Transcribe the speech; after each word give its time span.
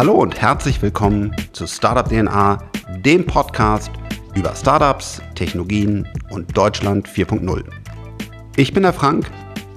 Hallo 0.00 0.14
und 0.14 0.40
herzlich 0.40 0.80
willkommen 0.80 1.36
zu 1.52 1.66
Startup 1.66 2.08
DNA, 2.08 2.56
dem 3.04 3.26
Podcast 3.26 3.90
über 4.34 4.56
Startups, 4.56 5.20
Technologien 5.34 6.08
und 6.30 6.56
Deutschland 6.56 7.06
4.0. 7.06 7.62
Ich 8.56 8.72
bin 8.72 8.82
der 8.82 8.94
Frank, 8.94 9.30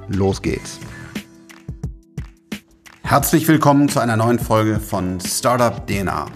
los 0.07 0.41
geht's. 0.41 0.79
Herzlich 3.01 3.45
willkommen 3.49 3.89
zu 3.89 3.99
einer 3.99 4.15
neuen 4.15 4.39
Folge 4.39 4.79
von 4.79 5.19
Startup 5.19 5.85
DNA. 5.85 6.27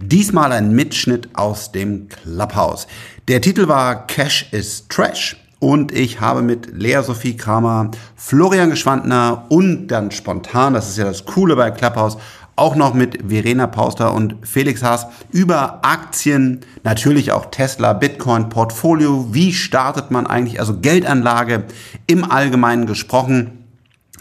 Diesmal 0.00 0.50
ein 0.50 0.72
Mitschnitt 0.72 1.28
aus 1.34 1.70
dem 1.70 2.08
Clubhouse. 2.08 2.88
Der 3.28 3.40
Titel 3.40 3.68
war 3.68 4.04
Cash 4.08 4.48
is 4.50 4.88
Trash 4.88 5.36
und 5.60 5.92
ich 5.92 6.20
habe 6.20 6.42
mit 6.42 6.76
Lea 6.76 7.02
Sophie 7.04 7.36
Kramer, 7.36 7.92
Florian 8.16 8.70
Geschwandner 8.70 9.46
und 9.48 9.86
dann 9.86 10.10
spontan, 10.10 10.74
das 10.74 10.88
ist 10.88 10.98
ja 10.98 11.04
das 11.04 11.24
Coole 11.24 11.54
bei 11.54 11.70
Clubhouse, 11.70 12.18
auch 12.56 12.76
noch 12.76 12.94
mit 12.94 13.18
Verena 13.28 13.66
Pauster 13.66 14.12
und 14.12 14.36
Felix 14.42 14.82
Haas 14.82 15.06
über 15.30 15.84
Aktien, 15.84 16.60
natürlich 16.84 17.32
auch 17.32 17.46
Tesla, 17.46 17.92
Bitcoin, 17.92 18.48
Portfolio. 18.50 19.32
Wie 19.32 19.52
startet 19.52 20.10
man 20.10 20.26
eigentlich, 20.26 20.60
also 20.60 20.78
Geldanlage 20.78 21.64
im 22.06 22.30
Allgemeinen 22.30 22.86
gesprochen. 22.86 23.64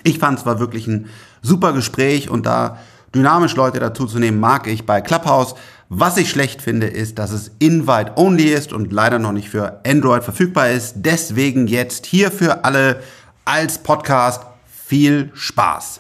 Ich 0.04 0.20
fand 0.20 0.40
es 0.40 0.46
war 0.46 0.60
wirklich 0.60 0.88
ein 0.88 1.08
super 1.42 1.74
Gespräch 1.74 2.30
und 2.30 2.46
da 2.46 2.78
dynamisch 3.14 3.56
Leute 3.56 3.80
dazu 3.80 4.06
zu 4.06 4.20
nehmen, 4.20 4.40
mag 4.40 4.68
ich 4.68 4.86
bei 4.86 5.02
Clubhouse. 5.02 5.56
Was 5.90 6.16
ich 6.16 6.30
schlecht 6.30 6.62
finde, 6.62 6.88
ist, 6.88 7.20
dass 7.20 7.32
es 7.32 7.52
Invite 7.60 8.14
Only 8.16 8.46
ist 8.46 8.72
und 8.72 8.94
leider 8.94 9.20
noch 9.20 9.34
nicht 9.34 9.50
für 9.50 9.82
Android 9.86 10.24
verfügbar 10.24 10.70
ist. 10.70 10.94
Deswegen 10.98 11.68
jetzt 11.68 12.06
hier 12.06 12.32
für 12.32 12.64
alle 12.64 13.02
als 13.44 13.78
Podcast 13.78 14.44
viel 14.66 15.32
Spaß. 15.34 16.00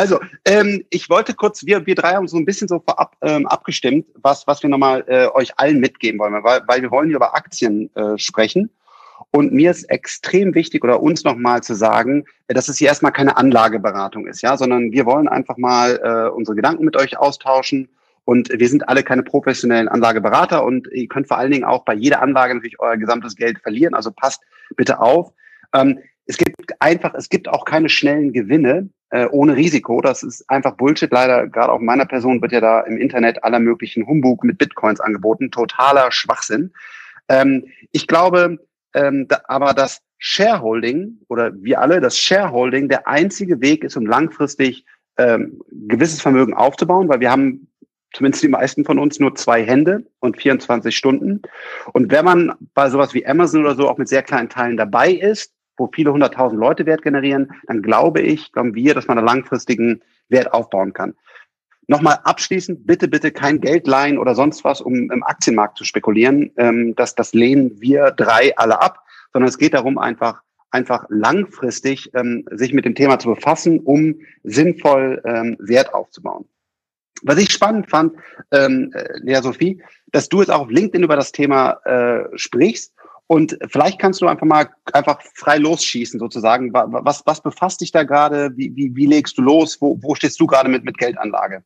Also, 0.00 0.18
ähm, 0.46 0.82
ich 0.88 1.10
wollte 1.10 1.34
kurz, 1.34 1.66
wir, 1.66 1.84
wir 1.84 1.94
drei 1.94 2.14
haben 2.14 2.26
so 2.26 2.38
ein 2.38 2.46
bisschen 2.46 2.68
so 2.68 2.80
vorab 2.80 3.18
ähm, 3.20 3.46
abgestimmt, 3.46 4.06
was, 4.14 4.46
was 4.46 4.62
wir 4.62 4.70
nochmal 4.70 5.04
äh, 5.08 5.26
euch 5.26 5.58
allen 5.58 5.78
mitgeben 5.78 6.18
wollen, 6.18 6.42
weil, 6.42 6.62
weil 6.66 6.80
wir 6.80 6.90
wollen 6.90 7.08
hier 7.08 7.16
über 7.16 7.34
Aktien 7.34 7.94
äh, 7.94 8.16
sprechen. 8.16 8.70
Und 9.30 9.52
mir 9.52 9.70
ist 9.70 9.84
extrem 9.90 10.54
wichtig, 10.54 10.82
oder 10.84 11.02
uns 11.02 11.22
nochmal 11.24 11.62
zu 11.62 11.74
sagen, 11.74 12.24
dass 12.48 12.70
es 12.70 12.78
hier 12.78 12.88
erstmal 12.88 13.12
keine 13.12 13.36
Anlageberatung 13.36 14.26
ist, 14.26 14.40
ja, 14.40 14.56
sondern 14.56 14.90
wir 14.90 15.04
wollen 15.04 15.28
einfach 15.28 15.58
mal 15.58 16.00
äh, 16.02 16.34
unsere 16.34 16.56
Gedanken 16.56 16.86
mit 16.86 16.96
euch 16.96 17.18
austauschen. 17.18 17.90
Und 18.24 18.48
wir 18.48 18.68
sind 18.70 18.88
alle 18.88 19.02
keine 19.02 19.22
professionellen 19.22 19.88
Anlageberater 19.88 20.64
und 20.64 20.88
ihr 20.92 21.08
könnt 21.08 21.28
vor 21.28 21.36
allen 21.36 21.52
Dingen 21.52 21.64
auch 21.64 21.84
bei 21.84 21.92
jeder 21.92 22.22
Anlage 22.22 22.54
natürlich 22.54 22.80
euer 22.80 22.96
gesamtes 22.96 23.36
Geld 23.36 23.60
verlieren. 23.60 23.92
Also 23.92 24.12
passt 24.12 24.40
bitte 24.76 24.98
auf. 24.98 25.30
Ähm, 25.74 25.98
es 26.30 26.36
gibt 26.36 26.80
einfach, 26.80 27.12
es 27.14 27.28
gibt 27.28 27.48
auch 27.48 27.64
keine 27.64 27.88
schnellen 27.88 28.32
Gewinne 28.32 28.88
äh, 29.10 29.26
ohne 29.26 29.56
Risiko. 29.56 30.00
Das 30.00 30.22
ist 30.22 30.48
einfach 30.48 30.76
Bullshit. 30.76 31.10
Leider, 31.10 31.48
gerade 31.48 31.72
auch 31.72 31.80
meiner 31.80 32.06
Person 32.06 32.40
wird 32.40 32.52
ja 32.52 32.60
da 32.60 32.82
im 32.82 32.98
Internet 32.98 33.42
aller 33.42 33.58
möglichen 33.58 34.06
Humbug 34.06 34.44
mit 34.44 34.56
Bitcoins 34.56 35.00
angeboten. 35.00 35.50
Totaler 35.50 36.12
Schwachsinn. 36.12 36.72
Ähm, 37.28 37.64
ich 37.90 38.06
glaube 38.06 38.58
ähm, 38.94 39.26
da, 39.26 39.40
aber, 39.48 39.74
dass 39.74 40.02
Shareholding 40.18 41.18
oder 41.28 41.52
wir 41.60 41.80
alle, 41.80 42.00
das 42.00 42.16
Shareholding 42.16 42.88
der 42.88 43.08
einzige 43.08 43.60
Weg 43.60 43.82
ist, 43.82 43.96
um 43.96 44.06
langfristig 44.06 44.84
ähm, 45.16 45.60
gewisses 45.72 46.22
Vermögen 46.22 46.54
aufzubauen, 46.54 47.08
weil 47.08 47.18
wir 47.18 47.32
haben 47.32 47.66
zumindest 48.12 48.44
die 48.44 48.48
meisten 48.48 48.84
von 48.84 49.00
uns 49.00 49.18
nur 49.18 49.34
zwei 49.34 49.64
Hände 49.64 50.04
und 50.20 50.40
24 50.40 50.96
Stunden. 50.96 51.42
Und 51.92 52.12
wenn 52.12 52.24
man 52.24 52.52
bei 52.74 52.88
sowas 52.88 53.14
wie 53.14 53.26
Amazon 53.26 53.62
oder 53.62 53.74
so 53.74 53.88
auch 53.88 53.98
mit 53.98 54.08
sehr 54.08 54.22
kleinen 54.22 54.48
Teilen 54.48 54.76
dabei 54.76 55.10
ist, 55.10 55.54
wo 55.80 55.90
viele 55.92 56.12
hunderttausend 56.12 56.60
Leute 56.60 56.86
Wert 56.86 57.02
generieren, 57.02 57.52
dann 57.66 57.82
glaube 57.82 58.20
ich, 58.20 58.52
glauben 58.52 58.74
wir, 58.74 58.94
dass 58.94 59.08
man 59.08 59.16
da 59.16 59.22
langfristigen 59.22 60.02
Wert 60.28 60.52
aufbauen 60.52 60.92
kann. 60.92 61.14
Nochmal 61.88 62.20
abschließend, 62.22 62.86
bitte, 62.86 63.08
bitte 63.08 63.32
kein 63.32 63.60
Geld 63.60 63.88
leihen 63.88 64.18
oder 64.18 64.36
sonst 64.36 64.62
was, 64.62 64.80
um 64.80 65.10
im 65.10 65.24
Aktienmarkt 65.24 65.76
zu 65.76 65.84
spekulieren. 65.84 66.52
Ähm, 66.56 66.94
das, 66.94 67.16
das 67.16 67.32
lehnen 67.34 67.80
wir 67.80 68.12
drei 68.12 68.56
alle 68.56 68.80
ab, 68.80 69.00
sondern 69.32 69.48
es 69.48 69.58
geht 69.58 69.74
darum, 69.74 69.98
einfach, 69.98 70.42
einfach 70.70 71.06
langfristig 71.08 72.10
ähm, 72.14 72.46
sich 72.52 72.72
mit 72.72 72.84
dem 72.84 72.94
Thema 72.94 73.18
zu 73.18 73.30
befassen, 73.30 73.80
um 73.80 74.20
sinnvoll 74.44 75.20
ähm, 75.24 75.56
Wert 75.58 75.92
aufzubauen. 75.94 76.44
Was 77.22 77.38
ich 77.38 77.50
spannend 77.50 77.90
fand, 77.90 78.14
ähm, 78.52 78.92
äh, 78.94 79.18
Lea 79.22 79.40
Sophie, 79.42 79.82
dass 80.12 80.28
du 80.28 80.40
jetzt 80.40 80.50
auch 80.50 80.60
auf 80.60 80.70
LinkedIn 80.70 81.02
über 81.02 81.16
das 81.16 81.32
Thema 81.32 81.80
äh, 81.84 82.28
sprichst 82.36 82.94
und 83.30 83.56
vielleicht 83.68 84.00
kannst 84.00 84.20
du 84.20 84.26
einfach 84.26 84.44
mal 84.44 84.70
einfach 84.92 85.22
frei 85.36 85.58
losschießen 85.58 86.18
sozusagen. 86.18 86.72
Was, 86.72 87.22
was 87.26 87.40
befasst 87.40 87.80
dich 87.80 87.92
da 87.92 88.02
gerade? 88.02 88.50
Wie, 88.56 88.74
wie, 88.74 88.96
wie 88.96 89.06
legst 89.06 89.38
du 89.38 89.42
los? 89.42 89.80
Wo, 89.80 89.96
wo 90.02 90.16
stehst 90.16 90.40
du 90.40 90.48
gerade 90.48 90.68
mit, 90.68 90.82
mit 90.82 90.98
Geldanlage? 90.98 91.62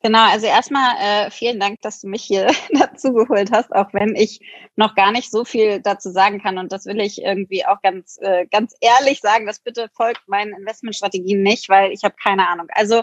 Genau, 0.00 0.30
also 0.30 0.46
erstmal 0.46 0.94
äh, 1.00 1.30
vielen 1.32 1.58
Dank, 1.58 1.80
dass 1.80 2.00
du 2.00 2.06
mich 2.06 2.22
hier 2.22 2.52
dazu 2.72 3.12
geholt 3.12 3.50
hast, 3.50 3.72
auch 3.72 3.92
wenn 3.94 4.14
ich 4.14 4.38
noch 4.76 4.94
gar 4.94 5.10
nicht 5.10 5.28
so 5.28 5.44
viel 5.44 5.80
dazu 5.80 6.08
sagen 6.12 6.40
kann. 6.40 6.56
Und 6.56 6.70
das 6.70 6.86
will 6.86 7.00
ich 7.00 7.20
irgendwie 7.20 7.66
auch 7.66 7.82
ganz, 7.82 8.16
äh, 8.20 8.46
ganz 8.46 8.76
ehrlich 8.80 9.18
sagen, 9.22 9.44
dass 9.44 9.58
bitte 9.58 9.88
folgt 9.92 10.28
meinen 10.28 10.54
Investmentstrategien 10.56 11.42
nicht, 11.42 11.68
weil 11.68 11.90
ich 11.90 12.04
habe 12.04 12.14
keine 12.22 12.46
Ahnung. 12.46 12.68
Also 12.76 13.02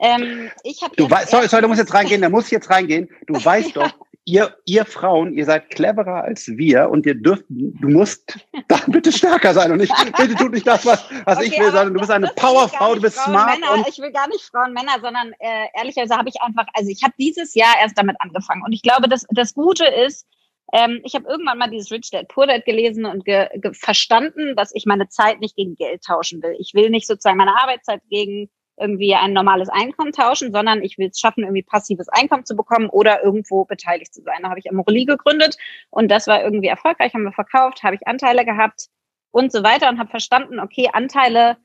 ähm, 0.00 0.50
ich 0.62 0.82
habe. 0.82 0.94
Du 0.96 1.08
weißt, 1.08 1.30
sorry, 1.30 1.48
sorry, 1.48 1.62
du 1.62 1.68
musst 1.68 1.80
jetzt 1.80 1.94
reingehen, 1.94 2.20
da 2.20 2.28
muss 2.28 2.50
jetzt 2.50 2.68
reingehen. 2.70 3.08
Du 3.26 3.34
weißt 3.44 3.76
doch, 3.76 3.92
ihr, 4.26 4.56
ihr 4.64 4.84
Frauen, 4.84 5.32
ihr 5.32 5.44
seid 5.44 5.70
cleverer 5.70 6.24
als 6.24 6.48
wir 6.48 6.90
und 6.90 7.06
ihr 7.06 7.14
dürft, 7.14 7.44
du 7.48 7.88
musst 7.88 8.38
da 8.68 8.78
bitte 8.88 9.12
stärker 9.12 9.54
sein 9.54 9.70
und 9.70 9.78
nicht, 9.78 9.94
bitte 10.16 10.34
tut 10.34 10.52
nicht 10.52 10.66
das, 10.66 10.84
was, 10.84 11.08
was 11.24 11.38
okay, 11.38 11.46
ich 11.46 11.58
will, 11.58 11.70
sondern 11.70 11.94
du 11.94 12.00
bist 12.00 12.10
eine 12.10 12.30
Powerfrau, 12.34 12.96
du 12.96 13.00
bist 13.00 13.16
Frauen, 13.16 13.34
smart. 13.34 13.60
Männer, 13.60 13.72
und 13.72 13.88
ich 13.88 13.98
will 13.98 14.10
gar 14.10 14.28
nicht 14.28 14.42
Frauen, 14.44 14.72
Männer, 14.72 14.98
sondern 15.00 15.32
äh, 15.38 15.66
ehrlicherweise 15.78 16.16
habe 16.16 16.28
ich 16.28 16.42
einfach, 16.42 16.66
also 16.74 16.90
ich 16.90 17.02
habe 17.04 17.14
dieses 17.18 17.54
Jahr 17.54 17.74
erst 17.80 17.96
damit 17.96 18.16
angefangen 18.18 18.62
und 18.66 18.72
ich 18.72 18.82
glaube, 18.82 19.08
dass 19.08 19.26
das 19.30 19.54
Gute 19.54 19.86
ist, 19.86 20.26
ähm, 20.72 21.00
ich 21.04 21.14
habe 21.14 21.28
irgendwann 21.28 21.58
mal 21.58 21.70
dieses 21.70 21.92
Rich 21.92 22.10
Dad 22.10 22.26
Poor 22.26 22.48
Dad 22.48 22.64
gelesen 22.64 23.04
und 23.04 23.24
ge, 23.24 23.48
ge 23.54 23.72
verstanden, 23.72 24.56
dass 24.56 24.74
ich 24.74 24.86
meine 24.86 25.08
Zeit 25.08 25.38
nicht 25.38 25.54
gegen 25.54 25.76
Geld 25.76 26.02
tauschen 26.02 26.42
will. 26.42 26.56
Ich 26.58 26.74
will 26.74 26.90
nicht 26.90 27.06
sozusagen 27.06 27.36
meine 27.36 27.56
Arbeitszeit 27.56 28.02
gegen 28.10 28.50
irgendwie 28.78 29.14
ein 29.14 29.32
normales 29.32 29.68
Einkommen 29.68 30.12
tauschen, 30.12 30.52
sondern 30.52 30.82
ich 30.82 30.98
will 30.98 31.08
es 31.08 31.18
schaffen, 31.18 31.44
irgendwie 31.44 31.62
passives 31.62 32.08
Einkommen 32.08 32.44
zu 32.44 32.56
bekommen 32.56 32.88
oder 32.88 33.22
irgendwo 33.22 33.64
beteiligt 33.64 34.12
zu 34.14 34.22
sein. 34.22 34.38
Da 34.42 34.50
habe 34.50 34.58
ich 34.58 34.70
Amorelie 34.70 35.06
gegründet 35.06 35.56
und 35.90 36.10
das 36.10 36.26
war 36.26 36.42
irgendwie 36.42 36.68
erfolgreich, 36.68 37.14
haben 37.14 37.24
wir 37.24 37.32
verkauft, 37.32 37.82
habe 37.82 37.96
ich 37.96 38.06
Anteile 38.06 38.44
gehabt 38.44 38.88
und 39.30 39.52
so 39.52 39.62
weiter 39.62 39.88
und 39.88 39.98
habe 39.98 40.10
verstanden, 40.10 40.60
okay, 40.60 40.88
Anteile 40.92 41.56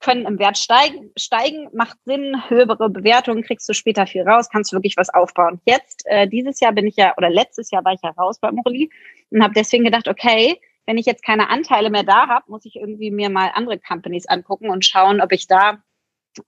können 0.00 0.26
im 0.26 0.38
Wert 0.38 0.58
steigen, 0.58 1.10
steigen, 1.16 1.68
macht 1.72 1.98
Sinn, 2.04 2.36
höhere 2.48 2.88
Bewertungen, 2.88 3.42
kriegst 3.42 3.68
du 3.68 3.72
später 3.72 4.06
viel 4.06 4.22
raus, 4.22 4.48
kannst 4.48 4.72
wirklich 4.72 4.96
was 4.96 5.12
aufbauen. 5.12 5.60
Jetzt, 5.64 6.04
äh, 6.06 6.28
dieses 6.28 6.60
Jahr 6.60 6.72
bin 6.72 6.86
ich 6.86 6.96
ja, 6.96 7.14
oder 7.16 7.30
letztes 7.30 7.70
Jahr 7.70 7.84
war 7.84 7.94
ich 7.94 8.00
ja 8.02 8.10
raus 8.10 8.38
bei 8.38 8.48
Amorelie 8.48 8.88
und 9.30 9.42
habe 9.42 9.54
deswegen 9.54 9.84
gedacht, 9.84 10.06
okay, 10.06 10.60
wenn 10.86 10.98
ich 10.98 11.06
jetzt 11.06 11.24
keine 11.24 11.50
Anteile 11.50 11.90
mehr 11.90 12.04
da 12.04 12.28
habe, 12.28 12.44
muss 12.48 12.64
ich 12.64 12.76
irgendwie 12.76 13.10
mir 13.10 13.28
mal 13.28 13.50
andere 13.54 13.78
Companies 13.78 14.26
angucken 14.26 14.70
und 14.70 14.84
schauen, 14.84 15.20
ob 15.20 15.32
ich 15.32 15.46
da 15.46 15.82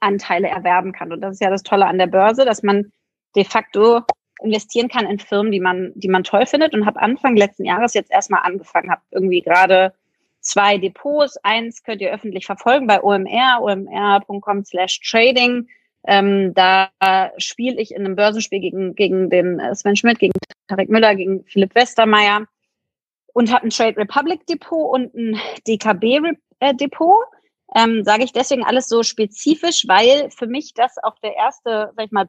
Anteile 0.00 0.48
erwerben 0.48 0.92
kann. 0.92 1.12
Und 1.12 1.20
das 1.20 1.34
ist 1.34 1.40
ja 1.40 1.50
das 1.50 1.62
Tolle 1.62 1.86
an 1.86 1.98
der 1.98 2.06
Börse, 2.06 2.44
dass 2.44 2.62
man 2.62 2.92
de 3.36 3.44
facto 3.44 4.02
investieren 4.42 4.88
kann 4.88 5.06
in 5.06 5.18
Firmen, 5.18 5.52
die 5.52 5.60
man, 5.60 5.92
die 5.94 6.08
man 6.08 6.24
toll 6.24 6.46
findet 6.46 6.74
und 6.74 6.86
habe 6.86 7.00
Anfang 7.00 7.36
letzten 7.36 7.64
Jahres 7.64 7.94
jetzt 7.94 8.10
erstmal 8.10 8.42
angefangen, 8.42 8.90
habe 8.90 9.02
irgendwie 9.10 9.42
gerade 9.42 9.92
zwei 10.40 10.78
Depots. 10.78 11.36
Eins 11.42 11.82
könnt 11.82 12.00
ihr 12.00 12.12
öffentlich 12.12 12.46
verfolgen 12.46 12.86
bei 12.86 13.02
OMR, 13.02 13.60
omr.com 13.60 14.64
slash 14.64 15.00
trading. 15.00 15.68
Ähm, 16.06 16.54
da 16.54 16.88
spiele 17.36 17.78
ich 17.80 17.92
in 17.92 18.04
einem 18.04 18.16
Börsenspiel 18.16 18.60
gegen, 18.60 18.94
gegen 18.94 19.28
den 19.28 19.60
Sven 19.74 19.96
Schmidt, 19.96 20.18
gegen 20.18 20.32
Tarek 20.68 20.88
Müller, 20.88 21.14
gegen 21.14 21.44
Philipp 21.44 21.74
Westermeier 21.74 22.46
und 23.34 23.52
habe 23.52 23.66
ein 23.66 23.70
Trade 23.70 23.96
Republic 23.96 24.46
Depot 24.46 24.92
und 24.92 25.14
ein 25.14 25.38
DKB 25.66 26.20
äh, 26.60 26.74
Depot 26.74 27.24
ähm, 27.74 28.04
sage 28.04 28.24
ich 28.24 28.32
deswegen 28.32 28.64
alles 28.64 28.88
so 28.88 29.02
spezifisch, 29.02 29.84
weil 29.86 30.30
für 30.30 30.46
mich 30.46 30.74
das 30.74 30.96
auch 31.02 31.18
der 31.22 31.36
erste, 31.36 31.92
sag 31.96 32.06
ich 32.06 32.12
mal, 32.12 32.28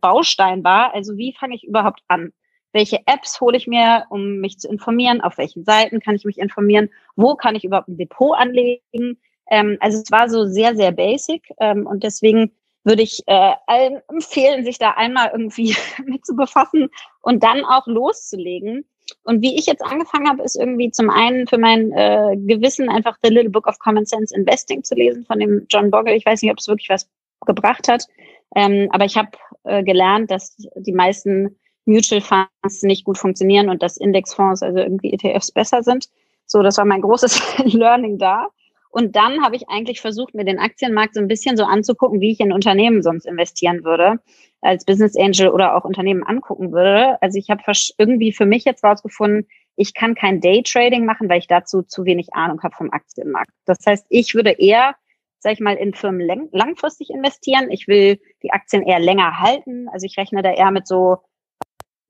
Baustein 0.00 0.62
war. 0.64 0.94
Also 0.94 1.16
wie 1.16 1.34
fange 1.38 1.54
ich 1.54 1.64
überhaupt 1.64 2.00
an? 2.08 2.32
Welche 2.72 3.00
Apps 3.06 3.40
hole 3.40 3.56
ich 3.56 3.66
mir, 3.66 4.06
um 4.10 4.38
mich 4.38 4.58
zu 4.58 4.68
informieren? 4.68 5.20
Auf 5.20 5.38
welchen 5.38 5.64
Seiten 5.64 6.00
kann 6.00 6.14
ich 6.14 6.24
mich 6.24 6.38
informieren? 6.38 6.88
Wo 7.16 7.34
kann 7.34 7.54
ich 7.54 7.64
überhaupt 7.64 7.88
ein 7.88 7.98
Depot 7.98 8.36
anlegen? 8.36 9.18
Ähm, 9.50 9.76
also 9.80 9.98
es 9.98 10.10
war 10.10 10.28
so 10.28 10.46
sehr, 10.46 10.74
sehr 10.76 10.92
basic 10.92 11.42
ähm, 11.60 11.86
und 11.86 12.02
deswegen 12.02 12.52
würde 12.84 13.02
ich 13.02 13.22
äh, 13.26 13.52
allen 13.66 14.00
empfehlen, 14.08 14.64
sich 14.64 14.78
da 14.78 14.92
einmal 14.92 15.30
irgendwie 15.32 15.76
mit 16.06 16.24
zu 16.24 16.34
befassen 16.34 16.88
und 17.20 17.42
dann 17.42 17.64
auch 17.64 17.86
loszulegen. 17.86 18.84
Und 19.24 19.42
wie 19.42 19.56
ich 19.58 19.66
jetzt 19.66 19.84
angefangen 19.84 20.28
habe, 20.28 20.42
ist 20.42 20.56
irgendwie 20.56 20.90
zum 20.90 21.10
einen 21.10 21.46
für 21.46 21.58
mein 21.58 21.92
äh, 21.92 22.36
Gewissen 22.36 22.88
einfach 22.88 23.16
The 23.22 23.30
Little 23.32 23.50
Book 23.50 23.66
of 23.66 23.78
Common 23.78 24.04
Sense 24.04 24.34
Investing 24.34 24.82
zu 24.82 24.94
lesen 24.94 25.24
von 25.24 25.38
dem 25.38 25.66
John 25.68 25.90
Bogle. 25.90 26.14
Ich 26.14 26.26
weiß 26.26 26.42
nicht, 26.42 26.50
ob 26.50 26.58
es 26.58 26.68
wirklich 26.68 26.88
was 26.88 27.08
gebracht 27.46 27.88
hat, 27.88 28.06
ähm, 28.54 28.88
aber 28.92 29.04
ich 29.04 29.16
habe 29.16 29.30
äh, 29.64 29.82
gelernt, 29.82 30.30
dass 30.30 30.56
die 30.76 30.92
meisten 30.92 31.56
Mutual 31.84 32.20
Funds 32.20 32.82
nicht 32.82 33.04
gut 33.04 33.18
funktionieren 33.18 33.68
und 33.68 33.82
dass 33.82 33.96
Indexfonds, 33.96 34.62
also 34.62 34.78
irgendwie 34.78 35.12
ETFs, 35.12 35.50
besser 35.50 35.82
sind. 35.82 36.08
So, 36.46 36.62
das 36.62 36.78
war 36.78 36.84
mein 36.84 37.02
großes 37.02 37.40
Learning 37.72 38.18
da. 38.18 38.48
Und 38.92 39.16
dann 39.16 39.42
habe 39.42 39.56
ich 39.56 39.70
eigentlich 39.70 40.02
versucht, 40.02 40.34
mir 40.34 40.44
den 40.44 40.58
Aktienmarkt 40.58 41.14
so 41.14 41.20
ein 41.20 41.26
bisschen 41.26 41.56
so 41.56 41.64
anzugucken, 41.64 42.20
wie 42.20 42.30
ich 42.30 42.40
in 42.40 42.52
Unternehmen 42.52 43.02
sonst 43.02 43.24
investieren 43.24 43.84
würde, 43.84 44.20
als 44.60 44.84
Business 44.84 45.16
Angel 45.16 45.48
oder 45.48 45.74
auch 45.74 45.84
Unternehmen 45.84 46.22
angucken 46.22 46.72
würde. 46.72 47.20
Also 47.22 47.38
ich 47.38 47.48
habe 47.48 47.62
irgendwie 47.96 48.32
für 48.32 48.44
mich 48.44 48.64
jetzt 48.66 48.84
rausgefunden, 48.84 49.48
ich 49.76 49.94
kann 49.94 50.14
kein 50.14 50.42
Daytrading 50.42 51.06
machen, 51.06 51.30
weil 51.30 51.38
ich 51.38 51.46
dazu 51.46 51.82
zu 51.82 52.04
wenig 52.04 52.34
Ahnung 52.34 52.62
habe 52.62 52.76
vom 52.76 52.90
Aktienmarkt. 52.90 53.50
Das 53.64 53.78
heißt, 53.86 54.04
ich 54.10 54.34
würde 54.34 54.50
eher, 54.50 54.94
sag 55.38 55.54
ich 55.54 55.60
mal, 55.60 55.76
in 55.76 55.94
Firmen 55.94 56.50
langfristig 56.52 57.08
investieren. 57.08 57.70
Ich 57.70 57.88
will 57.88 58.20
die 58.42 58.52
Aktien 58.52 58.82
eher 58.82 59.00
länger 59.00 59.40
halten. 59.40 59.88
Also 59.90 60.04
ich 60.04 60.18
rechne 60.18 60.42
da 60.42 60.52
eher 60.52 60.70
mit 60.70 60.86
so 60.86 61.20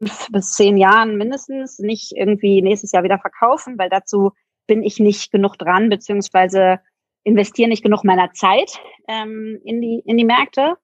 fünf 0.00 0.26
bis 0.32 0.52
zehn 0.55 0.76
Jahren 0.76 1.17
mindestens, 1.17 1.79
nicht 1.79 2.11
irgendwie 2.17 2.61
nächstes 2.61 2.90
Jahr 2.90 3.05
wieder 3.05 3.20
verkaufen, 3.20 3.79
weil 3.79 3.88
dazu 3.88 4.32
bin 4.72 4.82
ich 4.82 4.98
nicht 4.98 5.30
genug 5.30 5.58
dran, 5.58 5.90
beziehungsweise 5.90 6.80
investiere 7.24 7.69
nicht 7.69 7.82
genug 7.82 8.04
meiner 8.04 8.32
Zeit 8.32 8.80
ähm, 9.06 9.60
in, 9.64 9.82
die, 9.82 10.02
in 10.06 10.16
die 10.16 10.24
Märkte. 10.24 10.78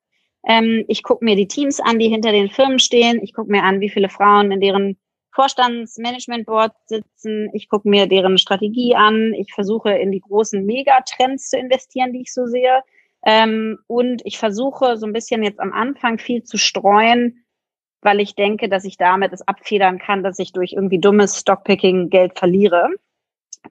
Ähm, 0.47 0.85
ich 0.89 1.03
gucke 1.03 1.25
mir 1.25 1.37
die 1.37 1.49
Teams 1.49 1.81
an, 1.81 1.99
die 1.99 2.11
hinter 2.11 2.31
den 2.31 2.51
Firmen 2.51 2.81
stehen. 2.81 3.19
Ich 3.23 3.33
gucke 3.33 3.51
mir 3.51 3.63
an, 3.63 3.81
wie 3.81 3.89
viele 3.89 4.11
Frauen 4.11 4.53
in 4.53 4.61
deren 4.61 4.99
Vorstandsmanagement-Board 5.35 6.73
sitzen. 6.85 7.49
Ich 7.55 7.71
gucke 7.71 7.89
mir 7.89 8.07
deren 8.07 8.37
Strategie 8.37 8.95
an. 8.95 9.33
Ich 9.33 9.55
versuche 9.55 9.93
in 9.93 10.13
die 10.13 10.21
großen 10.21 10.67
Megatrends 10.67 11.49
zu 11.49 11.57
investieren, 11.57 12.13
die 12.13 12.21
ich 12.21 12.35
so 12.35 12.45
sehe. 12.45 12.83
Ähm, 13.25 13.79
und 13.87 14.21
ich 14.27 14.37
versuche 14.37 14.99
so 14.99 15.07
ein 15.07 15.15
bisschen 15.15 15.43
jetzt 15.43 15.61
am 15.61 15.73
Anfang 15.73 16.19
viel 16.19 16.43
zu 16.43 16.59
streuen, 16.59 17.43
weil 18.03 18.21
ich 18.21 18.35
denke, 18.35 18.69
dass 18.69 18.85
ich 18.85 18.99
damit 18.99 19.33
es 19.33 19.49
abfedern 19.49 19.99
kann, 19.99 20.23
dass 20.23 20.39
ich 20.39 20.53
durch 20.53 20.75
irgendwie 20.75 21.01
dummes 21.01 21.39
Stockpicking 21.39 22.11
Geld 22.11 22.39
verliere. 22.39 22.91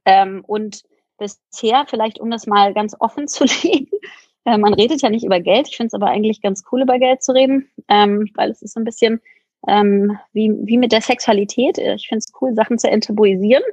Ähm, 0.05 0.43
und 0.45 0.83
bisher, 1.17 1.85
vielleicht 1.87 2.19
um 2.19 2.29
das 2.31 2.47
mal 2.47 2.73
ganz 2.73 2.95
offen 2.99 3.27
zu 3.27 3.43
legen, 3.63 3.89
äh, 4.45 4.57
man 4.57 4.73
redet 4.73 5.01
ja 5.01 5.09
nicht 5.09 5.25
über 5.25 5.39
Geld. 5.39 5.67
Ich 5.69 5.77
finde 5.77 5.87
es 5.87 5.93
aber 5.93 6.07
eigentlich 6.07 6.41
ganz 6.41 6.63
cool, 6.71 6.81
über 6.81 6.99
Geld 6.99 7.23
zu 7.23 7.33
reden, 7.33 7.69
ähm, 7.89 8.29
weil 8.35 8.51
es 8.51 8.61
ist 8.61 8.73
so 8.73 8.79
ein 8.79 8.85
bisschen 8.85 9.21
ähm, 9.67 10.17
wie, 10.33 10.51
wie 10.63 10.77
mit 10.77 10.91
der 10.91 11.01
Sexualität. 11.01 11.77
Ich 11.77 12.07
finde 12.07 12.19
es 12.19 12.31
cool, 12.41 12.53
Sachen 12.53 12.77
zu 12.77 12.89
enttabuisieren. 12.89 13.63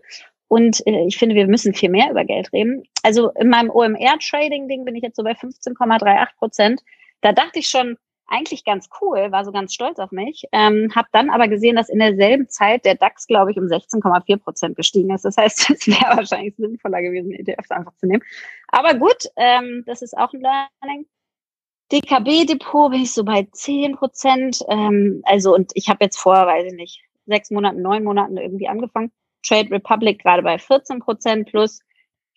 Und 0.48 0.86
äh, 0.86 1.06
ich 1.06 1.16
finde, 1.16 1.34
wir 1.34 1.46
müssen 1.46 1.74
viel 1.74 1.90
mehr 1.90 2.10
über 2.10 2.24
Geld 2.24 2.52
reden. 2.52 2.84
Also 3.02 3.30
in 3.30 3.48
meinem 3.48 3.70
OMR-Trading-Ding 3.70 4.84
bin 4.84 4.94
ich 4.94 5.02
jetzt 5.02 5.16
so 5.16 5.22
bei 5.22 5.32
15,38 5.32 6.26
Prozent. 6.38 6.82
Da 7.20 7.32
dachte 7.32 7.58
ich 7.58 7.68
schon, 7.68 7.96
eigentlich 8.26 8.64
ganz 8.64 8.88
cool, 9.00 9.30
war 9.32 9.44
so 9.44 9.52
ganz 9.52 9.74
stolz 9.74 9.98
auf 9.98 10.10
mich, 10.10 10.44
ähm, 10.52 10.90
habe 10.94 11.08
dann 11.12 11.30
aber 11.30 11.48
gesehen, 11.48 11.76
dass 11.76 11.88
in 11.88 11.98
derselben 11.98 12.48
Zeit 12.48 12.84
der 12.84 12.94
DAX, 12.94 13.26
glaube 13.26 13.50
ich, 13.50 13.58
um 13.58 13.64
16,4 13.64 14.36
Prozent 14.38 14.76
gestiegen 14.76 15.12
ist. 15.14 15.24
Das 15.24 15.36
heißt, 15.36 15.70
es 15.70 15.86
wäre 15.86 16.16
wahrscheinlich 16.16 16.54
sinnvoller 16.56 17.02
gewesen, 17.02 17.32
ETFs 17.32 17.70
einfach 17.70 17.94
zu 17.96 18.06
nehmen. 18.06 18.22
Aber 18.68 18.94
gut, 18.94 19.24
ähm, 19.36 19.84
das 19.86 20.02
ist 20.02 20.16
auch 20.16 20.32
ein 20.32 20.40
Learning. 20.40 21.06
DKB-Depot 21.92 22.90
bin 22.90 23.02
ich 23.02 23.12
so 23.12 23.24
bei 23.24 23.46
10 23.52 23.96
Prozent. 23.96 24.60
Ähm, 24.68 25.22
also, 25.24 25.54
und 25.54 25.72
ich 25.74 25.88
habe 25.88 26.04
jetzt 26.04 26.18
vor, 26.18 26.34
weiß 26.34 26.66
ich 26.66 26.74
nicht, 26.74 27.00
sechs 27.26 27.50
Monaten, 27.50 27.82
neun 27.82 28.04
Monaten 28.04 28.36
irgendwie 28.36 28.68
angefangen. 28.68 29.12
Trade 29.46 29.70
Republic 29.70 30.22
gerade 30.22 30.42
bei 30.42 30.58
14 30.58 31.00
Prozent 31.00 31.48
plus. 31.50 31.80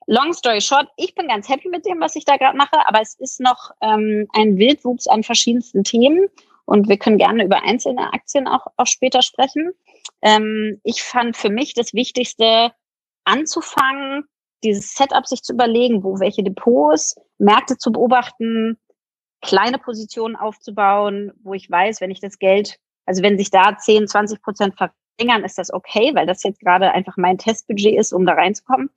Long 0.09 0.31
story 0.31 0.61
short, 0.61 0.87
ich 0.95 1.13
bin 1.15 1.27
ganz 1.27 1.49
happy 1.49 1.67
mit 1.67 1.85
dem, 1.85 1.99
was 1.99 2.15
ich 2.15 2.23
da 2.23 2.37
gerade 2.37 2.57
mache, 2.57 2.87
aber 2.87 3.01
es 3.01 3.15
ist 3.15 3.41
noch 3.41 3.71
ähm, 3.81 4.25
ein 4.33 4.57
Wildwuchs 4.57 5.05
an 5.07 5.21
verschiedensten 5.21 5.83
Themen 5.83 6.29
und 6.63 6.87
wir 6.87 6.97
können 6.97 7.17
gerne 7.17 7.43
über 7.43 7.61
einzelne 7.63 8.13
Aktien 8.13 8.47
auch, 8.47 8.67
auch 8.77 8.87
später 8.87 9.21
sprechen. 9.21 9.73
Ähm, 10.21 10.79
ich 10.85 11.03
fand 11.03 11.35
für 11.35 11.49
mich 11.49 11.73
das 11.73 11.93
Wichtigste 11.93 12.71
anzufangen, 13.25 14.23
dieses 14.63 14.93
Setup 14.93 15.27
sich 15.27 15.43
zu 15.43 15.51
überlegen, 15.53 16.03
wo 16.05 16.21
welche 16.21 16.41
Depots, 16.41 17.17
Märkte 17.37 17.77
zu 17.77 17.91
beobachten, 17.91 18.77
kleine 19.41 19.77
Positionen 19.77 20.37
aufzubauen, 20.37 21.33
wo 21.43 21.53
ich 21.53 21.69
weiß, 21.69 21.99
wenn 21.99 22.11
ich 22.11 22.21
das 22.21 22.39
Geld, 22.39 22.79
also 23.05 23.23
wenn 23.23 23.37
sich 23.37 23.49
da 23.49 23.77
10, 23.77 24.07
20 24.07 24.41
Prozent 24.41 24.75
verringern, 24.77 25.43
ist 25.43 25.57
das 25.57 25.71
okay, 25.73 26.11
weil 26.15 26.25
das 26.25 26.43
jetzt 26.43 26.61
gerade 26.61 26.93
einfach 26.93 27.17
mein 27.17 27.37
Testbudget 27.37 27.99
ist, 27.99 28.13
um 28.13 28.25
da 28.25 28.33
reinzukommen. 28.33 28.89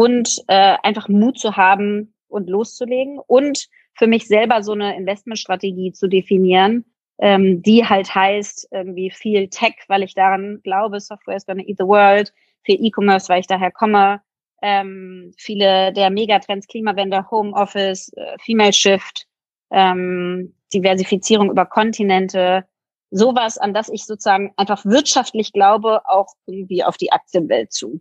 Und 0.00 0.42
äh, 0.48 0.78
einfach 0.82 1.08
Mut 1.08 1.38
zu 1.38 1.58
haben 1.58 2.14
und 2.28 2.48
loszulegen 2.48 3.18
und 3.26 3.68
für 3.92 4.06
mich 4.06 4.26
selber 4.26 4.62
so 4.62 4.72
eine 4.72 4.96
Investmentstrategie 4.96 5.92
zu 5.92 6.08
definieren, 6.08 6.86
ähm, 7.18 7.60
die 7.60 7.84
halt 7.84 8.14
heißt 8.14 8.68
irgendwie 8.70 9.10
viel 9.10 9.48
Tech, 9.48 9.74
weil 9.88 10.02
ich 10.02 10.14
daran 10.14 10.60
glaube, 10.62 11.00
Software 11.00 11.36
is 11.36 11.44
gonna 11.44 11.62
eat 11.66 11.76
the 11.78 11.84
world, 11.84 12.32
viel 12.62 12.82
E-Commerce, 12.82 13.28
weil 13.28 13.40
ich 13.40 13.46
daher 13.46 13.70
komme, 13.70 14.22
ähm, 14.62 15.34
viele 15.36 15.92
der 15.92 16.08
Megatrends, 16.08 16.66
Klimawende, 16.66 17.30
Homeoffice, 17.30 18.10
äh, 18.16 18.38
Female 18.42 18.72
Shift, 18.72 19.26
ähm, 19.70 20.54
Diversifizierung 20.72 21.50
über 21.50 21.66
Kontinente, 21.66 22.64
sowas, 23.10 23.58
an 23.58 23.74
das 23.74 23.90
ich 23.90 24.06
sozusagen 24.06 24.54
einfach 24.56 24.82
wirtschaftlich 24.86 25.52
glaube, 25.52 26.00
auch 26.06 26.28
irgendwie 26.46 26.84
auf 26.84 26.96
die 26.96 27.12
Aktienwelt 27.12 27.70
zu 27.70 28.00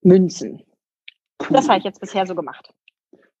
münzen. 0.00 0.62
Cool. 1.40 1.56
Das 1.56 1.68
habe 1.68 1.78
ich 1.78 1.84
jetzt 1.84 2.00
bisher 2.00 2.26
so 2.26 2.34
gemacht. 2.34 2.70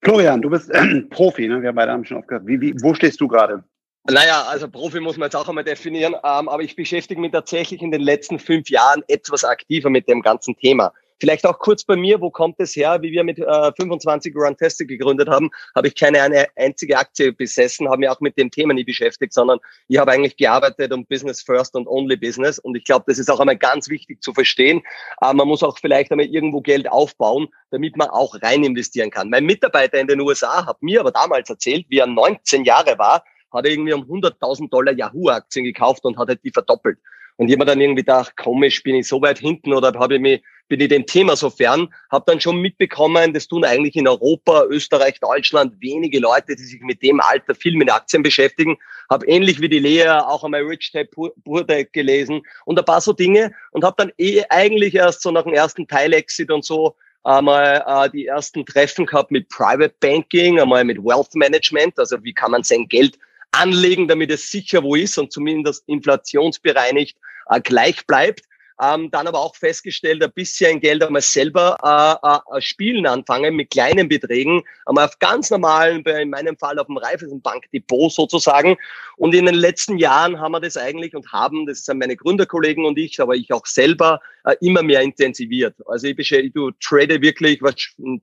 Florian, 0.02 0.40
du 0.40 0.50
bist 0.50 0.70
äh, 0.70 1.02
Profi, 1.10 1.48
ne? 1.48 1.62
Wir 1.62 1.72
beide 1.72 1.92
haben 1.92 2.04
schon 2.04 2.18
aufgehört. 2.18 2.46
Wie, 2.46 2.60
wie, 2.60 2.74
wo 2.80 2.94
stehst 2.94 3.20
du 3.20 3.28
gerade? 3.28 3.64
Naja, 4.08 4.44
also 4.48 4.68
Profi 4.68 4.98
muss 5.00 5.18
man 5.18 5.26
jetzt 5.26 5.36
auch 5.36 5.48
einmal 5.48 5.64
definieren, 5.64 6.14
ähm, 6.14 6.48
aber 6.48 6.62
ich 6.62 6.74
beschäftige 6.74 7.20
mich 7.20 7.32
tatsächlich 7.32 7.82
in 7.82 7.90
den 7.90 8.00
letzten 8.00 8.38
fünf 8.38 8.70
Jahren 8.70 9.02
etwas 9.08 9.44
aktiver 9.44 9.90
mit 9.90 10.08
dem 10.08 10.22
ganzen 10.22 10.56
Thema. 10.56 10.92
Vielleicht 11.20 11.46
auch 11.46 11.58
kurz 11.58 11.84
bei 11.84 11.96
mir, 11.96 12.20
wo 12.20 12.30
kommt 12.30 12.56
es 12.58 12.74
her? 12.74 13.02
Wie 13.02 13.12
wir 13.12 13.22
mit 13.24 13.38
äh, 13.38 13.72
25 13.76 14.34
Run 14.34 14.56
Tester 14.56 14.86
gegründet 14.86 15.28
haben, 15.28 15.50
habe 15.74 15.88
ich 15.88 15.94
keine 15.94 16.22
eine 16.22 16.46
einzige 16.56 16.96
Aktie 16.96 17.32
besessen, 17.32 17.88
habe 17.88 17.98
mich 17.98 18.08
auch 18.08 18.20
mit 18.20 18.38
dem 18.38 18.50
Thema 18.50 18.72
nie 18.72 18.84
beschäftigt, 18.84 19.34
sondern 19.34 19.58
ich 19.88 19.98
habe 19.98 20.12
eigentlich 20.12 20.36
gearbeitet 20.38 20.92
um 20.92 21.04
Business 21.04 21.42
First 21.42 21.76
und 21.76 21.86
Only 21.86 22.16
Business. 22.16 22.58
Und 22.58 22.74
ich 22.74 22.84
glaube, 22.84 23.04
das 23.06 23.18
ist 23.18 23.30
auch 23.30 23.38
einmal 23.38 23.58
ganz 23.58 23.90
wichtig 23.90 24.22
zu 24.22 24.32
verstehen. 24.32 24.82
Äh, 25.20 25.34
man 25.34 25.46
muss 25.46 25.62
auch 25.62 25.78
vielleicht 25.78 26.10
einmal 26.10 26.26
irgendwo 26.26 26.62
Geld 26.62 26.90
aufbauen, 26.90 27.48
damit 27.70 27.98
man 27.98 28.08
auch 28.08 28.34
rein 28.42 28.64
investieren 28.64 29.10
kann. 29.10 29.28
Mein 29.28 29.44
Mitarbeiter 29.44 30.00
in 30.00 30.06
den 30.06 30.20
USA 30.20 30.64
hat 30.64 30.82
mir 30.82 31.00
aber 31.00 31.12
damals 31.12 31.50
erzählt, 31.50 31.84
wie 31.90 31.98
er 31.98 32.06
19 32.06 32.64
Jahre 32.64 32.98
war, 32.98 33.24
hat 33.52 33.66
er 33.66 33.72
irgendwie 33.72 33.92
um 33.92 34.02
100.000 34.02 34.70
Dollar 34.70 34.92
Yahoo-Aktien 34.94 35.64
gekauft 35.64 36.04
und 36.04 36.16
hat 36.16 36.28
halt 36.28 36.42
die 36.44 36.50
verdoppelt. 36.50 36.98
Und 37.40 37.48
mir 37.48 37.64
dann 37.64 37.80
irgendwie 37.80 38.02
gedacht, 38.02 38.36
komisch, 38.36 38.82
bin 38.82 38.96
ich 38.96 39.08
so 39.08 39.22
weit 39.22 39.38
hinten 39.38 39.72
oder 39.72 39.98
habe 39.98 40.16
ich 40.16 40.20
mich, 40.20 40.42
bin 40.68 40.78
ich 40.78 40.88
dem 40.88 41.06
Thema 41.06 41.36
so 41.36 41.48
fern? 41.48 41.88
Habe 42.10 42.24
dann 42.26 42.38
schon 42.38 42.60
mitbekommen, 42.60 43.32
das 43.32 43.48
tun 43.48 43.64
eigentlich 43.64 43.96
in 43.96 44.06
Europa, 44.06 44.64
Österreich, 44.68 45.18
Deutschland 45.20 45.74
wenige 45.80 46.18
Leute, 46.18 46.54
die 46.54 46.62
sich 46.62 46.82
mit 46.82 47.02
dem 47.02 47.18
Alter 47.18 47.54
viel 47.54 47.78
mit 47.78 47.90
Aktien 47.90 48.22
beschäftigen. 48.22 48.76
Habe 49.08 49.24
ähnlich 49.24 49.58
wie 49.62 49.70
die 49.70 49.78
Lea 49.78 50.06
auch 50.10 50.44
einmal 50.44 50.64
Rich 50.64 50.92
Dad 50.92 51.10
Poor 51.12 51.64
Dad 51.64 51.90
gelesen 51.94 52.42
und 52.66 52.78
ein 52.78 52.84
paar 52.84 53.00
so 53.00 53.14
Dinge 53.14 53.54
und 53.70 53.84
habe 53.84 53.96
dann 53.96 54.12
eh 54.18 54.42
eigentlich 54.50 54.94
erst 54.94 55.22
so 55.22 55.30
nach 55.30 55.44
dem 55.44 55.54
ersten 55.54 55.88
Teil-Exit 55.88 56.50
und 56.50 56.62
so 56.62 56.94
einmal 57.24 57.82
äh, 57.86 58.10
die 58.10 58.26
ersten 58.26 58.66
Treffen 58.66 59.06
gehabt 59.06 59.30
mit 59.30 59.48
Private 59.48 59.94
Banking, 59.98 60.60
einmal 60.60 60.84
mit 60.84 60.98
Wealth 60.98 61.34
Management, 61.34 61.98
also 61.98 62.22
wie 62.22 62.34
kann 62.34 62.50
man 62.50 62.64
sein 62.64 62.86
Geld 62.86 63.18
anlegen, 63.52 64.08
damit 64.08 64.30
es 64.30 64.50
sicher 64.50 64.82
wo 64.82 64.94
ist 64.94 65.18
und 65.18 65.32
zumindest 65.32 65.84
inflationsbereinigt 65.88 67.16
äh, 67.48 67.60
gleich 67.60 68.06
bleibt. 68.06 68.44
Ähm, 68.82 69.10
dann 69.10 69.26
aber 69.26 69.40
auch 69.40 69.56
festgestellt, 69.56 70.22
ein 70.24 70.32
bisschen 70.32 70.80
Geld 70.80 71.02
einmal 71.02 71.20
selber 71.20 71.76
äh, 71.84 72.56
äh, 72.56 72.60
spielen 72.62 73.06
anfangen 73.06 73.54
mit 73.54 73.68
kleinen 73.68 74.08
Beträgen, 74.08 74.62
einmal 74.86 75.04
auf 75.04 75.18
ganz 75.18 75.50
normalen, 75.50 76.02
in 76.02 76.30
meinem 76.30 76.56
Fall 76.56 76.78
auf 76.78 76.86
dem 76.86 76.96
Raiffeisenbankdepot 76.96 78.10
sozusagen. 78.10 78.78
Und 79.18 79.34
in 79.34 79.44
den 79.44 79.54
letzten 79.54 79.98
Jahren 79.98 80.40
haben 80.40 80.52
wir 80.52 80.60
das 80.60 80.78
eigentlich 80.78 81.14
und 81.14 81.30
haben, 81.30 81.66
das 81.66 81.84
sind 81.84 81.98
meine 81.98 82.16
Gründerkollegen 82.16 82.86
und 82.86 82.98
ich, 82.98 83.20
aber 83.20 83.34
ich 83.34 83.52
auch 83.52 83.66
selber, 83.66 84.20
äh, 84.44 84.56
immer 84.62 84.82
mehr 84.82 85.02
intensiviert. 85.02 85.74
Also 85.86 86.06
ich, 86.06 86.18
ich 86.18 86.52
trade 86.82 87.20
wirklich, 87.20 87.60
was 87.60 87.74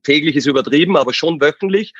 täglich 0.02 0.34
ist 0.34 0.46
übertrieben, 0.46 0.96
aber 0.96 1.12
schon 1.12 1.40
wöchentlich. 1.40 1.94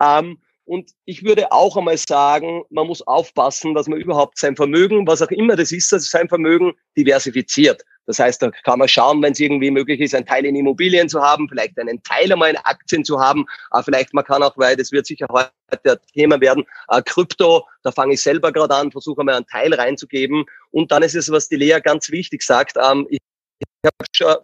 Ähm, 0.00 0.38
und 0.66 0.90
ich 1.04 1.22
würde 1.24 1.52
auch 1.52 1.76
einmal 1.76 1.98
sagen, 1.98 2.64
man 2.70 2.86
muss 2.86 3.02
aufpassen, 3.02 3.74
dass 3.74 3.86
man 3.86 4.00
überhaupt 4.00 4.38
sein 4.38 4.56
Vermögen, 4.56 5.06
was 5.06 5.20
auch 5.20 5.30
immer 5.30 5.56
das 5.56 5.72
ist, 5.72 5.92
also 5.92 6.06
sein 6.06 6.28
Vermögen 6.28 6.72
diversifiziert. 6.96 7.84
Das 8.06 8.18
heißt, 8.18 8.42
da 8.42 8.50
kann 8.64 8.78
man 8.78 8.88
schauen, 8.88 9.22
wenn 9.22 9.32
es 9.32 9.40
irgendwie 9.40 9.70
möglich 9.70 10.00
ist, 10.00 10.14
einen 10.14 10.26
Teil 10.26 10.44
in 10.44 10.56
Immobilien 10.56 11.08
zu 11.08 11.22
haben, 11.22 11.48
vielleicht 11.48 11.78
einen 11.78 12.02
Teil 12.02 12.30
einmal 12.32 12.50
in 12.50 12.56
Aktien 12.58 13.04
zu 13.04 13.18
haben, 13.20 13.46
aber 13.70 13.82
vielleicht 13.82 14.12
man 14.12 14.24
kann 14.24 14.42
auch, 14.42 14.56
weil 14.56 14.76
das 14.76 14.92
wird 14.92 15.06
sicher 15.06 15.26
heute 15.30 15.50
ein 15.84 15.96
Thema 16.12 16.40
werden, 16.40 16.64
äh, 16.88 17.02
Krypto, 17.02 17.66
da 17.82 17.92
fange 17.92 18.14
ich 18.14 18.22
selber 18.22 18.52
gerade 18.52 18.74
an, 18.74 18.92
versuche 18.92 19.20
einmal 19.20 19.36
einen 19.36 19.46
Teil 19.46 19.72
reinzugeben. 19.72 20.44
Und 20.70 20.92
dann 20.92 21.02
ist 21.02 21.14
es, 21.14 21.30
was 21.30 21.48
die 21.48 21.56
Lea 21.56 21.78
ganz 21.82 22.10
wichtig 22.10 22.42
sagt, 22.42 22.76
ähm, 22.76 23.06
ich, 23.10 23.20
ich 23.58 23.66
habe 23.84 24.04
schon 24.14 24.34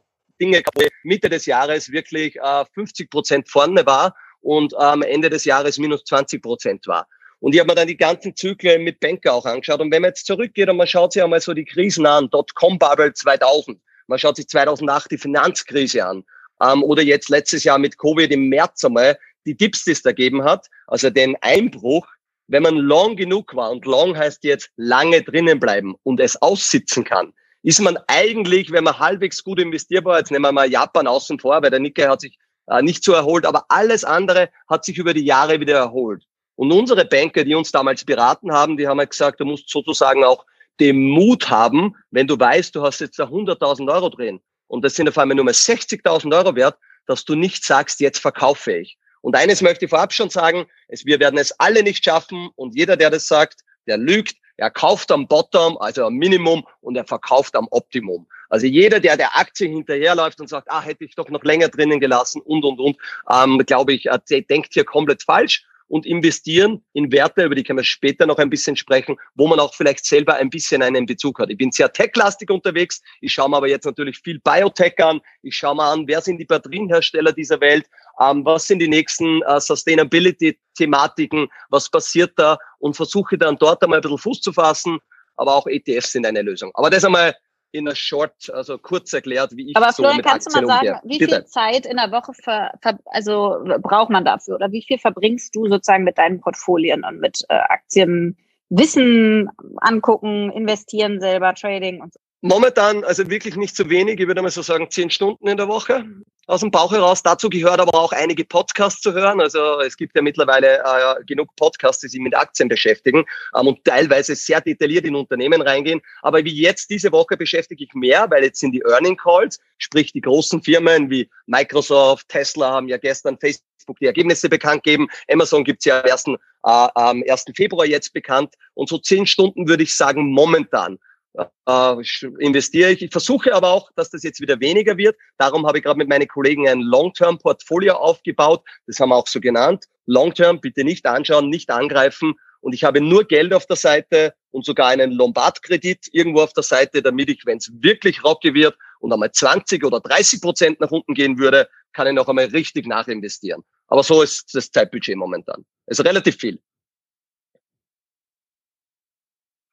Dinge, 0.40 0.62
Mitte 1.02 1.28
des 1.28 1.44
Jahres 1.44 1.92
wirklich 1.92 2.36
äh, 2.36 2.64
50 2.74 3.10
Prozent 3.10 3.48
vorne 3.48 3.84
war 3.84 4.14
und 4.40 4.76
am 4.76 5.02
Ende 5.02 5.30
des 5.30 5.44
Jahres 5.44 5.78
minus 5.78 6.04
20 6.04 6.42
Prozent 6.42 6.86
war. 6.86 7.06
Und 7.40 7.54
ich 7.54 7.60
habe 7.60 7.68
mir 7.68 7.74
dann 7.74 7.88
die 7.88 7.96
ganzen 7.96 8.36
Zyklen 8.36 8.84
mit 8.84 9.00
Banker 9.00 9.32
auch 9.32 9.46
angeschaut. 9.46 9.80
Und 9.80 9.90
wenn 9.90 10.02
man 10.02 10.10
jetzt 10.10 10.26
zurückgeht 10.26 10.68
und 10.68 10.76
man 10.76 10.86
schaut 10.86 11.12
sich 11.12 11.22
einmal 11.22 11.40
so 11.40 11.54
die 11.54 11.64
Krisen 11.64 12.04
an, 12.06 12.28
Dotcom-Bubble 12.30 13.14
2000, 13.14 13.80
man 14.06 14.18
schaut 14.18 14.36
sich 14.36 14.48
2008 14.48 15.10
die 15.10 15.18
Finanzkrise 15.18 16.04
an, 16.04 16.24
ähm, 16.62 16.82
oder 16.82 17.02
jetzt 17.02 17.30
letztes 17.30 17.64
Jahr 17.64 17.78
mit 17.78 17.98
Covid 17.98 18.30
im 18.30 18.48
März 18.48 18.84
einmal 18.84 19.18
die 19.46 19.56
Dips, 19.56 19.84
die 19.84 19.92
es 19.92 20.02
da 20.02 20.10
gegeben 20.10 20.44
hat, 20.44 20.66
also 20.86 21.08
den 21.08 21.36
Einbruch, 21.40 22.06
wenn 22.48 22.62
man 22.62 22.76
long 22.76 23.16
genug 23.16 23.54
war 23.54 23.70
und 23.70 23.86
long 23.86 24.16
heißt 24.16 24.44
jetzt 24.44 24.70
lange 24.76 25.22
drinnen 25.22 25.60
bleiben 25.60 25.94
und 26.02 26.20
es 26.20 26.40
aussitzen 26.42 27.04
kann, 27.04 27.32
ist 27.62 27.80
man 27.80 27.98
eigentlich, 28.06 28.72
wenn 28.72 28.84
man 28.84 28.98
halbwegs 28.98 29.42
gut 29.42 29.60
investierbar, 29.60 30.18
jetzt 30.18 30.30
nehmen 30.30 30.44
wir 30.44 30.52
mal 30.52 30.70
Japan 30.70 31.06
außen 31.06 31.38
vor, 31.38 31.62
weil 31.62 31.70
der 31.70 31.80
Nikkei 31.80 32.08
hat 32.08 32.20
sich 32.20 32.38
äh, 32.70 32.82
nicht 32.82 33.04
so 33.04 33.12
erholt, 33.12 33.44
aber 33.44 33.66
alles 33.68 34.04
andere 34.04 34.48
hat 34.68 34.84
sich 34.84 34.96
über 34.96 35.12
die 35.12 35.24
Jahre 35.24 35.60
wieder 35.60 35.76
erholt. 35.76 36.24
Und 36.54 36.72
unsere 36.72 37.04
Banker, 37.04 37.44
die 37.44 37.54
uns 37.54 37.72
damals 37.72 38.04
beraten 38.04 38.52
haben, 38.52 38.76
die 38.76 38.86
haben 38.86 38.98
halt 38.98 39.10
gesagt, 39.10 39.40
du 39.40 39.44
musst 39.44 39.68
sozusagen 39.68 40.24
auch 40.24 40.44
den 40.78 41.10
Mut 41.10 41.50
haben, 41.50 41.96
wenn 42.10 42.26
du 42.26 42.38
weißt, 42.38 42.74
du 42.74 42.82
hast 42.82 43.00
jetzt 43.00 43.18
da 43.18 43.24
100.000 43.24 43.92
Euro 43.92 44.08
drin 44.08 44.40
und 44.66 44.84
das 44.84 44.94
sind 44.94 45.08
auf 45.08 45.18
einmal 45.18 45.34
nur 45.34 45.44
mal 45.44 45.52
60.000 45.52 46.34
Euro 46.34 46.54
wert, 46.54 46.78
dass 47.06 47.24
du 47.24 47.34
nicht 47.34 47.64
sagst, 47.64 48.00
jetzt 48.00 48.18
verkaufe 48.18 48.72
ich. 48.72 48.98
Und 49.20 49.36
eines 49.36 49.62
möchte 49.62 49.84
ich 49.84 49.90
vorab 49.90 50.12
schon 50.12 50.30
sagen, 50.30 50.66
es, 50.88 51.04
wir 51.04 51.18
werden 51.20 51.38
es 51.38 51.52
alle 51.58 51.82
nicht 51.82 52.04
schaffen 52.04 52.50
und 52.54 52.74
jeder, 52.74 52.96
der 52.96 53.10
das 53.10 53.26
sagt, 53.26 53.60
der 53.86 53.98
lügt, 53.98 54.36
er 54.60 54.70
kauft 54.70 55.10
am 55.10 55.26
Bottom, 55.26 55.78
also 55.78 56.04
am 56.04 56.14
Minimum 56.14 56.66
und 56.82 56.96
er 56.96 57.04
verkauft 57.04 57.56
am 57.56 57.66
Optimum. 57.70 58.26
Also 58.50 58.66
jeder, 58.66 59.00
der 59.00 59.16
der 59.16 59.38
Aktie 59.38 59.68
hinterherläuft 59.68 60.40
und 60.40 60.48
sagt, 60.48 60.70
ah, 60.70 60.82
hätte 60.82 61.04
ich 61.04 61.14
doch 61.14 61.30
noch 61.30 61.44
länger 61.44 61.68
drinnen 61.68 61.98
gelassen 61.98 62.42
und, 62.42 62.64
und, 62.64 62.78
und, 62.78 62.96
ähm, 63.32 63.58
glaube 63.66 63.94
ich, 63.94 64.06
äh, 64.06 64.42
denkt 64.42 64.74
hier 64.74 64.84
komplett 64.84 65.22
falsch 65.22 65.64
und 65.90 66.06
investieren 66.06 66.84
in 66.92 67.10
Werte, 67.10 67.44
über 67.44 67.56
die 67.56 67.64
können 67.64 67.80
wir 67.80 67.84
später 67.84 68.24
noch 68.24 68.38
ein 68.38 68.48
bisschen 68.48 68.76
sprechen, 68.76 69.16
wo 69.34 69.48
man 69.48 69.58
auch 69.58 69.74
vielleicht 69.74 70.06
selber 70.06 70.36
ein 70.36 70.48
bisschen 70.48 70.82
einen 70.82 71.04
Bezug 71.04 71.40
hat. 71.40 71.50
Ich 71.50 71.58
bin 71.58 71.72
sehr 71.72 71.92
techlastig 71.92 72.48
unterwegs. 72.48 73.02
Ich 73.20 73.32
schaue 73.32 73.50
mir 73.50 73.56
aber 73.56 73.68
jetzt 73.68 73.84
natürlich 73.84 74.18
viel 74.18 74.38
Biotech 74.38 75.02
an. 75.02 75.20
Ich 75.42 75.56
schaue 75.56 75.74
mir 75.74 75.82
an, 75.82 76.06
wer 76.06 76.20
sind 76.20 76.38
die 76.38 76.44
Batterienhersteller 76.44 77.32
dieser 77.32 77.60
Welt? 77.60 77.86
Ähm, 78.20 78.44
was 78.44 78.68
sind 78.68 78.78
die 78.78 78.88
nächsten 78.88 79.42
äh, 79.42 79.60
Sustainability-Thematiken? 79.60 81.48
Was 81.70 81.90
passiert 81.90 82.34
da? 82.36 82.56
Und 82.78 82.94
versuche 82.94 83.36
dann 83.36 83.56
dort 83.58 83.82
einmal 83.82 83.98
ein 83.98 84.02
bisschen 84.02 84.18
Fuß 84.18 84.40
zu 84.40 84.52
fassen. 84.52 85.00
Aber 85.36 85.56
auch 85.56 85.66
ETFs 85.66 86.12
sind 86.12 86.24
eine 86.24 86.42
Lösung. 86.42 86.70
Aber 86.74 86.90
das 86.90 87.04
einmal 87.04 87.34
in 87.72 87.88
a 87.88 87.94
short, 87.94 88.50
also 88.52 88.78
kurz 88.78 89.12
erklärt, 89.12 89.56
wie 89.56 89.70
ich 89.70 89.76
Aber 89.76 89.92
so 89.92 90.02
Florian, 90.02 90.16
mit 90.18 90.26
kannst 90.26 90.48
Aktien 90.48 90.62
du 90.62 90.68
mal 90.68 90.80
sagen, 90.80 90.88
umgehe. 90.88 91.10
wie 91.10 91.18
Bitte. 91.18 91.36
viel 91.36 91.44
Zeit 91.46 91.86
in 91.86 91.96
der 91.96 92.10
Woche 92.10 92.32
ver, 92.34 92.72
ver, 92.80 92.98
also 93.06 93.56
braucht 93.80 94.10
man 94.10 94.24
dafür 94.24 94.56
oder 94.56 94.72
wie 94.72 94.82
viel 94.82 94.98
verbringst 94.98 95.54
du 95.54 95.68
sozusagen 95.68 96.04
mit 96.04 96.18
deinen 96.18 96.40
Portfolien 96.40 97.04
und 97.04 97.20
mit 97.20 97.44
äh, 97.48 97.54
Aktien, 97.54 98.36
Wissen 98.68 99.50
angucken, 99.78 100.50
investieren 100.52 101.20
selber, 101.20 101.54
Trading 101.54 102.00
und 102.00 102.12
so? 102.14 102.20
Momentan 102.42 103.04
also 103.04 103.28
wirklich 103.28 103.56
nicht 103.56 103.76
zu 103.76 103.90
wenig, 103.90 104.18
ich 104.18 104.26
würde 104.26 104.40
mal 104.40 104.50
so 104.50 104.62
sagen 104.62 104.90
zehn 104.90 105.10
Stunden 105.10 105.46
in 105.46 105.58
der 105.58 105.68
Woche 105.68 106.06
aus 106.46 106.60
dem 106.60 106.70
Bauch 106.70 106.90
heraus. 106.90 107.22
Dazu 107.22 107.50
gehört 107.50 107.80
aber 107.80 107.94
auch 107.94 108.12
einige 108.12 108.44
Podcasts 108.44 109.02
zu 109.02 109.12
hören. 109.12 109.40
Also 109.42 109.80
es 109.80 109.96
gibt 109.96 110.16
ja 110.16 110.22
mittlerweile 110.22 110.78
äh, 110.78 111.24
genug 111.24 111.54
Podcasts, 111.56 112.00
die 112.00 112.08
sich 112.08 112.20
mit 112.20 112.34
Aktien 112.34 112.68
beschäftigen 112.68 113.26
ähm, 113.54 113.68
und 113.68 113.84
teilweise 113.84 114.34
sehr 114.34 114.60
detailliert 114.62 115.04
in 115.04 115.16
Unternehmen 115.16 115.60
reingehen. 115.60 116.00
Aber 116.22 116.42
wie 116.44 116.54
jetzt 116.54 116.88
diese 116.88 117.12
Woche 117.12 117.36
beschäftige 117.36 117.84
ich 117.84 117.92
mehr, 117.94 118.30
weil 118.30 118.44
jetzt 118.44 118.60
sind 118.60 118.72
die 118.72 118.82
Earning 118.86 119.18
Calls, 119.18 119.60
sprich 119.76 120.12
die 120.12 120.22
großen 120.22 120.62
Firmen 120.62 121.10
wie 121.10 121.28
Microsoft, 121.46 122.28
Tesla 122.28 122.70
haben 122.70 122.88
ja 122.88 122.96
gestern 122.96 123.38
Facebook 123.38 123.98
die 124.00 124.06
Ergebnisse 124.06 124.48
bekannt 124.48 124.82
gegeben. 124.82 125.08
Amazon 125.30 125.62
gibt's 125.62 125.84
ja 125.84 126.00
am 126.00 126.10
1. 126.10 126.24
Äh, 126.26 126.36
am 126.62 127.22
1. 127.28 127.44
Februar 127.54 127.86
jetzt 127.86 128.14
bekannt. 128.14 128.54
Und 128.74 128.88
so 128.88 128.98
zehn 128.98 129.26
Stunden 129.26 129.68
würde 129.68 129.82
ich 129.82 129.94
sagen 129.94 130.32
momentan 130.32 130.98
äh, 131.34 131.96
investiere 132.38 132.90
ich. 132.90 133.02
Ich 133.02 133.12
versuche 133.12 133.54
aber 133.54 133.70
auch, 133.70 133.90
dass 133.94 134.10
das 134.10 134.22
jetzt 134.22 134.40
wieder 134.40 134.60
weniger 134.60 134.96
wird. 134.96 135.16
Darum 135.38 135.66
habe 135.66 135.78
ich 135.78 135.84
gerade 135.84 135.98
mit 135.98 136.08
meinen 136.08 136.28
Kollegen 136.28 136.68
ein 136.68 136.80
Long-Term-Portfolio 136.80 137.94
aufgebaut. 137.94 138.64
Das 138.86 138.98
haben 139.00 139.10
wir 139.10 139.16
auch 139.16 139.28
so 139.28 139.40
genannt. 139.40 139.84
Long-Term 140.06 140.60
bitte 140.60 140.84
nicht 140.84 141.06
anschauen, 141.06 141.48
nicht 141.48 141.70
angreifen. 141.70 142.34
Und 142.60 142.74
ich 142.74 142.84
habe 142.84 143.00
nur 143.00 143.24
Geld 143.24 143.54
auf 143.54 143.66
der 143.66 143.76
Seite 143.76 144.34
und 144.50 144.64
sogar 144.64 144.88
einen 144.88 145.12
Lombard-Kredit 145.12 146.08
irgendwo 146.12 146.42
auf 146.42 146.52
der 146.52 146.62
Seite, 146.62 147.02
damit 147.02 147.30
ich, 147.30 147.46
wenn 147.46 147.58
es 147.58 147.70
wirklich 147.80 148.22
rocky 148.24 148.52
wird 148.52 148.76
und 148.98 149.12
einmal 149.12 149.32
20 149.32 149.84
oder 149.84 150.00
30 150.00 150.40
Prozent 150.42 150.80
nach 150.80 150.90
unten 150.90 151.14
gehen 151.14 151.38
würde, 151.38 151.68
kann 151.92 152.06
ich 152.06 152.12
noch 152.12 152.28
einmal 152.28 152.46
richtig 152.46 152.86
nachinvestieren. 152.86 153.62
Aber 153.86 154.02
so 154.02 154.22
ist 154.22 154.54
das 154.54 154.70
Zeitbudget 154.70 155.16
momentan. 155.16 155.64
Also 155.86 156.02
relativ 156.02 156.36
viel. 156.36 156.60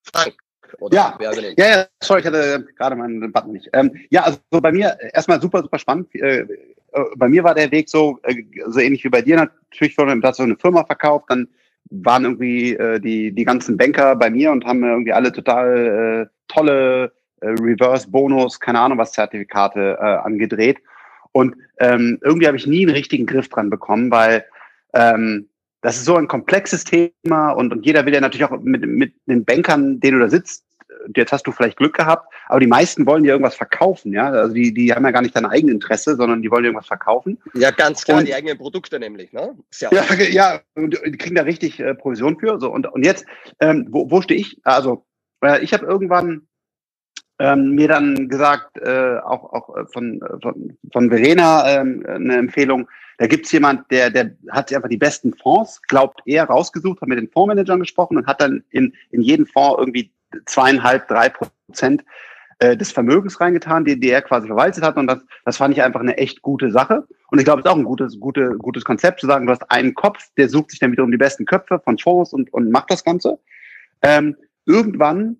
Frank. 0.03 0.46
Ja? 0.91 1.17
Ja, 1.57 1.77
ja, 1.77 1.85
sorry, 2.01 2.21
ich 2.21 2.25
hatte 2.25 2.67
gerade 2.77 2.95
meinen 2.95 3.31
Button 3.31 3.53
nicht. 3.53 3.69
Ähm, 3.73 3.91
ja, 4.09 4.23
also 4.23 4.39
so 4.51 4.61
bei 4.61 4.71
mir 4.71 4.97
erstmal 5.13 5.41
super, 5.41 5.61
super 5.61 5.79
spannend. 5.79 6.13
Äh, 6.15 6.39
äh, 6.39 6.45
bei 7.15 7.27
mir 7.27 7.43
war 7.43 7.55
der 7.55 7.71
Weg 7.71 7.89
so, 7.89 8.19
äh, 8.23 8.43
so 8.67 8.79
ähnlich 8.79 9.03
wie 9.03 9.09
bei 9.09 9.21
dir 9.21 9.35
natürlich, 9.35 9.95
dass 10.21 10.37
so 10.37 10.43
eine 10.43 10.57
Firma 10.57 10.83
verkauft, 10.85 11.25
dann 11.29 11.47
waren 11.89 12.25
irgendwie 12.25 12.73
äh, 12.73 12.99
die, 12.99 13.31
die 13.31 13.45
ganzen 13.45 13.77
Banker 13.77 14.15
bei 14.15 14.29
mir 14.29 14.51
und 14.51 14.65
haben 14.65 14.83
irgendwie 14.83 15.13
alle 15.13 15.31
total 15.31 16.27
äh, 16.27 16.53
tolle 16.53 17.13
äh, 17.41 17.47
Reverse-Bonus, 17.47 18.59
keine 18.59 18.79
Ahnung 18.79 18.97
was, 18.97 19.13
Zertifikate 19.13 19.97
äh, 19.99 20.03
angedreht. 20.03 20.79
Und 21.31 21.55
ähm, 21.79 22.19
irgendwie 22.23 22.47
habe 22.47 22.57
ich 22.57 22.67
nie 22.67 22.85
einen 22.85 22.95
richtigen 22.95 23.25
Griff 23.25 23.49
dran 23.49 23.69
bekommen, 23.69 24.11
weil 24.11 24.45
ähm, 24.93 25.47
das 25.87 25.95
ist 25.95 26.03
so 26.03 26.17
ein 26.17 26.27
komplexes 26.27 26.83
Thema 26.83 27.51
und, 27.51 27.71
und 27.71 27.85
jeder 27.85 28.05
will 28.05 28.13
ja 28.13 28.19
natürlich 28.19 28.43
auch 28.43 28.59
mit, 28.59 28.85
mit 28.85 29.13
den 29.25 29.45
Bankern, 29.45 30.01
denen 30.01 30.19
du 30.19 30.25
da 30.25 30.29
sitzt, 30.29 30.65
jetzt 31.15 31.31
hast 31.31 31.47
du 31.47 31.53
vielleicht 31.53 31.77
Glück 31.77 31.95
gehabt, 31.95 32.27
aber 32.47 32.59
die 32.59 32.67
meisten 32.67 33.05
wollen 33.05 33.23
dir 33.23 33.31
irgendwas 33.31 33.55
verkaufen, 33.55 34.11
ja. 34.11 34.29
Also 34.29 34.53
die, 34.53 34.73
die 34.73 34.91
haben 34.93 35.05
ja 35.05 35.11
gar 35.11 35.21
nicht 35.21 35.33
dein 35.33 35.45
eigenes 35.45 35.75
Interesse, 35.75 36.17
sondern 36.17 36.41
die 36.41 36.51
wollen 36.51 36.63
dir 36.63 36.67
irgendwas 36.71 36.87
verkaufen. 36.87 37.37
Ja, 37.53 37.71
ganz 37.71 38.03
klar, 38.03 38.17
Und- 38.17 38.27
die 38.27 38.35
eigenen 38.35 38.57
Produkte 38.57 38.99
nämlich, 38.99 39.31
ne? 39.31 39.55
Sehr 39.69 39.89
Ja, 39.93 40.03
ja, 40.29 40.59
und 40.75 40.99
die 41.05 41.17
kriegen 41.17 41.35
da 41.35 41.43
richtig 41.43 41.79
äh, 41.79 41.95
Provision 41.95 42.37
für. 42.37 42.59
So, 42.59 42.69
und, 42.69 42.85
und 42.91 43.05
jetzt, 43.05 43.25
ähm, 43.61 43.87
wo, 43.89 44.11
wo 44.11 44.21
stehe 44.21 44.41
ich? 44.41 44.59
Also, 44.65 45.05
äh, 45.41 45.63
ich 45.63 45.71
habe 45.71 45.85
irgendwann 45.85 46.47
ähm, 47.39 47.75
mir 47.75 47.87
dann 47.87 48.27
gesagt, 48.27 48.77
äh, 48.77 49.19
auch, 49.23 49.53
auch 49.53 49.77
äh, 49.77 49.85
von, 49.93 50.21
äh, 50.21 50.41
von, 50.41 50.77
von 50.91 51.09
Verena 51.09 51.79
ähm, 51.79 52.03
eine 52.05 52.35
Empfehlung, 52.39 52.89
da 53.17 53.27
gibt's 53.27 53.51
jemand, 53.51 53.89
der, 53.91 54.09
der 54.09 54.35
hat 54.51 54.69
sich 54.69 54.75
einfach 54.75 54.89
die 54.89 54.97
besten 54.97 55.33
Fonds, 55.33 55.81
glaubt 55.83 56.21
er, 56.25 56.45
rausgesucht, 56.45 57.01
hat 57.01 57.09
mit 57.09 57.17
den 57.17 57.29
Fondsmanagern 57.29 57.79
gesprochen 57.79 58.17
und 58.17 58.27
hat 58.27 58.41
dann 58.41 58.63
in, 58.69 58.93
in 59.11 59.21
jeden 59.21 59.47
Fonds 59.47 59.79
irgendwie 59.79 60.11
zweieinhalb, 60.45 61.07
drei 61.07 61.29
Prozent 61.29 62.03
äh, 62.59 62.77
des 62.77 62.91
Vermögens 62.91 63.39
reingetan, 63.39 63.85
die, 63.85 63.99
die 63.99 64.09
er 64.09 64.21
quasi 64.21 64.47
verwaltet 64.47 64.83
hat. 64.83 64.97
Und 64.97 65.07
das, 65.07 65.19
das 65.45 65.57
fand 65.57 65.75
ich 65.75 65.81
einfach 65.81 65.99
eine 65.99 66.17
echt 66.17 66.41
gute 66.41 66.71
Sache. 66.71 67.07
Und 67.29 67.39
ich 67.39 67.45
glaube, 67.45 67.61
es 67.61 67.65
ist 67.65 67.71
auch 67.71 67.77
ein 67.77 67.83
gutes, 67.83 68.19
gute, 68.19 68.55
gutes 68.57 68.83
Konzept 68.83 69.19
zu 69.19 69.27
sagen, 69.27 69.47
du 69.47 69.51
hast 69.51 69.69
einen 69.71 69.95
Kopf, 69.95 70.23
der 70.37 70.49
sucht 70.49 70.71
sich 70.71 70.79
dann 70.79 70.91
wiederum 70.91 71.11
die 71.11 71.17
besten 71.17 71.45
Köpfe 71.45 71.79
von 71.83 71.97
Fonds 71.97 72.33
und, 72.33 72.53
und 72.53 72.71
macht 72.71 72.91
das 72.91 73.03
Ganze. 73.03 73.39
Ähm, 74.03 74.35
irgendwann, 74.65 75.37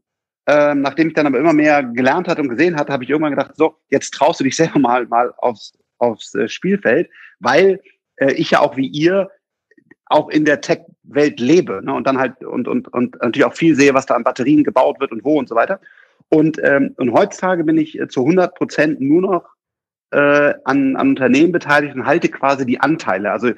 ähm, 0.48 0.82
nachdem 0.82 1.10
ich 1.10 1.14
dann 1.14 1.28
aber 1.28 1.40
immer 1.40 1.54
mehr 1.54 1.84
gelernt 1.84 2.28
hatte 2.28 2.42
und 2.42 2.50
gesehen 2.50 2.76
hatte, 2.76 2.92
habe 2.92 3.04
ich 3.04 3.10
irgendwann 3.10 3.36
gedacht, 3.36 3.56
so, 3.56 3.78
jetzt 3.90 4.14
traust 4.14 4.40
du 4.40 4.44
dich 4.44 4.56
selber 4.56 4.80
mal, 4.80 5.06
mal 5.06 5.34
aufs, 5.38 5.78
aufs 6.00 6.34
äh, 6.36 6.48
Spielfeld, 6.48 7.10
weil 7.40 7.82
äh, 8.18 8.34
ich 8.34 8.52
ja 8.52 8.60
auch 8.60 8.78
wie 8.78 8.88
ihr 8.88 9.30
auch 10.06 10.30
in 10.30 10.46
der 10.46 10.62
Tech-Welt 10.62 11.40
lebe 11.40 11.82
ne? 11.84 11.94
und 11.94 12.08
dann 12.08 12.18
halt 12.18 12.44
und, 12.44 12.68
und, 12.68 12.88
und 12.94 13.18
natürlich 13.22 13.46
auch 13.46 13.54
viel 13.54 13.76
sehe, 13.76 13.94
was 13.94 14.06
da 14.06 14.16
an 14.16 14.24
Batterien 14.24 14.64
gebaut 14.64 15.00
wird 15.00 15.12
und 15.12 15.24
wo 15.24 15.38
und 15.38 15.50
so 15.50 15.56
weiter. 15.56 15.80
Und, 16.30 16.60
ähm, 16.64 16.94
und 16.98 17.14
heutzutage 17.14 17.64
bin 17.64 17.78
ich 17.78 18.00
äh, 18.00 18.08
zu 18.08 18.22
100 18.22 18.56
Prozent 18.56 19.02
nur 19.02 19.22
noch 19.22 19.50
äh, 20.12 20.54
an, 20.64 20.96
an 20.96 21.10
Unternehmen 21.10 21.52
beteiligt 21.52 21.96
und 21.96 22.06
halte 22.06 22.30
quasi 22.30 22.66
die 22.66 22.80
Anteile. 22.80 23.32
Also 23.32 23.52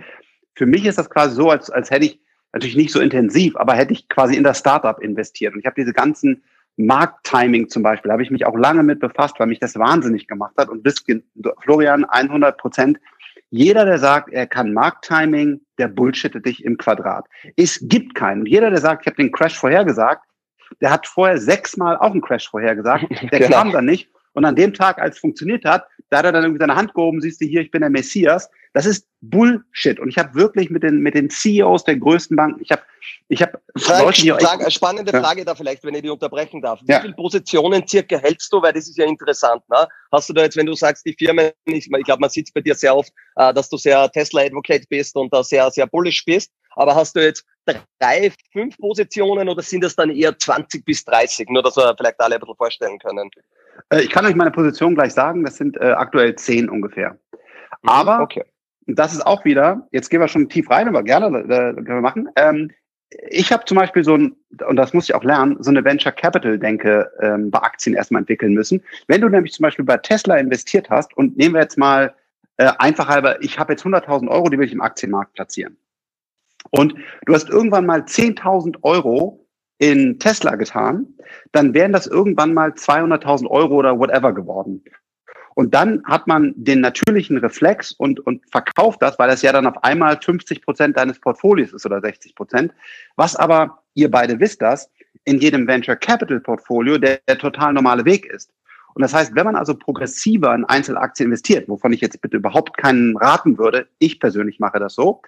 für 0.55 0.65
mich 0.65 0.85
ist 0.85 0.97
das 0.97 1.09
quasi 1.09 1.35
so, 1.35 1.49
als, 1.49 1.69
als 1.69 1.91
hätte 1.91 2.05
ich 2.05 2.19
natürlich 2.53 2.75
nicht 2.75 2.91
so 2.91 2.99
intensiv, 2.99 3.55
aber 3.55 3.73
hätte 3.73 3.93
ich 3.93 4.09
quasi 4.09 4.35
in 4.35 4.43
das 4.43 4.59
Startup 4.59 4.99
investiert. 5.01 5.53
Und 5.53 5.59
ich 5.59 5.65
habe 5.65 5.79
diese 5.79 5.93
ganzen 5.93 6.43
Markttiming 6.77 7.69
zum 7.69 7.83
Beispiel, 7.83 8.11
habe 8.11 8.23
ich 8.23 8.31
mich 8.31 8.45
auch 8.45 8.57
lange 8.57 8.83
mit 8.83 8.99
befasst, 8.99 9.35
weil 9.39 9.47
mich 9.47 9.59
das 9.59 9.77
wahnsinnig 9.77 10.27
gemacht 10.27 10.53
hat. 10.57 10.69
Und 10.69 10.81
bis 10.83 11.03
Florian 11.61 12.05
100 12.05 12.57
Prozent. 12.57 12.99
Jeder, 13.51 13.85
der 13.85 13.97
sagt, 13.97 14.31
er 14.31 14.45
kann 14.47 14.73
Markttiming, 14.73 15.61
der 15.77 15.87
bullshittet 15.87 16.45
dich 16.45 16.63
im 16.63 16.77
Quadrat. 16.77 17.25
Es 17.55 17.79
gibt 17.81 18.13
keinen. 18.15 18.41
Und 18.41 18.47
jeder, 18.47 18.69
der 18.69 18.79
sagt, 18.79 19.03
ich 19.03 19.07
habe 19.07 19.17
den 19.17 19.31
Crash 19.31 19.57
vorhergesagt, 19.57 20.23
der 20.81 20.91
hat 20.91 21.07
vorher 21.07 21.39
sechsmal 21.39 21.97
auch 21.97 22.11
einen 22.11 22.21
Crash 22.21 22.47
vorhergesagt. 22.49 23.05
Der 23.31 23.39
Genau. 23.39 23.49
kam 23.57 23.71
dann 23.71 23.85
nicht. 23.85 24.09
Und 24.33 24.45
an 24.45 24.55
dem 24.55 24.73
Tag, 24.73 24.99
als 24.99 25.15
es 25.15 25.21
funktioniert 25.21 25.65
hat, 25.65 25.87
da 26.09 26.19
hat 26.19 26.25
er 26.25 26.31
dann 26.31 26.43
irgendwie 26.43 26.59
seine 26.59 26.75
Hand 26.75 26.93
gehoben, 26.93 27.21
siehst 27.21 27.41
du 27.41 27.45
hier, 27.45 27.61
ich 27.61 27.71
bin 27.71 27.81
der 27.81 27.89
Messias. 27.89 28.49
Das 28.73 28.85
ist 28.85 29.07
Bullshit. 29.21 29.99
Und 29.99 30.09
ich 30.09 30.17
habe 30.17 30.33
wirklich 30.35 30.69
mit 30.69 30.83
den, 30.83 30.99
mit 30.99 31.15
den 31.15 31.29
CEOs 31.29 31.83
der 31.83 31.97
größten 31.97 32.35
Banken, 32.37 32.61
ich 32.61 32.71
habe 32.71 32.81
ich 33.27 33.41
hab 33.41 33.59
Frage, 33.77 34.37
eine 34.37 34.71
spannende 34.71 35.11
Ja. 35.11 35.21
Frage 35.21 35.45
da 35.45 35.55
vielleicht, 35.55 35.83
wenn 35.83 35.95
ich 35.95 36.01
die 36.01 36.09
unterbrechen 36.09 36.61
darf. 36.61 36.79
Ja. 36.83 36.97
Wie 36.97 37.01
viele 37.01 37.13
Positionen 37.13 37.87
circa 37.87 38.17
hältst 38.17 38.51
du? 38.53 38.61
Weil 38.61 38.73
das 38.73 38.87
ist 38.87 38.97
ja 38.97 39.05
interessant. 39.05 39.63
Ne? 39.69 39.87
Hast 40.11 40.29
du 40.29 40.33
da 40.33 40.43
jetzt, 40.43 40.57
wenn 40.57 40.65
du 40.65 40.73
sagst, 40.73 41.05
die 41.05 41.13
Firmen, 41.17 41.51
ich, 41.65 41.89
ich 41.91 42.03
glaube, 42.03 42.21
man 42.21 42.29
sieht 42.29 42.53
bei 42.53 42.61
dir 42.61 42.75
sehr 42.75 42.95
oft, 42.95 43.11
äh, 43.35 43.53
dass 43.53 43.69
du 43.69 43.77
sehr 43.77 44.09
Tesla-Advocate 44.11 44.87
bist 44.89 45.15
und 45.15 45.33
da 45.33 45.43
sehr, 45.43 45.69
sehr 45.71 45.87
bullish 45.87 46.23
bist. 46.25 46.51
Aber 46.75 46.95
hast 46.95 47.15
du 47.15 47.23
jetzt 47.23 47.45
drei, 47.99 48.31
fünf 48.53 48.77
Positionen 48.77 49.49
oder 49.49 49.61
sind 49.61 49.83
das 49.83 49.95
dann 49.95 50.09
eher 50.09 50.37
20 50.37 50.85
bis 50.85 51.03
30? 51.05 51.49
Nur, 51.49 51.63
dass 51.63 51.75
wir 51.75 51.93
vielleicht 51.97 52.19
alle 52.19 52.35
ein 52.35 52.39
bisschen 52.39 52.55
vorstellen 52.55 52.99
können. 52.99 53.29
Äh, 53.89 54.01
Ich 54.01 54.09
kann 54.09 54.25
euch 54.25 54.35
meine 54.35 54.51
Position 54.51 54.95
gleich 54.95 55.13
sagen, 55.13 55.43
das 55.43 55.57
sind 55.57 55.77
äh, 55.77 55.91
aktuell 55.91 56.35
zehn 56.35 56.69
ungefähr. 56.69 57.17
Mhm, 57.81 57.89
aber 57.89 58.21
okay. 58.21 58.43
Das 58.95 59.13
ist 59.13 59.25
auch 59.25 59.45
wieder, 59.45 59.87
jetzt 59.91 60.09
gehen 60.09 60.21
wir 60.21 60.27
schon 60.27 60.49
tief 60.49 60.69
rein, 60.69 60.87
aber 60.87 61.03
gerne 61.03 61.39
äh, 61.39 61.73
können 61.73 61.85
wir 61.85 62.01
machen. 62.01 62.29
Ähm, 62.35 62.71
ich 63.29 63.51
habe 63.51 63.65
zum 63.65 63.77
Beispiel 63.77 64.03
so 64.03 64.15
ein, 64.15 64.35
und 64.67 64.75
das 64.75 64.93
muss 64.93 65.09
ich 65.09 65.15
auch 65.15 65.23
lernen, 65.23 65.57
so 65.59 65.71
eine 65.71 65.83
Venture 65.83 66.11
Capital 66.11 66.59
Denke 66.59 67.11
ähm, 67.19 67.49
bei 67.49 67.59
Aktien 67.59 67.95
erstmal 67.95 68.21
entwickeln 68.21 68.53
müssen. 68.53 68.83
Wenn 69.07 69.21
du 69.21 69.29
nämlich 69.29 69.53
zum 69.53 69.63
Beispiel 69.63 69.85
bei 69.85 69.97
Tesla 69.97 70.37
investiert 70.37 70.89
hast 70.89 71.15
und 71.17 71.35
nehmen 71.37 71.55
wir 71.55 71.61
jetzt 71.61 71.77
mal 71.77 72.13
äh, 72.57 72.71
einfach 72.77 73.07
halber, 73.07 73.41
ich 73.43 73.57
habe 73.57 73.73
jetzt 73.73 73.83
100.000 73.83 74.27
Euro, 74.29 74.49
die 74.49 74.59
will 74.59 74.67
ich 74.67 74.73
im 74.73 74.81
Aktienmarkt 74.81 75.33
platzieren. 75.33 75.77
Und 76.71 76.93
du 77.25 77.33
hast 77.33 77.49
irgendwann 77.49 77.85
mal 77.85 78.01
10.000 78.01 78.77
Euro 78.83 79.47
in 79.79 80.19
Tesla 80.19 80.55
getan, 80.55 81.07
dann 81.51 81.73
wären 81.73 81.93
das 81.93 82.05
irgendwann 82.05 82.53
mal 82.53 82.71
200.000 82.71 83.47
Euro 83.47 83.75
oder 83.75 83.97
whatever 83.97 84.33
geworden. 84.33 84.83
Und 85.59 85.73
dann 85.73 86.01
hat 86.05 86.25
man 86.25 86.53
den 86.55 86.79
natürlichen 86.79 87.37
Reflex 87.37 87.91
und, 87.91 88.21
und 88.21 88.49
verkauft 88.49 89.01
das, 89.01 89.19
weil 89.19 89.27
das 89.27 89.41
ja 89.41 89.51
dann 89.51 89.67
auf 89.67 89.83
einmal 89.83 90.17
50 90.17 90.61
Prozent 90.61 90.95
deines 90.95 91.19
Portfolios 91.19 91.73
ist 91.73 91.85
oder 91.85 91.99
60 91.99 92.33
Prozent. 92.33 92.71
Was 93.17 93.35
aber, 93.35 93.83
ihr 93.93 94.09
beide 94.09 94.39
wisst 94.39 94.61
das, 94.61 94.89
in 95.25 95.39
jedem 95.39 95.67
Venture 95.67 95.97
Capital 95.97 96.39
Portfolio 96.39 96.97
der, 96.97 97.19
der 97.27 97.37
total 97.37 97.73
normale 97.73 98.05
Weg 98.05 98.25
ist. 98.27 98.53
Und 98.93 99.01
das 99.01 99.13
heißt, 99.13 99.35
wenn 99.35 99.43
man 99.43 99.57
also 99.57 99.75
progressiver 99.75 100.55
in 100.55 100.63
Einzelaktien 100.63 101.27
investiert, 101.27 101.67
wovon 101.67 101.91
ich 101.91 101.99
jetzt 101.99 102.21
bitte 102.21 102.37
überhaupt 102.37 102.77
keinen 102.77 103.17
raten 103.17 103.57
würde, 103.57 103.89
ich 103.97 104.21
persönlich 104.21 104.61
mache 104.61 104.79
das 104.79 104.95
so, 104.95 105.21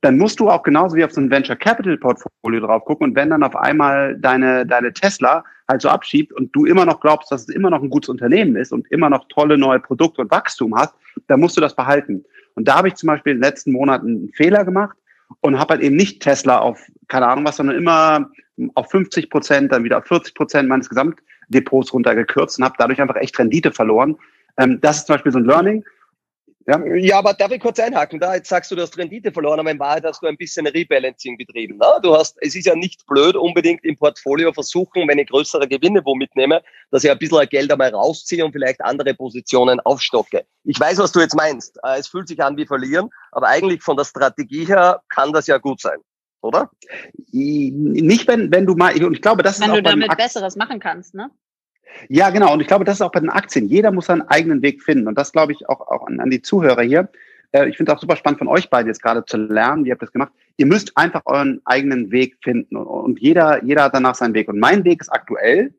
dann 0.00 0.18
musst 0.18 0.40
du 0.40 0.50
auch 0.50 0.62
genauso 0.62 0.96
wie 0.96 1.04
auf 1.04 1.12
so 1.12 1.20
ein 1.20 1.30
Venture 1.30 1.56
Capital 1.56 1.96
Portfolio 1.96 2.60
drauf 2.60 2.84
gucken 2.84 3.08
und 3.08 3.16
wenn 3.16 3.30
dann 3.30 3.42
auf 3.42 3.56
einmal 3.56 4.16
deine, 4.18 4.66
deine 4.66 4.92
Tesla 4.92 5.44
halt 5.68 5.82
so 5.82 5.88
abschiebt 5.88 6.32
und 6.32 6.54
du 6.54 6.66
immer 6.66 6.84
noch 6.84 7.00
glaubst, 7.00 7.32
dass 7.32 7.42
es 7.42 7.48
immer 7.48 7.70
noch 7.70 7.82
ein 7.82 7.90
gutes 7.90 8.08
Unternehmen 8.08 8.56
ist 8.56 8.72
und 8.72 8.90
immer 8.90 9.08
noch 9.08 9.26
tolle 9.28 9.56
neue 9.56 9.80
Produkte 9.80 10.20
und 10.20 10.30
Wachstum 10.30 10.74
hast, 10.76 10.94
dann 11.26 11.40
musst 11.40 11.56
du 11.56 11.60
das 11.60 11.74
behalten. 11.74 12.24
Und 12.54 12.68
da 12.68 12.76
habe 12.76 12.88
ich 12.88 12.94
zum 12.94 13.08
Beispiel 13.08 13.32
in 13.32 13.38
den 13.38 13.44
letzten 13.44 13.72
Monaten 13.72 14.08
einen 14.08 14.32
Fehler 14.34 14.64
gemacht 14.64 14.96
und 15.40 15.58
habe 15.58 15.74
halt 15.74 15.82
eben 15.82 15.96
nicht 15.96 16.22
Tesla 16.22 16.58
auf, 16.58 16.80
keine 17.08 17.26
Ahnung 17.26 17.44
was, 17.44 17.56
sondern 17.56 17.76
immer 17.76 18.30
auf 18.74 18.90
50 18.90 19.30
Prozent, 19.30 19.72
dann 19.72 19.84
wieder 19.84 19.98
auf 19.98 20.06
40 20.06 20.34
Prozent 20.34 20.68
meines 20.68 20.88
Gesamtdepots 20.88 21.92
runtergekürzt 21.92 22.58
und 22.58 22.64
habe 22.64 22.76
dadurch 22.78 23.00
einfach 23.00 23.16
echt 23.16 23.38
Rendite 23.38 23.72
verloren. 23.72 24.16
Ähm, 24.56 24.80
das 24.80 24.98
ist 24.98 25.06
zum 25.06 25.14
Beispiel 25.14 25.32
so 25.32 25.38
ein 25.38 25.44
Learning. 25.44 25.84
Ja, 26.66 26.82
ja, 26.96 27.18
aber 27.18 27.34
darf 27.34 27.52
ich 27.52 27.60
kurz 27.60 27.78
einhaken? 27.78 28.18
Da 28.18 28.34
jetzt 28.34 28.48
sagst 28.48 28.70
du, 28.70 28.76
du 28.76 28.82
hast 28.82 28.96
Rendite 28.96 29.30
verloren, 29.30 29.60
aber 29.60 29.70
in 29.70 29.78
Wahrheit 29.78 30.04
hast 30.04 30.22
du 30.22 30.26
ein 30.26 30.36
bisschen 30.36 30.66
Rebalancing 30.66 31.36
betrieben. 31.36 31.76
Ne? 31.76 31.86
Du 32.02 32.16
hast, 32.16 32.38
es 32.40 32.54
ist 32.54 32.64
ja 32.64 32.74
nicht 32.74 33.04
blöd, 33.06 33.36
unbedingt 33.36 33.84
im 33.84 33.98
Portfolio 33.98 34.50
versuchen, 34.50 35.06
wenn 35.06 35.18
ich 35.18 35.28
größere 35.28 35.68
Gewinne 35.68 36.00
wo 36.04 36.14
mitnehme, 36.14 36.62
dass 36.90 37.04
ich 37.04 37.10
ein 37.10 37.18
bisschen 37.18 37.46
Geld 37.50 37.70
einmal 37.70 37.90
rausziehe 37.90 38.44
und 38.44 38.52
vielleicht 38.52 38.80
andere 38.80 39.12
Positionen 39.12 39.78
aufstocke. 39.80 40.46
Ich 40.64 40.80
weiß, 40.80 40.98
was 40.98 41.12
du 41.12 41.20
jetzt 41.20 41.36
meinst. 41.36 41.78
Äh, 41.84 41.98
es 41.98 42.08
fühlt 42.08 42.28
sich 42.28 42.42
an 42.42 42.56
wie 42.56 42.66
verlieren, 42.66 43.10
aber 43.32 43.48
eigentlich 43.48 43.82
von 43.82 43.98
der 43.98 44.04
Strategie 44.04 44.64
her 44.64 45.02
kann 45.10 45.34
das 45.34 45.46
ja 45.46 45.58
gut 45.58 45.82
sein, 45.82 45.98
oder? 46.40 46.70
Nicht, 47.30 48.26
wenn, 48.26 48.50
wenn 48.50 48.64
du 48.64 48.74
mal, 48.74 48.94
und 49.04 49.12
ich 49.12 49.20
glaube, 49.20 49.42
das 49.42 49.60
wenn 49.60 49.68
ist 49.68 49.76
Wenn 49.76 49.84
du 49.84 49.90
damit 49.90 50.16
Besseres 50.16 50.56
machen 50.56 50.80
kannst, 50.80 51.14
ne? 51.14 51.30
Ja, 52.08 52.30
genau. 52.30 52.52
Und 52.52 52.60
ich 52.60 52.66
glaube, 52.66 52.84
das 52.84 52.96
ist 52.96 53.02
auch 53.02 53.12
bei 53.12 53.20
den 53.20 53.30
Aktien. 53.30 53.68
Jeder 53.68 53.92
muss 53.92 54.06
seinen 54.06 54.22
eigenen 54.22 54.62
Weg 54.62 54.82
finden. 54.82 55.08
Und 55.08 55.16
das 55.16 55.32
glaube 55.32 55.52
ich 55.52 55.68
auch, 55.68 55.80
auch 55.80 56.06
an, 56.06 56.20
an 56.20 56.30
die 56.30 56.42
Zuhörer 56.42 56.82
hier. 56.82 57.08
Äh, 57.52 57.68
ich 57.68 57.76
finde 57.76 57.92
es 57.92 57.96
auch 57.96 58.00
super 58.00 58.16
spannend 58.16 58.38
von 58.38 58.48
euch 58.48 58.68
beiden 58.68 58.88
jetzt 58.88 59.02
gerade 59.02 59.24
zu 59.24 59.36
lernen. 59.36 59.84
Wie 59.84 59.90
habt 59.90 60.02
ihr 60.02 60.06
das 60.06 60.12
gemacht? 60.12 60.32
Ihr 60.56 60.66
müsst 60.66 60.96
einfach 60.96 61.22
euren 61.26 61.60
eigenen 61.64 62.10
Weg 62.10 62.36
finden. 62.42 62.76
Und, 62.76 62.86
und 62.86 63.20
jeder, 63.20 63.64
jeder 63.64 63.84
hat 63.84 63.94
danach 63.94 64.14
seinen 64.14 64.34
Weg. 64.34 64.48
Und 64.48 64.58
mein 64.58 64.84
Weg 64.84 65.00
ist 65.00 65.12
aktuell. 65.12 65.72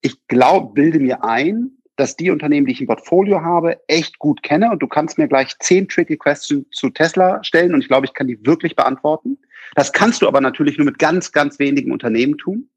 Ich 0.00 0.26
glaube, 0.28 0.72
bilde 0.74 0.98
mir 0.98 1.24
ein, 1.24 1.70
dass 1.96 2.16
die 2.16 2.30
Unternehmen, 2.30 2.66
die 2.66 2.72
ich 2.72 2.80
im 2.80 2.86
Portfolio 2.86 3.42
habe, 3.42 3.78
echt 3.86 4.18
gut 4.18 4.42
kenne. 4.42 4.70
Und 4.70 4.80
du 4.80 4.88
kannst 4.88 5.18
mir 5.18 5.28
gleich 5.28 5.58
zehn 5.58 5.86
tricky 5.86 6.16
Questions 6.16 6.64
zu 6.72 6.88
Tesla 6.88 7.44
stellen. 7.44 7.74
Und 7.74 7.82
ich 7.82 7.88
glaube, 7.88 8.06
ich 8.06 8.14
kann 8.14 8.26
die 8.26 8.44
wirklich 8.46 8.74
beantworten. 8.74 9.38
Das 9.74 9.92
kannst 9.92 10.22
du 10.22 10.28
aber 10.28 10.40
natürlich 10.40 10.78
nur 10.78 10.86
mit 10.86 10.98
ganz, 10.98 11.32
ganz 11.32 11.58
wenigen 11.58 11.92
Unternehmen 11.92 12.38
tun. 12.38 12.68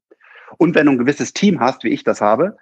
Und 0.58 0.74
wenn 0.74 0.86
du 0.86 0.92
ein 0.92 0.98
gewisses 0.98 1.32
Team 1.32 1.60
hast, 1.60 1.82
wie 1.84 1.88
ich 1.88 2.04
das 2.04 2.20
habe, 2.20 2.56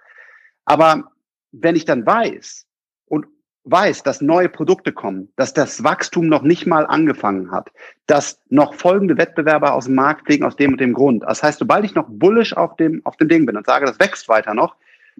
aber 0.64 1.12
wenn 1.52 1.76
ich 1.76 1.84
dann 1.84 2.06
weiß 2.06 2.66
und 3.06 3.26
weiß, 3.64 4.02
dass 4.02 4.20
neue 4.20 4.48
Produkte 4.48 4.92
kommen, 4.92 5.32
dass 5.36 5.52
das 5.54 5.84
Wachstum 5.84 6.28
noch 6.28 6.42
nicht 6.42 6.66
mal 6.66 6.86
angefangen 6.86 7.50
hat, 7.50 7.70
dass 8.06 8.40
noch 8.48 8.74
folgende 8.74 9.16
Wettbewerber 9.16 9.74
aus 9.74 9.84
dem 9.84 9.94
Markt 9.94 10.26
fliegen 10.26 10.44
aus 10.44 10.56
dem 10.56 10.72
und 10.72 10.80
dem 10.80 10.94
Grund. 10.94 11.22
Das 11.22 11.42
heißt, 11.42 11.58
sobald 11.58 11.84
ich 11.84 11.94
noch 11.94 12.06
bullish 12.08 12.56
auf 12.56 12.76
dem, 12.76 13.04
auf 13.04 13.16
dem 13.16 13.28
Ding 13.28 13.46
bin 13.46 13.56
und 13.56 13.66
sage, 13.66 13.86
das 13.86 14.00
wächst 14.00 14.28
weiter 14.28 14.54
noch, 14.54 14.76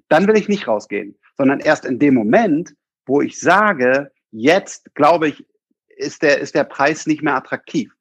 dann 0.08 0.26
will 0.26 0.36
ich 0.36 0.48
nicht 0.48 0.66
rausgehen, 0.66 1.16
sondern 1.36 1.60
erst 1.60 1.84
in 1.84 1.98
dem 1.98 2.14
Moment, 2.14 2.74
wo 3.06 3.20
ich 3.20 3.38
sage, 3.38 4.10
jetzt 4.30 4.94
glaube 4.94 5.28
ich, 5.28 5.46
ist 5.88 6.22
der, 6.22 6.38
ist 6.40 6.54
der 6.54 6.64
Preis 6.64 7.06
nicht 7.06 7.22
mehr 7.22 7.36
attraktiv. 7.36 7.94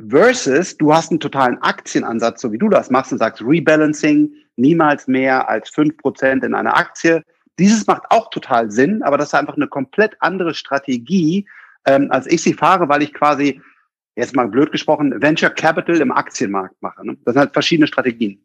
Versus, 0.00 0.76
du 0.76 0.92
hast 0.92 1.10
einen 1.10 1.20
totalen 1.20 1.60
Aktienansatz, 1.62 2.40
so 2.40 2.50
wie 2.50 2.58
du 2.58 2.68
das 2.68 2.90
machst 2.90 3.12
und 3.12 3.18
sagst, 3.18 3.42
Rebalancing, 3.42 4.32
niemals 4.56 5.06
mehr 5.06 5.48
als 5.48 5.70
fünf 5.70 5.96
Prozent 5.98 6.44
in 6.44 6.54
einer 6.54 6.76
Aktie. 6.76 7.22
Dieses 7.58 7.86
macht 7.86 8.02
auch 8.10 8.30
total 8.30 8.70
Sinn, 8.70 9.02
aber 9.02 9.18
das 9.18 9.28
ist 9.28 9.34
einfach 9.34 9.56
eine 9.56 9.68
komplett 9.68 10.16
andere 10.18 10.54
Strategie, 10.54 11.46
ähm, 11.86 12.08
als 12.10 12.26
ich 12.26 12.42
sie 12.42 12.54
fahre, 12.54 12.88
weil 12.88 13.02
ich 13.02 13.14
quasi, 13.14 13.60
jetzt 14.16 14.34
mal 14.34 14.48
blöd 14.48 14.72
gesprochen, 14.72 15.22
Venture 15.22 15.50
Capital 15.50 16.00
im 16.00 16.10
Aktienmarkt 16.10 16.80
mache. 16.82 17.06
Ne? 17.06 17.16
Das 17.24 17.34
sind 17.34 17.40
halt 17.40 17.52
verschiedene 17.52 17.86
Strategien. 17.86 18.44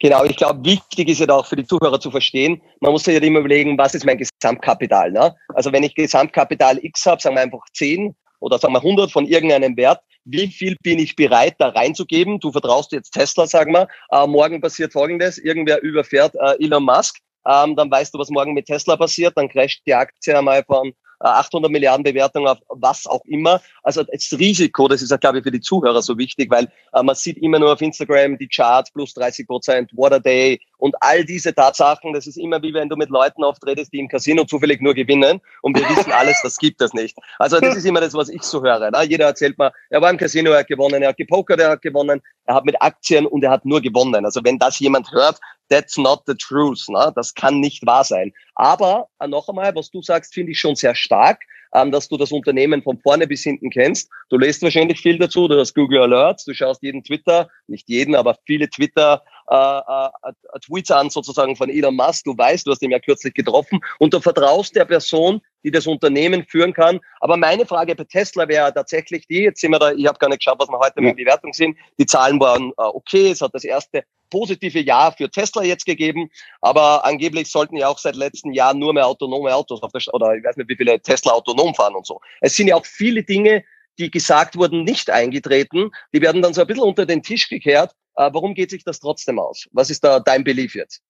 Genau, 0.00 0.24
ich 0.24 0.36
glaube, 0.36 0.64
wichtig 0.64 1.08
ist 1.08 1.18
ja 1.18 1.28
auch 1.30 1.46
für 1.46 1.56
die 1.56 1.66
Zuhörer 1.66 1.98
zu 1.98 2.10
verstehen, 2.10 2.62
man 2.80 2.92
muss 2.92 3.02
sich 3.02 3.14
ja 3.14 3.20
immer 3.20 3.40
überlegen, 3.40 3.76
was 3.76 3.94
ist 3.94 4.06
mein 4.06 4.18
Gesamtkapital. 4.18 5.10
Ne? 5.10 5.34
Also 5.48 5.72
wenn 5.72 5.82
ich 5.82 5.94
Gesamtkapital 5.94 6.78
X 6.82 7.04
habe, 7.04 7.20
sagen 7.20 7.34
wir 7.34 7.42
einfach 7.42 7.64
10 7.74 8.14
oder 8.40 8.58
sagen 8.58 8.74
wir 8.74 8.82
100 8.82 9.10
von 9.10 9.26
irgendeinem 9.26 9.76
Wert, 9.76 10.00
wie 10.24 10.48
viel 10.48 10.76
bin 10.82 10.98
ich 10.98 11.16
bereit, 11.16 11.54
da 11.58 11.68
reinzugeben? 11.68 12.38
Du 12.40 12.52
vertraust 12.52 12.92
jetzt 12.92 13.12
Tesla, 13.12 13.46
sagen 13.46 13.72
wir, 13.72 13.88
äh, 14.10 14.26
morgen 14.26 14.60
passiert 14.60 14.92
Folgendes, 14.92 15.38
irgendwer 15.38 15.82
überfährt 15.82 16.34
äh, 16.34 16.62
Elon 16.62 16.84
Musk, 16.84 17.18
ähm, 17.46 17.76
dann 17.76 17.90
weißt 17.90 18.14
du, 18.14 18.18
was 18.18 18.30
morgen 18.30 18.54
mit 18.54 18.66
Tesla 18.66 18.96
passiert, 18.96 19.36
dann 19.36 19.48
crasht 19.48 19.82
die 19.86 19.94
Aktie 19.94 20.36
einmal 20.36 20.62
von 20.64 20.92
800 21.20 21.68
äh, 21.68 21.72
Milliarden 21.72 22.04
Bewertung 22.04 22.46
auf 22.46 22.58
was 22.68 23.06
auch 23.06 23.24
immer. 23.24 23.60
Also 23.82 24.02
das 24.04 24.32
Risiko, 24.38 24.88
das 24.88 25.02
ist 25.02 25.10
ja, 25.10 25.16
glaube 25.16 25.38
ich, 25.38 25.44
für 25.44 25.50
die 25.50 25.60
Zuhörer 25.60 26.02
so 26.02 26.16
wichtig, 26.18 26.50
weil 26.50 26.70
äh, 26.92 27.02
man 27.02 27.14
sieht 27.14 27.38
immer 27.38 27.58
nur 27.58 27.72
auf 27.72 27.80
Instagram 27.80 28.38
die 28.38 28.48
Charts 28.48 28.92
plus 28.92 29.14
30 29.14 29.46
Prozent, 29.46 29.90
What 29.94 30.12
a 30.12 30.18
Day 30.18 30.60
und 30.78 30.94
all 31.00 31.24
diese 31.24 31.54
Tatsachen. 31.54 32.12
Das 32.12 32.26
ist 32.26 32.36
immer 32.36 32.62
wie 32.62 32.72
wenn 32.72 32.88
du 32.88 32.96
mit 32.96 33.10
Leuten 33.10 33.44
auftretest, 33.44 33.92
die 33.92 33.98
im 33.98 34.08
Casino 34.08 34.44
zufällig 34.44 34.80
nur 34.80 34.94
gewinnen 34.94 35.40
und 35.62 35.76
wir 35.76 35.88
wissen 35.88 36.12
alles, 36.12 36.40
das 36.42 36.56
gibt 36.56 36.80
es 36.80 36.94
nicht. 36.94 37.16
Also 37.38 37.60
das 37.60 37.76
ist 37.76 37.84
immer 37.84 38.00
das, 38.00 38.14
was 38.14 38.28
ich 38.28 38.42
so 38.42 38.62
höre. 38.62 38.90
Ne? 38.90 39.02
Jeder 39.04 39.26
erzählt 39.26 39.58
mir, 39.58 39.72
er 39.90 40.00
war 40.00 40.10
im 40.10 40.16
Casino, 40.16 40.52
er 40.52 40.60
hat 40.60 40.68
gewonnen, 40.68 41.02
er 41.02 41.10
hat 41.10 41.16
gepokert, 41.16 41.60
er 41.60 41.70
hat 41.70 41.82
gewonnen, 41.82 42.22
er 42.46 42.54
hat 42.54 42.64
mit 42.64 42.80
Aktien 42.80 43.26
und 43.26 43.44
er 43.44 43.50
hat 43.50 43.64
nur 43.64 43.80
gewonnen. 43.80 44.24
Also 44.24 44.40
wenn 44.42 44.58
das 44.58 44.78
jemand 44.78 45.12
hört, 45.12 45.38
that's 45.68 45.96
not 45.96 46.22
the 46.26 46.34
truth. 46.34 46.88
Ne? 46.88 47.12
Das 47.14 47.34
kann 47.34 47.60
nicht 47.60 47.84
wahr 47.86 48.04
sein. 48.04 48.32
Aber 48.54 49.08
äh, 49.20 49.28
noch 49.28 49.48
einmal, 49.48 49.74
was 49.74 49.90
du 49.90 50.02
sagst, 50.02 50.34
finde 50.34 50.52
ich 50.52 50.58
schon 50.58 50.76
sehr 50.76 50.94
stark, 50.94 51.42
ähm, 51.74 51.90
dass 51.92 52.08
du 52.08 52.16
das 52.16 52.32
Unternehmen 52.32 52.82
von 52.82 52.98
vorne 52.98 53.26
bis 53.26 53.42
hinten 53.42 53.70
kennst. 53.70 54.10
Du 54.30 54.38
lest 54.38 54.62
wahrscheinlich 54.62 55.00
viel 55.00 55.18
dazu, 55.18 55.48
du 55.48 55.58
hast 55.58 55.74
Google 55.74 56.02
Alerts, 56.02 56.44
du 56.44 56.54
schaust 56.54 56.82
jeden 56.82 57.02
Twitter, 57.02 57.48
nicht 57.66 57.88
jeden, 57.88 58.14
aber 58.14 58.36
viele 58.46 58.68
Twitter 58.68 59.22
äh, 59.50 59.54
äh, 59.54 60.30
äh, 60.30 60.60
Tweets 60.60 60.90
an 60.90 61.10
sozusagen 61.10 61.56
von 61.56 61.70
Elon 61.70 61.96
Musk. 61.96 62.24
Du 62.24 62.36
weißt, 62.36 62.66
du 62.66 62.70
hast 62.70 62.82
ihn 62.82 62.90
ja 62.90 62.98
kürzlich 62.98 63.34
getroffen 63.34 63.80
und 63.98 64.12
du 64.12 64.20
vertraust 64.20 64.76
der 64.76 64.84
Person, 64.84 65.40
die 65.64 65.70
das 65.70 65.86
Unternehmen 65.86 66.44
führen 66.44 66.72
kann. 66.72 67.00
Aber 67.20 67.36
meine 67.36 67.66
Frage 67.66 67.94
bei 67.94 68.04
Tesla 68.04 68.46
wäre 68.48 68.72
tatsächlich 68.72 69.26
die, 69.26 69.42
jetzt 69.44 69.60
sind 69.60 69.70
wir 69.70 69.78
da, 69.78 69.92
ich 69.92 70.06
habe 70.06 70.18
gar 70.18 70.28
nicht 70.28 70.40
geschaut, 70.40 70.58
was 70.58 70.68
wir 70.68 70.78
heute 70.78 71.00
mit 71.00 71.16
Bewertung 71.16 71.52
sind. 71.52 71.76
Die 71.98 72.06
Zahlen 72.06 72.38
waren 72.40 72.70
äh, 72.70 72.82
okay, 72.82 73.30
es 73.30 73.40
hat 73.40 73.54
das 73.54 73.64
erste 73.64 74.04
positive 74.30 74.80
Jahr 74.80 75.12
für 75.12 75.30
Tesla 75.30 75.62
jetzt 75.62 75.86
gegeben, 75.86 76.30
aber 76.60 77.04
angeblich 77.04 77.50
sollten 77.50 77.76
ja 77.76 77.88
auch 77.88 77.98
seit 77.98 78.16
letzten 78.16 78.52
Jahr 78.52 78.74
nur 78.74 78.92
mehr 78.94 79.06
autonome 79.06 79.54
Autos 79.54 79.82
auf 79.82 79.92
der 79.92 80.02
oder 80.12 80.36
ich 80.36 80.44
weiß 80.44 80.56
nicht, 80.56 80.68
wie 80.68 80.76
viele 80.76 81.00
Tesla 81.00 81.32
autonom 81.32 81.74
fahren 81.74 81.94
und 81.94 82.06
so. 82.06 82.20
Es 82.40 82.56
sind 82.56 82.68
ja 82.68 82.76
auch 82.76 82.86
viele 82.86 83.22
Dinge, 83.22 83.64
die 83.98 84.10
gesagt 84.10 84.56
wurden, 84.56 84.84
nicht 84.84 85.10
eingetreten. 85.10 85.90
Die 86.14 86.20
werden 86.20 86.42
dann 86.42 86.54
so 86.54 86.60
ein 86.60 86.66
bisschen 86.66 86.84
unter 86.84 87.04
den 87.04 87.22
Tisch 87.22 87.48
gekehrt. 87.48 87.92
Äh, 88.16 88.30
warum 88.32 88.54
geht 88.54 88.70
sich 88.70 88.84
das 88.84 89.00
trotzdem 89.00 89.38
aus? 89.38 89.66
Was 89.72 89.90
ist 89.90 90.04
da 90.04 90.20
dein 90.20 90.44
Belief 90.44 90.74
jetzt? 90.74 91.02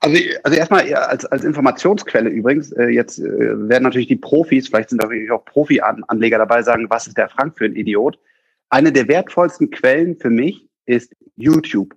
Also, 0.00 0.20
also 0.42 0.58
erstmal 0.58 0.92
als, 0.94 1.24
als 1.26 1.44
Informationsquelle 1.44 2.30
übrigens, 2.30 2.72
äh, 2.72 2.86
jetzt 2.86 3.18
äh, 3.18 3.68
werden 3.68 3.84
natürlich 3.84 4.08
die 4.08 4.16
Profis, 4.16 4.68
vielleicht 4.68 4.90
sind 4.90 5.02
natürlich 5.02 5.30
auch 5.30 5.44
Profi-Anleger 5.44 6.38
dabei, 6.38 6.62
sagen, 6.62 6.86
was 6.88 7.06
ist 7.06 7.16
der 7.16 7.28
Frank 7.28 7.56
für 7.56 7.66
ein 7.66 7.76
Idiot? 7.76 8.18
Eine 8.70 8.90
der 8.90 9.06
wertvollsten 9.06 9.70
Quellen 9.70 10.16
für 10.18 10.30
mich 10.30 10.68
ist 10.92 11.14
YouTube, 11.36 11.94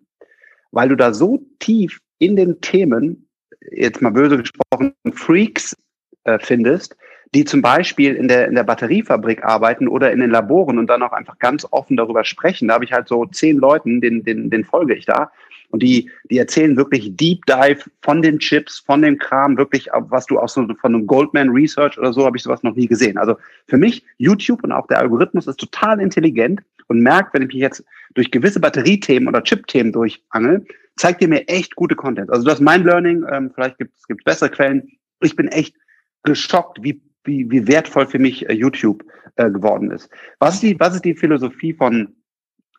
weil 0.72 0.90
du 0.90 0.96
da 0.96 1.14
so 1.14 1.46
tief 1.60 2.00
in 2.20 2.36
den 2.36 2.60
Themen, 2.62 3.28
jetzt 3.72 4.02
mal 4.02 4.12
böse 4.12 4.38
gesprochen, 4.38 4.94
Freaks 5.14 5.76
äh, 6.24 6.40
findest, 6.40 6.96
die 7.34 7.44
zum 7.44 7.62
Beispiel 7.62 8.16
in 8.16 8.28
der, 8.28 8.48
in 8.48 8.56
der 8.56 8.64
Batteriefabrik 8.64 9.44
arbeiten 9.44 9.88
oder 9.88 10.12
in 10.12 10.20
den 10.20 10.32
Laboren 10.32 10.80
und 10.80 10.88
dann 10.88 11.04
auch 11.04 11.12
einfach 11.12 11.38
ganz 11.40 11.68
offen 11.72 11.98
darüber 11.98 12.24
sprechen. 12.24 12.70
Da 12.70 12.76
habe 12.76 12.86
ich 12.86 12.94
halt 12.94 13.08
so 13.08 13.26
zehn 13.26 13.58
Leuten, 13.58 14.00
den, 14.00 14.24
den, 14.24 14.50
den 14.50 14.64
folge 14.64 14.96
ich 14.96 15.06
da. 15.06 15.32
Und 15.72 15.84
die, 15.84 16.10
die 16.30 16.38
erzählen 16.38 16.78
wirklich 16.78 17.16
Deep 17.18 17.46
Dive 17.46 17.84
von 18.02 18.22
den 18.22 18.40
Chips, 18.40 18.80
von 18.80 19.02
dem 19.02 19.18
Kram, 19.18 19.58
wirklich, 19.58 19.90
was 19.94 20.26
du 20.28 20.40
auch 20.40 20.48
so 20.48 20.66
von 20.80 20.96
einem 20.96 21.08
Goldman 21.08 21.50
Research 21.50 21.98
oder 21.98 22.14
so 22.14 22.26
habe 22.26 22.38
ich 22.38 22.44
sowas 22.44 22.64
noch 22.64 22.76
nie 22.76 22.88
gesehen. 22.88 23.18
Also 23.18 23.36
für 23.68 23.78
mich, 23.78 24.06
YouTube 24.18 24.64
und 24.64 24.72
auch 24.72 24.88
der 24.88 25.00
Algorithmus 25.00 25.48
ist 25.48 25.60
total 25.60 26.00
intelligent 26.00 26.62
und 26.88 27.02
merkt, 27.02 27.34
wenn 27.34 27.44
ich 27.44 27.50
mich 27.50 27.58
jetzt 27.58 27.84
durch 28.14 28.32
gewisse 28.32 28.60
Batteriethemen 28.60 29.28
oder 29.28 29.44
Chip-Themen 29.44 29.92
durchangel, 29.92 30.66
zeigt 30.96 31.22
ihr 31.22 31.28
mir 31.28 31.48
echt 31.48 31.76
gute 31.76 31.96
Content. 31.96 32.30
Also 32.30 32.46
das 32.46 32.60
Mind 32.60 32.86
Learning, 32.86 33.26
ähm, 33.32 33.52
vielleicht 33.54 33.78
gibt 33.78 33.96
es 33.96 34.24
bessere 34.24 34.50
Quellen. 34.50 34.90
Ich 35.22 35.36
bin 35.36 35.48
echt 35.50 35.76
geschockt, 36.24 36.82
wie, 36.82 37.02
wie, 37.24 37.50
wie 37.50 37.68
wertvoll 37.68 38.08
für 38.08 38.20
mich 38.20 38.48
äh, 38.50 38.54
YouTube 38.54 39.04
äh, 39.36 39.50
geworden 39.52 39.92
ist. 39.92 40.10
Was 40.40 40.56
ist 40.56 40.64
die, 40.64 40.80
was 40.80 40.96
ist 40.96 41.06
die 41.06 41.16
Philosophie 41.16 41.74
von 41.74 42.16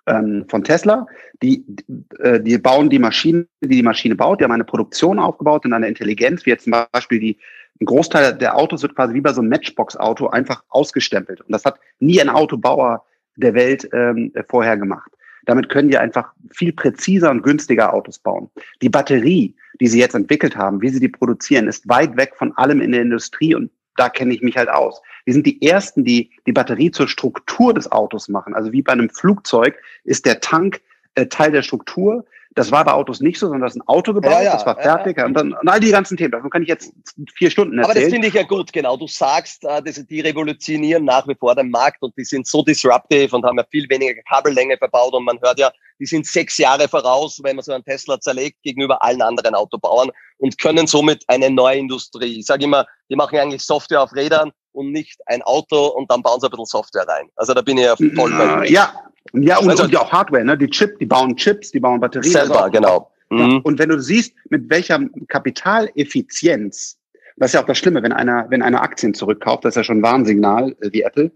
ähm, 0.07 0.45
von 0.49 0.63
Tesla. 0.65 1.07
Die, 1.43 1.65
äh, 2.21 2.41
die 2.41 2.59
bauen 2.59 2.89
die 2.89 2.99
Maschine, 2.99 3.47
die 3.61 3.69
die 3.69 3.83
Maschine 3.83 4.15
baut. 4.15 4.41
Die 4.41 4.45
haben 4.45 4.53
eine 4.53 4.65
Produktion 4.65 5.19
aufgebaut 5.19 5.65
und 5.65 5.73
eine 5.73 5.89
Intelligenz, 5.89 6.47
wie 6.47 6.51
jetzt 6.51 6.65
zum 6.65 6.75
Beispiel 6.93 7.21
die, 7.21 7.39
ein 7.81 7.87
Großteil 7.87 8.35
der 8.35 8.57
Autos 8.57 8.83
wird 8.83 8.95
quasi 8.95 9.15
wie 9.15 9.21
bei 9.21 9.33
so 9.33 9.41
einem 9.41 9.51
Matchbox-Auto 9.51 10.29
einfach 10.29 10.63
ausgestempelt. 10.69 11.41
Und 11.43 11.53
das 11.53 11.65
hat 11.65 11.79
nie 11.99 12.21
ein 12.21 12.31
Autobauer 12.31 13.05
der 13.37 13.55
Welt 13.55 13.89
ähm, 13.93 14.33
vorher 14.49 14.77
gemacht. 14.77 15.11
Damit 15.45 15.69
können 15.69 15.89
die 15.89 15.99
einfach 15.99 16.33
viel 16.51 16.73
präziser 16.73 17.31
und 17.31 17.43
günstiger 17.43 17.95
Autos 17.95 18.19
bauen. 18.19 18.51
Die 18.83 18.89
Batterie, 18.89 19.55
die 19.81 19.87
sie 19.87 20.01
jetzt 20.01 20.15
entwickelt 20.15 20.57
haben, 20.57 20.83
wie 20.83 20.89
sie 20.89 21.01
die 21.01 21.09
produzieren, 21.09 21.69
ist 21.69 21.89
weit 21.89 22.17
weg 22.17 22.33
von 22.37 22.53
allem 22.57 22.81
in 22.81 22.93
der 22.93 23.03
Industrie 23.03 23.55
und 23.55 23.71
da 23.97 24.09
kenne 24.09 24.35
ich 24.35 24.43
mich 24.43 24.57
halt 24.57 24.69
aus. 24.69 25.01
Wir 25.25 25.33
sind 25.33 25.47
die 25.47 25.63
Ersten, 25.67 26.05
die 26.05 26.31
die 26.47 26.53
Batterie 26.53 26.91
zur 26.91 27.09
Struktur 27.09 27.73
des 27.73 27.91
Autos 27.91 28.29
machen. 28.29 28.55
Also 28.55 28.73
wie 28.73 28.83
bei 28.83 28.93
einem 28.93 29.09
Flugzeug 29.09 29.77
ist 30.05 30.27
der 30.27 30.41
Tank 30.41 30.81
äh, 31.15 31.27
Teil 31.27 31.51
der 31.51 31.63
Struktur. 31.63 32.25
Das 32.57 32.73
war 32.73 32.85
bei 32.87 32.93
Autos 32.93 33.21
nicht 33.21 33.39
so, 33.39 33.49
sondern 33.49 33.63
das 33.63 33.75
ist 33.75 33.83
ein 33.83 33.87
Auto 33.87 34.15
gebaut, 34.15 34.33
ja, 34.33 34.43
ja, 34.43 34.53
das 34.55 34.65
war 34.65 34.81
fertig. 34.81 35.19
Ja, 35.19 35.27
und, 35.27 35.35
dann, 35.35 35.53
und 35.53 35.69
all 35.69 35.79
die 35.79 35.91
ganzen 35.91 36.17
Themen, 36.17 36.33
davon 36.33 36.49
kann 36.49 36.63
ich 36.63 36.69
jetzt 36.69 36.91
vier 37.37 37.51
Stunden 37.51 37.79
erzählen. 37.79 37.97
Aber 37.97 38.01
das 38.01 38.11
finde 38.11 38.29
ich 38.29 38.35
ja 38.35 38.45
gut, 38.45 38.73
genau. 38.73 38.97
Du 38.97 39.07
sagst, 39.07 39.63
äh, 39.65 39.83
die 39.83 40.21
revolutionieren 40.21 41.05
nach 41.05 41.29
wie 41.29 41.35
vor 41.35 41.55
den 41.55 41.71
Markt 41.71 42.03
und 42.03 42.17
die 42.17 42.25
sind 42.25 42.47
so 42.47 42.63
disruptive 42.63 43.37
und 43.37 43.45
haben 43.45 43.59
ja 43.59 43.65
viel 43.71 43.87
weniger 43.91 44.15
Kabellänge 44.23 44.79
verbaut 44.79 45.13
und 45.13 45.25
man 45.25 45.39
hört 45.43 45.59
ja, 45.59 45.71
die 45.99 46.07
sind 46.07 46.27
sechs 46.27 46.57
Jahre 46.57 46.89
voraus, 46.89 47.41
wenn 47.43 47.57
man 47.57 47.63
so 47.63 47.73
einen 47.73 47.85
Tesla 47.85 48.19
zerlegt, 48.21 48.63
gegenüber 48.63 49.03
allen 49.03 49.21
anderen 49.21 49.55
Autobauern 49.55 50.11
und 50.39 50.59
können 50.59 50.87
somit 50.87 51.25
eine 51.29 51.51
neue 51.51 51.77
Industrie. 51.77 52.39
Ich 52.39 52.47
sage 52.47 52.65
immer, 52.65 52.87
die 53.11 53.17
machen 53.17 53.39
eigentlich 53.39 53.63
Software 53.63 54.03
auf 54.03 54.15
Rädern 54.15 54.51
und 54.73 54.93
nicht 54.93 55.21
ein 55.27 55.43
Auto 55.43 55.89
und 55.89 56.11
dann 56.11 56.23
bauen 56.23 56.41
sie 56.41 56.47
ein 56.47 56.51
bisschen 56.51 56.67
Software 56.67 57.07
rein. 57.07 57.29
Also 57.37 57.55
da 57.55 57.61
bin 57.61 57.77
ich 57.77 57.85
ja 57.85 57.97
voll 57.97 58.31
bei 58.31 58.67
Ja, 58.67 58.95
ja 59.33 59.59
und, 59.59 59.71
also, 59.71 59.85
und 59.85 59.97
auch 59.97 60.13
Hardware, 60.13 60.45
ne? 60.45 60.57
Die 60.57 60.69
Chip, 60.69 60.99
die 60.99 61.07
bauen 61.07 61.37
Chips, 61.37 61.71
die 61.71 61.81
bauen 61.81 62.01
Batterien. 62.01 62.33
Selber, 62.33 62.65
also 62.65 62.71
genau. 62.71 63.11
Ja. 63.31 63.47
Mhm. 63.47 63.61
Und 63.63 63.79
wenn 63.79 63.89
du 63.89 64.01
siehst, 64.01 64.35
mit 64.51 64.71
welcher 64.71 65.01
Kapitaleffizienz, 65.29 66.99
das 67.37 67.51
ist 67.51 67.55
ja 67.55 67.63
auch 67.63 67.67
das 67.67 67.79
Schlimme, 67.79 68.03
wenn 68.03 68.13
einer, 68.13 68.47
wenn 68.51 68.63
einer 68.63 68.83
Aktien 68.83 69.15
zurückkauft, 69.15 69.65
das 69.65 69.73
ist 69.73 69.77
ja 69.77 69.85
schon 69.85 69.99
ein 69.99 70.03
Warnsignal, 70.03 70.77
äh, 70.81 70.91
wie 70.93 71.03
Apple, 71.03 71.31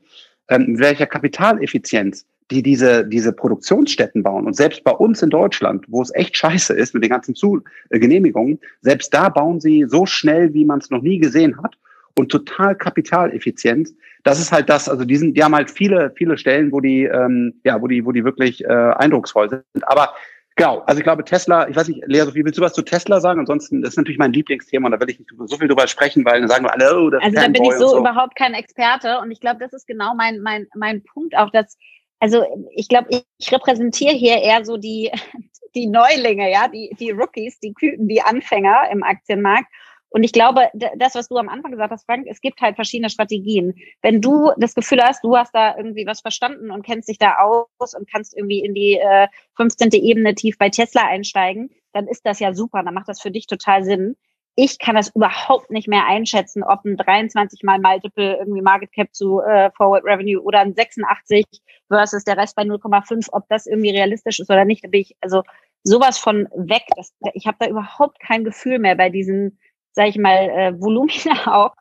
ähm, 0.48 0.66
mit 0.68 0.80
welcher 0.80 1.06
Kapitaleffizienz 1.06 2.24
die 2.50 2.62
diese, 2.62 3.06
diese 3.06 3.32
Produktionsstätten 3.32 4.22
bauen. 4.22 4.46
Und 4.46 4.56
selbst 4.56 4.82
bei 4.82 4.90
uns 4.90 5.22
in 5.22 5.30
Deutschland, 5.30 5.84
wo 5.88 6.02
es 6.02 6.12
echt 6.14 6.36
scheiße 6.36 6.74
ist 6.74 6.94
mit 6.94 7.04
den 7.04 7.10
ganzen 7.10 7.34
Zu 7.34 7.62
äh, 7.90 7.98
Genehmigungen, 7.98 8.58
selbst 8.82 9.14
da 9.14 9.28
bauen 9.28 9.60
sie 9.60 9.84
so 9.86 10.04
schnell, 10.04 10.52
wie 10.52 10.64
man 10.64 10.80
es 10.80 10.90
noch 10.90 11.02
nie 11.02 11.18
gesehen 11.18 11.62
hat 11.62 11.76
und 12.16 12.30
total 12.30 12.74
kapitaleffizient. 12.74 13.90
Das 14.24 14.38
ist 14.38 14.52
halt 14.52 14.68
das, 14.68 14.88
also 14.88 15.04
die, 15.04 15.16
sind, 15.16 15.36
die 15.36 15.42
haben 15.42 15.54
halt 15.54 15.70
viele, 15.70 16.12
viele 16.16 16.36
Stellen, 16.36 16.72
wo 16.72 16.80
die, 16.80 17.04
ähm, 17.04 17.60
ja, 17.64 17.80
wo 17.80 17.86
die, 17.86 18.04
wo 18.04 18.12
die 18.12 18.24
wirklich 18.24 18.64
äh, 18.64 18.68
eindrucksvoll 18.68 19.48
sind. 19.48 19.64
Aber 19.82 20.14
Genau, 20.56 20.80
also 20.80 20.98
ich 20.98 21.04
glaube 21.04 21.24
Tesla, 21.24 21.68
ich 21.68 21.76
weiß 21.76 21.88
nicht, 21.88 22.02
Lea 22.06 22.20
Sophie, 22.20 22.44
willst 22.44 22.58
du 22.58 22.62
was 22.62 22.74
zu 22.74 22.82
Tesla 22.82 23.18
sagen? 23.20 23.40
Ansonsten, 23.40 23.80
das 23.80 23.90
ist 23.90 23.96
natürlich 23.96 24.18
mein 24.18 24.34
Lieblingsthema 24.34 24.86
und 24.86 24.92
da 24.92 25.00
will 25.00 25.08
ich 25.08 25.18
nicht 25.18 25.30
so 25.46 25.56
viel 25.56 25.68
drüber 25.68 25.86
sprechen, 25.86 26.22
weil 26.26 26.40
dann 26.40 26.50
sagen 26.50 26.64
wir 26.66 26.74
alle, 26.74 27.00
oh, 27.00 27.08
das 27.08 27.22
Also 27.22 27.36
da 27.36 27.48
bin 27.48 27.64
ich 27.64 27.72
so, 27.74 27.88
so, 27.88 27.98
überhaupt 27.98 28.36
kein 28.36 28.52
Experte 28.52 29.20
und 29.20 29.30
ich 29.30 29.40
glaube, 29.40 29.58
das 29.58 29.72
ist 29.72 29.86
genau 29.86 30.12
mein, 30.14 30.40
mein, 30.40 30.66
mein 30.74 31.02
Punkt 31.02 31.34
auch, 31.34 31.48
dass 31.50 31.78
also 32.20 32.44
ich 32.74 32.88
glaube, 32.88 33.06
ich, 33.08 33.24
ich 33.38 33.50
repräsentiere 33.50 34.12
hier 34.12 34.36
eher 34.36 34.64
so 34.64 34.76
die, 34.76 35.10
die 35.74 35.86
Neulinge, 35.86 36.50
ja, 36.50 36.68
die, 36.68 36.94
die 37.00 37.10
Rookies, 37.10 37.58
die 37.60 37.72
Küken, 37.72 38.06
die 38.06 38.22
Anfänger 38.22 38.90
im 38.92 39.02
Aktienmarkt. 39.02 39.66
Und 40.10 40.24
ich 40.24 40.32
glaube, 40.32 40.68
das, 40.74 41.14
was 41.14 41.28
du 41.28 41.36
am 41.36 41.48
Anfang 41.48 41.70
gesagt 41.70 41.92
hast, 41.92 42.04
Frank, 42.04 42.26
es 42.28 42.40
gibt 42.40 42.60
halt 42.60 42.74
verschiedene 42.74 43.10
Strategien. 43.10 43.74
Wenn 44.02 44.20
du 44.20 44.50
das 44.56 44.74
Gefühl 44.74 45.00
hast, 45.02 45.22
du 45.24 45.36
hast 45.36 45.54
da 45.54 45.76
irgendwie 45.76 46.06
was 46.06 46.20
verstanden 46.20 46.70
und 46.70 46.84
kennst 46.84 47.08
dich 47.08 47.18
da 47.18 47.36
aus 47.38 47.94
und 47.94 48.10
kannst 48.10 48.36
irgendwie 48.36 48.60
in 48.60 48.74
die 48.74 48.98
äh, 48.98 49.28
15. 49.56 49.90
Ebene 49.92 50.34
tief 50.34 50.58
bei 50.58 50.68
Tesla 50.68 51.06
einsteigen, 51.06 51.70
dann 51.92 52.06
ist 52.08 52.26
das 52.26 52.40
ja 52.40 52.52
super, 52.52 52.82
dann 52.82 52.94
macht 52.94 53.08
das 53.08 53.20
für 53.20 53.30
dich 53.30 53.46
total 53.46 53.84
Sinn 53.84 54.16
ich 54.56 54.78
kann 54.78 54.94
das 54.94 55.14
überhaupt 55.14 55.70
nicht 55.70 55.88
mehr 55.88 56.06
einschätzen, 56.06 56.62
ob 56.62 56.84
ein 56.84 56.96
23 56.96 57.62
mal 57.62 57.78
Multiple 57.78 58.36
irgendwie 58.36 58.60
Market 58.60 58.92
Cap 58.92 59.14
zu 59.14 59.40
äh, 59.40 59.70
Forward 59.72 60.04
Revenue 60.04 60.42
oder 60.42 60.60
ein 60.60 60.74
86 60.74 61.46
versus 61.88 62.24
der 62.24 62.36
Rest 62.36 62.56
bei 62.56 62.62
0,5, 62.62 63.28
ob 63.32 63.48
das 63.48 63.66
irgendwie 63.66 63.90
realistisch 63.90 64.40
ist 64.40 64.50
oder 64.50 64.64
nicht. 64.64 64.84
Da 64.84 64.88
bin 64.88 65.00
ich 65.00 65.16
also 65.20 65.42
sowas 65.82 66.18
von 66.18 66.48
weg. 66.54 66.82
Das, 66.96 67.14
ich 67.32 67.46
habe 67.46 67.56
da 67.60 67.68
überhaupt 67.68 68.20
kein 68.20 68.44
Gefühl 68.44 68.78
mehr 68.78 68.96
bei 68.96 69.08
diesen, 69.08 69.58
sag 69.92 70.08
ich 70.08 70.18
mal, 70.18 70.48
äh, 70.50 70.80
Volumina 70.80 71.46
auch, 71.54 71.74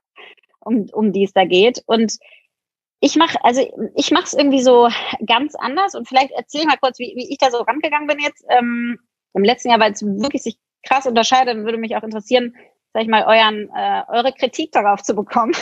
um, 0.59 0.87
um 0.93 1.11
die 1.11 1.23
es 1.23 1.33
da 1.33 1.45
geht. 1.45 1.83
Und 1.85 2.17
ich 2.99 3.15
mache, 3.15 3.37
also 3.43 3.61
ich 3.95 4.11
mache 4.11 4.25
es 4.25 4.33
irgendwie 4.33 4.61
so 4.61 4.89
ganz 5.25 5.55
anders 5.55 5.95
und 5.95 6.07
vielleicht 6.07 6.31
erzähl 6.31 6.65
mal 6.65 6.77
kurz, 6.77 6.99
wie, 6.99 7.13
wie 7.15 7.31
ich 7.31 7.37
da 7.37 7.49
so 7.49 7.59
rangegangen 7.59 8.07
bin 8.07 8.19
jetzt. 8.19 8.45
Ähm, 8.49 8.99
Im 9.33 9.43
letzten 9.43 9.69
Jahr, 9.69 9.79
weil 9.79 9.93
es 9.93 10.01
wirklich 10.01 10.43
sich 10.43 10.57
krass 10.83 11.05
unterscheidet, 11.05 11.57
würde 11.63 11.77
mich 11.77 11.95
auch 11.95 12.03
interessieren, 12.03 12.55
sag 12.93 13.03
ich 13.03 13.09
mal, 13.09 13.23
euren, 13.23 13.69
äh, 13.75 14.03
eure 14.09 14.33
Kritik 14.33 14.71
darauf 14.71 15.01
zu 15.03 15.15
bekommen. 15.15 15.53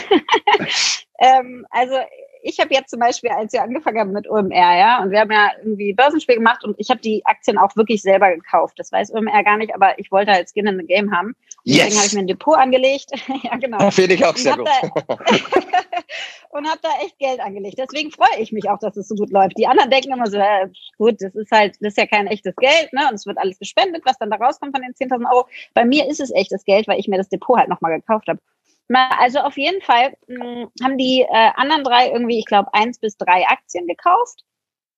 ähm, 1.20 1.66
also 1.70 1.94
ich 2.42 2.58
habe 2.60 2.72
jetzt 2.74 2.90
zum 2.90 3.00
Beispiel, 3.00 3.30
als 3.30 3.52
wir 3.52 3.62
angefangen 3.62 3.98
haben 3.98 4.12
mit 4.12 4.28
OMR, 4.28 4.78
ja, 4.78 5.02
und 5.02 5.10
wir 5.10 5.20
haben 5.20 5.30
ja 5.30 5.50
irgendwie 5.58 5.92
Börsenspiel 5.92 6.36
gemacht 6.36 6.64
und 6.64 6.76
ich 6.78 6.90
habe 6.90 7.00
die 7.00 7.24
Aktien 7.24 7.58
auch 7.58 7.74
wirklich 7.76 8.02
selber 8.02 8.30
gekauft. 8.34 8.78
Das 8.78 8.92
weiß 8.92 9.12
OMR 9.12 9.44
gar 9.44 9.56
nicht, 9.56 9.74
aber 9.74 9.98
ich 9.98 10.10
wollte 10.10 10.32
halt 10.32 10.48
Skin 10.48 10.66
in 10.66 10.78
the 10.78 10.86
Game 10.86 11.14
haben. 11.14 11.34
Yes. 11.64 11.78
Deswegen 11.78 11.96
habe 11.96 12.06
ich 12.06 12.12
mir 12.14 12.20
ein 12.20 12.26
Depot 12.26 12.56
angelegt. 12.56 13.10
ja, 13.42 13.56
genau. 13.56 13.90
Finde 13.90 14.14
ich 14.14 14.24
auch 14.24 14.36
sehr 14.36 14.56
gut. 14.56 14.68
und 16.50 16.68
habe 16.68 16.80
da 16.82 16.88
echt 17.04 17.18
Geld 17.18 17.40
angelegt. 17.40 17.78
Deswegen 17.78 18.10
freue 18.10 18.38
ich 18.40 18.52
mich 18.52 18.68
auch, 18.68 18.78
dass 18.78 18.96
es 18.96 19.08
so 19.08 19.14
gut 19.14 19.30
läuft. 19.30 19.58
Die 19.58 19.66
anderen 19.66 19.90
denken 19.90 20.12
immer 20.12 20.30
so, 20.30 20.38
äh, 20.38 20.68
gut, 20.96 21.16
das 21.20 21.34
ist 21.34 21.50
halt, 21.50 21.76
das 21.80 21.92
ist 21.92 21.98
ja 21.98 22.06
kein 22.06 22.26
echtes 22.26 22.54
Geld, 22.56 22.92
ne? 22.92 23.06
Und 23.08 23.14
es 23.14 23.26
wird 23.26 23.38
alles 23.38 23.58
gespendet, 23.58 24.02
was 24.04 24.18
dann 24.18 24.30
da 24.30 24.36
rauskommt 24.36 24.76
von 24.76 24.82
den 24.82 24.94
10.000 24.94 25.30
Euro. 25.30 25.46
Bei 25.74 25.84
mir 25.84 26.08
ist 26.08 26.20
es 26.20 26.30
echtes 26.30 26.64
Geld, 26.64 26.88
weil 26.88 26.98
ich 26.98 27.08
mir 27.08 27.18
das 27.18 27.28
Depot 27.28 27.58
halt 27.58 27.68
nochmal 27.68 27.98
gekauft 28.00 28.28
habe. 28.28 28.40
Also 28.88 29.40
auf 29.40 29.56
jeden 29.56 29.82
Fall 29.82 30.14
mh, 30.26 30.44
hm, 30.44 30.70
haben 30.82 30.98
die 30.98 31.20
äh, 31.22 31.50
anderen 31.56 31.84
drei 31.84 32.10
irgendwie, 32.10 32.38
ich 32.38 32.46
glaube, 32.46 32.72
eins 32.72 32.98
bis 32.98 33.16
drei 33.16 33.46
Aktien 33.46 33.86
gekauft. 33.86 34.44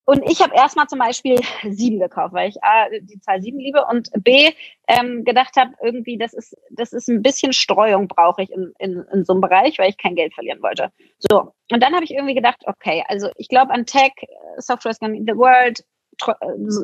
Und 0.07 0.29
ich 0.29 0.43
habe 0.43 0.55
erstmal 0.57 0.89
zum 0.89 0.99
Beispiel 0.99 1.39
sieben 1.71 2.01
gekauft, 2.01 2.35
weil 2.35 2.49
ich 2.49 2.63
A, 2.65 2.89
die 2.89 3.21
Zahl 3.21 3.41
sieben 3.41 3.61
liebe 3.61 3.85
und 3.89 4.11
B, 4.25 4.51
ähm, 4.89 5.25
gedacht 5.25 5.55
habe, 5.57 5.73
irgendwie, 5.83 6.19
das 6.19 6.33
ist, 6.33 6.57
das 6.71 6.93
ist 6.93 7.09
ein 7.09 7.23
bisschen 7.23 7.53
Streuung 7.53 8.09
brauche 8.09 8.43
ich 8.43 8.51
in, 8.51 8.73
in, 8.79 9.05
in 9.13 9.25
so 9.25 9.35
einem 9.35 9.41
Bereich, 9.41 9.79
weil 9.79 9.91
ich 9.91 9.99
kein 9.99 10.17
Geld 10.17 10.35
verlieren 10.35 10.63
wollte. 10.63 10.91
So, 11.19 11.53
und 11.71 11.83
dann 11.83 11.95
habe 11.95 12.05
ich 12.05 12.13
irgendwie 12.13 12.35
gedacht, 12.35 12.63
okay, 12.67 13.05
also 13.09 13.29
ich 13.37 13.49
glaube 13.49 13.73
an 13.73 13.87
Tech, 13.87 14.13
Software 14.59 14.91
is 14.91 14.99
in 15.01 15.27
the 15.27 15.37
world, 15.37 15.85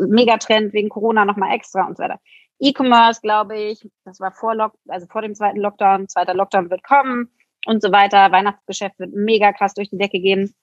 Megatrend 0.08 0.72
wegen 0.72 0.88
Corona 0.88 1.24
nochmal 1.24 1.54
extra 1.54 1.86
und 1.86 1.96
so 1.96 2.04
weiter. 2.04 2.20
E-Commerce, 2.58 3.20
glaube 3.20 3.58
ich, 3.58 3.88
das 4.04 4.20
war 4.20 4.32
vor 4.32 4.54
Lock, 4.54 4.72
also 4.88 5.06
vor 5.06 5.22
dem 5.22 5.34
zweiten 5.34 5.60
Lockdown, 5.60 6.08
zweiter 6.08 6.34
Lockdown 6.34 6.70
wird 6.70 6.82
kommen 6.82 7.30
und 7.66 7.82
so 7.82 7.92
weiter. 7.92 8.32
Weihnachtsgeschäft 8.32 8.98
wird 8.98 9.12
mega 9.12 9.52
krass 9.52 9.74
durch 9.74 9.90
die 9.90 9.98
Decke 9.98 10.20
gehen, 10.20 10.54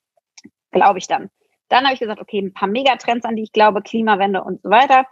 glaube 0.72 1.00
ich 1.00 1.08
dann. 1.08 1.30
Dann 1.70 1.84
habe 1.86 1.94
ich 1.94 2.00
gesagt, 2.00 2.22
okay, 2.22 2.40
ein 2.40 2.54
paar 2.54 2.68
Megatrends, 2.68 3.26
an 3.26 3.36
die 3.36 3.44
ich 3.44 3.52
glaube, 3.52 3.82
Klimawende 3.82 4.44
und 4.44 4.62
so 4.62 4.70
weiter 4.70 5.06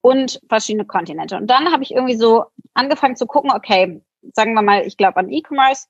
und 0.00 0.40
verschiedene 0.48 0.84
Kontinente. 0.84 1.36
Und 1.36 1.48
dann 1.48 1.72
habe 1.72 1.82
ich 1.82 1.92
irgendwie 1.92 2.16
so 2.16 2.44
angefangen 2.74 3.16
zu 3.16 3.26
gucken, 3.26 3.50
okay, 3.52 4.02
sagen 4.34 4.54
wir 4.54 4.62
mal, 4.62 4.86
ich 4.86 4.96
glaube 4.96 5.16
an 5.16 5.30
E-Commerce, 5.30 5.88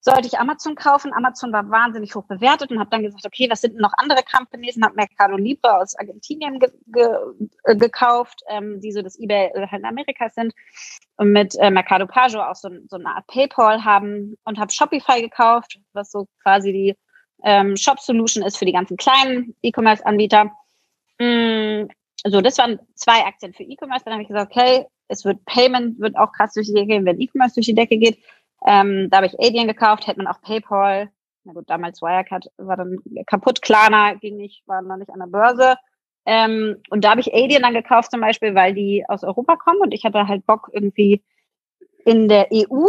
sollte 0.00 0.26
ich 0.26 0.38
Amazon 0.38 0.74
kaufen. 0.74 1.12
Amazon 1.12 1.52
war 1.52 1.68
wahnsinnig 1.70 2.14
hoch 2.14 2.24
bewertet 2.24 2.70
und 2.70 2.78
habe 2.78 2.90
dann 2.90 3.02
gesagt, 3.02 3.26
okay, 3.26 3.48
was 3.50 3.60
sind 3.60 3.76
noch 3.76 3.92
andere 3.96 4.22
Companies? 4.22 4.76
Und 4.76 4.84
habe 4.84 4.94
Mercado 4.94 5.36
Libre 5.36 5.76
aus 5.76 5.94
Argentinien 5.96 6.58
ge 6.58 6.70
ge 6.86 7.08
äh, 7.64 7.76
gekauft, 7.76 8.40
ähm, 8.48 8.80
die 8.80 8.92
so 8.92 9.02
das 9.02 9.18
eBay 9.18 9.50
in 9.54 9.84
Amerika 9.84 10.28
sind. 10.30 10.54
Und 11.16 11.32
mit 11.32 11.54
äh, 11.58 11.70
Mercado 11.70 12.06
Pago 12.06 12.40
auch 12.40 12.54
so, 12.54 12.70
so 12.88 12.96
eine 12.96 13.14
Art 13.14 13.26
PayPal 13.26 13.84
haben 13.84 14.36
und 14.44 14.58
habe 14.58 14.72
Shopify 14.72 15.20
gekauft, 15.20 15.78
was 15.92 16.10
so 16.10 16.26
quasi 16.42 16.72
die 16.72 16.96
ähm, 17.44 17.76
Shop-Solution 17.76 18.42
ist 18.44 18.56
für 18.56 18.64
die 18.64 18.72
ganzen 18.72 18.96
kleinen 18.96 19.54
E-Commerce-Anbieter. 19.62 20.50
Mm, 21.18 21.88
so, 22.24 22.40
das 22.40 22.58
waren 22.58 22.78
zwei 22.94 23.24
Aktien 23.24 23.52
für 23.54 23.62
E-Commerce. 23.62 24.04
Dann 24.04 24.14
habe 24.14 24.22
ich 24.22 24.28
gesagt, 24.28 24.50
okay, 24.54 24.86
es 25.08 25.24
wird 25.24 25.44
Payment, 25.44 25.98
wird 25.98 26.16
auch 26.16 26.32
krass 26.32 26.54
durch 26.54 26.68
die 26.68 26.74
Decke 26.74 26.86
gehen, 26.86 27.04
wenn 27.04 27.20
E-Commerce 27.20 27.54
durch 27.54 27.66
die 27.66 27.74
Decke 27.74 27.98
geht. 27.98 28.18
Ähm, 28.66 29.08
da 29.10 29.18
habe 29.18 29.26
ich 29.26 29.38
Alien 29.40 29.68
gekauft, 29.68 30.06
hätte 30.06 30.22
man 30.22 30.26
auch 30.26 30.40
PayPal. 30.42 31.10
Na 31.44 31.52
gut, 31.52 31.68
damals 31.70 32.02
Wirecard 32.02 32.50
war 32.58 32.76
dann 32.76 32.98
kaputt. 33.26 33.62
Klarna 33.62 34.14
ging 34.14 34.36
nicht, 34.36 34.62
war 34.66 34.82
noch 34.82 34.96
nicht 34.96 35.10
an 35.10 35.20
der 35.20 35.26
Börse. 35.26 35.76
Ähm, 36.26 36.76
und 36.90 37.04
da 37.04 37.10
habe 37.10 37.20
ich 37.20 37.32
Alien 37.32 37.62
dann 37.62 37.74
gekauft 37.74 38.10
zum 38.10 38.20
Beispiel, 38.20 38.54
weil 38.54 38.74
die 38.74 39.04
aus 39.08 39.24
Europa 39.24 39.56
kommen 39.56 39.80
und 39.80 39.94
ich 39.94 40.04
hatte 40.04 40.28
halt 40.28 40.44
Bock 40.46 40.68
irgendwie 40.72 41.24
in 42.04 42.28
der 42.28 42.48
EU 42.52 42.86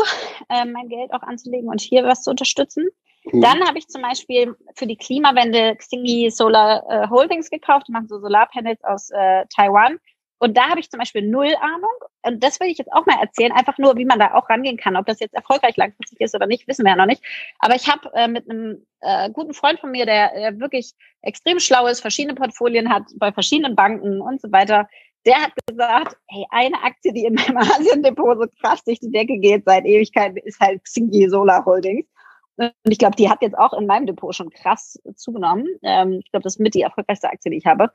äh, 0.49 0.65
mein 0.65 0.89
Geld 0.89 1.13
auch 1.13 1.23
anzulegen 1.23 1.69
und 1.69 1.81
hier 1.81 2.03
was 2.03 2.23
zu 2.23 2.29
unterstützen. 2.31 2.89
Cool. 3.25 3.41
Dann 3.41 3.65
habe 3.67 3.77
ich 3.77 3.87
zum 3.87 4.01
Beispiel 4.01 4.55
für 4.75 4.87
die 4.87 4.97
Klimawende 4.97 5.75
Xingi 5.75 6.29
Solar 6.31 6.83
äh, 6.89 7.09
Holdings 7.09 7.49
gekauft, 7.49 7.87
die 7.87 7.91
machen 7.91 8.07
so 8.07 8.19
Solarpanels 8.19 8.83
aus 8.83 9.11
äh, 9.11 9.45
Taiwan. 9.55 9.99
Und 10.41 10.57
da 10.57 10.69
habe 10.69 10.79
ich 10.79 10.89
zum 10.89 10.97
Beispiel 10.97 11.21
null 11.21 11.53
Ahnung. 11.61 11.91
Und 12.23 12.43
das 12.43 12.59
will 12.59 12.67
ich 12.67 12.79
jetzt 12.79 12.91
auch 12.91 13.05
mal 13.05 13.21
erzählen, 13.21 13.51
einfach 13.51 13.77
nur, 13.77 13.95
wie 13.95 14.05
man 14.05 14.17
da 14.17 14.33
auch 14.33 14.49
rangehen 14.49 14.75
kann. 14.75 14.95
Ob 14.95 15.05
das 15.05 15.19
jetzt 15.19 15.35
erfolgreich 15.35 15.77
langfristig 15.77 16.19
ist 16.19 16.33
oder 16.33 16.47
nicht, 16.47 16.67
wissen 16.67 16.83
wir 16.83 16.93
ja 16.93 16.97
noch 16.97 17.05
nicht. 17.05 17.23
Aber 17.59 17.75
ich 17.75 17.87
habe 17.87 18.09
äh, 18.15 18.27
mit 18.27 18.49
einem 18.49 18.83
äh, 19.01 19.29
guten 19.29 19.53
Freund 19.53 19.79
von 19.79 19.91
mir, 19.91 20.07
der 20.07 20.35
äh, 20.35 20.59
wirklich 20.59 20.93
extrem 21.21 21.59
schlau 21.59 21.85
ist, 21.85 22.01
verschiedene 22.01 22.33
Portfolien 22.33 22.91
hat 22.91 23.03
bei 23.17 23.31
verschiedenen 23.31 23.75
Banken 23.75 24.19
und 24.19 24.41
so 24.41 24.51
weiter, 24.51 24.87
der 25.27 25.43
hat 25.43 25.51
gesagt, 25.67 26.17
hey, 26.27 26.43
eine 26.49 26.81
Aktie, 26.81 27.13
die 27.13 27.25
in 27.25 27.35
meinem 27.35 27.57
Asien-Depot 27.57 28.39
so 28.39 28.47
krass 28.61 28.83
durch 28.83 28.99
die 28.99 29.11
Decke 29.11 29.37
geht 29.37 29.65
seit 29.65 29.85
Ewigkeiten, 29.85 30.37
ist 30.37 30.59
halt 30.59 30.83
Xinyi 30.83 31.29
Solar 31.29 31.63
Holdings. 31.65 32.07
Und 32.55 32.73
ich 32.89 32.97
glaube, 32.97 33.15
die 33.15 33.29
hat 33.29 33.41
jetzt 33.41 33.57
auch 33.57 33.73
in 33.73 33.85
meinem 33.85 34.07
Depot 34.07 34.35
schon 34.35 34.49
krass 34.49 34.99
zugenommen. 35.15 35.67
Ähm, 35.83 36.19
ich 36.23 36.31
glaube, 36.31 36.43
das 36.43 36.55
ist 36.55 36.59
mit 36.59 36.73
die 36.73 36.81
erfolgreichste 36.81 37.29
Aktie, 37.29 37.51
die 37.51 37.57
ich 37.57 37.65
habe. 37.65 37.91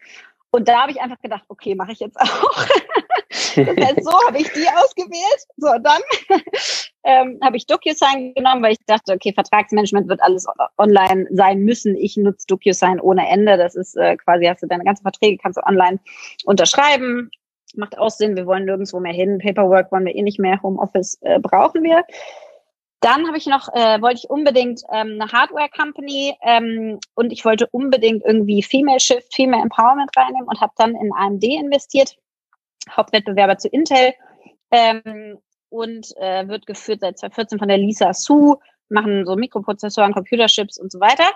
Und 0.51 0.69
da 0.69 0.83
habe 0.83 0.93
ich 0.93 1.01
einfach 1.01 1.21
gedacht, 1.21 1.45
okay, 1.49 1.75
mache 1.75 1.93
ich 1.93 2.01
jetzt 2.01 2.19
auch. 2.19 2.67
das 3.31 3.57
heißt, 3.57 4.05
so 4.05 4.13
habe 4.27 4.39
ich 4.39 4.51
die 4.53 4.67
ausgewählt. 4.69 5.47
So, 5.57 5.69
dann 5.83 6.01
ähm, 7.05 7.39
habe 7.43 7.57
ich 7.57 7.67
DocuSign 7.67 8.35
genommen, 8.35 8.63
weil 8.63 8.73
ich 8.73 8.79
dachte, 8.87 9.13
okay, 9.13 9.33
Vertragsmanagement 9.33 10.09
wird 10.09 10.23
alles 10.23 10.47
online 10.79 11.27
sein 11.31 11.61
müssen. 11.61 11.97
Ich 11.97 12.17
nutze 12.17 12.47
DocuSign 12.47 13.01
ohne 13.01 13.29
Ende. 13.29 13.57
Das 13.57 13.75
ist 13.75 13.97
äh, 13.97 14.17
quasi, 14.17 14.47
hast 14.47 14.63
du 14.63 14.67
deine 14.67 14.85
ganzen 14.85 15.03
Verträge, 15.03 15.39
kannst 15.43 15.59
du 15.59 15.67
online 15.67 15.99
unterschreiben. 16.45 17.31
Macht 17.75 17.99
auch 17.99 18.11
Sinn, 18.11 18.37
wir 18.37 18.47
wollen 18.47 18.65
nirgendwo 18.65 19.01
mehr 19.01 19.13
hin. 19.13 19.39
Paperwork 19.39 19.93
wollen 19.93 20.07
wir 20.07 20.15
eh 20.15 20.23
nicht 20.23 20.39
mehr, 20.39 20.63
Homeoffice 20.63 21.19
äh, 21.23 21.39
brauchen 21.41 21.83
wir. 21.83 22.05
Dann 23.01 23.27
habe 23.27 23.37
ich 23.37 23.47
noch, 23.47 23.69
äh, 23.75 24.01
wollte 24.01 24.21
ich 24.25 24.31
unbedingt 24.31 24.83
ähm, 24.91 25.19
eine 25.21 25.31
Hardware-Company 25.31 26.37
ähm, 26.43 26.99
und 27.15 27.31
ich 27.31 27.45
wollte 27.45 27.67
unbedingt 27.69 28.25
irgendwie 28.25 28.63
Female 28.63 29.01
Shift, 29.01 29.35
Female 29.35 29.63
Empowerment 29.63 30.11
reinnehmen 30.17 30.49
und 30.49 30.61
habe 30.61 30.73
dann 30.77 30.95
in 30.95 31.13
AMD 31.13 31.45
investiert, 31.45 32.17
Hauptwettbewerber 32.91 33.59
zu 33.59 33.69
Intel 33.69 34.15
ähm, 34.71 35.39
und 35.69 36.17
äh, 36.17 36.49
wird 36.49 36.67
geführt 36.67 37.01
seit 37.01 37.19
2014 37.19 37.59
von 37.59 37.69
der 37.69 37.79
Lisa 37.79 38.15
Su, 38.15 38.57
machen 38.89 39.27
so 39.27 39.37
Mikroprozessoren, 39.37 40.15
Computerships 40.15 40.79
und 40.79 40.91
so 40.91 41.01
weiter. 41.01 41.31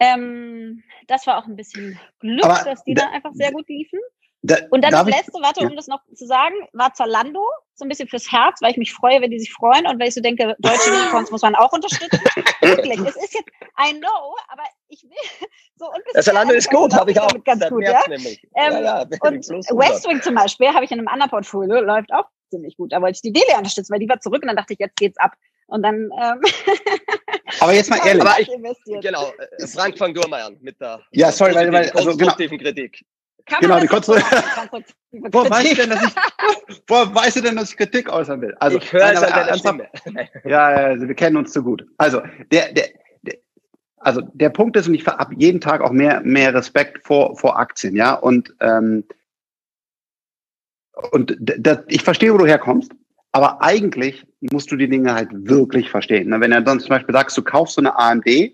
Ähm, 0.00 0.82
das 1.06 1.26
war 1.26 1.38
auch 1.38 1.46
ein 1.46 1.56
bisschen 1.56 1.98
Glück, 2.18 2.44
Aber 2.44 2.64
dass 2.64 2.82
die 2.84 2.94
dann 2.94 3.10
einfach 3.10 3.32
sehr 3.34 3.52
gut 3.52 3.68
liefen. 3.68 4.00
Da, 4.46 4.58
und 4.68 4.82
dann 4.82 4.90
das 4.90 5.06
letzte, 5.06 5.40
warte, 5.40 5.62
ja. 5.62 5.68
um 5.68 5.74
das 5.74 5.86
noch 5.86 6.00
zu 6.14 6.26
sagen, 6.26 6.54
war 6.74 6.92
Zalando, 6.92 7.42
so 7.72 7.86
ein 7.86 7.88
bisschen 7.88 8.08
fürs 8.08 8.30
Herz, 8.30 8.60
weil 8.60 8.72
ich 8.72 8.76
mich 8.76 8.92
freue, 8.92 9.22
wenn 9.22 9.30
die 9.30 9.38
sich 9.38 9.50
freuen 9.50 9.86
und 9.86 9.98
weil 9.98 10.08
ich 10.08 10.14
so 10.14 10.20
denke, 10.20 10.54
deutsche 10.58 10.90
Unicorns 10.90 11.30
muss 11.30 11.40
man 11.40 11.54
auch 11.54 11.72
unterstützen. 11.72 12.20
Wirklich, 12.60 13.00
es 13.00 13.16
ist 13.16 13.32
jetzt, 13.32 13.48
I 13.80 13.98
know, 13.98 14.36
aber 14.48 14.64
ich 14.88 15.02
will 15.02 15.48
so 15.78 15.88
ein 15.88 16.02
bisschen. 16.04 16.22
Zalando 16.22 16.52
ist 16.52 16.68
gut, 16.68 16.92
habe 16.92 17.10
ich 17.10 17.18
auch. 17.18 17.32
Ganz 17.42 17.66
gut, 17.70 17.84
ja? 17.84 18.02
Ähm, 18.06 18.20
ja, 18.54 18.80
ja, 18.80 19.00
und 19.20 19.48
Westwing 19.48 20.20
zum 20.20 20.34
Beispiel 20.34 20.68
habe 20.68 20.84
ich 20.84 20.90
in 20.90 20.98
einem 20.98 21.08
anderen 21.08 21.30
Portfolio, 21.30 21.80
läuft 21.80 22.12
auch 22.12 22.26
ziemlich 22.50 22.76
gut. 22.76 22.92
Da 22.92 23.00
wollte 23.00 23.16
ich 23.16 23.22
die 23.22 23.32
Dele 23.32 23.56
unterstützen, 23.56 23.94
weil 23.94 24.00
die 24.00 24.08
war 24.10 24.20
zurück 24.20 24.42
und 24.42 24.48
dann 24.48 24.56
dachte 24.56 24.74
ich, 24.74 24.78
jetzt 24.78 24.96
geht's 24.96 25.16
ab. 25.16 25.32
Und 25.68 25.82
dann. 25.82 26.10
Ähm, 26.20 26.42
aber 27.60 27.72
jetzt 27.72 27.88
mal 27.88 27.98
ehrlich. 28.06 28.22
Aber 28.22 28.38
ich, 28.38 28.50
genau, 29.00 29.32
äh, 29.56 29.66
Frank 29.66 29.96
fang 29.96 30.12
du 30.12 30.20
mal 30.28 30.42
an 30.42 30.58
mit 30.60 30.78
der 30.78 31.00
ja, 31.12 31.32
sorry, 31.32 31.54
weil, 31.54 31.72
weil, 31.72 31.90
also, 31.92 32.14
genau. 32.14 32.34
Kritik. 32.34 33.06
Kann 33.46 33.60
genau, 33.60 33.78
die 33.78 33.86
konstruktive 33.86 34.24
Woher 35.32 35.50
weißt 35.50 35.70
du 35.70 35.74
denn, 35.76 35.90
dass 35.90 36.02
ich, 36.02 36.82
woher 36.88 37.14
weißt 37.14 37.36
du 37.36 37.40
denn, 37.42 37.56
dass 37.56 37.70
ich 37.70 37.76
Kritik 37.76 38.10
äußern 38.10 38.40
will? 38.40 38.54
Also, 38.58 38.78
ich 38.78 38.92
höre 38.92 39.12
es 39.12 39.22
an 39.22 39.30
deiner 39.30 39.58
Stimme. 39.58 39.88
Ja, 40.44 40.66
also 40.66 41.06
wir 41.06 41.14
kennen 41.14 41.36
uns 41.36 41.52
zu 41.52 41.62
gut. 41.62 41.86
Also, 41.98 42.22
der, 42.50 42.72
der, 42.72 42.88
der, 43.22 43.34
also 43.98 44.22
der 44.32 44.50
Punkt 44.50 44.76
ist, 44.76 44.88
und 44.88 44.94
ich 44.94 45.06
habe 45.06 45.34
jeden 45.36 45.60
Tag 45.60 45.82
auch 45.82 45.90
mehr, 45.90 46.20
mehr 46.22 46.54
Respekt 46.54 47.06
vor, 47.06 47.36
vor 47.36 47.58
Aktien, 47.58 47.94
ja, 47.94 48.14
und, 48.14 48.54
ähm, 48.60 49.04
und 51.10 51.36
das, 51.38 51.80
ich 51.88 52.02
verstehe, 52.02 52.32
wo 52.32 52.38
du 52.38 52.46
herkommst, 52.46 52.92
aber 53.32 53.62
eigentlich 53.62 54.24
musst 54.40 54.70
du 54.70 54.76
die 54.76 54.88
Dinge 54.88 55.12
halt 55.12 55.28
wirklich 55.32 55.90
verstehen. 55.90 56.30
Wenn 56.30 56.50
du 56.52 56.62
dann 56.62 56.80
zum 56.80 56.88
Beispiel 56.88 57.14
sagst, 57.14 57.36
du 57.36 57.42
kaufst 57.42 57.74
so 57.74 57.80
eine 57.80 57.98
AMD, 57.98 58.52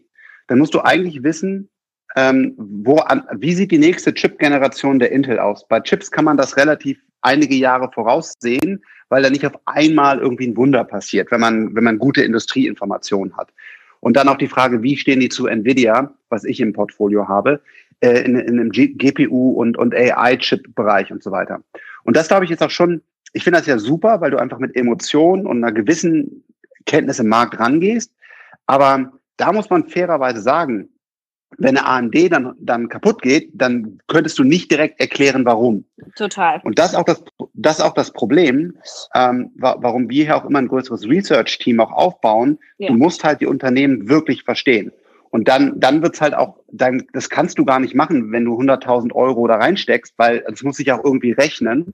dann 0.49 0.59
musst 0.59 0.75
du 0.75 0.81
eigentlich 0.81 1.23
wissen, 1.23 1.69
ähm, 2.17 2.55
wo 2.57 2.97
an, 2.97 3.25
wie 3.37 3.53
sieht 3.53 3.71
die 3.71 3.79
nächste 3.79 4.13
Chip-Generation 4.13 4.99
der 4.99 5.13
Intel 5.13 5.39
aus? 5.39 5.67
Bei 5.69 5.81
Chips 5.81 6.11
kann 6.11 6.25
man 6.25 6.37
das 6.37 6.57
relativ 6.57 6.99
einige 7.23 7.55
Jahre 7.55 7.91
voraussehen, 7.93 8.83
weil 9.09 9.23
da 9.23 9.31
nicht 9.31 9.47
auf 9.47 9.59
einmal 9.67 10.19
irgendwie 10.19 10.49
ein 10.49 10.57
Wunder 10.57 10.85
passiert, 10.85 11.31
wenn 11.31 11.41
man, 11.41 11.75
wenn 11.75 11.85
man 11.85 11.99
gute 11.99 12.23
Industrieinformationen 12.23 13.37
hat. 13.37 13.53
Und 14.01 14.17
dann 14.17 14.29
auch 14.29 14.39
die 14.39 14.49
Frage, 14.49 14.83
wie 14.83 14.97
stehen 14.97 15.21
die 15.21 15.29
zu 15.29 15.47
Nvidia, 15.47 16.15
was 16.31 16.45
ich 16.45 16.61
im 16.61 16.73
Portfolio 16.73 17.29
habe, 17.29 17.61
äh, 18.01 18.23
in, 18.23 18.37
in 18.37 18.59
einem 18.59 18.71
GPU 18.71 19.53
und, 19.53 19.77
und 19.77 19.95
AI-Chip-Bereich 19.95 21.13
und 21.13 21.23
so 21.23 21.31
weiter. 21.31 21.63
Und 22.05 22.17
das 22.17 22.29
glaube 22.29 22.45
ich 22.45 22.51
jetzt 22.51 22.63
auch 22.63 22.71
schon, 22.71 23.03
ich 23.33 23.45
finde 23.45 23.59
das 23.59 23.67
ja 23.67 23.79
super, 23.79 24.21
weil 24.21 24.31
du 24.31 24.39
einfach 24.39 24.59
mit 24.59 24.75
Emotionen 24.75 25.47
und 25.47 25.59
einer 25.59 25.73
gewissen 25.73 26.45
Kenntnis 26.87 27.19
im 27.19 27.29
Markt 27.29 27.61
rangehst. 27.61 28.13
Aber 28.67 29.13
da 29.37 29.53
muss 29.53 29.69
man 29.69 29.87
fairerweise 29.87 30.41
sagen, 30.41 30.89
wenn 31.59 31.77
eine 31.77 31.87
AMD 31.87 32.33
dann, 32.33 32.55
dann 32.59 32.89
kaputt 32.89 33.23
geht, 33.23 33.51
dann 33.55 34.01
könntest 34.07 34.39
du 34.39 34.45
nicht 34.45 34.71
direkt 34.71 35.01
erklären, 35.01 35.45
warum. 35.45 35.85
Total. 36.17 36.61
Und 36.63 36.79
das 36.79 36.93
ist 36.93 36.95
auch 36.97 37.05
das, 37.05 37.23
das 37.55 37.79
ist 37.79 37.85
auch 37.85 37.95
das 37.95 38.13
Problem, 38.13 38.77
ähm, 39.15 39.51
warum 39.57 40.09
wir 40.09 40.25
hier 40.25 40.37
auch 40.37 40.45
immer 40.45 40.59
ein 40.59 40.69
größeres 40.69 41.09
Research-Team 41.09 41.81
auch 41.81 41.93
aufbauen. 41.93 42.59
Ja. 42.79 42.89
Du 42.89 42.95
musst 42.95 43.25
halt 43.25 43.41
die 43.41 43.47
Unternehmen 43.47 44.09
wirklich 44.09 44.45
verstehen. 44.45 44.93
Und 45.31 45.47
dann, 45.47 45.79
dann 45.79 46.03
wird's 46.03 46.21
halt 46.21 46.35
auch, 46.35 46.57
dann, 46.73 47.07
das 47.13 47.31
kannst 47.31 47.59
du 47.59 47.65
gar 47.65 47.79
nicht 47.79 47.95
machen, 47.95 48.33
wenn 48.33 48.45
du 48.45 48.59
100.000 48.59 49.13
Euro 49.13 49.47
da 49.47 49.57
reinsteckst, 49.57 50.15
weil 50.17 50.45
das 50.49 50.63
muss 50.63 50.77
sich 50.77 50.91
auch 50.93 51.05
irgendwie 51.05 51.33
rechnen. 51.33 51.93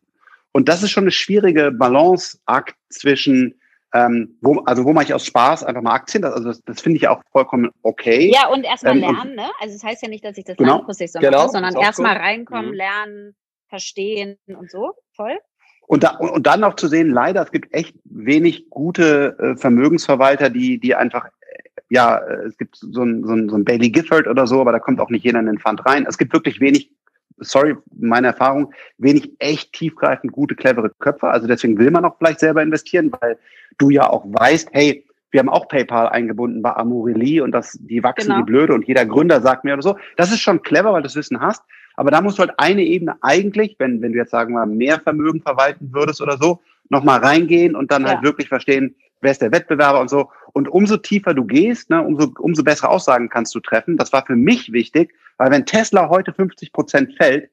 Und 0.53 0.69
das 0.69 0.83
ist 0.83 0.91
schon 0.91 1.05
eine 1.05 1.11
schwierige 1.11 1.71
Balanceakt 1.71 2.77
zwischen 2.89 3.55
ähm, 3.95 4.37
wo, 4.41 4.61
also 4.61 4.85
wo 4.85 4.93
mache 4.93 5.05
ich 5.05 5.15
aus 5.15 5.27
Spaß 5.27 5.65
einfach 5.65 5.83
mal 5.83 5.95
Aktien? 5.95 6.23
Das, 6.23 6.35
also 6.35 6.49
das, 6.49 6.63
das 6.63 6.81
finde 6.81 6.99
ich 6.99 7.09
auch 7.09 7.23
vollkommen 7.31 7.71
okay. 7.83 8.31
Ja, 8.33 8.49
und 8.49 8.65
erstmal 8.65 8.95
ähm, 8.97 9.01
lernen, 9.01 9.35
ne? 9.35 9.51
Also 9.61 9.75
das 9.75 9.85
heißt 9.85 10.03
ja 10.03 10.09
nicht, 10.09 10.25
dass 10.25 10.37
ich 10.37 10.45
das 10.45 10.57
genau, 10.57 10.77
langfristig 10.77 11.13
so 11.13 11.21
genau, 11.21 11.39
mache, 11.39 11.51
sondern 11.51 11.77
erstmal 11.77 12.17
reinkommen, 12.17 12.71
mhm. 12.71 12.75
lernen, 12.75 13.37
verstehen 13.69 14.39
und 14.47 14.71
so. 14.71 14.93
Voll. 15.15 15.39
Und, 15.87 16.03
da, 16.03 16.17
und 16.17 16.47
dann 16.47 16.65
auch 16.65 16.75
zu 16.75 16.89
sehen, 16.89 17.11
leider, 17.11 17.43
es 17.43 17.53
gibt 17.53 17.73
echt 17.73 17.97
wenig 18.05 18.71
gute 18.71 19.37
äh, 19.39 19.57
Vermögensverwalter, 19.57 20.51
die, 20.51 20.81
die 20.81 20.97
einfach, 20.97 21.27
äh, 21.27 21.63
ja, 21.89 22.19
äh, 22.19 22.47
es 22.47 22.59
gibt 22.59 22.77
so 22.77 23.03
ein, 23.03 23.25
so, 23.25 23.33
ein, 23.33 23.49
so 23.49 23.57
ein 23.57 23.65
Bailey 23.65 23.91
Gifford 23.91 24.27
oder 24.27 24.49
so, 24.49 24.61
aber 24.61 24.73
da 24.73 24.81
kommt 24.81 25.01
auch 25.01 25.11
nicht 25.11 25.25
jeder 25.25 25.39
in 25.39 25.47
den 25.47 25.61
Fund 25.61 25.87
rein. 25.87 26.05
Es 26.09 26.19
gibt 26.19 26.33
wirklich 26.33 26.61
wenig 26.61 26.91
sorry, 27.39 27.77
meine 27.99 28.29
Erfahrung, 28.29 28.73
wenig 28.99 29.33
echt 29.39 29.73
tiefgreifend 29.73 30.33
gute, 30.33 30.55
clevere 30.55 30.91
Köpfe. 30.99 31.29
Also 31.29 31.47
deswegen 31.47 31.79
will 31.79 31.91
man 31.91 32.05
auch 32.05 32.17
vielleicht 32.19 32.41
selber 32.41 32.63
investieren, 32.63 33.13
weil 33.21 33.39
du 33.79 33.91
ja 33.91 34.09
auch 34.09 34.25
weißt, 34.27 34.71
hey, 34.73 35.07
wir 35.31 35.41
haben 35.41 35.49
auch 35.49 35.69
PayPal 35.69 36.09
eingebunden 36.09 36.63
bei 36.63 36.75
Amorelie 36.75 37.43
und 37.43 37.53
das, 37.53 37.79
die 37.81 38.03
wachsen 38.03 38.29
genau. 38.29 38.41
wie 38.41 38.45
blöde 38.45 38.75
und 38.75 38.87
jeder 38.87 39.05
Gründer 39.05 39.41
sagt 39.41 39.65
mir 39.65 39.75
oder 39.75 39.83
so. 39.83 39.99
Das 40.17 40.31
ist 40.31 40.41
schon 40.41 40.63
clever, 40.63 40.93
weil 40.93 41.03
du 41.03 41.09
das 41.09 41.17
Wissen 41.17 41.41
hast. 41.41 41.63
Aber 41.97 42.11
da 42.11 42.21
musst 42.21 42.39
du 42.39 42.43
halt 42.43 42.53
eine 42.59 42.83
Ebene 42.83 43.17
eigentlich, 43.23 43.77
wenn, 43.79 44.01
wenn 44.03 44.13
du 44.13 44.19
jetzt 44.19 44.31
sagen 44.31 44.55
wir 44.55 44.67
mehr 44.67 45.01
Vermögen 45.01 45.43
verwalten 45.43 45.93
würdest 45.93 46.21
oder 46.21 46.39
so, 46.39 46.61
nochmal 46.89 47.21
reingehen 47.21 47.75
und 47.75 47.91
dann 47.91 48.05
halt 48.05 48.09
ja. 48.09 48.17
halt 48.17 48.25
wirklich 48.25 48.49
verstehen, 48.49 48.95
wer 49.21 49.33
ist 49.33 49.43
der 49.43 49.53
Wettbewerber 49.53 50.01
und 50.01 50.09
so. 50.09 50.31
Und 50.57 50.71
umso 50.71 50.97
tiefer 50.97 51.35
du 51.35 51.45
gehst, 51.45 51.91
ne, 51.91 52.03
umso, 52.03 52.33
umso 52.39 52.65
bessere 52.65 52.89
Aussagen 52.89 53.29
kannst 53.29 53.55
du 53.55 53.61
treffen. 53.61 53.99
Das 53.99 54.15
war 54.15 54.25
für 54.25 54.37
mich 54.37 54.73
wichtig, 54.73 55.13
weil 55.37 55.51
wenn 55.51 55.67
Tesla 55.67 56.09
heute 56.09 56.33
50 56.33 56.73
Prozent 56.73 57.15
fällt, 57.19 57.51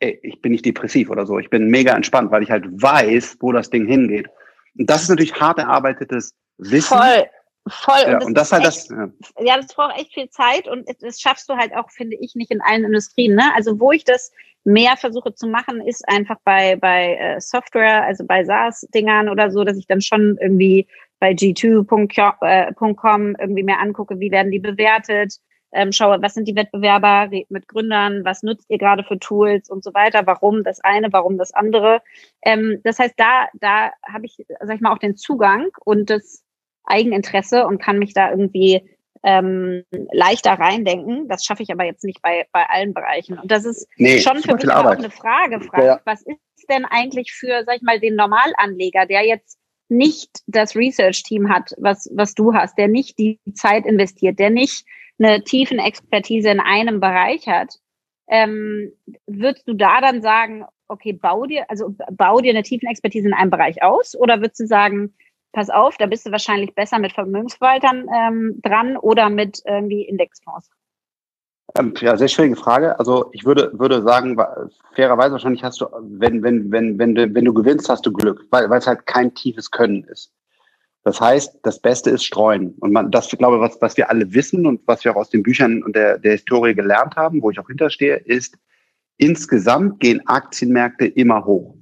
ey, 0.00 0.18
ich 0.22 0.40
bin 0.40 0.52
nicht 0.52 0.64
depressiv 0.64 1.10
oder 1.10 1.26
so. 1.26 1.38
Ich 1.38 1.50
bin 1.50 1.68
mega 1.68 1.94
entspannt, 1.94 2.30
weil 2.30 2.42
ich 2.42 2.50
halt 2.50 2.64
weiß, 2.80 3.36
wo 3.40 3.52
das 3.52 3.68
Ding 3.68 3.86
hingeht. 3.86 4.28
Und 4.78 4.88
das 4.88 5.02
ist 5.02 5.10
natürlich 5.10 5.38
hart 5.38 5.58
erarbeitetes 5.58 6.34
Wissen. 6.56 6.96
Voll. 6.96 7.26
Voll. 7.68 7.94
Ja, 8.06 8.12
und 8.14 8.14
das, 8.14 8.24
und 8.24 8.34
das 8.34 8.52
halt 8.52 8.64
echt, 8.64 8.76
das. 8.76 8.88
Ja. 8.88 9.44
ja, 9.44 9.56
das 9.58 9.74
braucht 9.74 10.00
echt 10.00 10.14
viel 10.14 10.30
Zeit 10.30 10.66
und 10.66 10.88
das 11.02 11.20
schaffst 11.20 11.46
du 11.50 11.56
halt 11.56 11.74
auch, 11.74 11.90
finde 11.90 12.16
ich, 12.18 12.34
nicht 12.34 12.50
in 12.50 12.62
allen 12.62 12.84
Industrien. 12.84 13.34
Ne? 13.34 13.54
Also 13.54 13.78
wo 13.80 13.92
ich 13.92 14.04
das 14.04 14.32
mehr 14.64 14.96
versuche 14.96 15.34
zu 15.34 15.46
machen, 15.46 15.82
ist 15.82 16.08
einfach 16.08 16.36
bei 16.42 16.76
bei 16.76 17.16
äh, 17.16 17.40
Software, 17.40 18.02
also 18.04 18.24
bei 18.24 18.44
SaaS-Dingern 18.44 19.28
oder 19.28 19.50
so, 19.50 19.62
dass 19.64 19.76
ich 19.76 19.86
dann 19.86 20.00
schon 20.00 20.38
irgendwie 20.40 20.86
bei 21.24 21.30
g2.com 21.30 23.36
irgendwie 23.40 23.62
mehr 23.62 23.80
angucke, 23.80 24.20
wie 24.20 24.30
werden 24.30 24.52
die 24.52 24.58
bewertet, 24.58 25.38
ähm, 25.72 25.90
schaue, 25.90 26.20
was 26.20 26.34
sind 26.34 26.46
die 26.46 26.54
Wettbewerber, 26.54 27.30
mit 27.48 27.66
Gründern, 27.66 28.26
was 28.26 28.42
nutzt 28.42 28.66
ihr 28.68 28.76
gerade 28.76 29.04
für 29.04 29.18
Tools 29.18 29.70
und 29.70 29.82
so 29.82 29.94
weiter, 29.94 30.26
warum 30.26 30.64
das 30.64 30.80
eine, 30.80 31.10
warum 31.14 31.38
das 31.38 31.54
andere. 31.54 32.02
Ähm, 32.42 32.82
das 32.84 32.98
heißt, 32.98 33.14
da, 33.16 33.46
da 33.54 33.90
habe 34.06 34.26
ich, 34.26 34.36
sag 34.60 34.76
ich 34.76 34.82
mal, 34.82 34.92
auch 34.92 34.98
den 34.98 35.16
Zugang 35.16 35.68
und 35.86 36.10
das 36.10 36.44
Eigeninteresse 36.84 37.66
und 37.66 37.80
kann 37.80 37.98
mich 37.98 38.12
da 38.12 38.30
irgendwie 38.30 38.82
ähm, 39.22 39.82
leichter 40.12 40.52
reindenken. 40.52 41.26
Das 41.28 41.46
schaffe 41.46 41.62
ich 41.62 41.72
aber 41.72 41.86
jetzt 41.86 42.04
nicht 42.04 42.20
bei, 42.20 42.44
bei 42.52 42.68
allen 42.68 42.92
Bereichen. 42.92 43.38
Und 43.38 43.50
das 43.50 43.64
ist 43.64 43.88
Nee, 43.96 44.18
schon 44.18 44.42
für 44.42 44.56
mich 44.56 44.70
auch 44.70 44.84
eine 44.84 45.10
Frage, 45.10 45.62
Frank. 45.62 45.84
Ja. 45.84 46.02
Was 46.04 46.20
ist 46.20 46.68
denn 46.68 46.84
eigentlich 46.84 47.32
für, 47.32 47.64
sag 47.64 47.76
ich 47.76 47.82
mal, 47.82 47.98
den 47.98 48.14
Normalanleger, 48.14 49.06
der 49.06 49.24
jetzt 49.24 49.58
nicht 49.88 50.30
das 50.46 50.74
Research-Team 50.74 51.48
hat, 51.48 51.74
was, 51.78 52.10
was 52.14 52.34
du 52.34 52.54
hast, 52.54 52.76
der 52.78 52.88
nicht 52.88 53.18
die 53.18 53.38
Zeit 53.54 53.86
investiert, 53.86 54.38
der 54.38 54.50
nicht 54.50 54.84
eine 55.18 55.44
tiefen 55.44 55.78
Expertise 55.78 56.50
in 56.50 56.60
einem 56.60 57.00
Bereich 57.00 57.46
hat, 57.46 57.74
ähm, 58.28 58.92
würdest 59.26 59.68
du 59.68 59.74
da 59.74 60.00
dann 60.00 60.22
sagen, 60.22 60.64
okay, 60.88 61.12
bau 61.12 61.46
dir, 61.46 61.68
also 61.68 61.94
bau 62.10 62.40
dir 62.40 62.50
eine 62.50 62.62
tiefen 62.62 62.88
Expertise 62.88 63.28
in 63.28 63.34
einem 63.34 63.50
Bereich 63.50 63.82
aus, 63.82 64.16
oder 64.16 64.40
würdest 64.40 64.60
du 64.60 64.66
sagen, 64.66 65.14
pass 65.52 65.70
auf, 65.70 65.96
da 65.96 66.06
bist 66.06 66.26
du 66.26 66.32
wahrscheinlich 66.32 66.74
besser 66.74 66.98
mit 66.98 67.12
Vermögensverwaltern 67.12 68.06
ähm, 68.14 68.60
dran 68.62 68.96
oder 68.96 69.30
mit 69.30 69.62
irgendwie 69.64 70.02
Indexfonds? 70.02 70.70
Ähm, 71.76 71.92
ja, 72.00 72.16
sehr 72.16 72.28
schwierige 72.28 72.56
Frage. 72.56 72.98
Also 72.98 73.30
ich 73.32 73.44
würde, 73.44 73.72
würde 73.74 74.02
sagen, 74.02 74.36
fairerweise 74.94 75.32
wahrscheinlich 75.32 75.64
hast 75.64 75.80
du, 75.80 75.86
wenn, 76.02 76.42
wenn, 76.42 76.70
wenn, 76.70 76.98
wenn 76.98 77.14
du, 77.16 77.34
wenn 77.34 77.44
du 77.44 77.52
gewinnst, 77.52 77.88
hast 77.88 78.06
du 78.06 78.12
Glück, 78.12 78.46
weil, 78.50 78.70
weil 78.70 78.78
es 78.78 78.86
halt 78.86 79.06
kein 79.06 79.34
tiefes 79.34 79.70
Können 79.70 80.04
ist. 80.04 80.32
Das 81.02 81.20
heißt, 81.20 81.58
das 81.64 81.80
Beste 81.80 82.10
ist 82.10 82.24
streuen. 82.24 82.74
Und 82.78 82.92
man, 82.92 83.10
das, 83.10 83.28
glaube 83.28 83.56
ich, 83.56 83.62
was, 83.62 83.80
was 83.80 83.96
wir 83.96 84.08
alle 84.08 84.32
wissen 84.32 84.66
und 84.66 84.80
was 84.86 85.04
wir 85.04 85.12
auch 85.12 85.16
aus 85.16 85.30
den 85.30 85.42
Büchern 85.42 85.82
und 85.82 85.96
der, 85.96 86.18
der 86.18 86.32
Historie 86.32 86.74
gelernt 86.74 87.16
haben, 87.16 87.42
wo 87.42 87.50
ich 87.50 87.58
auch 87.58 87.66
hinterstehe, 87.66 88.16
ist, 88.16 88.56
insgesamt 89.18 90.00
gehen 90.00 90.26
Aktienmärkte 90.26 91.06
immer 91.06 91.44
hoch. 91.44 91.76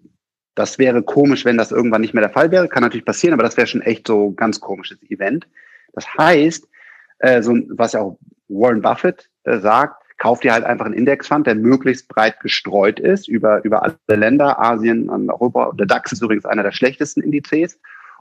Das 0.54 0.78
wäre 0.78 1.02
komisch, 1.02 1.44
wenn 1.44 1.56
das 1.56 1.70
irgendwann 1.70 2.00
nicht 2.00 2.14
mehr 2.14 2.22
der 2.22 2.32
Fall 2.32 2.50
wäre. 2.50 2.68
Kann 2.68 2.82
natürlich 2.82 3.06
passieren, 3.06 3.34
aber 3.34 3.42
das 3.42 3.56
wäre 3.56 3.66
schon 3.66 3.82
echt 3.82 4.06
so 4.06 4.30
ein 4.30 4.36
ganz 4.36 4.58
komisches 4.58 4.98
Event. 5.10 5.46
Das 5.92 6.06
heißt, 6.18 6.66
äh, 7.18 7.42
so, 7.42 7.54
was 7.68 7.92
ja 7.92 8.00
auch 8.00 8.18
Warren 8.48 8.82
Buffett 8.82 9.30
äh, 9.44 9.58
sagt, 9.58 10.02
kauf 10.18 10.40
dir 10.40 10.52
halt 10.52 10.64
einfach 10.64 10.86
einen 10.86 10.94
Indexfund, 10.94 11.46
der 11.46 11.56
möglichst 11.56 12.08
breit 12.08 12.38
gestreut 12.40 13.00
ist 13.00 13.28
über, 13.28 13.64
über 13.64 13.82
alle 13.82 13.96
Länder, 14.08 14.60
Asien 14.60 15.08
Europa. 15.30 15.72
Der 15.72 15.86
DAX 15.86 16.12
ist 16.12 16.22
übrigens 16.22 16.44
einer 16.44 16.62
der 16.62 16.72
schlechtesten 16.72 17.22
Indizes. 17.22 17.78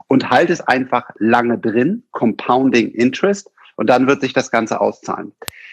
Und 0.08 0.30
halt 0.30 0.50
es 0.50 0.60
einfach 0.60 1.10
lange 1.18 1.58
drin, 1.58 2.02
Compounding 2.10 2.90
Interest, 2.90 3.50
und 3.76 3.88
dann 3.88 4.06
wird 4.06 4.20
sich 4.20 4.32
das 4.32 4.50
Ganze 4.50 4.80
auszahlen. 4.80 5.32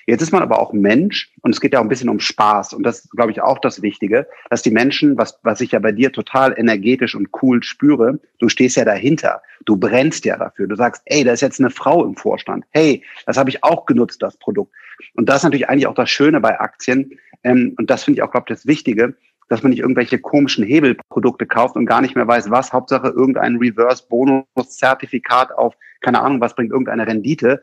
Jetzt 0.10 0.24
ist 0.24 0.32
man 0.32 0.42
aber 0.42 0.60
auch 0.60 0.74
Mensch 0.74 1.32
und 1.42 1.52
es 1.52 1.62
geht 1.62 1.74
ja 1.74 1.80
auch 1.80 1.84
ein 1.84 1.90
bisschen 1.90 2.10
um 2.10 2.20
Spaß. 2.20 2.74
Und 2.74 2.82
das 2.82 3.06
ist, 3.06 3.12
glaube 3.12 3.32
ich, 3.32 3.44
auch 3.44 3.60
das 3.60 3.84
Wichtige, 3.84 4.28
dass 4.50 4.64
die 4.64 4.72
Menschen, 4.72 5.18
was, 5.18 5.40
was 5.44 5.62
ich 5.62 5.74
ja 5.74 5.80
bei 5.80 5.92
dir 5.92 6.12
total 6.12 6.58
energetisch 6.58 7.14
und 7.14 7.30
cool 7.44 7.62
spüre, 7.62 8.20
du 8.40 8.50
stehst 8.50 8.76
ja 8.76 8.86
dahinter. 8.86 9.44
Du 9.66 9.78
brennst 9.78 10.26
ja 10.26 10.38
dafür. 10.38 10.66
Du 10.68 10.76
sagst, 10.76 11.04
ey, 11.06 11.24
da 11.24 11.34
ist 11.34 11.42
jetzt 11.42 11.60
eine 11.60 11.70
Frau 11.70 12.04
im 12.04 12.16
Vorstand. 12.16 12.66
Hey, 12.72 13.04
das 13.28 13.38
habe 13.38 13.52
ich 13.52 13.64
auch 13.64 13.86
genutzt, 13.86 14.24
das 14.24 14.36
Produkt. 14.38 14.74
Und 15.14 15.30
das 15.30 15.38
ist 15.38 15.44
natürlich 15.44 15.70
eigentlich 15.70 15.86
auch 15.86 15.94
das 15.94 16.10
Schöne 16.10 16.40
bei 16.40 16.60
Aktien. 16.60 17.12
Ähm, 17.44 17.76
und 17.78 17.92
das 17.92 18.04
finde 18.04 18.18
ich 18.18 18.24
auch, 18.24 18.32
glaube 18.32 18.46
ich, 18.50 18.56
das 18.56 18.66
Wichtige, 18.66 19.16
dass 19.48 19.62
man 19.62 19.70
nicht 19.70 19.80
irgendwelche 19.80 20.18
komischen 20.18 20.64
Hebelprodukte 20.64 21.46
kauft 21.46 21.76
und 21.76 21.86
gar 21.86 22.02
nicht 22.02 22.16
mehr 22.16 22.28
weiß, 22.28 22.50
was. 22.50 22.74
Hauptsache 22.74 23.10
irgendein 23.10 23.58
Reverse-Bonus-Zertifikat 23.58 25.52
auf, 25.52 25.76
keine 26.02 26.20
Ahnung, 26.22 26.42
was 26.42 26.56
bringt 26.56 26.72
irgendeine 26.72 27.06
Rendite 27.06 27.62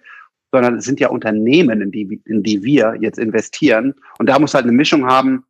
sondern 0.56 0.76
es 0.76 0.86
sind 0.86 1.00
ja 1.00 1.10
Unternehmen, 1.10 1.82
in 1.82 1.90
die, 1.90 2.18
in 2.24 2.42
die 2.42 2.62
wir 2.64 2.96
jetzt 2.98 3.18
investieren. 3.18 3.94
Und 4.18 4.30
da 4.30 4.38
muss 4.38 4.54
halt 4.54 4.64
eine 4.64 4.72
Mischung 4.72 5.04
haben 5.04 5.44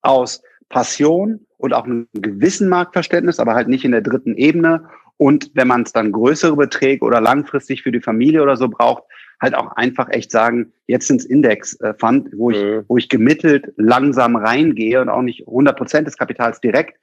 aus 0.00 0.42
Passion 0.70 1.40
und 1.58 1.74
auch 1.74 1.84
einem 1.84 2.08
gewissen 2.14 2.70
Marktverständnis, 2.70 3.38
aber 3.38 3.54
halt 3.54 3.68
nicht 3.68 3.84
in 3.84 3.92
der 3.92 4.00
dritten 4.00 4.34
Ebene. 4.36 4.88
Und 5.18 5.50
wenn 5.52 5.68
man 5.68 5.82
es 5.82 5.92
dann 5.92 6.10
größere 6.12 6.56
Beträge 6.56 7.04
oder 7.04 7.20
langfristig 7.20 7.82
für 7.82 7.92
die 7.92 8.00
Familie 8.00 8.42
oder 8.42 8.56
so 8.56 8.70
braucht, 8.70 9.02
halt 9.42 9.54
auch 9.54 9.72
einfach 9.76 10.08
echt 10.08 10.30
sagen, 10.30 10.72
jetzt 10.86 11.08
sind's 11.08 11.26
Index-Fund, 11.26 12.30
wo 12.34 12.50
ich, 12.50 12.56
Mhm. 12.56 12.84
wo 12.88 12.96
ich 12.96 13.10
gemittelt 13.10 13.74
langsam 13.76 14.36
reingehe 14.36 15.02
und 15.02 15.10
auch 15.10 15.20
nicht 15.20 15.46
100 15.46 15.76
Prozent 15.76 16.06
des 16.06 16.16
Kapitals 16.16 16.62
direkt, 16.62 16.98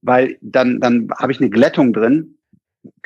weil 0.00 0.38
dann, 0.40 0.80
dann 0.80 1.10
habe 1.18 1.32
ich 1.32 1.40
eine 1.40 1.50
Glättung 1.50 1.92
drin, 1.92 2.38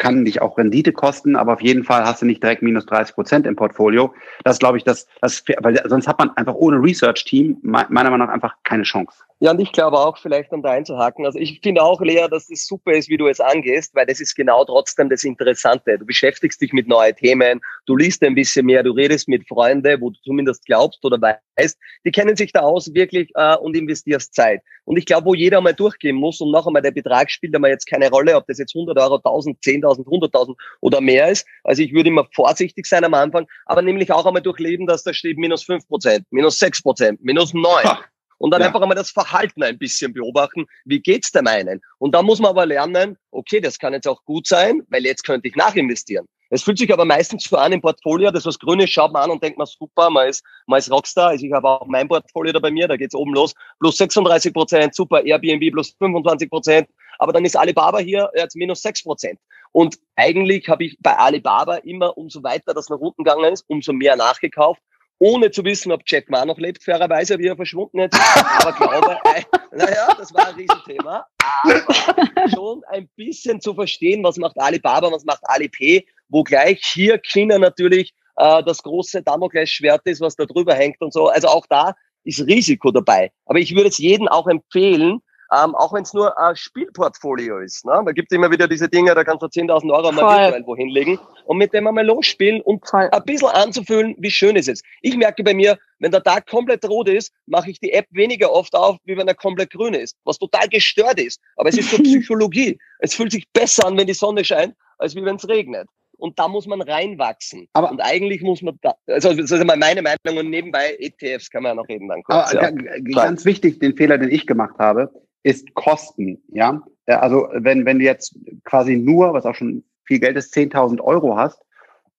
kann 0.03 0.25
dich 0.25 0.43
auch 0.43 0.59
Rendite 0.59 0.93
kosten, 0.93 1.37
aber 1.37 1.53
auf 1.53 1.61
jeden 1.63 1.85
Fall 1.85 2.03
hast 2.05 2.23
du 2.23 2.27
nicht 2.27 2.43
direkt 2.43 2.61
minus 2.61 2.87
30 2.87 3.15
Prozent 3.15 3.47
im 3.47 3.55
Portfolio. 3.55 4.13
Das 4.43 4.59
glaube 4.59 4.77
ich, 4.77 4.83
das, 4.83 5.07
das, 5.21 5.45
weil 5.61 5.81
sonst 5.89 6.09
hat 6.09 6.19
man 6.19 6.37
einfach 6.37 6.55
ohne 6.55 6.83
Research-Team 6.83 7.59
me- 7.63 7.87
meiner 7.89 8.11
Meinung 8.11 8.27
nach 8.27 8.35
einfach 8.35 8.57
keine 8.65 8.83
Chance. 8.83 9.17
Ja, 9.39 9.53
und 9.53 9.61
ich 9.61 9.73
glaube 9.73 9.99
auch, 9.99 10.19
vielleicht 10.19 10.53
um 10.53 10.63
da 10.63 10.71
einzuhaken, 10.71 11.25
also 11.27 11.39
ich 11.39 11.61
finde 11.63 11.83
auch, 11.83 12.01
Lea, 12.01 12.27
dass 12.31 12.47
das 12.47 12.65
super 12.67 12.93
ist, 12.93 13.09
wie 13.09 13.17
du 13.17 13.27
es 13.27 13.41
angehst, 13.41 13.93
weil 13.95 14.07
das 14.07 14.21
ist 14.21 14.37
genau 14.37 14.65
trotzdem 14.65 15.09
das 15.09 15.25
Interessante. 15.25 15.99
Du 15.99 16.07
beschäftigst 16.07 16.61
dich 16.61 16.73
mit 16.73 16.87
neuen 16.87 17.15
Themen, 17.17 17.61
du 17.87 17.97
liest 17.97 18.23
ein 18.23 18.37
bisschen 18.37 18.67
mehr, 18.67 18.85
du 18.85 18.93
redest 18.93 19.29
mit 19.29 19.47
Freunden, 19.49 20.01
wo 20.01 20.11
du 20.11 20.19
zumindest 20.25 20.65
glaubst 20.65 21.05
oder 21.05 21.21
weißt, 21.21 21.77
die 22.05 22.11
kennen 22.13 22.37
sich 22.37 22.53
da 22.53 22.61
aus 22.61 22.95
wirklich 22.95 23.31
äh, 23.35 23.57
und 23.57 23.77
investierst 23.77 24.33
Zeit. 24.33 24.63
Und 24.85 24.97
ich 24.97 25.07
glaube, 25.07 25.27
wo 25.27 25.35
jeder 25.35 25.61
mal 25.61 25.75
durchgehen 25.75 26.17
muss 26.17 26.41
und 26.41 26.51
noch 26.51 26.67
einmal 26.67 26.83
der 26.83 26.91
Betrag 26.91 27.31
spielt 27.31 27.55
einmal 27.55 27.71
jetzt 27.71 27.87
keine 27.87 28.11
Rolle, 28.11 28.37
ob 28.37 28.47
das 28.47 28.59
jetzt 28.59 28.77
100 28.77 28.97
Euro, 28.99 29.17
1000, 29.17 29.59
10.000, 29.61 29.92
100.000 30.01 30.57
oder 30.81 31.01
mehr 31.01 31.29
ist. 31.29 31.47
Also 31.65 31.83
ich 31.83 31.93
würde 31.93 32.09
immer 32.09 32.27
vorsichtig 32.35 32.87
sein 32.87 33.05
am 33.05 33.15
Anfang, 33.15 33.47
aber 33.67 33.83
nämlich 33.83 34.11
auch 34.13 34.27
einmal 34.27 34.43
durchleben, 34.43 34.87
dass 34.87 35.03
da 35.03 35.13
steht 35.13 35.39
minus 35.39 35.63
5 35.65 35.87
Prozent, 35.89 36.27
minus 36.31 36.59
6 36.59 36.83
Prozent, 36.83 37.23
minus 37.23 37.55
9. 37.55 37.65
Ha. 37.85 38.01
Und 38.39 38.51
dann 38.51 38.61
Ja. 38.61 38.67
einfach 38.67 38.81
einmal 38.83 38.97
das 38.97 39.11
Verhalten 39.13 39.63
ein 39.63 39.79
bisschen 39.79 40.13
beobachten. 40.13 40.67
Wie 40.85 41.01
geht's 41.01 41.31
dem 41.31 41.47
einen? 41.47 41.81
Und 41.99 42.13
da 42.13 42.23
muss 42.23 42.41
man 42.41 42.51
aber 42.51 42.67
lernen, 42.67 43.17
okay, 43.31 43.61
das 43.61 43.79
kann 43.79 43.93
jetzt 43.93 44.09
auch 44.09 44.25
gut 44.25 44.49
sein, 44.49 44.83
weil 44.89 45.05
jetzt 45.05 45.23
könnte 45.23 45.47
ich 45.47 45.55
nachinvestieren. 45.55 46.27
Es 46.51 46.65
fühlt 46.65 46.77
sich 46.77 46.93
aber 46.93 47.07
meistens 47.07 47.45
so 47.45 47.57
an 47.57 47.73
im 47.73 47.81
Portfolio, 47.81 48.31
das 48.31 48.45
was 48.45 48.59
Grünes 48.59 48.91
schaut 48.91 49.13
man 49.13 49.23
an 49.23 49.31
und 49.31 49.43
denkt 49.43 49.57
man, 49.57 49.67
super, 49.67 50.11
man 50.11 50.29
ist, 50.29 50.45
man 50.67 50.81
ist 50.81 50.91
Rockstar. 50.91 51.29
Also 51.29 51.47
ich 51.47 51.53
habe 51.53 51.67
auch 51.67 51.87
mein 51.87 52.09
Portfolio 52.09 52.53
da 52.53 52.59
bei 52.59 52.71
mir, 52.71 52.87
da 52.89 52.97
geht's 52.97 53.15
oben 53.15 53.33
los, 53.33 53.55
plus 53.79 53.97
36 53.97 54.53
Prozent, 54.53 54.95
super, 54.95 55.25
Airbnb 55.25 55.73
plus 55.73 55.95
25 55.99 56.51
Prozent. 56.51 56.89
Aber 57.19 57.33
dann 57.33 57.45
ist 57.45 57.57
Alibaba 57.57 58.01
hier 58.01 58.29
jetzt 58.35 58.57
minus 58.57 58.83
6 58.83 59.05
Prozent. 59.05 59.39
Und 59.73 59.99
eigentlich 60.17 60.69
habe 60.69 60.85
ich 60.85 60.99
bei 61.01 61.17
Alibaba 61.17 61.77
immer, 61.77 62.17
umso 62.17 62.43
weiter 62.43 62.75
das 62.75 62.91
nach 62.91 62.99
unten 62.99 63.25
gegangen 63.25 63.53
ist, 63.53 63.65
umso 63.69 63.93
mehr 63.93 64.17
nachgekauft 64.17 64.83
ohne 65.23 65.53
zu 65.53 65.65
wissen, 65.65 65.93
ob 65.93 66.03
Jack 66.05 66.29
Ma 66.29 66.45
noch 66.45 66.59
lebt, 66.59 66.83
fairerweise, 66.83 67.39
wie 67.39 67.47
er 67.47 67.55
verschwunden 67.55 68.01
ist. 68.01 68.19
Aber 68.59 68.73
glaube, 68.73 69.19
äh, 69.37 69.43
naja, 69.71 70.13
das 70.19 70.35
war 70.35 70.49
ein 70.49 70.57
Riesenthema. 70.57 71.25
Aber 71.39 72.49
schon 72.53 72.83
ein 72.89 73.09
bisschen 73.15 73.61
zu 73.61 73.73
verstehen, 73.73 74.25
was 74.25 74.37
macht 74.37 74.59
Alibaba, 74.59 75.13
was 75.13 75.25
macht 75.25 75.43
Alipay, 75.45 76.05
wo 76.29 76.43
gleich 76.43 76.81
hier 76.83 77.19
China 77.19 77.57
natürlich 77.59 78.13
äh, 78.37 78.65
das 78.65 78.83
große 78.83 79.23
Damoklesschwert 79.23 80.03
ist, 80.07 80.21
was 80.21 80.35
da 80.35 80.45
drüber 80.45 80.75
hängt 80.75 81.01
und 81.01 81.13
so. 81.13 81.29
Also 81.29 81.47
auch 81.47 81.67
da 81.69 81.95
ist 82.25 82.45
Risiko 82.45 82.91
dabei. 82.91 83.31
Aber 83.47 83.61
ich 83.61 83.77
würde 83.77 83.91
es 83.91 83.99
jedem 83.99 84.27
auch 84.27 84.49
empfehlen, 84.49 85.21
ähm, 85.53 85.75
auch 85.75 85.93
wenn 85.93 86.03
es 86.03 86.15
nur 86.15 86.39
ein 86.39 86.57
Spielportfolio 86.57 87.59
ist. 87.59 87.85
Ne? 87.85 88.01
Da 88.05 88.13
gibt 88.13 88.31
es 88.33 88.37
immer 88.37 88.51
wieder 88.51 88.67
diese 88.69 88.89
Dinge, 88.89 89.15
da 89.15 89.23
kannst 89.25 89.43
du 89.43 89.47
10.000 89.47 89.93
Euro 89.93 90.13
mal 90.13 90.21
Voll. 90.23 90.39
virtuell 90.45 90.67
wohin 90.67 90.89
legen 90.89 91.19
und 91.45 91.59
mit 91.59 91.73
dem 91.75 91.87
einmal 91.87 92.07
losspielen 92.07 92.61
und 92.63 92.87
Voll. 92.89 93.09
ein 93.11 93.23
bisschen 93.25 93.49
anzufühlen, 93.49 94.15
wie 94.19 94.31
schön 94.31 94.57
ist 94.57 94.69
es. 94.69 94.83
Ich 95.03 95.17
merke 95.17 95.43
bei 95.45 95.55
mir, 95.55 95.79
wenn 95.99 96.11
der 96.11 96.23
Tag 96.23 96.47
komplett 96.49 96.85
rot 96.89 97.09
ist, 97.09 97.33
mache 97.47 97.71
ich 97.71 97.79
die 97.81 97.93
App 97.93 98.07
weniger 98.11 98.51
oft 98.53 98.75
auf, 98.75 98.97
wie 99.05 99.17
wenn 99.17 99.29
er 99.29 99.35
komplett 99.35 99.71
grün 99.71 99.95
ist, 99.95 100.17
was 100.25 100.39
total 100.39 100.69
gestört 100.69 101.21
ist. 101.21 101.41
Aber 101.57 101.69
es 101.69 101.79
ist 101.79 101.91
so 101.91 101.97
Psychologie. 102.03 102.79
Es 102.99 103.15
fühlt 103.15 103.33
sich 103.33 103.45
besser 103.53 103.87
an, 103.87 103.97
wenn 103.99 104.07
die 104.07 104.15
Sonne 104.15 104.45
scheint, 104.45 104.75
als 104.99 105.15
wie 105.15 105.25
wenn 105.25 105.37
es 105.37 105.49
regnet. 105.49 105.87
Und 106.19 106.39
da 106.39 106.47
muss 106.47 106.67
man 106.69 106.81
reinwachsen. 106.81 107.69
Aber- 107.73 107.91
und 107.91 108.01
eigentlich 108.01 108.43
muss 108.43 108.63
man 108.63 108.79
da, 108.81 108.95
also 109.09 109.35
das 109.35 109.51
ist 109.51 109.65
mal 109.65 109.77
meine 109.77 110.03
Meinung 110.03 110.39
und 110.39 110.51
nebenbei 110.51 110.97
ETFs 111.01 111.51
kann 111.51 111.65
man 111.65 111.71
ja 111.71 111.75
noch 111.75 111.89
reden 111.89 112.09
dann 112.09 112.23
kurz. 112.23 112.53
Aber 112.53 112.63
ja. 112.63 112.71
ga- 112.71 112.99
ga- 113.01 113.25
ganz 113.25 113.45
wichtig, 113.45 113.81
den 113.81 113.97
Fehler, 113.97 114.19
den 114.19 114.31
ich 114.31 114.47
gemacht 114.47 114.77
habe, 114.79 115.11
ist 115.43 115.75
Kosten. 115.75 116.43
Ja, 116.49 116.83
Äh, 117.07 117.15
also 117.15 117.49
wenn 117.53 117.85
wenn 117.85 117.99
du 117.99 118.05
jetzt 118.05 118.37
quasi 118.65 118.97
nur, 118.97 119.35
was 119.35 119.47
auch 119.47 119.55
schon 119.55 119.85
viel 120.05 120.21
Geld 120.21 120.37
ist, 120.37 120.55
10.000 120.55 121.01
Euro 121.01 121.37
hast 121.37 121.63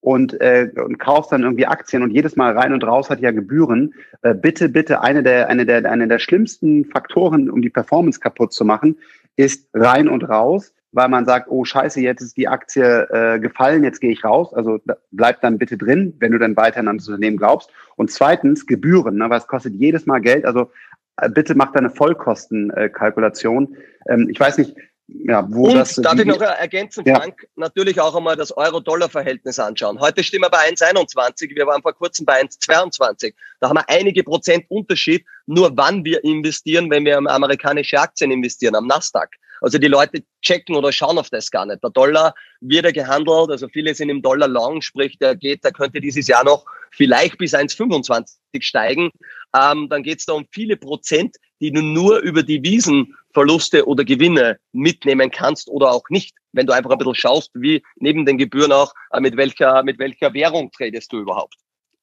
und, 0.01 0.39
äh, 0.41 0.69
und 0.75 0.99
kaufst 0.99 1.31
dann 1.31 1.43
irgendwie 1.43 1.65
Aktien 1.65 2.03
und 2.03 2.11
jedes 2.11 2.35
Mal 2.35 2.57
rein 2.57 2.73
und 2.73 2.83
raus 2.83 3.09
hat 3.09 3.21
ja 3.21 3.31
Gebühren. 3.31 3.93
Äh, 4.21 4.35
bitte, 4.35 4.67
bitte, 4.67 5.01
eine 5.01 5.23
der 5.23 5.47
eine 5.49 5.65
der 5.65 5.89
eine 5.89 6.07
der 6.07 6.19
schlimmsten 6.19 6.85
Faktoren, 6.85 7.49
um 7.49 7.61
die 7.61 7.69
Performance 7.69 8.19
kaputt 8.19 8.51
zu 8.51 8.65
machen, 8.65 8.97
ist 9.37 9.69
rein 9.73 10.09
und 10.09 10.23
raus. 10.27 10.73
Weil 10.95 11.09
man 11.09 11.25
sagt, 11.25 11.47
oh 11.49 11.65
Scheiße, 11.65 12.01
jetzt 12.01 12.21
ist 12.21 12.37
die 12.37 12.47
Aktie 12.47 13.07
äh, 13.09 13.39
gefallen, 13.39 13.83
jetzt 13.83 13.99
gehe 13.99 14.11
ich 14.11 14.23
raus. 14.23 14.53
Also 14.53 14.79
bleib 15.09 15.41
dann 15.41 15.57
bitte 15.57 15.75
drin, 15.75 16.13
wenn 16.19 16.33
du 16.33 16.37
dann 16.37 16.55
weiterhin 16.55 16.87
an 16.87 16.97
das 16.97 17.07
Unternehmen 17.07 17.37
glaubst. 17.37 17.71
Und 17.95 18.11
zweitens 18.11 18.67
Gebühren, 18.67 19.15
ne, 19.15 19.27
weil 19.29 19.39
es 19.39 19.47
kostet 19.47 19.73
jedes 19.73 20.05
Mal 20.05 20.21
Geld. 20.21 20.45
Also 20.45 20.69
bitte 21.29 21.55
mach 21.55 21.71
da 21.71 21.79
eine 21.79 21.89
Vollkostenkalkulation. 21.89 23.75
Ähm, 24.07 24.29
ich 24.29 24.39
weiß 24.39 24.57
nicht, 24.57 24.75
ja, 25.07 25.45
wo 25.49 25.67
und 25.67 25.75
das, 25.75 25.95
darf 25.95 26.17
ich 26.17 26.25
noch 26.25 26.41
ergänzen, 26.41 27.03
ja. 27.05 27.15
Frank, 27.15 27.47
natürlich 27.55 27.99
auch 27.99 28.15
einmal 28.15 28.37
das 28.37 28.55
Euro-Dollar-Verhältnis 28.55 29.59
anschauen. 29.59 29.99
Heute 29.99 30.23
stehen 30.23 30.41
wir 30.41 30.49
bei 30.49 30.69
1,21, 30.69 31.53
wir 31.55 31.67
waren 31.67 31.81
vor 31.81 31.93
kurzem 31.93 32.25
bei 32.25 32.41
1,22. 32.41 33.33
Da 33.59 33.69
haben 33.69 33.77
wir 33.77 33.89
einige 33.89 34.23
Prozent 34.23 34.65
Unterschied, 34.69 35.25
nur 35.45 35.75
wann 35.75 36.05
wir 36.05 36.23
investieren, 36.23 36.89
wenn 36.89 37.05
wir 37.05 37.17
in 37.17 37.27
amerikanische 37.27 37.99
Aktien 37.99 38.31
investieren, 38.31 38.75
am 38.75 38.87
Nasdaq. 38.87 39.29
Also 39.61 39.77
die 39.77 39.87
Leute 39.87 40.23
checken 40.41 40.75
oder 40.75 40.91
schauen 40.91 41.17
auf 41.17 41.29
das 41.29 41.51
gar 41.51 41.65
nicht. 41.65 41.83
Der 41.83 41.89
Dollar 41.89 42.33
wird 42.59 42.85
ja 42.85 42.91
gehandelt, 42.91 43.49
also 43.49 43.67
viele 43.69 43.93
sind 43.95 44.09
im 44.09 44.21
Dollar 44.21 44.47
long, 44.47 44.81
sprich, 44.81 45.17
der 45.19 45.35
geht, 45.35 45.63
der 45.63 45.71
könnte 45.71 46.01
dieses 46.01 46.27
Jahr 46.27 46.43
noch 46.43 46.65
vielleicht 46.91 47.37
bis 47.37 47.53
1,25 47.53 48.61
steigen. 48.61 49.11
Ähm, 49.55 49.87
dann 49.89 50.03
geht 50.03 50.19
es 50.19 50.25
da 50.25 50.33
um 50.33 50.45
viele 50.51 50.77
Prozent, 50.77 51.37
die 51.61 51.71
du 51.71 51.81
nur 51.81 52.19
über 52.19 52.43
die 52.43 52.63
Wiesenverluste 52.63 53.87
oder 53.87 54.03
Gewinne 54.03 54.59
mitnehmen 54.71 55.31
kannst 55.31 55.69
oder 55.69 55.91
auch 55.91 56.03
nicht. 56.09 56.35
Wenn 56.51 56.67
du 56.67 56.73
einfach 56.73 56.91
ein 56.91 56.97
bisschen 56.97 57.15
schaust, 57.15 57.51
wie 57.53 57.83
neben 57.95 58.25
den 58.25 58.37
Gebühren 58.37 58.71
auch, 58.71 58.93
äh, 59.11 59.19
mit 59.19 59.37
welcher, 59.37 59.83
mit 59.83 59.99
welcher 59.99 60.33
Währung 60.33 60.71
tradest 60.71 61.11
du 61.13 61.19
überhaupt. 61.19 61.55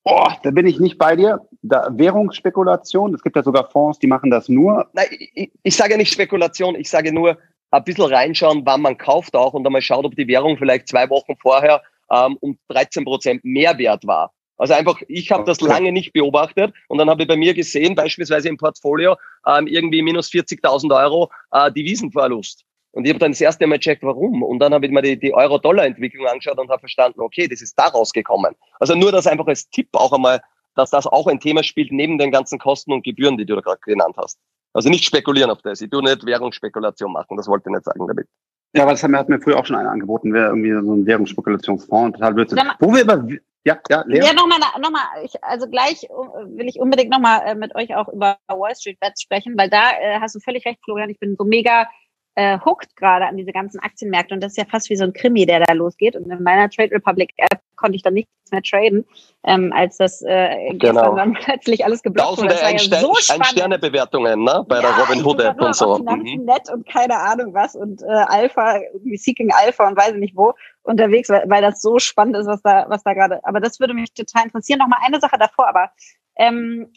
Boah, 0.03 0.39
da 0.43 0.51
bin 0.51 0.67
ich 0.67 0.81
nicht 0.81 0.97
bei 0.97 1.15
dir. 1.15 1.47
Da, 1.63 1.89
Währungsspekulation, 1.93 3.15
es 3.15 3.23
gibt 3.23 3.37
ja 3.37 3.43
sogar 3.43 3.69
Fonds, 3.71 3.99
die 3.99 4.07
machen 4.07 4.31
das 4.31 4.49
nur. 4.49 4.89
Nein, 4.95 5.07
ich, 5.35 5.51
ich 5.63 5.77
sage 5.77 5.97
nicht 5.97 6.13
Spekulation, 6.13 6.75
ich 6.75 6.89
sage 6.89 7.13
nur 7.13 7.37
ein 7.71 7.85
bisschen 7.85 8.07
reinschauen, 8.07 8.63
wann 8.65 8.81
man 8.81 8.97
kauft 8.97 9.37
auch 9.37 9.53
und 9.53 9.67
einmal 9.67 9.83
schaut, 9.83 10.05
ob 10.05 10.17
die 10.17 10.27
Währung 10.27 10.57
vielleicht 10.57 10.89
zwei 10.89 11.09
Wochen 11.11 11.37
vorher 11.37 11.83
ähm, 12.11 12.37
um 12.41 12.59
13 12.69 13.05
Prozent 13.05 13.45
mehr 13.45 13.77
wert 13.79 14.07
war. 14.07 14.33
Also 14.61 14.75
einfach, 14.75 15.01
ich 15.09 15.31
habe 15.31 15.45
das 15.45 15.63
lange 15.63 15.91
nicht 15.91 16.13
beobachtet 16.13 16.75
und 16.89 16.99
dann 16.99 17.09
habe 17.09 17.23
ich 17.23 17.29
bei 17.29 17.37
mir 17.37 17.55
gesehen, 17.55 17.95
beispielsweise 17.95 18.51
im 18.51 18.59
Portfolio, 18.59 19.17
ähm, 19.47 19.67
irgendwie 19.67 20.03
minus 20.03 20.29
40.000 20.29 20.95
Euro 20.95 21.31
äh, 21.53 21.73
Devisenverlust. 21.73 22.67
Und 22.93 23.07
ich 23.07 23.11
habe 23.11 23.19
dann 23.19 23.33
das 23.33 23.41
erste 23.41 23.67
Mal 23.67 23.77
gecheckt, 23.77 24.03
warum. 24.03 24.43
Und 24.43 24.59
dann 24.59 24.75
habe 24.75 24.85
ich 24.85 24.93
mir 24.93 25.01
die, 25.01 25.19
die 25.19 25.33
Euro-Dollar-Entwicklung 25.33 26.27
angeschaut 26.27 26.59
und 26.59 26.69
habe 26.69 26.81
verstanden, 26.81 27.21
okay, 27.23 27.49
das 27.49 27.63
ist 27.63 27.79
daraus 27.79 28.13
gekommen. 28.13 28.55
Also 28.81 28.95
nur 28.95 29.11
das 29.13 29.27
einfach 29.27 29.47
als 29.47 29.71
Tipp 29.71 29.89
auch 29.93 30.13
einmal, 30.13 30.43
dass 30.75 30.91
das 30.91 31.07
auch 31.07 31.27
ein 31.27 31.41
Thema 31.41 31.63
spielt 31.63 31.91
neben 31.91 32.19
den 32.19 32.31
ganzen 32.31 32.59
Kosten 32.59 32.93
und 32.93 33.03
Gebühren, 33.03 33.39
die 33.39 33.47
du 33.47 33.55
da 33.55 33.63
gerade 33.63 33.81
genannt 33.81 34.17
hast. 34.19 34.39
Also 34.75 34.91
nicht 34.91 35.07
spekulieren 35.07 35.51
auf 35.51 35.63
das. 35.63 35.81
Ich 35.81 35.89
tue 35.89 36.03
nicht 36.03 36.27
Währungsspekulation 36.27 37.13
machen. 37.13 37.35
Das 37.39 37.49
wollte 37.49 37.71
ich 37.71 37.73
nicht 37.73 37.85
sagen 37.85 38.07
damit. 38.07 38.27
Ja, 38.75 38.83
aber 38.83 38.93
das 38.93 39.03
hat 39.03 39.11
mir, 39.11 39.19
hat 39.19 39.29
mir 39.31 39.41
früher 39.41 39.59
auch 39.59 39.65
schon 39.65 39.77
einer 39.77 39.91
angeboten, 39.91 40.35
wäre 40.35 40.49
irgendwie 40.49 40.73
so 40.73 40.95
ein 40.95 41.07
Währungsspekulationsfonds. 41.07 42.19
Total 42.19 42.35
Blödsinn. 42.35 42.61
Wo 42.79 42.93
wir 42.93 43.03
über, 43.03 43.27
ja, 43.65 43.79
ja, 43.89 44.03
Lea? 44.07 44.19
Ja, 44.19 44.33
nochmal, 44.33 44.59
nochmal, 44.81 45.05
ich, 45.23 45.43
also 45.43 45.69
gleich 45.69 46.03
will 46.03 46.69
ich 46.69 46.81
unbedingt 46.81 47.11
nochmal 47.11 47.47
äh, 47.47 47.55
mit 47.55 47.75
euch 47.75 47.95
auch 47.95 48.09
über 48.09 48.39
Wall 48.49 48.75
Street 48.75 48.99
Bets 49.01 49.23
sprechen, 49.23 49.57
weil 49.57 49.69
da 49.69 49.93
äh, 50.01 50.21
hast 50.21 50.35
du 50.35 50.41
völlig 50.41 50.65
recht, 50.65 50.81
Florian. 50.85 51.11
Ich 51.11 51.19
bin 51.19 51.37
so 51.37 51.45
mega 51.45 51.89
äh, 52.35 52.59
hooked 52.65 52.97
gerade 52.97 53.27
an 53.27 53.37
diese 53.37 53.53
ganzen 53.53 53.81
Aktienmärkte 53.81 54.35
und 54.35 54.41
das 54.41 54.53
ist 54.53 54.59
ja 54.59 54.65
fast 54.65 54.89
wie 54.91 54.97
so 54.97 55.05
ein 55.05 55.13
Krimi, 55.13 55.47
der 55.47 55.61
da 55.61 55.73
losgeht. 55.73 56.17
Und 56.17 56.31
in 56.31 56.43
meiner 56.43 56.71
Trade 56.71 56.93
Republic 56.93 57.33
App 57.37 57.61
konnte 57.77 57.97
ich 57.97 58.03
dann 58.03 58.15
nichts 58.15 58.31
mehr 58.51 58.63
traden, 58.63 59.05
ähm, 59.45 59.73
als 59.75 59.97
das 59.97 60.23
äh, 60.23 60.75
genau. 60.75 61.17
dann 61.17 61.33
plötzlich 61.41 61.85
alles 61.85 62.03
geblockt 62.03 62.39
wurde. 62.39 62.49
Das 62.49 62.63
war 62.63 62.73
ja 62.73 63.01
so. 63.01 63.15
Ein-Sterne-Bewertungen 63.33 64.45
ne? 64.45 64.65
bei 64.69 64.77
ja, 64.77 64.83
der 64.83 64.99
Robin 64.99 65.25
Hood 65.25 65.41
App 65.41 65.61
und 65.61 65.75
so. 65.75 65.99
Mhm. 65.99 66.45
Nett 66.45 66.71
und 66.73 66.87
keine 66.89 67.19
Ahnung 67.19 67.55
was 67.55 67.75
und 67.75 68.03
äh, 68.03 68.07
Alpha, 68.07 68.79
irgendwie 68.95 69.17
Seeking 69.17 69.51
Alpha 69.53 69.89
und 69.89 69.97
weiß 69.97 70.13
ich 70.13 70.21
nicht 70.21 70.37
wo 70.37 70.55
unterwegs, 70.83 71.29
weil, 71.29 71.45
weil 71.49 71.63
das 71.63 71.81
so 71.81 71.99
spannend 71.99 72.37
ist, 72.37 72.47
was 72.47 72.63
da, 72.63 72.87
was 72.89 73.03
da 73.03 73.15
gerade. 73.15 73.41
Aber 73.45 73.61
das 73.61 73.81
würde 73.81 73.95
mich 73.95 74.13
total 74.13 74.45
interessieren. 74.45 74.79
Noch 74.79 74.89
mal 74.89 74.99
eine 75.05 75.21
Sache 75.21 75.39
davor, 75.39 75.69
aber 75.69 75.91
ähm, 76.37 76.93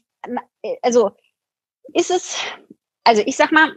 also 0.81 1.11
ist 1.93 2.11
es, 2.11 2.37
also 3.03 3.21
ich 3.25 3.35
sag 3.35 3.51
mal, 3.51 3.71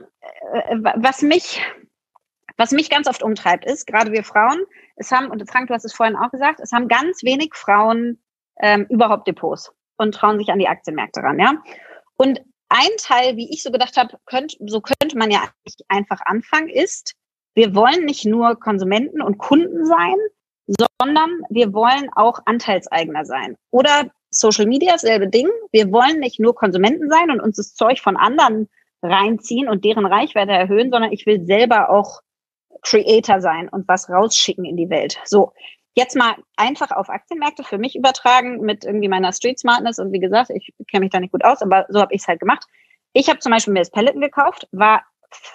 äh, 0.53 0.77
was 0.97 1.23
mich, 1.23 1.61
was 2.57 2.73
mich 2.73 2.91
ganz 2.91 3.09
oft 3.09 3.23
umtreibt, 3.23 3.65
ist, 3.65 3.87
gerade 3.87 4.13
wir 4.13 4.25
Frauen, 4.25 4.65
es 4.97 5.11
haben, 5.13 5.31
und 5.31 5.49
Frank, 5.51 5.69
du 5.69 5.75
hast 5.75 5.85
es 5.85 5.93
vorhin 5.93 6.17
auch 6.17 6.31
gesagt, 6.31 6.61
es 6.61 6.73
haben 6.73 6.89
ganz 6.89 7.23
wenig 7.23 7.55
Frauen 7.55 8.23
ähm, 8.61 8.87
überhaupt 8.89 9.27
Depots 9.29 9.73
und 9.99 10.15
trauen 10.15 10.39
sich 10.39 10.49
an 10.49 10.59
die 10.59 10.69
Aktienmärkte 10.69 11.21
ran, 11.21 11.39
ja. 11.39 11.55
Und 12.17 12.41
ein 12.69 12.91
Teil, 12.99 13.37
wie 13.37 13.53
ich 13.53 13.63
so 13.63 13.71
gedacht 13.71 13.97
habe, 13.97 14.19
könnt, 14.25 14.57
so 14.67 14.81
könnte 14.81 15.17
man 15.17 15.31
ja 15.31 15.45
einfach 15.89 16.21
anfangen, 16.25 16.69
ist, 16.69 17.15
wir 17.55 17.75
wollen 17.75 18.05
nicht 18.05 18.25
nur 18.25 18.59
Konsumenten 18.59 19.23
und 19.23 19.39
Kunden 19.39 19.87
sein, 19.87 20.17
sondern 20.67 21.43
wir 21.49 21.73
wollen 21.73 22.11
auch 22.15 22.41
Anteilseigner 22.45 23.25
sein. 23.25 23.57
Oder 23.71 24.11
Social 24.31 24.67
Media, 24.67 24.99
selbe 24.99 25.29
Ding. 25.29 25.49
Wir 25.71 25.91
wollen 25.93 26.19
nicht 26.19 26.41
nur 26.41 26.55
Konsumenten 26.55 27.09
sein 27.09 27.31
und 27.31 27.41
uns 27.41 27.57
das 27.57 27.75
Zeug 27.75 28.01
von 28.01 28.17
anderen 28.17 28.69
reinziehen 29.03 29.69
und 29.69 29.85
deren 29.85 30.07
Reichweite 30.07 30.53
erhöhen, 30.53 30.91
sondern 30.91 31.13
ich 31.13 31.27
will 31.27 31.45
selber 31.47 31.91
auch 31.91 32.21
Creator 32.83 33.41
sein 33.41 33.69
und 33.69 33.89
was 33.89 34.09
rausschicken 34.09 34.65
in 34.65 34.77
die 34.77 34.91
Welt. 34.91 35.19
So, 35.25 35.53
jetzt 35.95 36.17
mal 36.17 36.37
einfach 36.57 36.91
auf 36.91 37.09
Aktienmärkte 37.09 37.65
für 37.65 37.79
mich 37.79 37.97
übertragen 37.97 38.61
mit 38.61 38.85
irgendwie 38.85 39.09
meiner 39.09 39.33
Street 39.33 39.59
Smartness 39.59 39.99
und 39.99 40.13
wie 40.13 40.21
gesagt, 40.21 40.51
ich 40.51 40.73
kenne 40.91 41.05
mich 41.05 41.11
da 41.11 41.21
nicht 41.21 41.33
gut 41.33 41.45
aus, 41.45 41.63
aber 41.63 41.87
so 41.89 42.01
habe 42.01 42.15
ich 42.15 42.23
es 42.23 42.29
halt 42.29 42.41
gemacht. 42.41 42.65
Ich 43.13 43.29
habe 43.29 43.39
zum 43.39 43.51
Beispiel 43.53 43.73
mir 43.73 43.81
das 43.81 43.91
Pelleten 43.91 44.21
gekauft, 44.21 44.69
war 44.73 45.03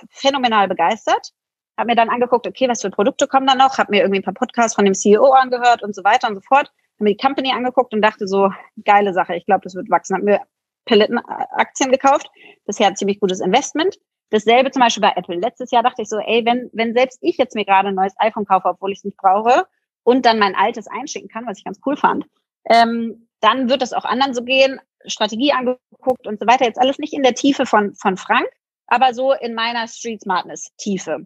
phänomenal 0.10 0.68
begeistert, 0.68 1.32
habe 1.78 1.92
mir 1.92 1.96
dann 1.96 2.10
angeguckt, 2.10 2.48
okay, 2.48 2.68
was 2.68 2.82
für 2.82 2.90
Produkte 2.90 3.28
kommen 3.28 3.48
da 3.48 3.56
noch, 3.56 3.78
habe 3.78 3.92
mir 3.92 4.02
irgendwie 4.02 4.20
ein 4.20 4.24
paar 4.24 4.34
Podcasts 4.34 4.76
von 4.76 4.86
dem 4.86 4.96
CEO 4.96 5.32
angehört 5.32 5.84
und 5.84 5.96
so 5.96 6.04
weiter 6.04 6.28
und 6.28 6.36
so 6.36 6.42
fort, 6.42 6.72
habe 7.02 7.04
mir 7.04 7.16
die 7.16 7.18
Company 7.18 7.52
angeguckt 7.52 7.94
und 7.94 8.02
dachte 8.02 8.28
so, 8.28 8.52
geile 8.84 9.14
Sache, 9.14 9.36
ich 9.36 9.46
glaube, 9.46 9.62
das 9.64 9.76
wird 9.76 9.90
wachsen. 9.90 10.16
Habe 10.16 10.26
mir 10.26 10.42
Peloton-Aktien 10.86 11.92
gekauft. 11.92 12.30
Bisher 12.66 12.88
ein 12.88 12.96
ziemlich 12.96 13.20
gutes 13.20 13.40
Investment. 13.40 13.98
Dasselbe 14.30 14.72
zum 14.72 14.82
Beispiel 14.82 15.02
bei 15.02 15.14
Apple. 15.16 15.36
Letztes 15.36 15.72
Jahr 15.72 15.84
dachte 15.84 16.02
ich 16.02 16.10
so, 16.10 16.18
ey, 16.18 16.46
wenn, 16.46 16.70
wenn 16.74 16.94
selbst 16.94 17.20
ich 17.22 17.38
jetzt 17.38 17.56
mir 17.56 17.66
gerade 17.66 17.90
ein 17.90 17.96
neues 17.96 18.14
iPhone 18.18 18.46
kaufe, 18.46 18.70
obwohl 18.70 18.92
ich 18.92 19.00
es 19.00 19.04
nicht 19.04 19.18
brauche, 19.18 19.66
und 20.04 20.26
dann 20.26 20.40
mein 20.40 20.56
altes 20.56 20.88
einschicken 20.88 21.30
kann, 21.30 21.46
was 21.46 21.60
ich 21.60 21.64
ganz 21.64 21.80
cool 21.86 21.96
fand, 21.96 22.26
ähm, 22.70 23.28
dann 23.40 23.70
wird 23.70 23.82
es 23.82 23.94
auch 23.94 24.06
anderen 24.06 24.34
so 24.34 24.44
gehen, 24.44 24.80
Strategie 25.06 25.52
angeguckt 25.52 26.28
und 26.28 26.40
so 26.40 26.48
weiter. 26.48 26.66
Jetzt 26.66 26.80
alles 26.80 27.00
nicht 27.00 27.14
in 27.14 27.24
der 27.24 27.34
Tiefe 27.34 27.66
von, 27.66 27.94
von 27.96 28.18
Frank, 28.18 28.48
aber 28.88 29.14
so 29.14 29.34
in 29.34 29.54
meiner 29.54 29.88
Street 29.88 30.22
Smartness 30.22 30.72
Tiefe. 30.78 31.26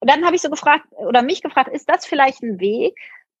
Und 0.00 0.10
dann 0.10 0.24
habe 0.24 0.36
ich 0.36 0.42
so 0.42 0.50
gefragt 0.50 0.84
oder 0.92 1.22
mich 1.22 1.42
gefragt, 1.42 1.70
ist 1.72 1.88
das 1.88 2.06
vielleicht 2.06 2.42
ein 2.42 2.60
Weg, 2.60 2.94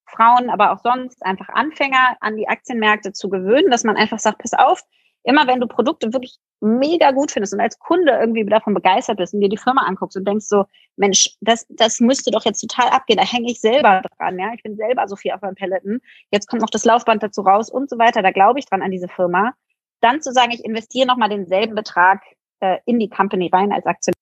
Frauen, 0.06 0.50
aber 0.50 0.72
auch 0.72 0.80
sonst 0.80 1.24
einfach 1.24 1.48
Anfänger 1.50 2.16
an 2.20 2.36
die 2.36 2.48
Aktienmärkte 2.48 3.12
zu 3.12 3.28
gewöhnen, 3.28 3.70
dass 3.70 3.84
man 3.84 3.96
einfach 3.96 4.18
sagt, 4.18 4.38
pass 4.38 4.54
auf, 4.54 4.82
immer 5.28 5.46
wenn 5.46 5.60
du 5.60 5.66
Produkte 5.66 6.12
wirklich 6.12 6.38
mega 6.60 7.10
gut 7.10 7.30
findest 7.30 7.52
und 7.52 7.60
als 7.60 7.78
Kunde 7.78 8.12
irgendwie 8.12 8.44
davon 8.46 8.72
begeistert 8.72 9.18
bist 9.18 9.34
und 9.34 9.40
dir 9.40 9.50
die 9.50 9.58
Firma 9.58 9.82
anguckst 9.82 10.16
und 10.16 10.26
denkst 10.26 10.46
so, 10.46 10.64
Mensch, 10.96 11.36
das, 11.40 11.66
das 11.68 12.00
müsste 12.00 12.30
doch 12.30 12.44
jetzt 12.44 12.60
total 12.60 12.88
abgehen, 12.88 13.18
da 13.18 13.24
hänge 13.24 13.50
ich 13.50 13.60
selber 13.60 14.02
dran, 14.16 14.38
ja, 14.38 14.52
ich 14.54 14.62
bin 14.62 14.76
selber 14.76 15.06
so 15.06 15.16
viel 15.16 15.32
auf 15.32 15.42
meinem 15.42 15.54
Pelleten, 15.54 16.00
jetzt 16.30 16.48
kommt 16.48 16.62
noch 16.62 16.70
das 16.70 16.86
Laufband 16.86 17.22
dazu 17.22 17.42
raus 17.42 17.70
und 17.70 17.90
so 17.90 17.98
weiter, 17.98 18.22
da 18.22 18.30
glaube 18.30 18.58
ich 18.58 18.66
dran 18.66 18.82
an 18.82 18.90
diese 18.90 19.08
Firma, 19.08 19.52
dann 20.00 20.22
zu 20.22 20.32
sagen, 20.32 20.52
ich 20.52 20.64
investiere 20.64 21.06
nochmal 21.06 21.28
denselben 21.28 21.74
Betrag 21.74 22.22
äh, 22.60 22.78
in 22.86 22.98
die 22.98 23.10
Company 23.10 23.50
rein 23.52 23.70
als 23.70 23.84
Aktionär 23.84 24.14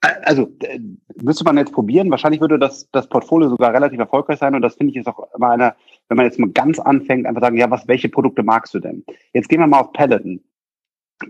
also 0.00 0.52
äh, 0.60 0.78
müsste 1.22 1.44
man 1.44 1.56
jetzt 1.56 1.72
probieren. 1.72 2.10
Wahrscheinlich 2.10 2.40
würde 2.40 2.58
das, 2.58 2.88
das 2.92 3.08
Portfolio 3.08 3.48
sogar 3.48 3.72
relativ 3.72 3.98
erfolgreich 3.98 4.38
sein. 4.38 4.54
Und 4.54 4.62
das 4.62 4.76
finde 4.76 4.92
ich 4.92 4.96
ist 4.96 5.08
auch 5.08 5.32
immer 5.34 5.50
eine, 5.50 5.74
wenn 6.08 6.16
man 6.16 6.26
jetzt 6.26 6.38
mal 6.38 6.50
ganz 6.50 6.78
anfängt, 6.78 7.26
einfach 7.26 7.42
sagen, 7.42 7.56
ja, 7.56 7.70
was, 7.70 7.88
welche 7.88 8.08
Produkte 8.08 8.42
magst 8.42 8.74
du 8.74 8.78
denn? 8.78 9.04
Jetzt 9.32 9.48
gehen 9.48 9.60
wir 9.60 9.66
mal 9.66 9.80
auf 9.80 9.92
Peloton. 9.92 10.40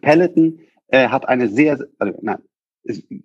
Peloton 0.03 0.61
äh, 0.89 1.09
hat 1.09 1.29
eine 1.29 1.49
sehr, 1.49 1.79
also, 1.99 2.19
nein, 2.21 2.39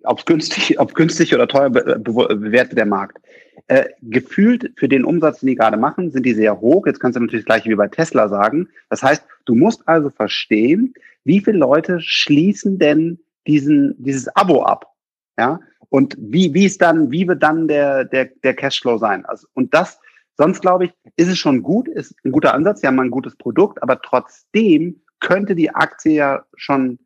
ob 0.04 0.24
günstig, 0.24 0.78
ob 0.78 0.94
günstig 0.94 1.34
oder 1.34 1.46
teuer 1.46 1.70
be, 1.70 1.98
be, 1.98 2.36
bewertet 2.36 2.78
der 2.78 2.86
Markt. 2.86 3.20
Äh, 3.66 3.86
gefühlt 4.02 4.72
für 4.76 4.88
den 4.88 5.04
Umsatz, 5.04 5.40
den 5.40 5.48
die 5.48 5.54
gerade 5.56 5.76
machen, 5.76 6.10
sind 6.10 6.26
die 6.26 6.34
sehr 6.34 6.60
hoch. 6.60 6.86
Jetzt 6.86 7.00
kannst 7.00 7.16
du 7.16 7.20
natürlich 7.20 7.44
das 7.44 7.54
gleiche 7.54 7.70
wie 7.70 7.74
bei 7.74 7.88
Tesla 7.88 8.28
sagen. 8.28 8.68
Das 8.90 9.02
heißt, 9.02 9.24
du 9.44 9.54
musst 9.54 9.86
also 9.88 10.10
verstehen, 10.10 10.94
wie 11.24 11.40
viele 11.40 11.58
Leute 11.58 12.00
schließen 12.00 12.78
denn 12.78 13.18
diesen, 13.46 13.94
dieses 14.02 14.28
Abo 14.36 14.62
ab? 14.62 14.93
Ja, 15.38 15.60
und 15.88 16.16
wie, 16.18 16.54
wie 16.54 16.64
ist 16.64 16.82
dann, 16.82 17.10
wie 17.10 17.28
wird 17.28 17.42
dann 17.42 17.68
der, 17.68 18.04
der, 18.04 18.26
der 18.42 18.54
Cashflow 18.54 18.98
sein? 18.98 19.24
Also, 19.26 19.46
und 19.54 19.74
das, 19.74 20.00
sonst 20.36 20.60
glaube 20.60 20.86
ich, 20.86 20.92
ist 21.16 21.28
es 21.28 21.38
schon 21.38 21.62
gut, 21.62 21.88
ist 21.88 22.14
ein 22.24 22.32
guter 22.32 22.54
Ansatz, 22.54 22.80
sie 22.80 22.86
haben 22.86 23.00
ein 23.00 23.10
gutes 23.10 23.36
Produkt, 23.36 23.82
aber 23.82 24.00
trotzdem 24.00 25.02
könnte 25.20 25.54
die 25.54 25.70
Aktie 25.70 26.14
ja 26.14 26.44
schon 26.56 26.98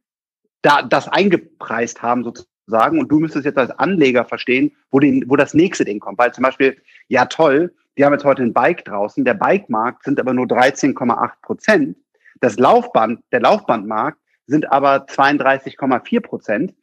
da, 0.63 0.83
das 0.83 1.09
eingepreist 1.09 2.03
haben 2.03 2.25
sozusagen 2.25 2.99
und 2.99 3.09
du 3.09 3.21
müsstest 3.21 3.45
jetzt 3.45 3.59
als 3.59 3.71
Anleger 3.71 4.25
verstehen, 4.25 4.73
wo, 4.91 5.01
den, 5.01 5.25
wo 5.29 5.37
das 5.37 5.55
nächste 5.55 5.85
Ding 5.85 6.01
kommt. 6.01 6.19
Weil 6.19 6.33
zum 6.33 6.43
Beispiel, 6.43 6.77
ja 7.09 7.27
toll, 7.27 7.75
die 7.97 8.05
haben 8.05 8.13
jetzt 8.13 8.25
heute 8.25 8.43
ein 8.43 8.55
Bike 8.55 8.85
draußen, 8.85 9.25
der 9.25 9.35
Bike-Markt 9.35 10.05
sind 10.05 10.21
aber 10.21 10.33
nur 10.33 10.47
13,8 10.47 11.31
Prozent. 11.43 11.97
Das 12.41 12.59
Laufband, 12.59 13.21
der 13.33 13.41
Laufbandmarkt 13.41 14.19
sind 14.47 14.71
aber 14.71 15.05
32,4 15.07 16.21
Prozent 16.21 16.75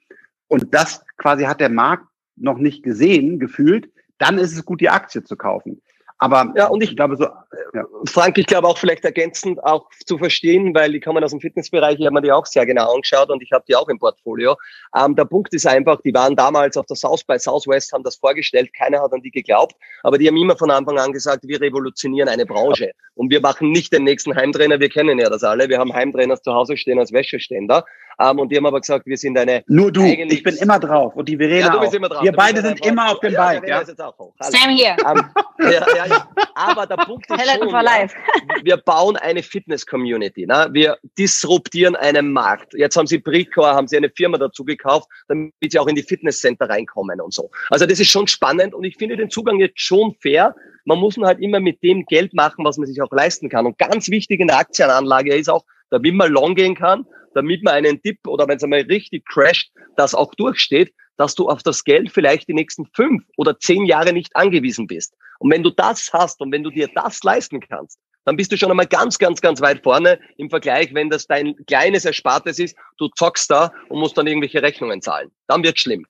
und 0.47 0.73
das 0.73 1.03
quasi 1.17 1.43
hat 1.43 1.59
der 1.59 1.69
Markt 1.69 2.05
noch 2.35 2.57
nicht 2.57 2.83
gesehen, 2.83 3.39
gefühlt, 3.39 3.89
dann 4.17 4.37
ist 4.37 4.53
es 4.53 4.65
gut, 4.65 4.81
die 4.81 4.89
Aktie 4.89 5.23
zu 5.23 5.35
kaufen. 5.35 5.81
Aber 6.17 6.53
ja, 6.55 6.67
und 6.67 6.81
ich, 6.81 6.91
ich 6.91 6.95
glaube 6.95 7.17
so, 7.17 7.25
ja. 7.73 7.83
Frank, 8.05 8.37
ich 8.37 8.45
glaube 8.45 8.67
auch 8.67 8.77
vielleicht 8.77 9.03
ergänzend 9.03 9.61
auch 9.63 9.89
zu 10.05 10.17
verstehen, 10.17 10.73
weil 10.73 10.93
die 10.93 11.01
kommen 11.01 11.21
aus 11.23 11.31
dem 11.31 11.41
Fitnessbereich, 11.41 11.99
ich 11.99 12.05
habe 12.05 12.13
mir 12.13 12.21
die 12.21 12.31
auch 12.31 12.45
sehr 12.45 12.65
genau 12.65 12.93
angeschaut 12.93 13.29
und 13.29 13.43
ich 13.43 13.51
habe 13.51 13.65
die 13.67 13.75
auch 13.75 13.89
im 13.89 13.99
Portfolio. 13.99 14.55
Ähm, 14.97 15.15
der 15.15 15.25
Punkt 15.25 15.53
ist 15.53 15.67
einfach, 15.67 15.99
die 16.01 16.13
waren 16.13 16.35
damals 16.37 16.77
auf 16.77 16.85
der 16.85 16.95
South 16.95 17.25
by 17.25 17.37
Southwest, 17.37 17.91
haben 17.91 18.03
das 18.03 18.15
vorgestellt, 18.15 18.73
keiner 18.73 19.01
hat 19.01 19.11
an 19.11 19.21
die 19.21 19.31
geglaubt, 19.31 19.75
aber 20.03 20.17
die 20.17 20.27
haben 20.27 20.37
immer 20.37 20.55
von 20.55 20.71
Anfang 20.71 20.97
an 20.99 21.11
gesagt, 21.11 21.45
wir 21.45 21.59
revolutionieren 21.59 22.29
eine 22.29 22.45
Branche 22.45 22.91
und 23.15 23.31
wir 23.31 23.41
machen 23.41 23.71
nicht 23.71 23.93
den 23.93 24.03
nächsten 24.03 24.35
Heimtrainer, 24.35 24.79
wir 24.79 24.89
kennen 24.89 25.19
ja 25.19 25.29
das 25.29 25.43
alle, 25.43 25.69
wir 25.69 25.79
haben 25.79 25.93
Heimtrainer 25.93 26.41
zu 26.41 26.53
Hause 26.53 26.77
stehen 26.77 26.99
als 26.99 27.11
Wäscheständer 27.11 27.85
ähm, 28.19 28.39
und 28.39 28.51
die 28.51 28.57
haben 28.57 28.65
aber 28.65 28.79
gesagt, 28.79 29.05
wir 29.05 29.17
sind 29.17 29.37
eine. 29.37 29.63
Nur 29.67 29.91
du, 29.91 30.03
ich 30.03 30.43
bin 30.43 30.55
immer 30.57 30.79
drauf 30.79 31.15
und 31.15 31.27
die 31.27 31.37
Verena 31.37 31.67
ja, 31.67 31.69
du 31.69 31.79
bist 31.79 31.91
auch. 31.91 31.95
Immer 31.95 32.09
drauf. 32.09 32.23
Wir 32.23 32.31
beide 32.31 32.61
sind 32.61 32.85
immer 32.85 33.11
auf 33.11 33.19
dem 33.19 33.33
ja, 33.33 33.45
Bike. 33.45 33.67
Ja? 33.67 33.85
Same 33.85 34.75
here. 34.75 34.95
Ähm, 35.05 35.23
ja, 35.59 36.07
ja, 36.07 36.27
aber 36.55 36.85
der 36.85 36.97
Punkt 36.97 37.29
ist 37.29 37.39
schon, 37.59 37.69
ja, 37.69 38.07
wir 38.63 38.77
bauen 38.77 39.17
eine 39.17 39.43
Fitness-Community. 39.43 40.45
Ne? 40.45 40.67
Wir 40.71 40.97
disruptieren 41.17 41.95
einen 41.95 42.31
Markt. 42.31 42.73
Jetzt 42.73 42.95
haben 42.95 43.07
sie 43.07 43.17
Bricor, 43.17 43.73
haben 43.73 43.87
sie 43.87 43.97
eine 43.97 44.09
Firma 44.09 44.37
dazu 44.37 44.63
gekauft, 44.63 45.09
damit 45.27 45.53
sie 45.69 45.79
auch 45.79 45.87
in 45.87 45.95
die 45.95 46.03
Fitnesscenter 46.03 46.69
reinkommen 46.69 47.19
und 47.21 47.33
so. 47.33 47.49
Also 47.69 47.85
das 47.85 47.99
ist 47.99 48.09
schon 48.09 48.27
spannend 48.27 48.73
und 48.73 48.83
ich 48.83 48.95
finde 48.97 49.17
den 49.17 49.29
Zugang 49.29 49.59
jetzt 49.59 49.81
schon 49.81 50.15
fair. 50.21 50.55
Man 50.85 50.99
muss 50.99 51.17
halt 51.17 51.39
immer 51.39 51.59
mit 51.59 51.83
dem 51.83 52.05
Geld 52.05 52.33
machen, 52.33 52.63
was 52.63 52.77
man 52.77 52.87
sich 52.87 53.01
auch 53.01 53.11
leisten 53.11 53.49
kann. 53.49 53.65
Und 53.65 53.77
ganz 53.77 54.09
wichtig 54.09 54.39
in 54.39 54.47
der 54.47 54.59
Aktienanlage 54.59 55.35
ist 55.35 55.49
auch, 55.49 55.65
damit 55.89 56.13
man 56.13 56.31
long 56.31 56.55
gehen 56.55 56.75
kann, 56.75 57.05
damit 57.33 57.63
man 57.63 57.73
einen 57.73 58.01
Tipp 58.01 58.19
oder 58.27 58.47
wenn 58.47 58.57
es 58.57 58.63
einmal 58.63 58.81
richtig 58.81 59.25
crasht, 59.25 59.71
das 59.97 60.15
auch 60.15 60.33
durchsteht, 60.35 60.93
dass 61.17 61.35
du 61.35 61.49
auf 61.49 61.63
das 61.63 61.83
Geld 61.83 62.11
vielleicht 62.11 62.47
die 62.47 62.53
nächsten 62.53 62.85
fünf 62.93 63.23
oder 63.37 63.59
zehn 63.59 63.85
Jahre 63.85 64.13
nicht 64.13 64.35
angewiesen 64.35 64.87
bist. 64.87 65.15
Und 65.39 65.51
wenn 65.51 65.63
du 65.63 65.69
das 65.69 66.11
hast 66.13 66.41
und 66.41 66.51
wenn 66.51 66.63
du 66.63 66.69
dir 66.69 66.89
das 66.93 67.23
leisten 67.23 67.59
kannst, 67.59 67.99
dann 68.25 68.37
bist 68.37 68.51
du 68.51 68.57
schon 68.57 68.71
einmal 68.71 68.87
ganz, 68.87 69.19
ganz, 69.19 69.39
ganz 69.39 69.61
weit 69.61 69.83
vorne 69.83 70.19
im 70.37 70.49
Vergleich, 70.49 70.93
wenn 70.93 71.09
das 71.09 71.27
dein 71.27 71.55
kleines 71.67 72.05
Erspartes 72.05 72.57
ist, 72.59 72.75
du 72.97 73.07
zockst 73.09 73.49
da 73.51 73.71
und 73.89 73.99
musst 73.99 74.17
dann 74.17 74.27
irgendwelche 74.27 74.61
Rechnungen 74.61 75.01
zahlen. 75.01 75.29
Dann 75.47 75.63
wird 75.63 75.79
schlimm. 75.79 76.05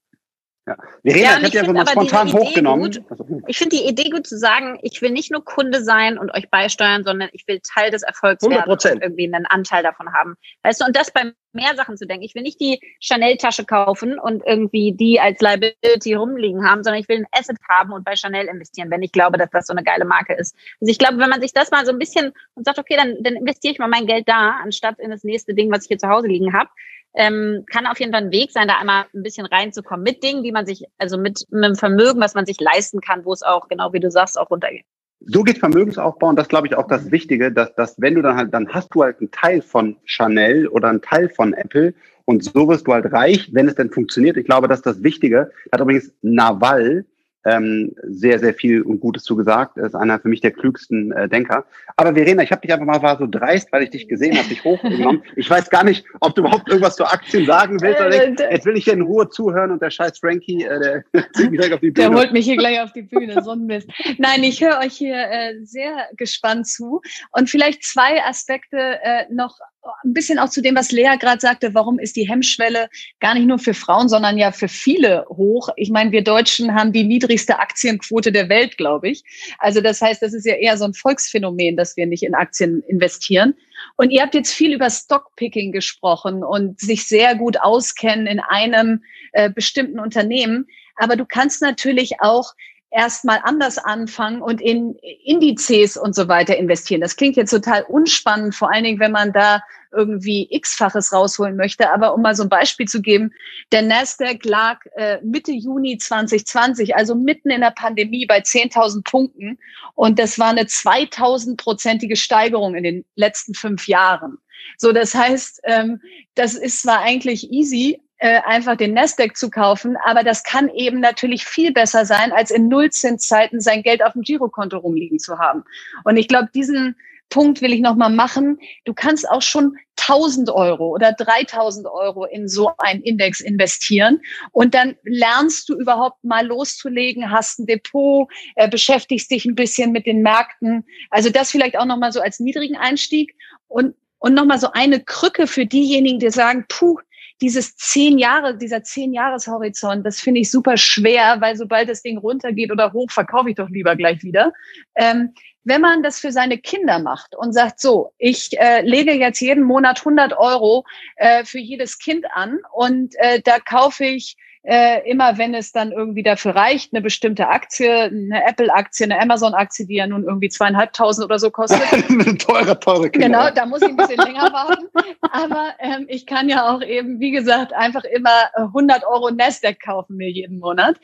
Ja. 0.67 0.75
Verena, 1.03 1.23
ja, 1.23 1.37
ich 1.37 1.53
hätte 1.53 1.57
ja 1.57 1.73
mal 1.73 1.87
spontan 1.87 2.33
hochgenommen. 2.33 2.91
Gut, 2.91 3.03
also, 3.09 3.25
ich 3.45 3.57
finde 3.57 3.77
die 3.77 3.85
Idee 3.85 4.09
gut 4.09 4.25
zu 4.25 4.37
sagen, 4.37 4.79
ich 4.81 5.01
will 5.01 5.11
nicht 5.11 5.31
nur 5.31 5.45
Kunde 5.45 5.83
sein 5.83 6.17
und 6.17 6.33
euch 6.33 6.49
beisteuern, 6.49 7.03
sondern 7.03 7.29
ich 7.33 7.47
will 7.47 7.59
Teil 7.61 7.91
des 7.91 8.01
Erfolgs 8.01 8.43
100%. 8.43 8.49
werden 8.49 8.71
und 8.71 9.03
irgendwie 9.03 9.31
einen 9.31 9.45
Anteil 9.45 9.83
davon 9.83 10.11
haben. 10.13 10.35
Weißt 10.63 10.81
du, 10.81 10.85
und 10.85 10.95
das 10.95 11.11
bei 11.11 11.33
mehr 11.55 11.75
Sachen 11.75 11.97
zu 11.97 12.05
denken. 12.05 12.23
Ich 12.23 12.35
will 12.35 12.43
nicht 12.43 12.59
die 12.59 12.79
Chanel-Tasche 12.99 13.65
kaufen 13.65 14.19
und 14.19 14.43
irgendwie 14.45 14.91
die 14.91 15.19
als 15.19 15.41
Liability 15.41 16.13
rumliegen 16.13 16.69
haben, 16.69 16.83
sondern 16.83 17.01
ich 17.01 17.09
will 17.09 17.19
ein 17.19 17.27
Asset 17.31 17.57
haben 17.67 17.93
und 17.93 18.03
bei 18.03 18.15
Chanel 18.15 18.47
investieren, 18.47 18.91
wenn 18.91 19.01
ich 19.01 19.11
glaube, 19.11 19.37
dass 19.37 19.49
das 19.49 19.67
so 19.67 19.73
eine 19.73 19.83
geile 19.83 20.05
Marke 20.05 20.33
ist. 20.33 20.55
Also 20.81 20.91
ich 20.91 20.99
glaube, 20.99 21.17
wenn 21.17 21.29
man 21.29 21.41
sich 21.41 21.53
das 21.53 21.71
mal 21.71 21.85
so 21.85 21.91
ein 21.91 21.99
bisschen 21.99 22.33
und 22.53 22.65
sagt, 22.65 22.77
okay, 22.77 22.95
dann, 22.97 23.15
dann 23.21 23.35
investiere 23.35 23.73
ich 23.73 23.79
mal 23.79 23.87
mein 23.87 24.05
Geld 24.05 24.27
da, 24.27 24.59
anstatt 24.61 24.99
in 24.99 25.09
das 25.09 25.23
nächste 25.23 25.55
Ding, 25.55 25.71
was 25.71 25.83
ich 25.83 25.87
hier 25.87 25.97
zu 25.97 26.09
Hause 26.09 26.27
liegen 26.27 26.53
habe, 26.53 26.69
ähm, 27.15 27.65
kann 27.71 27.87
auf 27.87 27.99
jeden 27.99 28.11
Fall 28.11 28.23
ein 28.23 28.31
Weg 28.31 28.51
sein, 28.51 28.67
da 28.67 28.77
einmal 28.77 29.05
ein 29.13 29.23
bisschen 29.23 29.45
reinzukommen 29.45 30.03
mit 30.03 30.23
Dingen, 30.23 30.43
die 30.43 30.51
man 30.51 30.65
sich, 30.65 30.85
also 30.97 31.17
mit, 31.17 31.45
mit 31.49 31.63
einem 31.63 31.75
Vermögen, 31.75 32.19
was 32.19 32.35
man 32.35 32.45
sich 32.45 32.59
leisten 32.59 33.01
kann, 33.01 33.25
wo 33.25 33.33
es 33.33 33.41
auch, 33.41 33.67
genau 33.67 33.93
wie 33.93 33.99
du 33.99 34.11
sagst, 34.11 34.37
auch 34.37 34.49
runtergeht. 34.49 34.85
So 35.21 35.43
geht 35.43 35.57
Vermögensaufbau 35.57 36.27
und 36.27 36.35
das 36.35 36.49
glaube 36.49 36.67
ich 36.67 36.75
auch 36.75 36.87
das 36.87 37.09
Wichtige, 37.11 37.51
dass, 37.51 37.73
dass 37.75 37.99
wenn 37.99 38.15
du 38.15 38.21
dann 38.21 38.35
halt, 38.35 38.53
dann 38.53 38.67
hast 38.69 38.93
du 38.93 39.01
halt 39.01 39.19
einen 39.19 39.31
Teil 39.31 39.61
von 39.61 39.95
Chanel 40.03 40.67
oder 40.67 40.89
einen 40.89 41.01
Teil 41.01 41.29
von 41.29 41.53
Apple 41.53 41.93
und 42.25 42.43
so 42.43 42.67
wirst 42.67 42.85
du 42.85 42.93
halt 42.93 43.11
reich, 43.11 43.49
wenn 43.53 43.67
es 43.67 43.75
denn 43.75 43.91
funktioniert. 43.91 44.35
Ich 44.35 44.45
glaube, 44.45 44.67
das 44.67 44.79
ist 44.79 44.85
das 44.85 45.03
Wichtige. 45.03 45.51
Hat 45.71 45.79
übrigens 45.79 46.11
Naval 46.21 47.05
ähm, 47.45 47.95
sehr, 48.03 48.39
sehr 48.39 48.53
viel 48.53 48.81
und 48.81 48.99
Gutes 48.99 49.23
zugesagt. 49.23 49.77
Er 49.77 49.85
ist 49.85 49.95
einer 49.95 50.19
für 50.19 50.27
mich 50.27 50.41
der 50.41 50.51
klügsten 50.51 51.11
äh, 51.11 51.29
Denker. 51.29 51.65
Aber 51.95 52.13
Verena, 52.13 52.43
ich 52.43 52.51
habe 52.51 52.61
dich 52.61 52.73
einfach 52.73 52.85
mal 52.85 53.01
war 53.01 53.17
so 53.17 53.27
dreist, 53.27 53.71
weil 53.71 53.83
ich 53.83 53.91
dich 53.91 54.07
gesehen 54.07 54.37
habe, 54.37 54.49
dich 54.49 54.63
hochgenommen. 54.63 55.23
Ich 55.35 55.49
weiß 55.49 55.69
gar 55.69 55.83
nicht, 55.83 56.05
ob 56.19 56.35
du 56.35 56.41
überhaupt 56.41 56.67
irgendwas 56.67 56.95
zu 56.95 57.05
Aktien 57.05 57.45
sagen 57.45 57.79
willst. 57.81 58.01
Oder 58.01 58.29
nicht. 58.29 58.41
Äh, 58.41 58.51
jetzt 58.51 58.65
will 58.65 58.75
ich 58.75 58.83
hier 58.83 58.93
in 58.93 59.01
Ruhe 59.01 59.29
zuhören 59.29 59.71
und 59.71 59.81
der 59.81 59.91
scheiß 59.91 60.19
Frankie, 60.19 60.63
äh, 60.63 61.03
der 61.13 61.31
zieht 61.33 61.51
mich 61.51 61.59
gleich 61.59 61.73
auf 61.73 61.79
die 61.79 61.91
Bühne. 61.91 62.09
Der 62.09 62.17
holt 62.17 62.33
mich 62.33 62.45
hier 62.45 62.57
gleich 62.57 62.81
auf 62.81 62.91
die 62.93 63.03
Bühne, 63.03 63.41
so 63.43 63.51
ein 63.51 63.65
Mist. 63.65 63.89
Nein, 64.17 64.43
ich 64.43 64.61
höre 64.61 64.79
euch 64.79 64.93
hier 64.93 65.15
äh, 65.15 65.63
sehr 65.63 66.07
gespannt 66.17 66.67
zu. 66.67 67.01
Und 67.31 67.49
vielleicht 67.49 67.83
zwei 67.83 68.23
Aspekte 68.23 68.77
äh, 68.77 69.25
noch 69.31 69.59
ein 70.03 70.13
bisschen 70.13 70.39
auch 70.39 70.49
zu 70.49 70.61
dem, 70.61 70.75
was 70.75 70.91
Lea 70.91 71.15
gerade 71.19 71.39
sagte, 71.39 71.73
warum 71.73 71.99
ist 71.99 72.15
die 72.15 72.27
Hemmschwelle 72.27 72.89
gar 73.19 73.33
nicht 73.33 73.45
nur 73.45 73.59
für 73.59 73.73
Frauen, 73.73 74.09
sondern 74.09 74.37
ja 74.37 74.51
für 74.51 74.67
viele 74.67 75.25
hoch. 75.29 75.69
Ich 75.75 75.89
meine, 75.89 76.11
wir 76.11 76.23
Deutschen 76.23 76.73
haben 76.73 76.91
die 76.91 77.03
niedrigste 77.03 77.59
Aktienquote 77.59 78.31
der 78.31 78.49
Welt, 78.49 78.77
glaube 78.77 79.09
ich. 79.09 79.23
Also 79.59 79.81
das 79.81 80.01
heißt, 80.01 80.21
das 80.21 80.33
ist 80.33 80.45
ja 80.45 80.55
eher 80.55 80.77
so 80.77 80.85
ein 80.85 80.93
Volksphänomen, 80.93 81.77
dass 81.77 81.95
wir 81.97 82.07
nicht 82.07 82.23
in 82.23 82.33
Aktien 82.33 82.83
investieren. 82.87 83.55
Und 83.97 84.09
ihr 84.09 84.21
habt 84.21 84.35
jetzt 84.35 84.53
viel 84.53 84.73
über 84.73 84.89
Stockpicking 84.89 85.71
gesprochen 85.71 86.43
und 86.43 86.79
sich 86.79 87.07
sehr 87.07 87.35
gut 87.35 87.59
auskennen 87.59 88.27
in 88.27 88.39
einem 88.39 89.03
äh, 89.33 89.49
bestimmten 89.49 89.99
Unternehmen. 89.99 90.67
Aber 90.95 91.15
du 91.15 91.25
kannst 91.25 91.61
natürlich 91.61 92.21
auch 92.21 92.53
erstmal 92.95 93.41
anders 93.43 93.77
anfangen 93.77 94.41
und 94.41 94.61
in 94.61 94.95
Indizes 95.23 95.97
und 95.97 96.15
so 96.15 96.27
weiter 96.27 96.55
investieren. 96.55 97.01
Das 97.01 97.17
klingt 97.17 97.35
jetzt 97.35 97.51
total 97.51 97.83
unspannend, 97.83 98.55
vor 98.55 98.71
allen 98.71 98.85
Dingen, 98.85 98.99
wenn 98.99 99.11
man 99.11 99.33
da 99.33 99.61
irgendwie 99.91 100.47
x-faches 100.49 101.13
rausholen 101.13 101.55
möchte. 101.55 101.91
Aber 101.91 102.13
um 102.13 102.21
mal 102.21 102.35
so 102.35 102.43
ein 102.43 102.49
Beispiel 102.49 102.87
zu 102.87 103.01
geben, 103.01 103.33
der 103.71 103.81
Nasdaq 103.81 104.45
lag 104.45 104.79
äh, 104.95 105.19
Mitte 105.23 105.51
Juni 105.51 105.97
2020, 105.97 106.95
also 106.95 107.15
mitten 107.15 107.49
in 107.49 107.61
der 107.61 107.71
Pandemie 107.71 108.25
bei 108.25 108.39
10.000 108.39 109.03
Punkten. 109.03 109.57
Und 109.93 110.19
das 110.19 110.39
war 110.39 110.49
eine 110.49 110.63
2000-prozentige 110.63 112.15
Steigerung 112.15 112.75
in 112.75 112.83
den 112.83 113.05
letzten 113.15 113.53
fünf 113.53 113.87
Jahren. 113.87 114.37
So, 114.77 114.91
das 114.91 115.13
heißt, 115.13 115.61
ähm, 115.63 116.01
das 116.35 116.55
ist 116.55 116.81
zwar 116.81 116.99
eigentlich 116.99 117.51
easy, 117.51 118.01
äh, 118.17 118.41
einfach 118.45 118.77
den 118.77 118.93
Nasdaq 118.93 119.35
zu 119.35 119.49
kaufen, 119.49 119.97
aber 120.05 120.23
das 120.23 120.43
kann 120.43 120.69
eben 120.69 120.99
natürlich 120.99 121.45
viel 121.45 121.73
besser 121.73 122.05
sein, 122.05 122.31
als 122.31 122.51
in 122.51 122.67
Nullzinszeiten 122.67 123.59
sein 123.61 123.83
Geld 123.83 124.03
auf 124.03 124.13
dem 124.13 124.21
Girokonto 124.21 124.77
rumliegen 124.77 125.19
zu 125.19 125.37
haben. 125.37 125.63
Und 126.03 126.17
ich 126.17 126.27
glaube, 126.27 126.49
diesen 126.53 126.95
Punkt 127.29 127.61
will 127.61 127.73
ich 127.73 127.81
nochmal 127.81 128.11
machen. 128.11 128.59
Du 128.85 128.93
kannst 128.93 129.29
auch 129.29 129.41
schon 129.41 129.77
1000 129.99 130.49
Euro 130.49 130.89
oder 130.89 131.13
3000 131.13 131.87
Euro 131.87 132.25
in 132.25 132.47
so 132.47 132.71
einen 132.77 133.01
Index 133.01 133.41
investieren 133.41 134.21
und 134.51 134.73
dann 134.73 134.95
lernst 135.03 135.67
du 135.67 135.75
überhaupt 135.75 136.23
mal 136.23 136.45
loszulegen, 136.45 137.31
hast 137.31 137.59
ein 137.59 137.65
Depot, 137.65 138.29
äh, 138.55 138.69
beschäftigst 138.69 139.31
dich 139.31 139.45
ein 139.45 139.55
bisschen 139.55 139.91
mit 139.91 140.05
den 140.05 140.21
Märkten. 140.21 140.85
Also 141.09 141.29
das 141.29 141.51
vielleicht 141.51 141.77
auch 141.77 141.85
nochmal 141.85 142.11
so 142.11 142.21
als 142.21 142.39
niedrigen 142.39 142.77
Einstieg 142.77 143.35
und 143.67 143.95
und 144.19 144.33
nochmal 144.33 144.59
so 144.59 144.71
eine 144.71 145.01
Krücke 145.01 145.45
für 145.45 145.67
diejenigen, 145.67 146.17
die 146.17 146.31
sagen, 146.31 146.65
puh, 146.67 146.97
dieses 147.41 147.75
zehn 147.75 148.17
Jahre, 148.17 148.57
dieser 148.57 148.83
zehn 148.83 149.13
Jahreshorizont, 149.13 150.05
das 150.05 150.19
finde 150.19 150.41
ich 150.41 150.51
super 150.51 150.77
schwer, 150.77 151.41
weil 151.41 151.55
sobald 151.55 151.89
das 151.89 152.01
Ding 152.01 152.17
runtergeht 152.17 152.71
oder 152.71 152.93
hoch, 152.93 153.11
verkaufe 153.11 153.49
ich 153.49 153.55
doch 153.55 153.69
lieber 153.69 153.95
gleich 153.95 154.23
wieder. 154.23 154.53
Ähm, 154.95 155.33
wenn 155.65 155.81
man 155.81 156.03
das 156.03 156.19
für 156.19 156.31
seine 156.31 156.59
Kinder 156.59 156.99
macht 156.99 157.35
und 157.35 157.51
sagt, 157.51 157.79
so, 157.79 158.13
ich 158.17 158.57
äh, 158.59 158.81
lege 158.81 159.13
jetzt 159.13 159.41
jeden 159.41 159.63
Monat 159.63 159.99
100 159.99 160.37
Euro 160.37 160.85
äh, 161.15 161.43
für 161.43 161.59
jedes 161.59 161.97
Kind 161.97 162.25
an 162.33 162.59
und 162.71 163.15
äh, 163.17 163.41
da 163.41 163.59
kaufe 163.59 164.05
ich 164.05 164.37
äh, 164.65 165.07
immer 165.09 165.37
wenn 165.37 165.53
es 165.53 165.71
dann 165.71 165.91
irgendwie 165.91 166.23
dafür 166.23 166.55
reicht, 166.55 166.91
eine 166.93 167.01
bestimmte 167.01 167.47
Aktie, 167.47 168.05
eine 168.05 168.43
Apple-Aktie, 168.47 169.05
eine 169.05 169.19
Amazon-Aktie, 169.21 169.85
die 169.85 169.95
ja 169.95 170.07
nun 170.07 170.23
irgendwie 170.23 170.49
zweieinhalbtausend 170.49 171.23
oder 171.23 171.37
so 171.37 171.51
kostet. 171.51 171.81
eine 172.09 172.37
teure, 172.37 172.79
teure 172.79 173.09
Kinder. 173.11 173.27
Genau, 173.27 173.49
da 173.51 173.65
muss 173.67 173.83
ich 173.83 173.89
ein 173.89 173.95
bisschen 173.95 174.17
länger 174.17 174.51
warten. 174.51 174.87
Aber 175.21 175.67
ähm, 175.79 176.05
ich 176.09 176.25
kann 176.25 176.49
ja 176.49 176.73
auch 176.73 176.81
eben, 176.81 177.19
wie 177.19 177.31
gesagt, 177.31 177.73
einfach 177.73 178.03
immer 178.05 178.49
100 178.55 179.03
äh, 179.03 179.05
Euro 179.05 179.29
Nasdaq 179.29 179.79
kaufen 179.79 180.17
mir 180.17 180.31
jeden 180.31 180.57
Monat. 180.57 180.97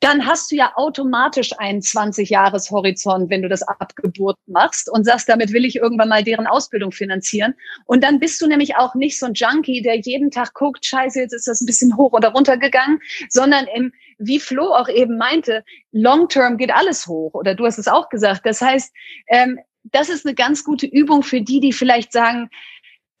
Dann 0.00 0.26
hast 0.26 0.50
du 0.50 0.56
ja 0.56 0.72
automatisch 0.76 1.58
einen 1.58 1.80
20-Jahres-Horizont, 1.80 3.28
wenn 3.28 3.42
du 3.42 3.48
das 3.48 3.62
Abgeburt 3.62 4.38
machst 4.46 4.90
und 4.90 5.04
sagst, 5.04 5.28
damit 5.28 5.52
will 5.52 5.66
ich 5.66 5.76
irgendwann 5.76 6.08
mal 6.08 6.24
deren 6.24 6.46
Ausbildung 6.46 6.92
finanzieren. 6.92 7.54
Und 7.84 8.02
dann 8.04 8.18
bist 8.20 8.40
du 8.40 8.46
nämlich 8.46 8.76
auch 8.76 8.94
nicht 8.94 9.18
so 9.18 9.26
ein 9.26 9.34
Junkie, 9.34 9.82
der 9.82 10.00
jeden 10.00 10.30
Tag 10.30 10.54
guckt, 10.54 10.86
scheiße, 10.86 11.20
jetzt 11.20 11.34
ist 11.34 11.46
das 11.46 11.60
ein 11.60 11.66
bisschen 11.66 11.96
hoch 11.98 12.12
oder 12.12 12.30
runter 12.30 12.56
gegangen, 12.56 13.01
sondern 13.28 13.66
im, 13.74 13.92
wie 14.18 14.40
Flo 14.40 14.74
auch 14.74 14.88
eben 14.88 15.16
meinte, 15.16 15.64
long 15.90 16.28
term 16.28 16.56
geht 16.56 16.72
alles 16.72 17.06
hoch. 17.06 17.34
Oder 17.34 17.54
du 17.54 17.66
hast 17.66 17.78
es 17.78 17.88
auch 17.88 18.08
gesagt. 18.08 18.44
Das 18.44 18.60
heißt, 18.60 18.92
ähm, 19.28 19.58
das 19.84 20.08
ist 20.08 20.24
eine 20.24 20.34
ganz 20.34 20.64
gute 20.64 20.86
Übung 20.86 21.22
für 21.22 21.40
die, 21.40 21.60
die 21.60 21.72
vielleicht 21.72 22.12
sagen, 22.12 22.50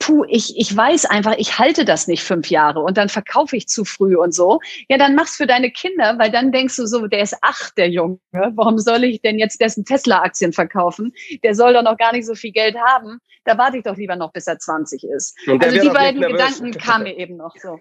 puh, 0.02 0.24
ich, 0.28 0.58
ich 0.58 0.76
weiß 0.76 1.06
einfach, 1.06 1.36
ich 1.38 1.60
halte 1.60 1.84
das 1.84 2.08
nicht 2.08 2.24
fünf 2.24 2.50
Jahre 2.50 2.80
und 2.80 2.96
dann 2.98 3.08
verkaufe 3.08 3.56
ich 3.56 3.68
zu 3.68 3.84
früh 3.84 4.16
und 4.16 4.34
so. 4.34 4.58
Ja, 4.88 4.98
dann 4.98 5.14
mach's 5.14 5.36
für 5.36 5.46
deine 5.46 5.70
Kinder, 5.70 6.18
weil 6.18 6.30
dann 6.30 6.50
denkst 6.50 6.74
du 6.76 6.86
so, 6.86 7.06
der 7.06 7.22
ist 7.22 7.36
acht, 7.40 7.78
der 7.78 7.88
Junge. 7.88 8.18
Warum 8.32 8.78
soll 8.78 9.04
ich 9.04 9.22
denn 9.22 9.38
jetzt 9.38 9.60
dessen 9.60 9.84
Tesla-Aktien 9.84 10.52
verkaufen? 10.52 11.12
Der 11.44 11.54
soll 11.54 11.72
doch 11.72 11.84
noch 11.84 11.96
gar 11.96 12.12
nicht 12.12 12.26
so 12.26 12.34
viel 12.34 12.50
Geld 12.50 12.76
haben. 12.76 13.20
Da 13.44 13.56
warte 13.56 13.76
ich 13.76 13.84
doch 13.84 13.96
lieber 13.96 14.16
noch, 14.16 14.32
bis 14.32 14.48
er 14.48 14.58
20 14.58 15.04
ist. 15.04 15.36
Also 15.46 15.80
die 15.80 15.88
beiden 15.88 16.20
Gedanken 16.20 16.72
kamen 16.72 17.04
mir 17.04 17.16
eben 17.16 17.36
noch 17.36 17.54
so. 17.56 17.78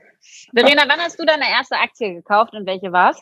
Verena, 0.56 0.84
wann 0.88 1.00
hast 1.00 1.20
du 1.20 1.26
deine 1.26 1.50
erste 1.50 1.76
Aktie 1.76 2.14
gekauft 2.14 2.54
und 2.54 2.68
welche 2.68 2.92
war's? 2.92 3.20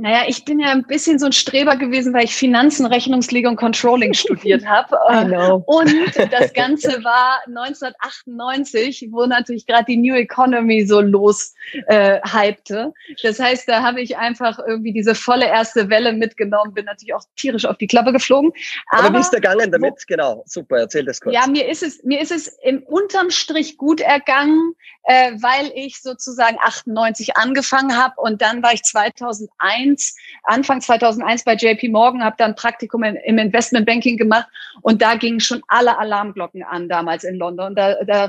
Naja, 0.00 0.22
ich 0.26 0.46
bin 0.46 0.58
ja 0.58 0.70
ein 0.70 0.86
bisschen 0.86 1.18
so 1.18 1.26
ein 1.26 1.32
Streber 1.32 1.76
gewesen, 1.76 2.14
weil 2.14 2.24
ich 2.24 2.34
Finanzen, 2.34 2.86
Rechnungslegung 2.86 3.50
und 3.50 3.56
Controlling 3.56 4.14
studiert 4.14 4.64
habe. 4.64 4.96
Und 5.66 6.16
das 6.32 6.54
Ganze 6.54 7.04
war 7.04 7.40
1998, 7.46 9.08
wo 9.10 9.26
natürlich 9.26 9.66
gerade 9.66 9.84
die 9.84 9.98
New 9.98 10.14
Economy 10.14 10.86
so 10.86 11.02
los 11.02 11.52
äh, 11.86 12.18
hypte. 12.24 12.94
Das 13.22 13.38
heißt, 13.38 13.68
da 13.68 13.82
habe 13.82 14.00
ich 14.00 14.16
einfach 14.16 14.58
irgendwie 14.66 14.94
diese 14.94 15.14
volle 15.14 15.46
erste 15.46 15.90
Welle 15.90 16.14
mitgenommen, 16.14 16.72
bin 16.72 16.86
natürlich 16.86 17.12
auch 17.12 17.24
tierisch 17.36 17.66
auf 17.66 17.76
die 17.76 17.86
Klappe 17.86 18.12
geflogen. 18.12 18.52
Aber, 18.88 19.08
Aber 19.08 19.18
wie 19.18 19.20
ist 19.20 19.30
der 19.30 19.40
gegangen 19.40 19.70
damit? 19.70 19.92
Wo, 19.92 20.04
genau, 20.06 20.44
super, 20.46 20.78
erzähl 20.78 21.04
das 21.04 21.20
kurz. 21.20 21.34
Ja, 21.34 21.46
mir 21.46 21.68
ist 21.68 21.82
es, 21.82 22.02
mir 22.04 22.20
ist 22.22 22.32
es 22.32 22.48
im 22.62 22.82
unterm 22.84 23.30
Strich 23.30 23.76
gut 23.76 24.00
ergangen, 24.00 24.72
äh, 25.02 25.32
weil 25.40 25.70
ich 25.74 26.00
sozusagen 26.00 26.56
98 26.58 27.36
angefangen 27.36 27.96
habe 27.96 28.14
und 28.18 28.40
dann 28.40 28.62
war 28.62 28.72
ich 28.72 28.82
2001 28.82 29.89
2001, 29.96 30.14
Anfang 30.44 30.80
2001 30.80 31.44
bei 31.44 31.54
JP 31.54 31.88
Morgan, 31.88 32.24
habe 32.24 32.36
dann 32.38 32.54
Praktikum 32.54 33.02
im 33.02 33.38
Investmentbanking 33.38 34.16
gemacht 34.16 34.46
und 34.82 35.02
da 35.02 35.14
gingen 35.14 35.40
schon 35.40 35.62
alle 35.68 35.98
Alarmglocken 35.98 36.62
an 36.62 36.88
damals 36.88 37.24
in 37.24 37.36
London. 37.36 37.74
Da, 37.74 37.96
da 38.04 38.28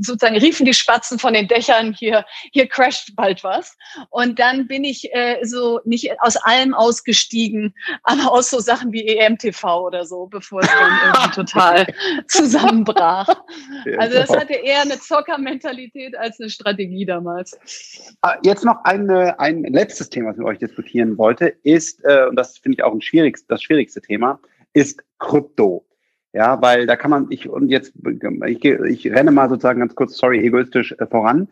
sozusagen 0.00 0.36
riefen 0.36 0.66
die 0.66 0.74
Spatzen 0.74 1.18
von 1.18 1.34
den 1.34 1.48
Dächern, 1.48 1.92
hier, 1.92 2.24
hier 2.52 2.66
crasht 2.66 3.14
bald 3.16 3.44
was. 3.44 3.76
Und 4.10 4.38
dann 4.38 4.66
bin 4.66 4.84
ich 4.84 5.12
äh, 5.14 5.38
so 5.42 5.80
nicht 5.84 6.20
aus 6.20 6.36
allem 6.36 6.74
ausgestiegen, 6.74 7.74
aber 8.02 8.32
aus 8.32 8.50
so 8.50 8.60
Sachen 8.60 8.92
wie 8.92 9.06
EMTV 9.06 9.64
oder 9.64 10.04
so, 10.04 10.26
bevor 10.26 10.60
es 10.60 10.68
dann 10.68 11.14
irgendwie 11.14 11.34
total 11.34 11.86
zusammenbrach. 12.28 13.28
Also 13.98 14.18
das 14.18 14.30
hatte 14.30 14.54
eher 14.54 14.82
eine 14.82 14.98
Zockermentalität 14.98 16.16
als 16.16 16.40
eine 16.40 16.50
Strategie 16.50 17.04
damals. 17.04 17.58
Ah, 18.22 18.36
jetzt 18.42 18.64
noch 18.64 18.84
eine, 18.84 19.38
ein 19.38 19.62
letztes 19.64 20.10
Thema, 20.10 20.30
was 20.30 20.38
wir 20.38 20.44
euch 20.44 20.58
diskutieren 20.66 21.18
wollte, 21.18 21.54
ist, 21.62 22.04
äh, 22.04 22.26
und 22.28 22.36
das 22.36 22.58
finde 22.58 22.76
ich 22.76 22.82
auch 22.82 22.92
ein 22.92 23.00
schwierigst, 23.00 23.50
das 23.50 23.62
schwierigste 23.62 24.00
Thema, 24.00 24.40
ist 24.72 25.02
Krypto. 25.18 25.84
Ja, 26.32 26.60
weil 26.60 26.86
da 26.86 26.96
kann 26.96 27.10
man, 27.10 27.26
ich, 27.30 27.48
und 27.48 27.70
jetzt, 27.70 27.94
ich, 28.46 28.64
ich 28.64 29.10
renne 29.10 29.30
mal 29.30 29.48
sozusagen 29.48 29.80
ganz 29.80 29.94
kurz, 29.94 30.16
sorry, 30.16 30.38
egoistisch 30.44 30.92
äh, 30.98 31.06
voran. 31.06 31.48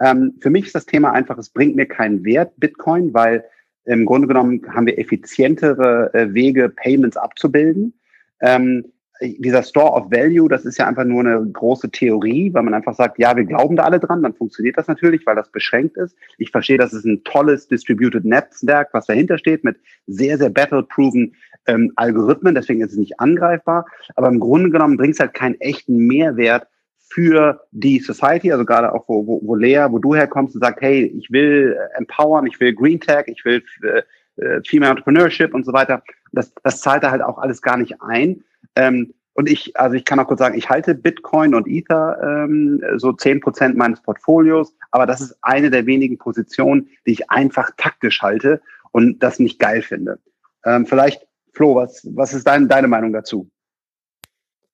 Ähm, 0.00 0.34
für 0.40 0.50
mich 0.50 0.66
ist 0.66 0.74
das 0.74 0.86
Thema 0.86 1.12
einfach, 1.12 1.38
es 1.38 1.50
bringt 1.50 1.76
mir 1.76 1.86
keinen 1.86 2.24
Wert, 2.24 2.52
Bitcoin, 2.56 3.14
weil 3.14 3.44
im 3.84 4.04
Grunde 4.04 4.26
genommen 4.26 4.62
haben 4.74 4.86
wir 4.86 4.98
effizientere 4.98 6.12
äh, 6.12 6.34
Wege, 6.34 6.68
Payments 6.68 7.16
abzubilden. 7.16 7.94
Ähm, 8.40 8.92
dieser 9.20 9.62
Store 9.62 9.92
of 9.92 10.10
Value, 10.10 10.48
das 10.48 10.64
ist 10.64 10.78
ja 10.78 10.86
einfach 10.86 11.04
nur 11.04 11.20
eine 11.20 11.44
große 11.44 11.90
Theorie, 11.90 12.52
weil 12.52 12.62
man 12.62 12.74
einfach 12.74 12.94
sagt, 12.94 13.18
ja, 13.18 13.36
wir 13.36 13.44
glauben 13.44 13.76
da 13.76 13.84
alle 13.84 14.00
dran, 14.00 14.22
dann 14.22 14.34
funktioniert 14.34 14.76
das 14.76 14.88
natürlich, 14.88 15.24
weil 15.26 15.36
das 15.36 15.50
beschränkt 15.50 15.96
ist. 15.96 16.16
Ich 16.38 16.50
verstehe, 16.50 16.78
das 16.78 16.92
ist 16.92 17.04
ein 17.04 17.24
tolles 17.24 17.68
Distributed 17.68 18.24
Netzwerk, 18.24 18.90
was 18.92 19.06
dahinter 19.06 19.38
steht, 19.38 19.64
mit 19.64 19.78
sehr, 20.06 20.38
sehr 20.38 20.50
battle-proven 20.50 21.34
ähm, 21.66 21.92
Algorithmen, 21.96 22.54
deswegen 22.54 22.80
ist 22.80 22.92
es 22.92 22.98
nicht 22.98 23.18
angreifbar. 23.18 23.86
Aber 24.14 24.28
im 24.28 24.40
Grunde 24.40 24.70
genommen 24.70 24.96
bringt 24.96 25.14
es 25.14 25.20
halt 25.20 25.34
keinen 25.34 25.60
echten 25.60 25.96
Mehrwert 25.96 26.66
für 27.08 27.62
die 27.70 28.00
Society, 28.00 28.52
also 28.52 28.64
gerade 28.64 28.92
auch 28.92 29.08
wo, 29.08 29.26
wo, 29.26 29.40
wo 29.42 29.54
Lea, 29.54 29.86
wo 29.90 29.98
du 29.98 30.14
herkommst 30.14 30.54
und 30.54 30.60
sagst, 30.62 30.82
hey, 30.82 31.04
ich 31.04 31.30
will 31.30 31.76
empowern, 31.96 32.46
ich 32.46 32.58
will 32.60 32.74
Green 32.74 33.00
Tech, 33.00 33.24
ich 33.26 33.44
will 33.44 33.62
äh, 33.82 34.02
äh 34.42 34.60
Female 34.66 34.90
Entrepreneurship 34.90 35.54
und 35.54 35.64
so 35.64 35.72
weiter. 35.72 36.02
Das, 36.32 36.52
das 36.62 36.80
zahlt 36.80 37.02
da 37.02 37.10
halt 37.10 37.22
auch 37.22 37.38
alles 37.38 37.62
gar 37.62 37.76
nicht 37.76 38.00
ein. 38.00 38.44
Ähm, 38.74 39.14
und 39.36 39.50
ich, 39.50 39.78
also 39.78 39.94
ich 39.94 40.06
kann 40.06 40.18
auch 40.18 40.26
kurz 40.26 40.38
sagen, 40.38 40.56
ich 40.56 40.70
halte 40.70 40.94
Bitcoin 40.94 41.54
und 41.54 41.68
Ether 41.68 42.18
ähm, 42.22 42.82
so 42.96 43.12
zehn 43.12 43.40
Prozent 43.40 43.76
meines 43.76 44.00
Portfolios, 44.00 44.74
aber 44.90 45.04
das 45.04 45.20
ist 45.20 45.36
eine 45.42 45.70
der 45.70 45.84
wenigen 45.84 46.16
Positionen, 46.16 46.88
die 47.06 47.12
ich 47.12 47.30
einfach 47.30 47.70
taktisch 47.76 48.22
halte 48.22 48.62
und 48.92 49.22
das 49.22 49.38
nicht 49.38 49.58
geil 49.58 49.82
finde. 49.82 50.18
Ähm, 50.64 50.86
vielleicht, 50.86 51.26
Flo, 51.52 51.74
was, 51.74 52.08
was 52.14 52.32
ist 52.32 52.46
dein, 52.46 52.66
deine 52.66 52.88
Meinung 52.88 53.12
dazu? 53.12 53.50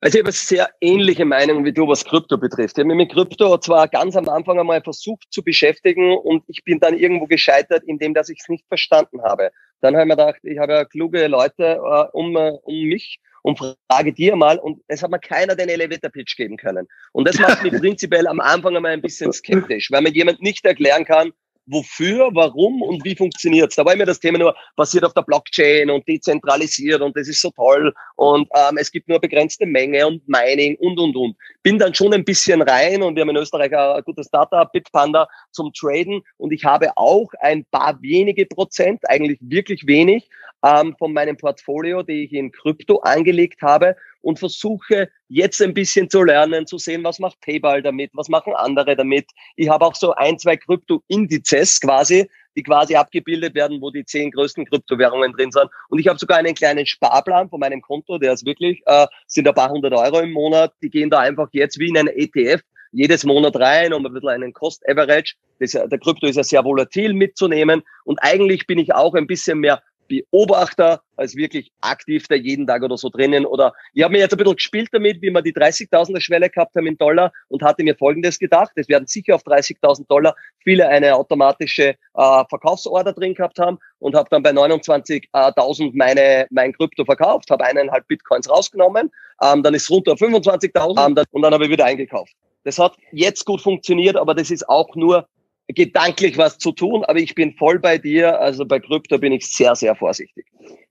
Also 0.03 0.19
ich 0.19 0.23
habe 0.23 0.29
eine 0.29 0.33
sehr 0.33 0.71
ähnliche 0.81 1.25
Meinung 1.25 1.65
wie 1.65 1.73
du, 1.73 1.87
was 1.87 2.05
Krypto 2.05 2.37
betrifft. 2.37 2.77
Ich 2.77 2.83
habe 2.83 2.95
mich 2.95 3.09
mit 3.09 3.13
Krypto 3.13 3.59
zwar 3.59 3.87
ganz 3.87 4.17
am 4.17 4.29
Anfang 4.29 4.59
einmal 4.59 4.83
versucht 4.83 5.27
zu 5.31 5.45
beschäftigen 5.45 6.17
und 6.17 6.43
ich 6.49 6.65
bin 6.65 6.81
dann 6.81 6.97
irgendwo 6.97 7.27
gescheitert, 7.27 7.85
indem 7.85 8.13
dass 8.15 8.29
ich 8.29 8.41
es 8.41 8.49
nicht 8.49 8.67
verstanden 8.67 9.23
habe. 9.23 9.51
Dann 9.83 9.95
habe 9.95 10.05
ich 10.05 10.09
mir 10.09 10.17
gedacht, 10.17 10.41
ich 10.45 10.59
habe 10.59 10.73
ja 10.73 10.85
kluge 10.85 11.27
Leute 11.27 11.65
äh, 11.65 12.05
um, 12.13 12.35
um 12.37 12.83
mich 12.85 13.21
und 13.43 13.59
frage 13.59 14.13
dir 14.13 14.37
mal, 14.37 14.59
und 14.59 14.81
es 14.87 15.03
hat 15.03 15.11
mir 15.11 15.19
keiner 15.19 15.57
den 15.57 15.69
Elevator 15.69 16.11
Pitch 16.11 16.37
geben 16.37 16.57
können. 16.57 16.87
Und 17.13 17.29
das 17.29 17.39
macht 17.39 17.63
mich 17.63 17.73
prinzipiell 17.81 18.27
am 18.29 18.41
Anfang 18.41 18.77
einmal 18.77 18.93
ein 18.93 19.03
bisschen 19.03 19.33
skeptisch, 19.33 19.91
weil 19.91 20.03
mir 20.03 20.13
jemand 20.13 20.41
nicht 20.41 20.65
erklären 20.65 21.05
kann, 21.05 21.33
wofür, 21.67 22.31
warum 22.33 22.83
und 22.83 23.05
wie 23.05 23.15
funktioniert's. 23.15 23.77
Da 23.77 23.85
war 23.85 23.95
immer 23.95 24.05
das 24.05 24.21
Thema 24.21 24.39
nur 24.39 24.55
basiert 24.77 25.05
auf 25.05 25.15
der 25.15 25.23
Blockchain 25.23 25.91
und 25.91 26.07
dezentralisiert 26.09 27.01
und 27.01 27.17
das 27.17 27.29
ist 27.29 27.41
so 27.41 27.51
toll 27.51 27.93
und 28.17 28.49
ähm, 28.55 28.77
es 28.79 28.91
gibt 28.91 29.09
nur 29.09 29.21
begrenzte 29.21 29.67
Menge 29.67 30.07
und 30.07 30.27
Mining 30.29 30.77
und 30.77 30.99
und 30.99 31.17
und. 31.17 31.37
Bin 31.63 31.79
dann 31.79 31.95
schon 31.95 32.13
ein 32.13 32.25
bisschen 32.25 32.63
rein 32.63 33.03
und 33.03 33.15
wir 33.15 33.23
haben 33.23 33.31
in 33.31 33.37
Österreich 33.37 33.75
ein 33.75 34.03
gutes 34.05 34.27
Startup, 34.27 34.71
Bitpanda 34.73 35.29
zum 35.51 35.73
Traden 35.73 36.23
und 36.37 36.53
ich 36.53 36.65
habe 36.65 36.91
auch 36.97 37.29
ein 37.41 37.65
paar 37.71 38.01
wenige 38.03 38.47
Prozent, 38.47 39.01
eigentlich 39.09 39.39
wirklich 39.41 39.87
wenig, 39.87 40.29
ähm, 40.65 40.95
von 40.99 41.13
meinem 41.13 41.37
Portfolio, 41.37 42.03
die 42.03 42.25
ich 42.25 42.33
in 42.33 42.53
Krypto 42.53 42.99
angelegt 43.01 43.63
habe 43.63 43.97
und 44.23 44.39
versuche 44.39 45.11
jetzt 45.29 45.61
ein 45.61 45.75
bisschen 45.75 46.09
zu 46.09 46.23
lernen, 46.23 46.67
zu 46.67 46.79
sehen, 46.79 47.05
was 47.05 47.19
macht 47.19 47.41
PayPal 47.41 47.83
damit, 47.83 48.11
was 48.15 48.29
machen 48.29 48.55
andere 48.55 48.97
damit. 48.97 49.27
Ich 49.57 49.69
habe 49.69 49.85
auch 49.85 49.95
so 49.95 50.15
ein, 50.15 50.39
zwei 50.39 50.57
Krypto-Indizes 50.57 51.81
quasi, 51.81 52.29
die 52.57 52.63
quasi 52.63 52.97
abgebildet 52.97 53.55
werden, 53.55 53.81
wo 53.81 53.91
die 53.91 54.05
zehn 54.05 54.31
größten 54.31 54.67
Kryptowährungen 54.67 55.33
drin 55.33 55.53
sind. 55.53 55.69
Und 55.89 55.99
ich 55.99 56.09
habe 56.09 56.19
sogar 56.19 56.39
einen 56.39 56.55
kleinen 56.55 56.87
Sparplan 56.87 57.49
von 57.49 57.61
meinem 57.61 57.83
Konto, 57.83 58.19
der 58.19 58.33
ist 58.33 58.47
wirklich, 58.47 58.83
äh, 58.87 59.07
sind 59.27 59.49
ein 59.49 59.55
paar 59.55 59.71
hundert 59.71 59.95
Euro 59.95 60.21
im 60.21 60.33
Monat, 60.33 60.73
die 60.83 60.91
gehen 60.91 61.11
da 61.11 61.21
einfach 61.21 61.49
jetzt 61.53 61.79
wie 61.79 61.89
in 61.89 61.99
einen 61.99 62.09
ETF 62.09 62.63
jedes 62.93 63.25
Monat 63.25 63.57
rein, 63.57 63.93
um 63.95 64.05
ein 64.05 64.13
bisschen 64.13 64.29
einen 64.29 64.53
Cost 64.53 64.87
Average. 64.89 65.35
Das, 65.59 65.73
der 65.73 65.99
Krypto 65.99 66.27
ist 66.27 66.37
ja 66.37 66.45
sehr 66.45 66.65
volatil 66.65 67.15
mitzunehmen. 67.15 67.83
Und 68.05 68.19
eigentlich 68.23 68.67
bin 68.67 68.79
ich 68.79 68.95
auch 68.95 69.15
ein 69.15 69.27
bisschen 69.27 69.59
mehr 69.59 69.83
Beobachter 70.13 71.01
als 71.17 71.37
wirklich 71.37 71.73
aktiv 71.81 72.27
da 72.29 72.35
jeden 72.35 72.67
Tag 72.67 72.83
oder 72.83 72.99
so 72.99 73.09
drinnen. 73.09 73.47
Oder 73.47 73.73
ich 73.95 74.03
habe 74.03 74.13
mir 74.13 74.19
jetzt 74.19 74.33
ein 74.33 74.39
bisschen 74.39 74.57
gespielt 74.57 74.89
damit, 74.93 75.23
wie 75.23 75.31
wir 75.31 75.41
die 75.41 75.55
30.000er 75.55 76.21
Schwelle 76.21 76.51
gehabt 76.51 76.77
haben 76.77 76.87
in 76.87 76.99
Dollar 76.99 77.33
und 77.49 77.63
hatte 77.63 77.83
mir 77.83 77.97
Folgendes 77.97 78.39
gedacht. 78.39 78.73
Es 78.75 78.89
werden 78.89 79.07
sicher 79.07 79.37
auf 79.37 79.43
30.000 79.43 80.07
Dollar 80.09 80.35
viele 80.59 80.87
eine 80.87 81.15
automatische 81.15 81.95
äh, 82.15 82.45
Verkaufsorder 82.51 83.15
drin 83.15 83.35
gehabt 83.35 83.59
haben 83.59 83.79
und 84.01 84.15
habe 84.15 84.29
dann 84.31 84.43
bei 84.43 84.51
29.000 84.51 85.93
meine, 85.95 86.47
mein 86.51 86.75
Krypto 86.75 87.05
verkauft, 87.05 87.51
habe 87.51 87.65
eineinhalb 87.65 88.07
Bitcoins 88.09 88.51
rausgenommen, 88.51 89.11
ähm, 89.43 89.63
dann 89.63 89.73
ist 89.73 89.89
runter 89.91 90.13
auf 90.13 90.21
25.000 90.21 91.07
ähm, 91.07 91.25
und 91.31 91.43
dann 91.43 91.55
habe 91.55 91.65
ich 91.65 91.71
wieder 91.71 91.87
eingekauft. 91.87 92.35
Das 92.65 92.79
hat 92.79 92.97
jetzt 93.13 93.47
gut 93.47 93.61
funktioniert, 93.61 94.17
aber 94.17 94.35
das 94.35 94.51
ist 94.51 94.69
auch 94.69 94.95
nur 94.95 95.27
gedanklich 95.75 96.39
was 96.39 96.59
zu 96.59 96.73
tun, 96.73 97.05
aber 97.05 97.19
ich 97.19 97.35
bin 97.35 97.55
voll 97.55 97.79
bei 97.79 97.99
dir. 97.99 98.41
Also 98.41 98.65
bei 98.65 98.81
Krypto 98.81 99.19
bin 99.19 99.33
ich 99.33 99.47
sehr, 99.47 99.75
sehr 99.75 99.95
vorsichtig. 99.95 100.47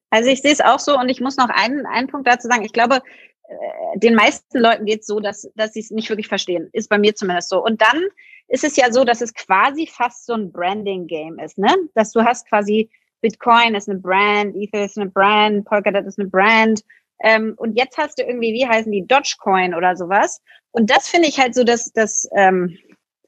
Also 0.09 0.29
ich 0.29 0.41
sehe 0.41 0.51
es 0.51 0.61
auch 0.61 0.79
so 0.79 0.97
und 0.97 1.09
ich 1.09 1.21
muss 1.21 1.37
noch 1.37 1.49
einen, 1.49 1.85
einen 1.85 2.07
Punkt 2.07 2.27
dazu 2.27 2.47
sagen. 2.47 2.65
Ich 2.65 2.73
glaube, 2.73 2.97
äh, 2.97 3.99
den 3.99 4.15
meisten 4.15 4.59
Leuten 4.59 4.85
geht 4.85 5.01
es 5.01 5.07
so, 5.07 5.19
dass, 5.19 5.49
dass 5.55 5.73
sie 5.73 5.79
es 5.79 5.91
nicht 5.91 6.09
wirklich 6.09 6.27
verstehen. 6.27 6.69
Ist 6.73 6.89
bei 6.89 6.97
mir 6.97 7.15
zumindest 7.15 7.49
so. 7.49 7.63
Und 7.63 7.81
dann 7.81 8.03
ist 8.47 8.63
es 8.63 8.75
ja 8.75 8.91
so, 8.91 9.05
dass 9.05 9.21
es 9.21 9.33
quasi 9.33 9.87
fast 9.87 10.25
so 10.25 10.33
ein 10.33 10.51
Branding-Game 10.51 11.39
ist, 11.39 11.57
ne? 11.57 11.73
Dass 11.95 12.11
du 12.11 12.23
hast 12.23 12.47
quasi 12.49 12.89
Bitcoin 13.21 13.75
ist 13.75 13.87
eine 13.87 13.99
Brand, 13.99 14.55
Ether 14.55 14.85
ist 14.85 14.97
eine 14.97 15.09
Brand, 15.09 15.65
Polkadot 15.65 16.05
ist 16.05 16.19
eine 16.19 16.29
Brand. 16.29 16.81
Ähm, 17.23 17.53
und 17.57 17.77
jetzt 17.77 17.97
hast 17.97 18.19
du 18.19 18.23
irgendwie, 18.23 18.53
wie 18.53 18.67
heißen 18.67 18.91
die, 18.91 19.05
Dogecoin 19.07 19.75
oder 19.75 19.95
sowas. 19.95 20.41
Und 20.71 20.89
das 20.89 21.07
finde 21.07 21.27
ich 21.27 21.39
halt 21.39 21.53
so, 21.53 21.63
dass 21.63 21.91
das, 21.93 22.27
ähm, 22.35 22.77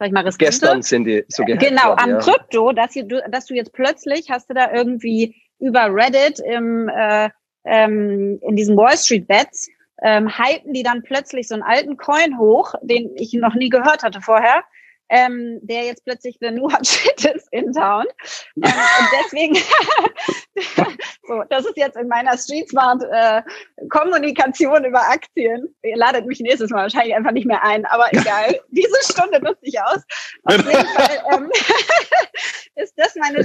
sag 0.03 0.07
ich 0.07 0.13
mal, 0.13 0.25
riskante. 0.25 0.51
Gestern 0.51 0.81
sind 0.81 1.05
die 1.05 1.23
so 1.29 1.45
gehackt 1.45 1.65
Genau, 1.65 1.89
worden, 1.89 1.99
am 1.99 2.09
ja. 2.09 2.17
Krypto, 2.17 2.73
dass, 2.73 2.93
du, 2.93 3.23
dass 3.29 3.45
du 3.45 3.53
jetzt 3.53 3.71
plötzlich 3.71 4.29
hast 4.29 4.49
du 4.49 4.53
da 4.53 4.71
irgendwie 4.73 5.35
über 5.59 5.87
Reddit 5.89 6.39
im, 6.39 6.89
äh, 6.89 7.29
ähm, 7.63 8.37
in 8.41 8.55
diesen 8.57 8.75
Wall 8.75 8.97
Street 8.97 9.27
Bets, 9.27 9.69
ähm, 10.01 10.27
hypen 10.27 10.73
die 10.73 10.83
dann 10.83 11.03
plötzlich 11.03 11.47
so 11.47 11.55
einen 11.55 11.63
alten 11.63 11.95
Coin 11.95 12.37
hoch, 12.37 12.73
den 12.81 13.15
ich 13.15 13.33
noch 13.33 13.55
nie 13.55 13.69
gehört 13.69 14.03
hatte 14.03 14.19
vorher, 14.19 14.63
ähm, 15.09 15.59
der 15.61 15.83
jetzt 15.83 16.03
plötzlich 16.05 16.37
the 16.39 16.51
new 16.51 16.71
hot 16.71 16.85
shit 16.87 17.25
ist 17.25 17.47
in 17.51 17.71
town. 17.73 18.05
Ähm, 18.57 18.71
und 18.71 19.07
deswegen, 19.21 19.55
so, 21.27 21.43
das 21.49 21.65
ist 21.65 21.77
jetzt 21.77 21.97
in 21.97 22.07
meiner 22.07 22.37
Street 22.37 22.69
Smart 22.69 23.03
äh, 23.11 23.41
Kommunikation 23.89 24.85
über 24.85 25.01
Aktien. 25.01 25.73
Ihr 25.83 25.97
ladet 25.97 26.25
mich 26.25 26.39
nächstes 26.39 26.71
Mal 26.71 26.83
wahrscheinlich 26.83 27.15
einfach 27.15 27.31
nicht 27.31 27.47
mehr 27.47 27.63
ein, 27.63 27.85
aber 27.85 28.07
egal. 28.11 28.59
Diese 28.71 29.13
Stunde 29.13 29.41
nutze 29.41 29.61
ich 29.63 29.79
aus. 29.81 30.01
Auf 30.43 30.55
jeden 30.57 30.87
Fall 30.87 31.23
ähm, 31.33 31.51
ist 32.75 32.93
das 32.97 33.15
meine, 33.15 33.43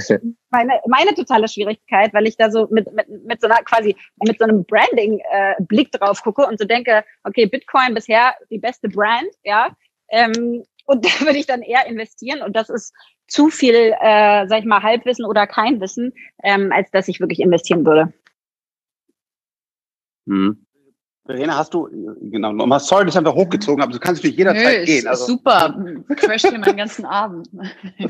meine, 0.49 0.79
meine 0.87 1.13
totale 1.13 1.47
Schwierigkeit, 1.47 2.13
weil 2.13 2.27
ich 2.27 2.37
da 2.37 2.49
so 2.49 2.67
mit, 2.71 2.91
mit, 2.93 3.07
mit 3.25 3.41
so 3.41 3.47
einer 3.47 3.63
quasi 3.63 3.95
mit 4.25 4.39
so 4.39 4.45
einem 4.45 4.65
Branding-Blick 4.65 5.89
äh, 5.93 5.97
drauf 5.97 6.23
gucke 6.23 6.45
und 6.45 6.57
so 6.57 6.65
denke, 6.65 7.03
okay, 7.23 7.45
Bitcoin 7.45 7.93
bisher 7.93 8.33
die 8.49 8.59
beste 8.59 8.89
Brand, 8.89 9.29
ja. 9.43 9.75
Ähm, 10.11 10.63
und 10.89 11.05
da 11.21 11.25
würde 11.25 11.37
ich 11.37 11.45
dann 11.45 11.61
eher 11.61 11.85
investieren. 11.85 12.41
Und 12.41 12.55
das 12.55 12.69
ist 12.69 12.93
zu 13.27 13.49
viel, 13.49 13.93
äh, 14.01 14.47
sag 14.47 14.59
ich 14.59 14.65
mal, 14.65 14.81
Halbwissen 14.81 15.23
oder 15.25 15.45
kein 15.45 15.79
Wissen, 15.79 16.13
ähm, 16.43 16.71
als 16.71 16.89
dass 16.91 17.07
ich 17.07 17.19
wirklich 17.19 17.39
investieren 17.39 17.85
würde. 17.85 18.11
Hm. 20.27 20.65
Verena, 21.25 21.57
hast 21.57 21.75
du, 21.75 21.87
genau, 22.23 22.51
nochmal, 22.51 22.79
sorry, 22.79 23.05
das 23.05 23.15
haben 23.15 23.25
wir 23.25 23.35
hochgezogen, 23.35 23.83
aber 23.83 23.91
du 23.91 23.99
kannst 23.99 24.23
natürlich 24.23 24.37
jederzeit 24.37 24.79
Nö, 24.79 24.85
gehen. 24.85 25.05
Also. 25.05 25.25
Super, 25.25 25.77
crash 26.15 26.41
dir 26.41 26.57
meinen 26.57 26.75
ganzen 26.75 27.05
Abend. 27.05 27.47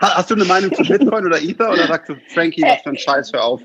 hast 0.00 0.30
du 0.30 0.34
eine 0.34 0.44
Meinung 0.44 0.74
zu 0.74 0.82
Bitcoin 0.82 1.24
oder 1.24 1.40
Ether 1.40 1.72
oder 1.72 1.86
sagst 1.86 2.10
du, 2.10 2.16
Frankie, 2.34 2.60
was 2.60 2.82
für 2.82 2.90
ein 2.90 2.98
Scheiß, 2.98 3.32
hör 3.32 3.44
auf? 3.44 3.62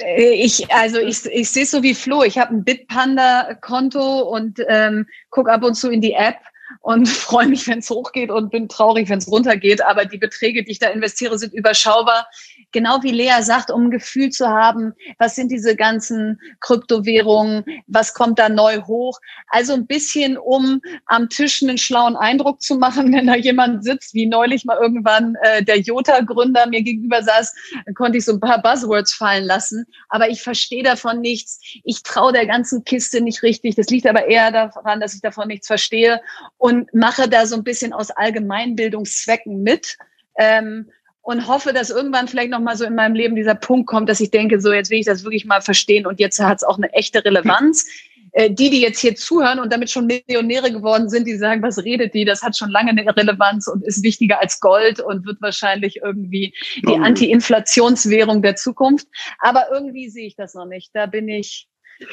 Äh, 0.00 0.34
ich, 0.34 0.72
also 0.72 1.00
ich, 1.00 1.26
ich 1.26 1.50
sehe 1.50 1.66
so 1.66 1.82
wie 1.82 1.94
Flo. 1.94 2.22
Ich 2.22 2.38
habe 2.38 2.54
ein 2.54 2.62
Bitpanda-Konto 2.62 4.20
und 4.20 4.60
ähm, 4.68 5.06
gucke 5.30 5.50
ab 5.50 5.64
und 5.64 5.74
zu 5.74 5.90
in 5.90 6.00
die 6.00 6.12
App 6.12 6.36
und 6.80 7.08
freue 7.08 7.48
mich, 7.48 7.66
wenn 7.68 7.80
es 7.80 7.90
hochgeht 7.90 8.30
und 8.30 8.50
bin 8.50 8.68
traurig, 8.68 9.08
wenn 9.08 9.18
es 9.18 9.28
runtergeht. 9.28 9.84
Aber 9.84 10.04
die 10.04 10.18
Beträge, 10.18 10.64
die 10.64 10.72
ich 10.72 10.78
da 10.78 10.88
investiere, 10.88 11.38
sind 11.38 11.52
überschaubar 11.52 12.26
genau 12.72 13.02
wie 13.02 13.10
Lea 13.10 13.42
sagt, 13.42 13.70
um 13.70 13.86
ein 13.86 13.90
Gefühl 13.90 14.30
zu 14.30 14.48
haben, 14.48 14.94
was 15.18 15.36
sind 15.36 15.50
diese 15.50 15.76
ganzen 15.76 16.40
Kryptowährungen, 16.60 17.64
was 17.86 18.14
kommt 18.14 18.38
da 18.38 18.48
neu 18.48 18.82
hoch. 18.82 19.20
Also 19.48 19.74
ein 19.74 19.86
bisschen, 19.86 20.36
um 20.36 20.80
am 21.06 21.28
Tisch 21.28 21.62
einen 21.62 21.78
schlauen 21.78 22.16
Eindruck 22.16 22.60
zu 22.62 22.76
machen, 22.76 23.12
wenn 23.14 23.26
da 23.26 23.36
jemand 23.36 23.84
sitzt, 23.84 24.14
wie 24.14 24.26
neulich 24.26 24.64
mal 24.64 24.78
irgendwann 24.80 25.36
äh, 25.42 25.62
der 25.62 25.78
Jota-Gründer 25.78 26.66
mir 26.66 26.82
gegenüber 26.82 27.22
saß, 27.22 27.54
konnte 27.94 28.18
ich 28.18 28.24
so 28.24 28.32
ein 28.32 28.40
paar 28.40 28.60
Buzzwords 28.60 29.12
fallen 29.12 29.44
lassen. 29.44 29.84
Aber 30.08 30.28
ich 30.28 30.42
verstehe 30.42 30.82
davon 30.82 31.20
nichts. 31.20 31.60
Ich 31.84 32.02
traue 32.02 32.32
der 32.32 32.46
ganzen 32.46 32.84
Kiste 32.84 33.20
nicht 33.20 33.42
richtig. 33.42 33.76
Das 33.76 33.88
liegt 33.88 34.06
aber 34.06 34.26
eher 34.26 34.50
daran, 34.50 35.00
dass 35.00 35.14
ich 35.14 35.20
davon 35.20 35.48
nichts 35.48 35.66
verstehe 35.66 36.20
und 36.62 36.94
mache 36.94 37.28
da 37.28 37.44
so 37.44 37.56
ein 37.56 37.64
bisschen 37.64 37.92
aus 37.92 38.12
Allgemeinbildungszwecken 38.12 39.64
mit. 39.64 39.98
Ähm, 40.38 40.90
und 41.20 41.46
hoffe, 41.48 41.72
dass 41.72 41.90
irgendwann 41.90 42.28
vielleicht 42.28 42.50
noch 42.50 42.60
mal 42.60 42.76
so 42.76 42.84
in 42.84 42.94
meinem 42.94 43.14
Leben 43.14 43.36
dieser 43.36 43.54
Punkt 43.54 43.88
kommt, 43.88 44.08
dass 44.08 44.20
ich 44.20 44.30
denke, 44.30 44.60
so 44.60 44.72
jetzt 44.72 44.90
will 44.90 44.98
ich 44.98 45.06
das 45.06 45.24
wirklich 45.24 45.44
mal 45.44 45.60
verstehen 45.60 46.04
und 46.06 46.18
jetzt 46.18 46.40
hat 46.40 46.58
es 46.58 46.64
auch 46.64 46.78
eine 46.78 46.92
echte 46.92 47.24
Relevanz. 47.24 47.86
Äh, 48.34 48.50
die, 48.50 48.70
die 48.70 48.80
jetzt 48.80 48.98
hier 48.98 49.14
zuhören 49.14 49.60
und 49.60 49.70
damit 49.70 49.90
schon 49.90 50.06
Millionäre 50.06 50.72
geworden 50.72 51.10
sind, 51.10 51.26
die 51.26 51.36
sagen, 51.36 51.60
was 51.60 51.84
redet 51.84 52.14
die? 52.14 52.24
Das 52.24 52.42
hat 52.42 52.56
schon 52.56 52.70
lange 52.70 52.88
eine 52.88 53.04
Relevanz 53.14 53.68
und 53.68 53.84
ist 53.84 54.02
wichtiger 54.02 54.40
als 54.40 54.58
Gold 54.58 55.00
und 55.00 55.26
wird 55.26 55.42
wahrscheinlich 55.42 55.96
irgendwie 56.02 56.54
die 56.76 56.96
Anti-Inflationswährung 56.96 58.40
der 58.40 58.56
Zukunft. 58.56 59.06
Aber 59.38 59.66
irgendwie 59.70 60.08
sehe 60.08 60.26
ich 60.26 60.34
das 60.34 60.54
noch 60.54 60.64
nicht. 60.64 60.92
Da 60.94 61.04
bin 61.04 61.28
ich 61.28 61.68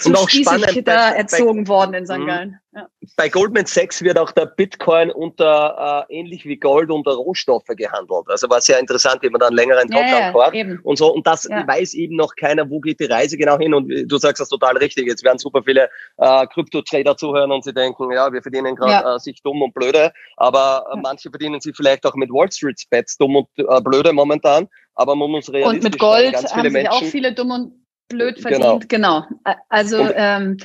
und 0.06 0.16
auch 0.16 0.30
spannend 0.30 0.88
da 0.88 1.12
erzogen 1.12 1.64
bei, 1.64 1.70
worden 1.70 1.94
in 1.94 2.06
St. 2.06 2.18
Mhm. 2.18 2.28
Gallen. 2.28 2.60
Ja. 2.72 2.88
Bei 3.16 3.30
Goldman 3.30 3.66
Sachs 3.66 4.04
wird 4.04 4.20
auch 4.20 4.32
der 4.32 4.46
Bitcoin 4.46 5.10
unter 5.10 6.06
äh, 6.10 6.16
ähnlich 6.16 6.46
wie 6.46 6.58
Gold 6.58 6.92
unter 6.92 7.12
Rohstoffe 7.12 7.66
gehandelt. 7.66 8.26
Also 8.28 8.48
war 8.50 8.62
sehr 8.62 8.80
interessant, 8.80 9.24
wie 9.24 9.30
man 9.30 9.40
dann 9.40 9.54
längeren 9.54 9.90
Talk 9.90 10.06
ja, 10.06 10.54
ja, 10.54 10.78
und 10.84 10.98
so. 10.98 11.12
Und 11.12 11.26
das 11.26 11.46
ja. 11.46 11.68
weiß 11.68 11.96
eben 11.96 12.16
noch 12.16 12.36
keiner, 12.36 12.70
wo 12.70 12.80
geht 12.80 13.00
die 13.00 13.06
Reise 13.06 13.38
genau 13.38 13.58
hin. 13.58 13.74
Und 13.74 13.90
du 13.90 14.18
sagst 14.18 14.40
das 14.40 14.50
total 14.50 14.78
richtig. 14.78 15.08
Jetzt 15.08 15.24
werden 15.24 15.40
super 15.40 15.64
viele 15.64 15.90
äh, 16.18 16.46
Krypto-Trader 16.48 17.18
zuhören 17.18 17.52
und 17.52 17.64
sie 17.64 17.74
denken, 17.74 18.12
ja, 18.12 18.32
wir 18.32 18.42
verdienen 18.44 18.76
gerade 18.76 19.16
äh, 19.16 19.20
sich 19.20 19.42
dumm 19.42 19.64
und 19.64 19.74
blöde. 19.74 20.14
Aber 20.38 20.86
äh, 20.94 20.98
manche 20.98 21.32
verdienen 21.32 21.60
sich 21.62 21.76
vielleicht 21.76 22.06
auch 22.06 22.16
mit 22.16 22.30
Wall 22.30 22.52
Street 22.52 22.82
Bets 22.92 23.18
dumm 23.18 23.36
und 23.36 23.48
äh, 23.58 23.82
blöde 23.82 24.14
momentan. 24.14 24.68
Aber 24.94 25.16
man 25.16 25.32
muss 25.32 25.52
realistisch 25.52 25.76
Und 25.76 25.84
mit 25.84 26.00
Gold 26.00 26.36
haben 26.36 26.70
sich 26.70 26.90
auch 26.90 27.04
viele 27.04 27.34
dumm 27.34 27.52
und 27.52 27.79
blöd 28.10 28.36
genau. 28.36 28.50
verdient. 28.50 28.90
Genau. 28.90 29.26
genau. 29.30 29.56
Also 29.70 30.10
ähm, 30.14 30.58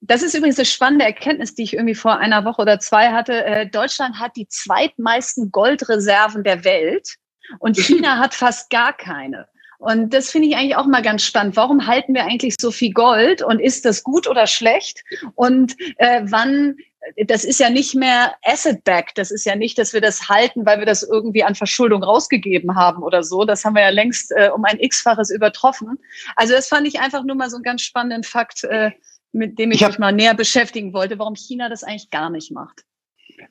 das 0.00 0.22
ist 0.22 0.34
übrigens 0.34 0.58
eine 0.58 0.66
spannende 0.66 1.04
Erkenntnis, 1.04 1.54
die 1.54 1.62
ich 1.62 1.74
irgendwie 1.74 1.94
vor 1.94 2.18
einer 2.18 2.44
Woche 2.44 2.62
oder 2.62 2.78
zwei 2.78 3.10
hatte. 3.10 3.44
Äh, 3.44 3.66
Deutschland 3.68 4.18
hat 4.18 4.36
die 4.36 4.48
zweitmeisten 4.48 5.50
Goldreserven 5.50 6.42
der 6.42 6.64
Welt 6.64 7.16
und 7.58 7.76
China 7.78 8.18
hat 8.18 8.34
fast 8.34 8.70
gar 8.70 8.92
keine. 8.92 9.48
Und 9.80 10.12
das 10.12 10.30
finde 10.30 10.48
ich 10.48 10.56
eigentlich 10.56 10.76
auch 10.76 10.86
mal 10.86 11.02
ganz 11.02 11.24
spannend. 11.24 11.56
Warum 11.56 11.86
halten 11.86 12.14
wir 12.14 12.24
eigentlich 12.24 12.54
so 12.60 12.70
viel 12.70 12.92
Gold 12.92 13.42
und 13.42 13.60
ist 13.60 13.86
das 13.86 14.02
gut 14.02 14.28
oder 14.28 14.46
schlecht? 14.46 15.02
Und 15.34 15.74
äh, 15.96 16.20
wann 16.24 16.76
das 17.26 17.44
ist 17.44 17.58
ja 17.58 17.70
nicht 17.70 17.94
mehr 17.94 18.34
Asset-Back. 18.44 19.14
Das 19.14 19.30
ist 19.30 19.46
ja 19.46 19.56
nicht, 19.56 19.78
dass 19.78 19.94
wir 19.94 20.02
das 20.02 20.28
halten, 20.28 20.66
weil 20.66 20.80
wir 20.80 20.86
das 20.86 21.02
irgendwie 21.02 21.42
an 21.42 21.54
Verschuldung 21.54 22.02
rausgegeben 22.02 22.74
haben 22.76 23.02
oder 23.02 23.22
so. 23.22 23.44
Das 23.44 23.64
haben 23.64 23.74
wir 23.74 23.82
ja 23.82 23.88
längst 23.88 24.32
äh, 24.32 24.50
um 24.54 24.64
ein 24.64 24.78
X-faches 24.78 25.30
übertroffen. 25.30 25.98
Also 26.36 26.52
das 26.52 26.68
fand 26.68 26.86
ich 26.86 27.00
einfach 27.00 27.24
nur 27.24 27.36
mal 27.36 27.48
so 27.48 27.56
einen 27.56 27.64
ganz 27.64 27.80
spannenden 27.82 28.22
Fakt, 28.22 28.64
äh, 28.64 28.90
mit 29.32 29.58
dem 29.58 29.70
ich, 29.70 29.80
ich 29.80 29.88
mich 29.88 29.98
mal 29.98 30.12
näher 30.12 30.34
beschäftigen 30.34 30.92
wollte, 30.92 31.18
warum 31.18 31.34
China 31.34 31.70
das 31.70 31.84
eigentlich 31.84 32.10
gar 32.10 32.28
nicht 32.28 32.52
macht. 32.52 32.84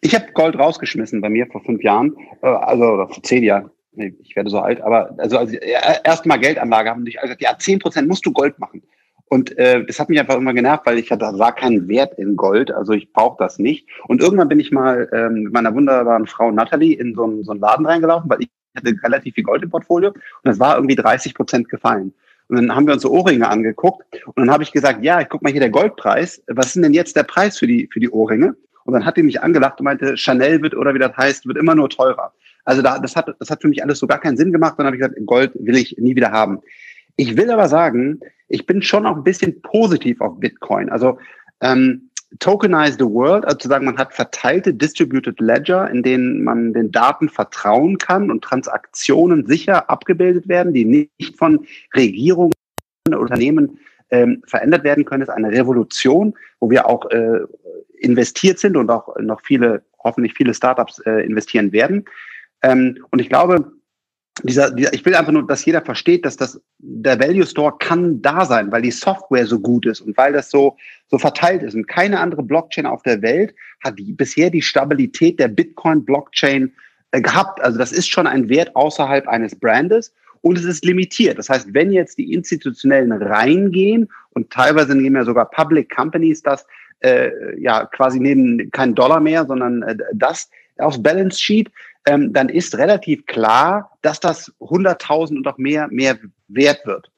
Ich 0.01 0.13
habe 0.13 0.31
Gold 0.33 0.55
rausgeschmissen 0.55 1.19
bei 1.19 1.29
mir 1.29 1.47
vor 1.47 1.63
fünf 1.63 1.83
Jahren, 1.83 2.15
äh, 2.43 2.47
also 2.47 2.83
oder 2.83 3.07
vor 3.07 3.23
zehn 3.23 3.43
Jahren. 3.43 3.71
Ich 3.99 4.35
werde 4.35 4.49
so 4.49 4.59
alt, 4.59 4.81
aber 4.81 5.13
also, 5.17 5.37
also 5.37 5.55
erstmal 5.55 6.39
Geldanlage 6.39 6.89
haben 6.89 7.05
dich 7.05 7.19
also 7.19 7.33
ja 7.39 7.57
zehn 7.57 7.79
Prozent 7.79 8.07
musst 8.07 8.25
du 8.25 8.31
Gold 8.31 8.57
machen. 8.59 8.81
Und 9.29 9.55
äh, 9.59 9.85
das 9.85 9.99
hat 9.99 10.09
mich 10.09 10.19
einfach 10.19 10.37
immer 10.37 10.53
genervt, 10.53 10.85
weil 10.87 10.97
ich 10.97 11.11
hatte, 11.11 11.31
sah 11.35 11.51
keinen 11.51 11.87
Wert 11.87 12.17
in 12.17 12.35
Gold, 12.35 12.71
also 12.71 12.93
ich 12.93 13.13
brauche 13.13 13.37
das 13.37 13.59
nicht. 13.59 13.87
Und 14.07 14.21
irgendwann 14.21 14.49
bin 14.49 14.59
ich 14.59 14.71
mal 14.71 15.07
ähm, 15.13 15.43
mit 15.43 15.53
meiner 15.53 15.73
wunderbaren 15.73 16.25
Frau 16.25 16.49
Natalie 16.49 16.97
in 16.97 17.13
so 17.13 17.25
einen, 17.25 17.43
so 17.43 17.51
einen 17.51 17.59
Laden 17.59 17.85
reingelaufen, 17.85 18.29
weil 18.29 18.41
ich 18.41 18.49
hatte 18.75 18.95
relativ 19.03 19.35
viel 19.35 19.43
Gold 19.43 19.61
im 19.61 19.69
Portfolio 19.69 20.09
und 20.09 20.51
es 20.51 20.59
war 20.59 20.75
irgendwie 20.75 20.95
30 20.95 21.35
Prozent 21.35 21.69
gefallen. 21.69 22.11
Und 22.47 22.55
dann 22.55 22.75
haben 22.75 22.87
wir 22.87 22.95
uns 22.95 23.03
so 23.03 23.11
Ohrringe 23.11 23.47
angeguckt 23.47 24.03
und 24.25 24.37
dann 24.37 24.49
habe 24.49 24.63
ich 24.63 24.71
gesagt, 24.71 25.03
ja, 25.03 25.21
ich 25.21 25.29
guck 25.29 25.43
mal 25.43 25.51
hier 25.51 25.61
der 25.61 25.69
Goldpreis, 25.69 26.41
was 26.47 26.75
ist 26.75 26.83
denn 26.83 26.93
jetzt 26.93 27.15
der 27.15 27.23
Preis 27.23 27.59
für 27.59 27.67
die, 27.67 27.87
für 27.93 27.99
die 27.99 28.09
Ohrringe? 28.09 28.55
Und 28.85 28.93
dann 28.93 29.05
hat 29.05 29.17
die 29.17 29.23
mich 29.23 29.43
angelacht 29.43 29.79
und 29.79 29.83
meinte, 29.83 30.17
Chanel 30.17 30.63
wird 30.63 30.73
oder 30.73 30.95
wie 30.95 30.99
das 30.99 31.15
heißt, 31.15 31.45
wird 31.45 31.57
immer 31.57 31.75
nur 31.75 31.89
teurer. 31.89 32.33
Also 32.69 32.83
da, 32.83 32.99
das 32.99 33.15
hat, 33.15 33.35
das 33.39 33.49
hat 33.49 33.63
für 33.63 33.67
mich 33.67 33.81
alles 33.81 33.97
so 33.97 34.05
gar 34.05 34.19
keinen 34.19 34.37
Sinn 34.37 34.53
gemacht. 34.53 34.75
Dann 34.77 34.85
habe 34.85 34.95
ich 34.95 35.01
gesagt, 35.01 35.17
Gold 35.25 35.51
will 35.55 35.75
ich 35.75 35.97
nie 35.97 36.15
wieder 36.15 36.31
haben. 36.31 36.59
Ich 37.15 37.35
will 37.35 37.49
aber 37.49 37.67
sagen, 37.67 38.19
ich 38.47 38.67
bin 38.67 38.83
schon 38.83 39.07
auch 39.07 39.17
ein 39.17 39.23
bisschen 39.23 39.59
positiv 39.63 40.21
auf 40.21 40.39
Bitcoin. 40.39 40.87
Also 40.89 41.17
ähm, 41.61 42.11
Tokenize 42.37 42.97
the 42.99 43.05
World, 43.05 43.43
also 43.43 43.57
zu 43.57 43.69
sagen, 43.69 43.85
man 43.85 43.97
hat 43.97 44.13
verteilte 44.13 44.71
Distributed 44.71 45.39
Ledger, 45.39 45.89
in 45.89 46.03
denen 46.03 46.43
man 46.43 46.73
den 46.73 46.91
Daten 46.91 47.27
vertrauen 47.27 47.97
kann 47.97 48.29
und 48.29 48.43
Transaktionen 48.43 49.47
sicher 49.47 49.89
abgebildet 49.89 50.47
werden, 50.47 50.71
die 50.71 50.85
nicht 50.85 51.37
von 51.39 51.65
Regierungen 51.95 52.53
oder 53.07 53.19
Unternehmen 53.19 53.79
ähm, 54.11 54.43
verändert 54.45 54.83
werden 54.83 55.05
können, 55.05 55.23
ist 55.23 55.29
eine 55.29 55.51
Revolution, 55.51 56.35
wo 56.59 56.69
wir 56.69 56.87
auch 56.87 57.09
äh, 57.09 57.39
investiert 57.97 58.59
sind 58.59 58.77
und 58.77 58.91
auch 58.91 59.17
noch 59.19 59.41
viele, 59.43 59.81
hoffentlich 60.03 60.35
viele 60.35 60.53
Startups 60.53 60.99
äh, 60.99 61.25
investieren 61.25 61.71
werden. 61.71 62.05
Ähm, 62.61 62.97
und 63.11 63.19
ich 63.19 63.29
glaube, 63.29 63.71
dieser, 64.43 64.71
dieser, 64.71 64.93
ich 64.93 65.05
will 65.05 65.15
einfach 65.15 65.31
nur, 65.31 65.45
dass 65.45 65.65
jeder 65.65 65.81
versteht, 65.81 66.25
dass 66.25 66.37
das, 66.37 66.61
der 66.77 67.19
Value 67.19 67.45
Store 67.45 67.73
kann 67.77 68.21
da 68.21 68.45
sein, 68.45 68.71
weil 68.71 68.81
die 68.81 68.91
Software 68.91 69.45
so 69.45 69.59
gut 69.59 69.85
ist 69.85 70.01
und 70.01 70.15
weil 70.17 70.33
das 70.33 70.49
so, 70.49 70.77
so 71.07 71.17
verteilt 71.17 71.63
ist. 71.63 71.75
Und 71.75 71.87
keine 71.87 72.19
andere 72.19 72.43
Blockchain 72.43 72.85
auf 72.85 73.03
der 73.03 73.21
Welt 73.21 73.53
hat 73.83 73.99
die, 73.99 74.13
bisher 74.13 74.49
die 74.49 74.61
Stabilität 74.61 75.39
der 75.39 75.49
Bitcoin 75.49 76.05
Blockchain 76.05 76.71
äh, 77.11 77.21
gehabt. 77.21 77.61
Also 77.61 77.77
das 77.77 77.91
ist 77.91 78.09
schon 78.09 78.27
ein 78.27 78.49
Wert 78.49 78.75
außerhalb 78.75 79.27
eines 79.27 79.59
Brandes 79.59 80.13
und 80.41 80.57
es 80.57 80.65
ist 80.65 80.85
limitiert. 80.85 81.37
Das 81.37 81.49
heißt, 81.49 81.73
wenn 81.73 81.91
jetzt 81.91 82.17
die 82.17 82.33
Institutionellen 82.33 83.11
reingehen 83.11 84.09
und 84.31 84.49
teilweise 84.51 84.95
nehmen 84.95 85.17
ja 85.17 85.25
sogar 85.25 85.49
Public 85.49 85.93
Companies 85.93 86.41
das, 86.41 86.65
äh, 87.01 87.29
ja, 87.59 87.85
quasi 87.85 88.19
nehmen 88.19 88.71
kein 88.71 88.95
Dollar 88.95 89.19
mehr, 89.19 89.45
sondern 89.45 89.83
äh, 89.83 89.97
das 90.13 90.49
aufs 90.77 91.01
Balance 91.01 91.39
Sheet, 91.39 91.69
ähm, 92.09 92.33
dann 92.33 92.49
ist 92.49 92.77
relativ 92.77 93.25
klar, 93.27 93.91
dass 94.01 94.19
das 94.19 94.51
100.000 94.59 95.37
und 95.37 95.47
auch 95.47 95.57
mehr, 95.59 95.87
mehr 95.91 96.17
wert 96.47 96.85
wird. 96.85 97.11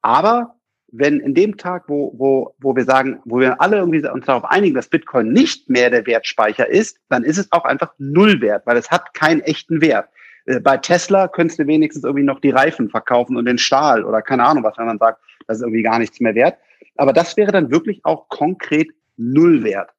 Aber 0.00 0.54
wenn 0.92 1.20
in 1.20 1.34
dem 1.34 1.58
Tag, 1.58 1.84
wo, 1.88 2.12
wo, 2.16 2.54
wo 2.58 2.74
wir 2.74 2.84
sagen, 2.84 3.20
wo 3.26 3.38
wir 3.38 3.60
alle 3.60 3.76
irgendwie 3.76 4.06
uns 4.08 4.24
darauf 4.24 4.44
einigen, 4.44 4.74
dass 4.74 4.88
Bitcoin 4.88 5.32
nicht 5.32 5.68
mehr 5.68 5.90
der 5.90 6.06
Wertspeicher 6.06 6.66
ist, 6.68 6.98
dann 7.10 7.22
ist 7.22 7.36
es 7.36 7.52
auch 7.52 7.64
einfach 7.64 7.92
null 7.98 8.40
wert, 8.40 8.66
weil 8.66 8.78
es 8.78 8.90
hat 8.90 9.12
keinen 9.12 9.42
echten 9.42 9.82
Wert. 9.82 10.08
Äh, 10.46 10.60
bei 10.60 10.78
Tesla 10.78 11.28
könntest 11.28 11.60
du 11.60 11.66
wenigstens 11.66 12.04
irgendwie 12.04 12.24
noch 12.24 12.40
die 12.40 12.50
Reifen 12.50 12.88
verkaufen 12.88 13.36
und 13.36 13.44
den 13.44 13.58
Stahl 13.58 14.04
oder 14.04 14.22
keine 14.22 14.44
Ahnung 14.44 14.64
was, 14.64 14.78
wenn 14.78 14.86
man 14.86 14.98
sagt, 14.98 15.20
das 15.46 15.58
ist 15.58 15.62
irgendwie 15.62 15.82
gar 15.82 15.98
nichts 15.98 16.18
mehr 16.18 16.34
wert. 16.34 16.56
Aber 16.96 17.12
das 17.12 17.36
wäre 17.36 17.52
dann 17.52 17.70
wirklich 17.70 18.00
auch 18.04 18.28
konkret 18.28 18.88
null 19.18 19.62
wert. 19.62 19.90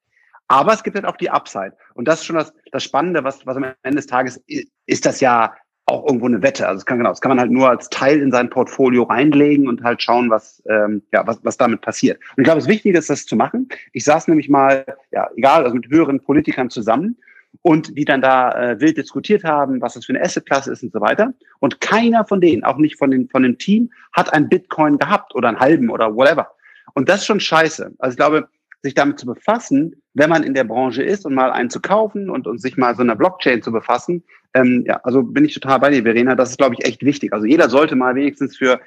Aber 0.51 0.73
es 0.73 0.83
gibt 0.83 0.97
halt 0.97 1.05
auch 1.05 1.15
die 1.15 1.29
Upside. 1.29 1.73
Und 1.93 2.09
das 2.09 2.19
ist 2.19 2.25
schon 2.25 2.35
das, 2.35 2.53
das 2.73 2.83
Spannende, 2.83 3.23
was, 3.23 3.45
was 3.45 3.55
am 3.55 3.67
Ende 3.83 3.95
des 3.95 4.05
Tages 4.05 4.43
ist 4.85 5.05
das 5.05 5.21
ja 5.21 5.53
auch 5.85 6.05
irgendwo 6.05 6.25
eine 6.25 6.41
Wette. 6.41 6.67
Also 6.67 6.79
es 6.79 6.85
kann 6.85 6.97
genau, 6.97 7.09
das 7.09 7.21
kann 7.21 7.29
man 7.29 7.39
halt 7.39 7.51
nur 7.51 7.69
als 7.69 7.89
Teil 7.89 8.19
in 8.19 8.31
sein 8.31 8.49
Portfolio 8.49 9.03
reinlegen 9.03 9.69
und 9.69 9.81
halt 9.81 10.03
schauen, 10.03 10.29
was 10.29 10.61
ähm, 10.69 11.03
ja 11.13 11.25
was, 11.25 11.39
was 11.43 11.55
damit 11.55 11.79
passiert. 11.79 12.19
Und 12.35 12.41
ich 12.41 12.43
glaube, 12.43 12.59
es 12.59 12.67
wichtig 12.67 12.95
ist, 12.95 13.09
das 13.09 13.25
zu 13.25 13.37
machen. 13.37 13.69
Ich 13.93 14.03
saß 14.03 14.27
nämlich 14.27 14.49
mal, 14.49 14.85
ja 15.11 15.29
egal, 15.37 15.63
also 15.63 15.73
mit 15.73 15.89
höheren 15.89 16.19
Politikern 16.19 16.69
zusammen 16.69 17.17
und 17.61 17.97
die 17.97 18.05
dann 18.05 18.21
da 18.21 18.51
äh, 18.51 18.79
wild 18.81 18.97
diskutiert 18.97 19.45
haben, 19.45 19.81
was 19.81 19.93
das 19.93 20.05
für 20.05 20.13
eine 20.13 20.21
Assetklasse 20.21 20.73
ist 20.73 20.83
und 20.83 20.91
so 20.91 20.99
weiter. 20.99 21.33
Und 21.59 21.79
keiner 21.79 22.25
von 22.25 22.41
denen, 22.41 22.65
auch 22.65 22.77
nicht 22.77 22.97
von 22.97 23.09
den 23.09 23.29
von 23.29 23.43
dem 23.43 23.57
Team, 23.57 23.89
hat 24.11 24.33
ein 24.33 24.49
Bitcoin 24.49 24.97
gehabt 24.97 25.33
oder 25.33 25.47
einen 25.47 25.61
halben 25.61 25.89
oder 25.89 26.13
whatever. 26.13 26.51
Und 26.93 27.07
das 27.07 27.21
ist 27.21 27.25
schon 27.25 27.39
scheiße. 27.39 27.93
Also 27.99 28.13
ich 28.13 28.17
glaube, 28.17 28.49
sich 28.81 28.93
damit 28.93 29.19
zu 29.19 29.25
befassen, 29.25 30.01
wenn 30.13 30.29
man 30.29 30.43
in 30.43 30.53
der 30.53 30.63
Branche 30.63 31.03
ist 31.03 31.25
und 31.25 31.35
mal 31.35 31.51
einen 31.51 31.69
zu 31.69 31.81
kaufen 31.81 32.29
und, 32.29 32.47
und 32.47 32.59
sich 32.59 32.77
mal 32.77 32.95
so 32.95 33.01
einer 33.01 33.15
Blockchain 33.15 33.61
zu 33.61 33.71
befassen. 33.71 34.23
Ähm, 34.53 34.83
ja, 34.87 34.99
also 35.03 35.21
bin 35.23 35.45
ich 35.45 35.53
total 35.53 35.79
bei 35.79 35.91
dir, 35.91 36.03
Verena. 36.03 36.35
Das 36.35 36.49
ist, 36.49 36.57
glaube 36.57 36.75
ich, 36.77 36.85
echt 36.85 37.03
wichtig. 37.03 37.31
Also 37.31 37.45
jeder 37.45 37.69
sollte 37.69 37.95
mal 37.95 38.15
wenigstens 38.15 38.57
für 38.57 38.81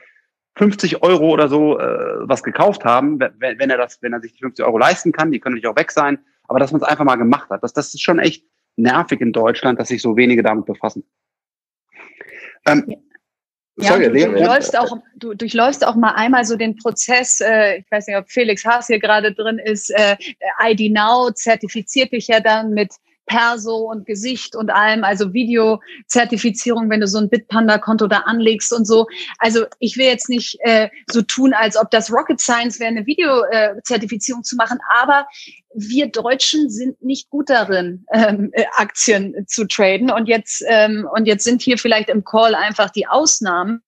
50 0.56 1.02
Euro 1.02 1.30
oder 1.30 1.48
so 1.48 1.78
äh, 1.78 2.28
was 2.28 2.42
gekauft 2.42 2.84
haben, 2.84 3.20
wenn, 3.20 3.58
wenn 3.58 3.70
er 3.70 3.76
das, 3.76 4.02
wenn 4.02 4.12
er 4.12 4.20
sich 4.20 4.32
die 4.32 4.40
50 4.40 4.64
Euro 4.64 4.78
leisten 4.78 5.12
kann, 5.12 5.30
die 5.30 5.40
können 5.40 5.54
natürlich 5.54 5.68
auch 5.68 5.80
weg 5.80 5.90
sein, 5.90 6.18
aber 6.48 6.58
dass 6.58 6.72
man 6.72 6.80
es 6.80 6.86
einfach 6.86 7.04
mal 7.04 7.16
gemacht 7.16 7.50
hat. 7.50 7.62
Das, 7.62 7.72
das 7.72 7.94
ist 7.94 8.02
schon 8.02 8.18
echt 8.18 8.44
nervig 8.76 9.20
in 9.20 9.32
Deutschland, 9.32 9.80
dass 9.80 9.88
sich 9.88 10.02
so 10.02 10.16
wenige 10.16 10.42
damit 10.42 10.66
befassen. 10.66 11.04
Ähm, 12.66 12.94
ja, 13.76 13.98
du, 13.98 14.10
durchläufst 14.10 14.78
auch, 14.78 14.98
du 15.16 15.34
durchläufst 15.34 15.86
auch 15.86 15.96
mal 15.96 16.12
einmal 16.12 16.44
so 16.44 16.56
den 16.56 16.76
Prozess, 16.76 17.40
äh, 17.40 17.78
ich 17.78 17.90
weiß 17.90 18.06
nicht, 18.06 18.16
ob 18.16 18.30
Felix 18.30 18.64
Haas 18.64 18.86
hier 18.86 19.00
gerade 19.00 19.32
drin 19.32 19.58
ist, 19.58 19.90
äh, 19.90 20.16
ID 20.64 20.92
Now 20.92 21.30
zertifiziert 21.32 22.12
dich 22.12 22.28
ja 22.28 22.40
dann 22.40 22.70
mit 22.70 22.94
Perso 23.26 23.90
und 23.90 24.06
Gesicht 24.06 24.54
und 24.54 24.70
allem, 24.70 25.04
also 25.04 25.32
Videozertifizierung, 25.32 26.90
wenn 26.90 27.00
du 27.00 27.06
so 27.06 27.18
ein 27.18 27.28
Bitpanda-Konto 27.28 28.06
da 28.06 28.18
anlegst 28.18 28.72
und 28.72 28.84
so. 28.84 29.06
Also 29.38 29.64
ich 29.78 29.96
will 29.96 30.06
jetzt 30.06 30.28
nicht 30.28 30.58
äh, 30.60 30.88
so 31.10 31.22
tun, 31.22 31.54
als 31.54 31.76
ob 31.76 31.90
das 31.90 32.12
Rocket 32.12 32.40
Science 32.40 32.80
wäre, 32.80 32.90
eine 32.90 33.06
Videozertifizierung 33.06 34.42
äh, 34.42 34.44
zu 34.44 34.56
machen, 34.56 34.78
aber 35.00 35.26
wir 35.74 36.06
Deutschen 36.06 36.70
sind 36.70 37.02
nicht 37.02 37.30
gut 37.30 37.50
darin, 37.50 38.06
ähm, 38.12 38.50
äh, 38.52 38.64
Aktien 38.76 39.46
zu 39.46 39.66
traden. 39.66 40.10
Und 40.10 40.26
jetzt, 40.26 40.64
ähm, 40.68 41.08
und 41.14 41.26
jetzt 41.26 41.44
sind 41.44 41.62
hier 41.62 41.78
vielleicht 41.78 42.08
im 42.08 42.24
Call 42.24 42.54
einfach 42.54 42.90
die 42.90 43.06
Ausnahmen. 43.06 43.82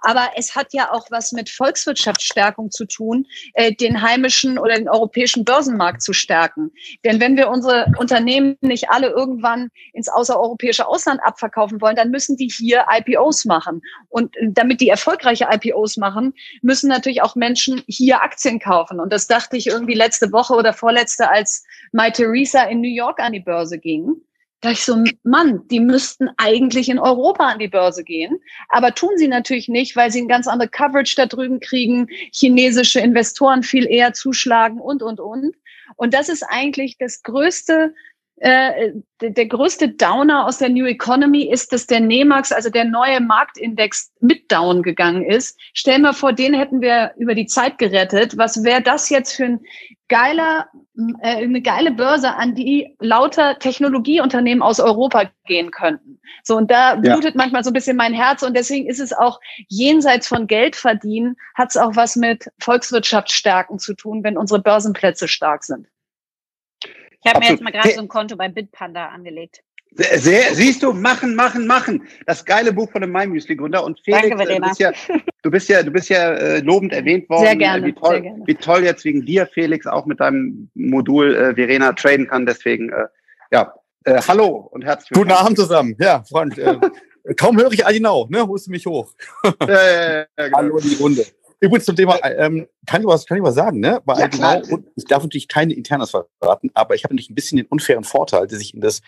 Aber 0.00 0.28
es 0.36 0.54
hat 0.54 0.72
ja 0.72 0.92
auch 0.92 1.06
was 1.10 1.32
mit 1.32 1.48
Volkswirtschaftsstärkung 1.48 2.70
zu 2.70 2.84
tun, 2.84 3.26
äh, 3.54 3.72
den 3.72 4.02
heimischen 4.02 4.58
oder 4.58 4.74
den 4.76 4.88
europäischen 4.88 5.44
Börsenmarkt 5.44 6.02
zu 6.02 6.12
stärken. 6.12 6.72
Denn 7.04 7.20
wenn 7.20 7.36
wir 7.36 7.48
unsere 7.48 7.86
Unternehmen 7.98 8.56
nicht 8.60 8.90
alle 8.90 9.08
irgendwann 9.08 9.70
ins 9.92 10.08
außereuropäische 10.08 10.86
Ausland 10.86 11.20
abverkaufen 11.22 11.80
wollen, 11.80 11.96
dann 11.96 12.10
müssen 12.10 12.36
die 12.36 12.48
hier 12.48 12.86
IPOs 12.90 13.44
machen. 13.44 13.80
Und 14.08 14.34
damit 14.42 14.80
die 14.80 14.88
erfolgreiche 14.88 15.48
IPOs 15.50 15.96
machen, 15.96 16.34
müssen 16.62 16.88
natürlich 16.88 17.22
auch 17.22 17.34
Menschen 17.34 17.82
hier 17.86 18.22
Aktien 18.22 18.60
kaufen. 18.60 19.00
Und 19.00 19.12
das 19.12 19.26
dachte 19.26 19.56
ich 19.56 19.66
irgendwie 19.66 19.94
letzte 19.94 20.32
Woche 20.32 20.54
oder 20.54 20.72
vorletzte, 20.72 21.25
als 21.30 21.64
My 21.92 22.10
Theresa 22.10 22.64
in 22.64 22.80
New 22.80 22.94
York 22.94 23.20
an 23.20 23.32
die 23.32 23.40
Börse 23.40 23.78
ging 23.78 24.16
da 24.60 24.70
ich 24.70 24.84
so, 24.84 25.04
Mann, 25.22 25.66
die 25.68 25.80
müssten 25.80 26.28
eigentlich 26.38 26.88
in 26.88 26.98
Europa 26.98 27.46
an 27.46 27.58
die 27.58 27.68
Börse 27.68 28.02
gehen, 28.04 28.40
aber 28.68 28.94
tun 28.94 29.10
sie 29.16 29.28
natürlich 29.28 29.68
nicht, 29.68 29.96
weil 29.96 30.10
sie 30.10 30.20
eine 30.20 30.28
ganz 30.28 30.48
andere 30.48 30.68
Coverage 30.68 31.14
da 31.16 31.26
drüben 31.26 31.60
kriegen, 31.60 32.08
chinesische 32.32 33.00
Investoren 33.00 33.62
viel 33.62 33.86
eher 33.86 34.12
zuschlagen 34.12 34.80
und, 34.80 35.02
und, 35.02 35.20
und. 35.20 35.54
Und 35.96 36.14
das 36.14 36.28
ist 36.28 36.42
eigentlich 36.42 36.96
das 36.98 37.22
größte, 37.22 37.94
äh, 38.38 38.92
der 39.20 39.46
größte 39.46 39.88
Downer 39.88 40.46
aus 40.46 40.58
der 40.58 40.68
New 40.68 40.84
Economy 40.84 41.44
ist, 41.50 41.72
dass 41.72 41.86
der 41.86 42.00
NEMAX, 42.00 42.52
also 42.52 42.68
der 42.68 42.84
neue 42.84 43.20
Marktindex, 43.20 44.12
mit 44.20 44.52
down 44.52 44.82
gegangen 44.82 45.24
ist. 45.24 45.58
Stell 45.72 45.98
mir 45.98 46.12
vor, 46.12 46.32
den 46.32 46.52
hätten 46.52 46.80
wir 46.80 47.12
über 47.16 47.34
die 47.34 47.46
Zeit 47.46 47.78
gerettet. 47.78 48.36
Was 48.36 48.62
wäre 48.62 48.82
das 48.82 49.08
jetzt 49.08 49.32
für 49.32 49.46
ein 49.46 49.60
geiler, 50.08 50.66
äh, 51.20 51.44
eine 51.44 51.62
geile 51.62 51.90
Börse, 51.90 52.34
an 52.34 52.54
die 52.54 52.94
lauter 53.00 53.58
Technologieunternehmen 53.58 54.62
aus 54.62 54.80
Europa 54.80 55.30
gehen 55.46 55.70
könnten. 55.70 56.20
So, 56.42 56.56
und 56.56 56.70
da 56.70 56.96
blutet 56.96 57.34
ja. 57.34 57.36
manchmal 57.36 57.64
so 57.64 57.70
ein 57.70 57.74
bisschen 57.74 57.96
mein 57.96 58.12
Herz 58.12 58.42
und 58.42 58.54
deswegen 58.54 58.88
ist 58.88 59.00
es 59.00 59.12
auch 59.12 59.40
jenseits 59.68 60.28
von 60.28 60.46
Geld 60.46 60.76
verdienen, 60.76 61.36
hat 61.54 61.70
es 61.70 61.76
auch 61.76 61.96
was 61.96 62.16
mit 62.16 62.50
Volkswirtschaftsstärken 62.60 63.78
zu 63.78 63.94
tun, 63.94 64.22
wenn 64.22 64.36
unsere 64.36 64.60
Börsenplätze 64.60 65.26
stark 65.26 65.64
sind. 65.64 65.86
Ich 67.24 67.30
habe 67.30 67.40
mir 67.40 67.50
jetzt 67.50 67.62
mal 67.62 67.72
gerade 67.72 67.90
so 67.90 68.00
ein 68.00 68.08
Konto 68.08 68.36
bei 68.36 68.48
Bitpanda 68.48 69.06
angelegt. 69.06 69.62
Sehr, 69.98 70.54
siehst 70.54 70.82
du, 70.82 70.92
machen, 70.92 71.34
machen, 71.34 71.66
machen. 71.66 72.06
Das 72.26 72.44
geile 72.44 72.72
Buch 72.72 72.90
von 72.90 73.00
dem 73.00 73.12
MyMüsli-Gründer. 73.12 73.82
Und 73.82 74.00
Felix, 74.04 74.28
Danke, 74.28 74.44
äh, 74.52 74.56
du 74.56 74.60
bist 74.60 74.80
ja, 74.80 74.92
du 75.42 75.50
bist 75.50 75.68
ja, 75.68 75.82
du 75.82 75.90
bist 75.90 76.08
ja 76.10 76.32
äh, 76.34 76.60
lobend 76.60 76.92
erwähnt 76.92 77.28
worden. 77.30 77.46
Sehr 77.46 77.56
gerne, 77.56 77.86
wie 77.86 77.92
toll, 77.92 78.10
sehr 78.10 78.20
gerne. 78.20 78.42
wie 78.46 78.54
toll 78.54 78.84
jetzt 78.84 79.04
wegen 79.04 79.24
dir, 79.24 79.46
Felix, 79.46 79.86
auch 79.86 80.04
mit 80.04 80.20
deinem 80.20 80.70
Modul 80.74 81.34
äh, 81.34 81.54
Verena 81.54 81.92
traden 81.92 82.28
kann. 82.28 82.44
Deswegen, 82.44 82.90
äh, 82.90 83.06
ja, 83.50 83.72
äh, 84.04 84.20
hallo 84.28 84.68
und 84.70 84.84
herzlich 84.84 85.10
willkommen. 85.12 85.30
Guten 85.30 85.44
Abend 85.44 85.58
zusammen. 85.58 85.96
Ja, 85.98 86.22
Freund. 86.28 86.58
Äh, 86.58 86.78
kaum 87.36 87.58
höre 87.58 87.72
ich 87.72 87.86
Adinau, 87.86 88.26
ne? 88.28 88.46
Holst 88.46 88.66
du 88.66 88.72
mich 88.72 88.84
hoch? 88.84 89.14
ja, 89.44 89.52
ja, 89.66 90.18
ja, 90.18 90.26
genau. 90.36 90.58
Hallo 90.58 90.78
in 90.78 90.90
die 90.90 90.96
Runde. 90.96 91.24
Übrigens 91.60 91.86
zum 91.86 91.96
Thema, 91.96 92.18
ähm, 92.22 92.66
kann, 92.86 93.00
ich 93.00 93.06
was, 93.06 93.24
kann 93.26 93.38
ich 93.38 93.42
was 93.42 93.54
sagen, 93.54 93.80
ne? 93.80 94.00
Bei 94.04 94.18
ja, 94.18 94.26
Adinau, 94.26 94.60
und 94.74 94.86
ich 94.94 95.04
darf 95.04 95.22
natürlich 95.22 95.48
keine 95.48 95.72
Internas 95.72 96.10
verraten, 96.10 96.70
aber 96.74 96.94
ich 96.94 97.04
habe 97.04 97.14
natürlich 97.14 97.30
ein 97.30 97.34
bisschen 97.34 97.56
den 97.56 97.66
unfairen 97.66 98.04
Vorteil, 98.04 98.46
dass 98.46 98.60
ich 98.60 98.74
in 98.74 98.80
das 98.80 99.00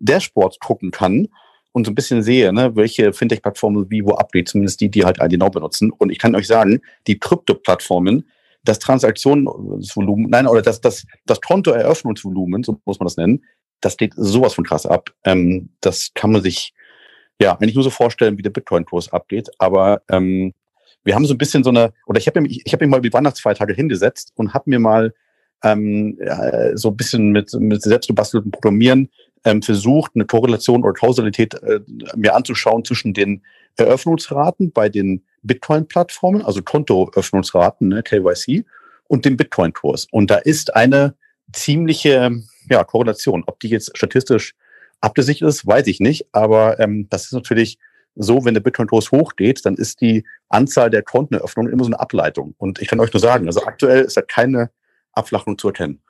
Dashboard 0.00 0.58
gucken 0.60 0.90
kann 0.90 1.28
und 1.70 1.86
so 1.86 1.92
ein 1.92 1.94
bisschen 1.94 2.22
sehe, 2.22 2.52
ne, 2.52 2.74
welche 2.74 3.12
Fintech-Plattformen 3.12 3.88
wie 3.90 4.04
wo 4.04 4.12
abgeht, 4.14 4.48
zumindest 4.48 4.80
die, 4.80 4.90
die 4.90 5.04
halt 5.04 5.18
genau 5.30 5.48
benutzen. 5.48 5.90
Und 5.90 6.10
ich 6.10 6.18
kann 6.18 6.34
euch 6.34 6.46
sagen, 6.46 6.80
die 7.06 7.18
Krypto-Plattformen, 7.18 8.28
das 8.64 8.78
Transaktionsvolumen, 8.80 10.28
nein, 10.28 10.46
oder 10.46 10.62
das, 10.62 10.80
das, 10.80 11.06
das 11.24 11.40
Kontoeröffnungsvolumen, 11.40 12.62
so 12.64 12.80
muss 12.84 12.98
man 12.98 13.06
das 13.06 13.16
nennen, 13.16 13.44
das 13.80 13.96
geht 13.96 14.12
sowas 14.16 14.54
von 14.54 14.64
krass 14.64 14.86
ab. 14.86 15.10
Ähm, 15.24 15.70
das 15.80 16.12
kann 16.14 16.32
man 16.32 16.42
sich 16.42 16.72
ja 17.40 17.56
eigentlich 17.56 17.74
nur 17.74 17.84
so 17.84 17.90
vorstellen, 17.90 18.38
wie 18.38 18.42
der 18.42 18.50
Bitcoin-Kurs 18.50 19.12
abgeht. 19.12 19.50
Aber 19.58 20.02
ähm, 20.08 20.52
wir 21.04 21.14
haben 21.14 21.26
so 21.26 21.34
ein 21.34 21.38
bisschen 21.38 21.64
so 21.64 21.70
eine, 21.70 21.92
oder 22.06 22.18
ich 22.18 22.26
habe 22.26 22.40
mich, 22.40 22.62
ich 22.64 22.72
habe 22.72 22.84
mich 22.84 22.90
mal 22.90 23.00
die 23.00 23.12
Weihnachtsfeiertage 23.12 23.74
hingesetzt 23.74 24.32
und 24.36 24.54
habe 24.54 24.70
mir 24.70 24.78
mal 24.78 25.14
ähm, 25.62 26.18
ja, 26.24 26.76
so 26.76 26.88
ein 26.88 26.96
bisschen 26.96 27.30
mit, 27.30 27.52
mit 27.54 27.82
selbstgebasteltem 27.82 28.50
Programmieren 28.50 29.08
ähm, 29.44 29.62
versucht, 29.62 30.12
eine 30.14 30.24
Korrelation 30.24 30.82
oder 30.82 30.92
Kausalität 30.92 31.54
äh, 31.62 31.80
mir 32.16 32.34
anzuschauen 32.34 32.84
zwischen 32.84 33.14
den 33.14 33.42
Eröffnungsraten 33.76 34.72
bei 34.72 34.88
den 34.88 35.24
Bitcoin-Plattformen, 35.42 36.42
also 36.42 36.62
Kontoöffnungsraten, 36.62 37.88
ne, 37.88 38.02
KYC, 38.02 38.64
und 39.08 39.24
dem 39.24 39.36
Bitcoin-Kurs. 39.36 40.06
Und 40.10 40.30
da 40.30 40.36
ist 40.36 40.74
eine 40.76 41.14
ziemliche 41.52 42.30
ja, 42.70 42.84
Korrelation. 42.84 43.44
Ob 43.46 43.60
die 43.60 43.68
jetzt 43.68 43.96
statistisch 43.96 44.54
abgesichert 45.00 45.48
ist, 45.48 45.66
weiß 45.66 45.86
ich 45.88 46.00
nicht. 46.00 46.26
Aber 46.32 46.78
ähm, 46.80 47.08
das 47.10 47.24
ist 47.24 47.32
natürlich 47.32 47.78
so, 48.14 48.44
wenn 48.44 48.54
der 48.54 48.60
Bitcoin-Kurs 48.60 49.10
hochgeht, 49.10 49.64
dann 49.64 49.74
ist 49.74 50.00
die 50.00 50.24
Anzahl 50.48 50.90
der 50.90 51.02
Konteneröffnungen 51.02 51.72
immer 51.72 51.84
so 51.84 51.88
eine 51.88 52.00
Ableitung. 52.00 52.54
Und 52.58 52.80
ich 52.80 52.88
kann 52.88 53.00
euch 53.00 53.12
nur 53.12 53.20
sagen, 53.20 53.46
also 53.46 53.64
aktuell 53.64 54.02
ist 54.02 54.16
da 54.16 54.22
keine 54.22 54.70
Abflachung 55.12 55.58
zu 55.58 55.68
erkennen. 55.68 56.02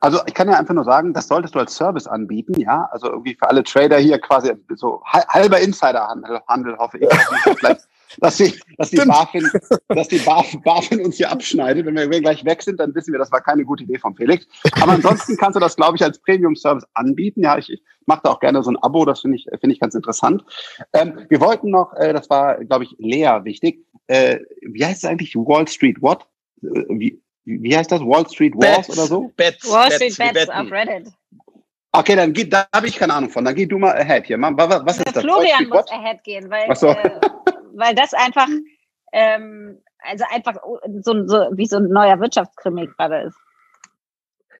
Also 0.00 0.20
ich 0.26 0.34
kann 0.34 0.48
ja 0.48 0.58
einfach 0.58 0.74
nur 0.74 0.84
sagen, 0.84 1.14
das 1.14 1.28
solltest 1.28 1.54
du 1.54 1.58
als 1.58 1.74
Service 1.74 2.06
anbieten, 2.06 2.60
ja. 2.60 2.88
Also 2.92 3.08
irgendwie 3.08 3.34
für 3.34 3.48
alle 3.48 3.62
Trader 3.62 3.98
hier 3.98 4.18
quasi 4.18 4.52
so 4.74 5.02
halber 5.04 5.60
Insiderhandel, 5.60 6.40
Handel, 6.48 6.76
hoffe 6.78 6.98
ich. 6.98 7.08
vielleicht, 7.58 7.88
dass 8.18 8.36
die, 8.36 8.54
dass 8.78 8.90
die 8.90 8.96
BaFin, 8.96 9.50
dass 9.88 10.08
die 10.08 10.18
BaFin 10.18 11.04
uns 11.04 11.16
hier 11.16 11.30
abschneidet. 11.30 11.86
Wenn 11.86 11.96
wir 11.96 12.20
gleich 12.20 12.44
weg 12.44 12.62
sind, 12.62 12.80
dann 12.80 12.94
wissen 12.94 13.12
wir, 13.12 13.18
das 13.18 13.32
war 13.32 13.40
keine 13.40 13.64
gute 13.64 13.84
Idee 13.84 13.98
von 13.98 14.14
Felix. 14.14 14.46
Aber 14.80 14.92
ansonsten 14.92 15.36
kannst 15.36 15.56
du 15.56 15.60
das, 15.60 15.76
glaube 15.76 15.96
ich, 15.96 16.04
als 16.04 16.18
Premium-Service 16.18 16.84
anbieten. 16.94 17.42
Ja, 17.42 17.58
ich, 17.58 17.70
ich 17.70 17.82
mache 18.06 18.20
da 18.24 18.30
auch 18.30 18.40
gerne 18.40 18.62
so 18.62 18.70
ein 18.70 18.76
Abo, 18.78 19.04
das 19.04 19.20
finde 19.20 19.36
ich, 19.36 19.46
finde 19.60 19.72
ich 19.72 19.80
ganz 19.80 19.94
interessant. 19.94 20.44
Ähm, 20.92 21.26
wir 21.28 21.40
wollten 21.40 21.70
noch, 21.70 21.92
äh, 21.94 22.12
das 22.12 22.30
war, 22.30 22.64
glaube 22.64 22.84
ich, 22.84 22.94
Lea 22.98 23.40
wichtig. 23.42 23.84
Äh, 24.06 24.38
wie 24.62 24.84
heißt 24.84 25.04
es 25.04 25.10
eigentlich? 25.10 25.34
Wall 25.34 25.66
Street 25.68 26.00
What? 26.00 26.26
Äh, 26.62 26.84
wie, 26.88 27.20
wie 27.44 27.76
heißt 27.76 27.92
das? 27.92 28.00
Wall 28.00 28.28
Street 28.28 28.54
Wars 28.54 28.88
oder 28.90 29.06
so? 29.06 29.32
Bets, 29.36 29.68
Wall 29.70 29.90
Street 29.92 30.16
Bets, 30.16 30.48
auf 30.48 30.70
Reddit. 30.70 31.12
Okay, 31.92 32.14
dann 32.14 32.32
geht, 32.32 32.52
da 32.52 32.66
habe 32.74 32.88
ich 32.88 32.96
keine 32.96 33.14
Ahnung 33.14 33.30
von. 33.30 33.44
Dann 33.44 33.54
geh 33.54 33.64
du 33.64 33.78
mal 33.78 33.96
ahead 33.96 34.26
hier. 34.26 34.38
Was, 34.38 34.84
was 34.84 34.98
ist 34.98 35.16
das? 35.16 35.22
Florian 35.22 35.68
muss 35.68 35.90
ahead 35.90 36.22
gehen, 36.24 36.50
weil, 36.50 36.74
so. 36.76 36.88
äh, 36.88 37.20
weil 37.76 37.94
das 37.94 38.14
einfach, 38.14 38.48
ähm, 39.12 39.82
also 39.98 40.24
einfach 40.30 40.56
so, 41.02 41.26
so 41.26 41.36
wie 41.52 41.66
so 41.66 41.76
ein 41.76 41.88
neuer 41.88 42.20
Wirtschaftskrimi 42.20 42.88
gerade 42.96 43.28
ist. 43.28 43.36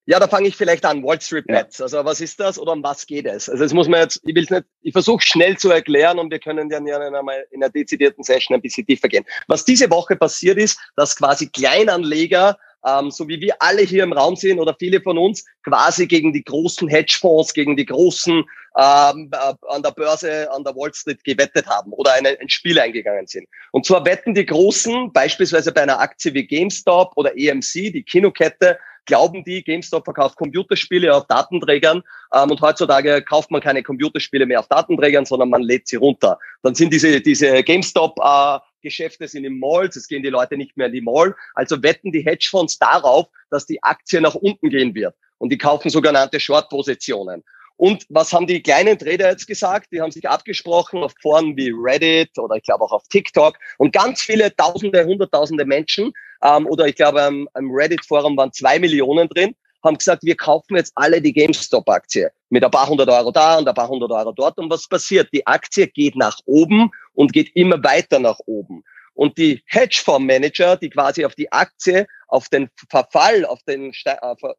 Ja, 0.09 0.21
da 0.21 0.29
fange 0.29 0.47
ich 0.47 0.57
vielleicht 0.57 0.85
an. 0.85 1.03
Wall 1.03 1.21
Street 1.21 1.49
Bets. 1.49 1.79
Ja. 1.79 1.85
Also 1.85 2.05
was 2.05 2.21
ist 2.21 2.39
das 2.39 2.61
oder 2.61 2.73
um 2.73 2.83
was 2.85 3.07
geht 3.07 3.27
es? 3.27 3.49
Also 3.49 3.65
das 3.65 3.73
muss 3.73 3.89
man 3.89 4.01
jetzt, 4.01 4.21
ich 4.25 4.37
will 4.37 4.47
nicht, 4.49 4.65
ich 4.83 4.93
versuche 4.93 5.21
schnell 5.21 5.57
zu 5.59 5.69
erklären 5.71 6.21
und 6.21 6.31
wir 6.31 6.39
können 6.39 6.69
dann 6.69 6.87
ja 6.87 6.97
in 6.97 7.15
einer, 7.15 7.33
in 7.51 7.63
einer 7.63 7.73
dezidierten 7.73 8.23
Session 8.23 8.55
ein 8.55 8.63
bisschen 8.63 8.87
tiefer 8.87 9.09
gehen. 9.09 9.25
Was 9.49 9.65
diese 9.65 9.91
Woche 9.91 10.15
passiert 10.15 10.59
ist, 10.59 10.79
dass 10.95 11.17
quasi 11.17 11.49
Kleinanleger 11.49 12.57
ähm, 12.87 13.11
so 13.11 13.29
wie 13.29 13.41
wir 13.41 13.57
alle 13.61 13.83
hier 13.83 14.05
im 14.05 14.13
Raum 14.13 14.37
sind 14.37 14.59
oder 14.59 14.75
viele 14.79 15.01
von 15.01 15.19
uns, 15.19 15.45
quasi 15.65 16.07
gegen 16.07 16.33
die 16.33 16.45
großen 16.45 16.89
Hedgefonds, 16.89 17.53
gegen 17.53 17.77
die 17.77 17.87
großen 17.87 18.45
ähm, 18.79 19.31
äh, 19.33 19.55
an 19.69 19.83
der 19.83 19.91
Börse, 19.91 20.51
an 20.53 20.63
der 20.63 20.75
Wall 20.77 20.93
Street 20.95 21.25
gewettet 21.25 21.67
haben 21.67 21.93
oder 21.93 22.13
eine, 22.13 22.39
ein 22.41 22.49
Spiel 22.49 22.79
eingegangen 22.79 23.27
sind. 23.27 23.49
Und 23.73 23.87
zwar 23.87 24.05
wetten 24.05 24.35
die 24.35 24.47
Großen, 24.47 25.13
beispielsweise 25.13 25.73
bei 25.73 25.83
einer 25.83 25.99
Aktie 25.99 26.35
wie 26.35 26.47
GameStop 26.47 27.13
oder 27.17 27.37
EMC, 27.37 27.93
die 27.93 28.03
Kinokette, 28.03 28.79
glauben 29.07 29.45
die, 29.45 29.63
GameStop 29.63 30.05
verkauft 30.05 30.37
Computerspiele 30.37 31.15
auf 31.15 31.27
Datenträgern 31.29 32.03
ähm, 32.35 32.51
und 32.51 32.61
heutzutage 32.61 33.23
kauft 33.23 33.51
man 33.51 33.61
keine 33.61 33.83
Computerspiele 33.83 34.47
mehr 34.47 34.61
auf 34.61 34.69
Datenträgern, 34.69 35.25
sondern 35.25 35.49
man 35.49 35.63
lädt 35.63 35.89
sie 35.89 35.97
runter. 35.97 36.39
Dann 36.63 36.75
sind 36.75 36.93
diese, 36.93 37.21
diese 37.21 37.63
GameStop 37.63 38.19
äh, 38.19 38.59
Geschäfte 38.87 39.27
sind 39.27 39.45
im 39.45 39.59
Malls, 39.59 39.97
es 39.97 40.07
gehen 40.07 40.23
die 40.23 40.29
Leute 40.29 40.57
nicht 40.57 40.77
mehr 40.77 40.87
in 40.87 40.93
die 40.93 41.01
Mall. 41.01 41.35
Also 41.55 41.83
wetten 41.83 42.13
die 42.13 42.25
Hedgefonds 42.25 42.79
darauf, 42.79 43.27
dass 43.51 43.67
die 43.67 43.83
Aktie 43.83 44.21
nach 44.21 44.37
unten 44.37 44.71
gehen 44.71 44.95
wird. 44.95 45.15
Und 45.39 45.51
die 45.51 45.59
kaufen 45.59 45.91
sogenannte 45.91 46.39
Short-Positionen. 46.39 47.43
Und 47.77 48.07
was 48.09 48.33
haben 48.33 48.47
die 48.47 48.63
kleinen 48.63 48.97
Trader 48.99 49.31
jetzt 49.31 49.47
gesagt? 49.47 49.89
Die 49.93 50.01
haben 50.01 50.13
sich 50.13 50.27
abgesprochen 50.29 51.03
auf 51.03 51.13
Foren 51.21 51.57
wie 51.57 51.73
Reddit 51.77 52.39
oder 52.39 52.55
ich 52.57 52.63
glaube 52.63 52.85
auch 52.85 52.93
auf 52.93 53.03
TikTok 53.09 53.59
und 53.77 53.93
ganz 53.93 54.23
viele 54.23 54.55
Tausende, 54.55 55.05
Hunderttausende 55.05 55.67
Menschen 55.67 56.13
ähm, 56.43 56.67
oder 56.67 56.87
ich 56.87 56.95
glaube 56.95 57.23
am, 57.23 57.49
am 57.53 57.71
Reddit-Forum 57.71 58.37
waren 58.39 58.53
zwei 58.53 58.79
Millionen 58.79 59.29
drin, 59.29 59.55
haben 59.85 59.99
gesagt, 59.99 60.23
wir 60.23 60.37
kaufen 60.37 60.77
jetzt 60.77 60.93
alle 60.95 61.21
die 61.21 61.35
GameStop-Aktie 61.35 62.31
mit 62.49 62.65
ein 62.65 62.71
paar 62.71 62.89
hundert 62.89 63.09
Euro 63.09 63.33
da 63.33 63.59
und 63.59 63.69
ein 63.69 63.75
paar 63.75 63.89
hundert 63.89 64.11
Euro 64.11 64.33
dort. 64.33 64.59
Und 64.59 64.71
was 64.71 64.89
passiert? 64.89 65.29
Die 65.33 65.47
Aktie 65.47 65.87
geht 65.89 66.17
nach 66.17 66.39
oben 66.45 66.91
und 67.15 67.33
geht 67.33 67.55
immer 67.55 67.83
weiter 67.83 68.19
nach 68.19 68.39
oben. 68.47 68.85
Und 69.15 69.39
die 69.39 69.63
Hedgefondsmanager, 69.67 70.77
die 70.77 70.91
quasi 70.91 71.25
auf 71.25 71.35
die 71.35 71.51
Aktie, 71.51 72.07
auf 72.29 72.49
den 72.49 72.69
Verfall, 72.91 73.47
auf 73.47 73.63
den, 73.63 73.93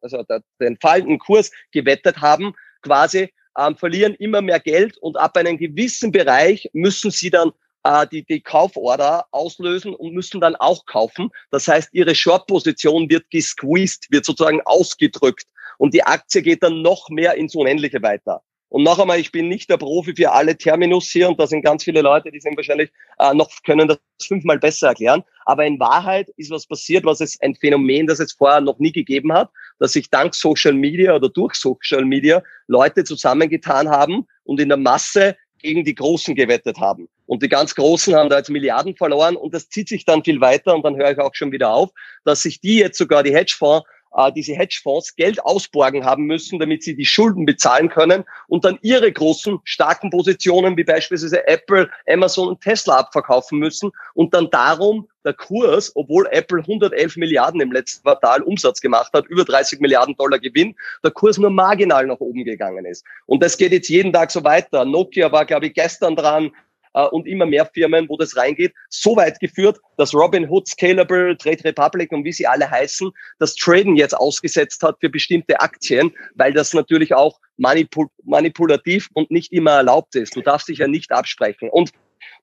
also 0.02 0.24
den 0.60 0.76
fallenden 0.80 1.18
Kurs 1.18 1.52
gewettet 1.70 2.18
haben, 2.20 2.54
quasi 2.82 3.32
ähm, 3.56 3.76
verlieren 3.76 4.14
immer 4.14 4.40
mehr 4.40 4.60
Geld 4.60 4.98
und 4.98 5.16
ab 5.16 5.36
einem 5.36 5.58
gewissen 5.58 6.12
Bereich 6.12 6.68
müssen 6.72 7.10
sie 7.10 7.30
dann 7.30 7.52
äh, 7.84 8.06
die, 8.08 8.24
die 8.24 8.40
Kauforder 8.40 9.26
auslösen 9.30 9.94
und 9.94 10.12
müssen 10.12 10.40
dann 10.40 10.56
auch 10.56 10.86
kaufen. 10.86 11.30
Das 11.50 11.68
heißt, 11.68 11.90
ihre 11.92 12.14
Short-Position 12.14 13.08
wird 13.10 13.30
gesqueezed, 13.30 14.06
wird 14.10 14.24
sozusagen 14.24 14.60
ausgedrückt 14.64 15.46
und 15.78 15.94
die 15.94 16.02
Aktie 16.02 16.42
geht 16.42 16.62
dann 16.62 16.82
noch 16.82 17.08
mehr 17.08 17.34
ins 17.34 17.54
Unendliche 17.54 18.02
weiter. 18.02 18.42
Und 18.70 18.82
noch 18.82 18.98
einmal, 18.98 19.18
ich 19.18 19.32
bin 19.32 19.48
nicht 19.48 19.70
der 19.70 19.78
Profi 19.78 20.14
für 20.14 20.30
alle 20.30 20.56
Terminus 20.56 21.08
hier 21.08 21.28
und 21.28 21.40
da 21.40 21.46
sind 21.46 21.62
ganz 21.62 21.84
viele 21.84 22.02
Leute, 22.02 22.30
die 22.30 22.40
sind 22.40 22.54
wahrscheinlich 22.56 22.90
äh, 23.18 23.32
noch 23.32 23.50
können 23.64 23.88
das 23.88 23.98
fünfmal 24.22 24.58
besser 24.58 24.88
erklären. 24.88 25.24
Aber 25.46 25.64
in 25.64 25.80
Wahrheit 25.80 26.28
ist 26.36 26.50
was 26.50 26.66
passiert, 26.66 27.06
was 27.06 27.22
es 27.22 27.40
ein 27.40 27.54
Phänomen, 27.54 28.06
das 28.06 28.20
es 28.20 28.32
vorher 28.32 28.60
noch 28.60 28.78
nie 28.78 28.92
gegeben 28.92 29.32
hat, 29.32 29.50
dass 29.78 29.92
sich 29.92 30.10
dank 30.10 30.34
Social 30.34 30.74
Media 30.74 31.14
oder 31.14 31.30
durch 31.30 31.54
Social 31.54 32.04
Media 32.04 32.42
Leute 32.66 33.04
zusammengetan 33.04 33.88
haben 33.88 34.26
und 34.44 34.60
in 34.60 34.68
der 34.68 34.76
Masse 34.76 35.34
gegen 35.60 35.84
die 35.84 35.94
Großen 35.94 36.34
gewettet 36.34 36.78
haben. 36.78 37.08
Und 37.24 37.42
die 37.42 37.48
ganz 37.48 37.74
Großen 37.74 38.14
haben 38.14 38.28
da 38.28 38.38
jetzt 38.38 38.50
Milliarden 38.50 38.96
verloren 38.96 39.36
und 39.36 39.54
das 39.54 39.68
zieht 39.68 39.88
sich 39.88 40.04
dann 40.04 40.22
viel 40.22 40.40
weiter 40.40 40.74
und 40.74 40.84
dann 40.84 40.96
höre 40.96 41.10
ich 41.10 41.18
auch 41.18 41.34
schon 41.34 41.52
wieder 41.52 41.70
auf, 41.70 41.90
dass 42.24 42.42
sich 42.42 42.60
die 42.60 42.76
jetzt 42.76 42.98
sogar 42.98 43.22
die 43.22 43.34
Hedgefonds 43.34 43.86
äh, 44.16 44.32
diese 44.32 44.54
Hedgefonds 44.54 45.16
Geld 45.16 45.44
ausborgen 45.44 46.04
haben 46.04 46.24
müssen, 46.24 46.58
damit 46.58 46.82
sie 46.82 46.96
die 46.96 47.04
Schulden 47.04 47.44
bezahlen 47.44 47.88
können 47.88 48.24
und 48.48 48.64
dann 48.64 48.78
ihre 48.82 49.10
großen, 49.10 49.58
starken 49.64 50.10
Positionen 50.10 50.76
wie 50.76 50.84
beispielsweise 50.84 51.46
Apple, 51.46 51.90
Amazon 52.08 52.48
und 52.48 52.60
Tesla 52.60 52.98
abverkaufen 52.98 53.58
müssen 53.58 53.90
und 54.14 54.34
dann 54.34 54.50
darum 54.50 55.08
der 55.24 55.34
Kurs, 55.34 55.92
obwohl 55.94 56.26
Apple 56.30 56.60
111 56.60 57.16
Milliarden 57.16 57.60
im 57.60 57.70
letzten 57.70 58.02
Quartal 58.02 58.42
Umsatz 58.42 58.80
gemacht 58.80 59.12
hat, 59.12 59.26
über 59.26 59.44
30 59.44 59.80
Milliarden 59.80 60.16
Dollar 60.16 60.38
Gewinn, 60.38 60.74
der 61.04 61.10
Kurs 61.10 61.36
nur 61.38 61.50
marginal 61.50 62.06
nach 62.06 62.20
oben 62.20 62.44
gegangen 62.44 62.86
ist. 62.86 63.04
Und 63.26 63.42
das 63.42 63.58
geht 63.58 63.72
jetzt 63.72 63.88
jeden 63.88 64.12
Tag 64.12 64.30
so 64.30 64.42
weiter. 64.44 64.84
Nokia 64.84 65.30
war, 65.30 65.44
glaube 65.44 65.66
ich, 65.66 65.74
gestern 65.74 66.16
dran, 66.16 66.52
äh, 66.94 67.06
und 67.06 67.26
immer 67.26 67.46
mehr 67.46 67.66
Firmen, 67.66 68.08
wo 68.08 68.16
das 68.16 68.36
reingeht, 68.36 68.72
so 68.88 69.16
weit 69.16 69.40
geführt, 69.40 69.78
dass 69.96 70.14
Robinhood, 70.14 70.68
Scalable, 70.68 71.36
Trade 71.36 71.64
Republic 71.64 72.12
und 72.12 72.24
wie 72.24 72.32
sie 72.32 72.46
alle 72.46 72.70
heißen, 72.70 73.10
das 73.38 73.54
Traden 73.54 73.96
jetzt 73.96 74.16
ausgesetzt 74.16 74.82
hat 74.82 74.96
für 75.00 75.08
bestimmte 75.08 75.60
Aktien, 75.60 76.12
weil 76.34 76.52
das 76.52 76.74
natürlich 76.74 77.14
auch 77.14 77.40
manipul 77.56 78.08
manipulativ 78.24 79.08
und 79.14 79.30
nicht 79.30 79.52
immer 79.52 79.72
erlaubt 79.72 80.14
ist. 80.14 80.36
Du 80.36 80.40
darfst 80.40 80.68
dich 80.68 80.78
ja 80.78 80.88
nicht 80.88 81.12
absprechen. 81.12 81.70
Und 81.70 81.92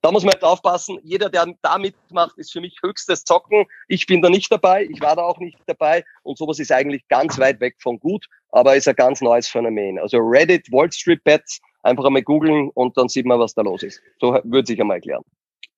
da 0.02 0.12
muss 0.12 0.24
man 0.24 0.34
halt 0.34 0.42
aufpassen. 0.42 0.98
Jeder, 1.02 1.30
der 1.30 1.46
da 1.62 1.78
mitmacht, 1.78 2.36
ist 2.38 2.52
für 2.52 2.60
mich 2.60 2.76
höchstes 2.82 3.24
Zocken. 3.24 3.66
Ich 3.88 4.06
bin 4.06 4.22
da 4.22 4.28
nicht 4.28 4.50
dabei. 4.50 4.86
Ich 4.90 5.00
war 5.00 5.16
da 5.16 5.22
auch 5.22 5.38
nicht 5.38 5.58
dabei. 5.66 6.04
Und 6.22 6.38
sowas 6.38 6.58
ist 6.58 6.72
eigentlich 6.72 7.06
ganz 7.08 7.38
weit 7.38 7.60
weg 7.60 7.76
von 7.80 7.98
gut, 7.98 8.26
aber 8.50 8.76
ist 8.76 8.88
ein 8.88 8.96
ganz 8.96 9.20
neues 9.20 9.48
Phänomen. 9.48 9.98
Also 9.98 10.18
Reddit, 10.18 10.70
Wall 10.70 10.90
Street 10.92 11.22
Bets, 11.24 11.60
einfach 11.86 12.04
einmal 12.04 12.22
googeln 12.22 12.70
und 12.74 12.96
dann 12.96 13.08
sieht 13.08 13.26
man, 13.26 13.38
was 13.38 13.54
da 13.54 13.62
los 13.62 13.82
ist. 13.82 14.02
So 14.20 14.38
würde 14.44 14.72
ich 14.72 14.80
einmal 14.80 14.96
erklären. 14.96 15.22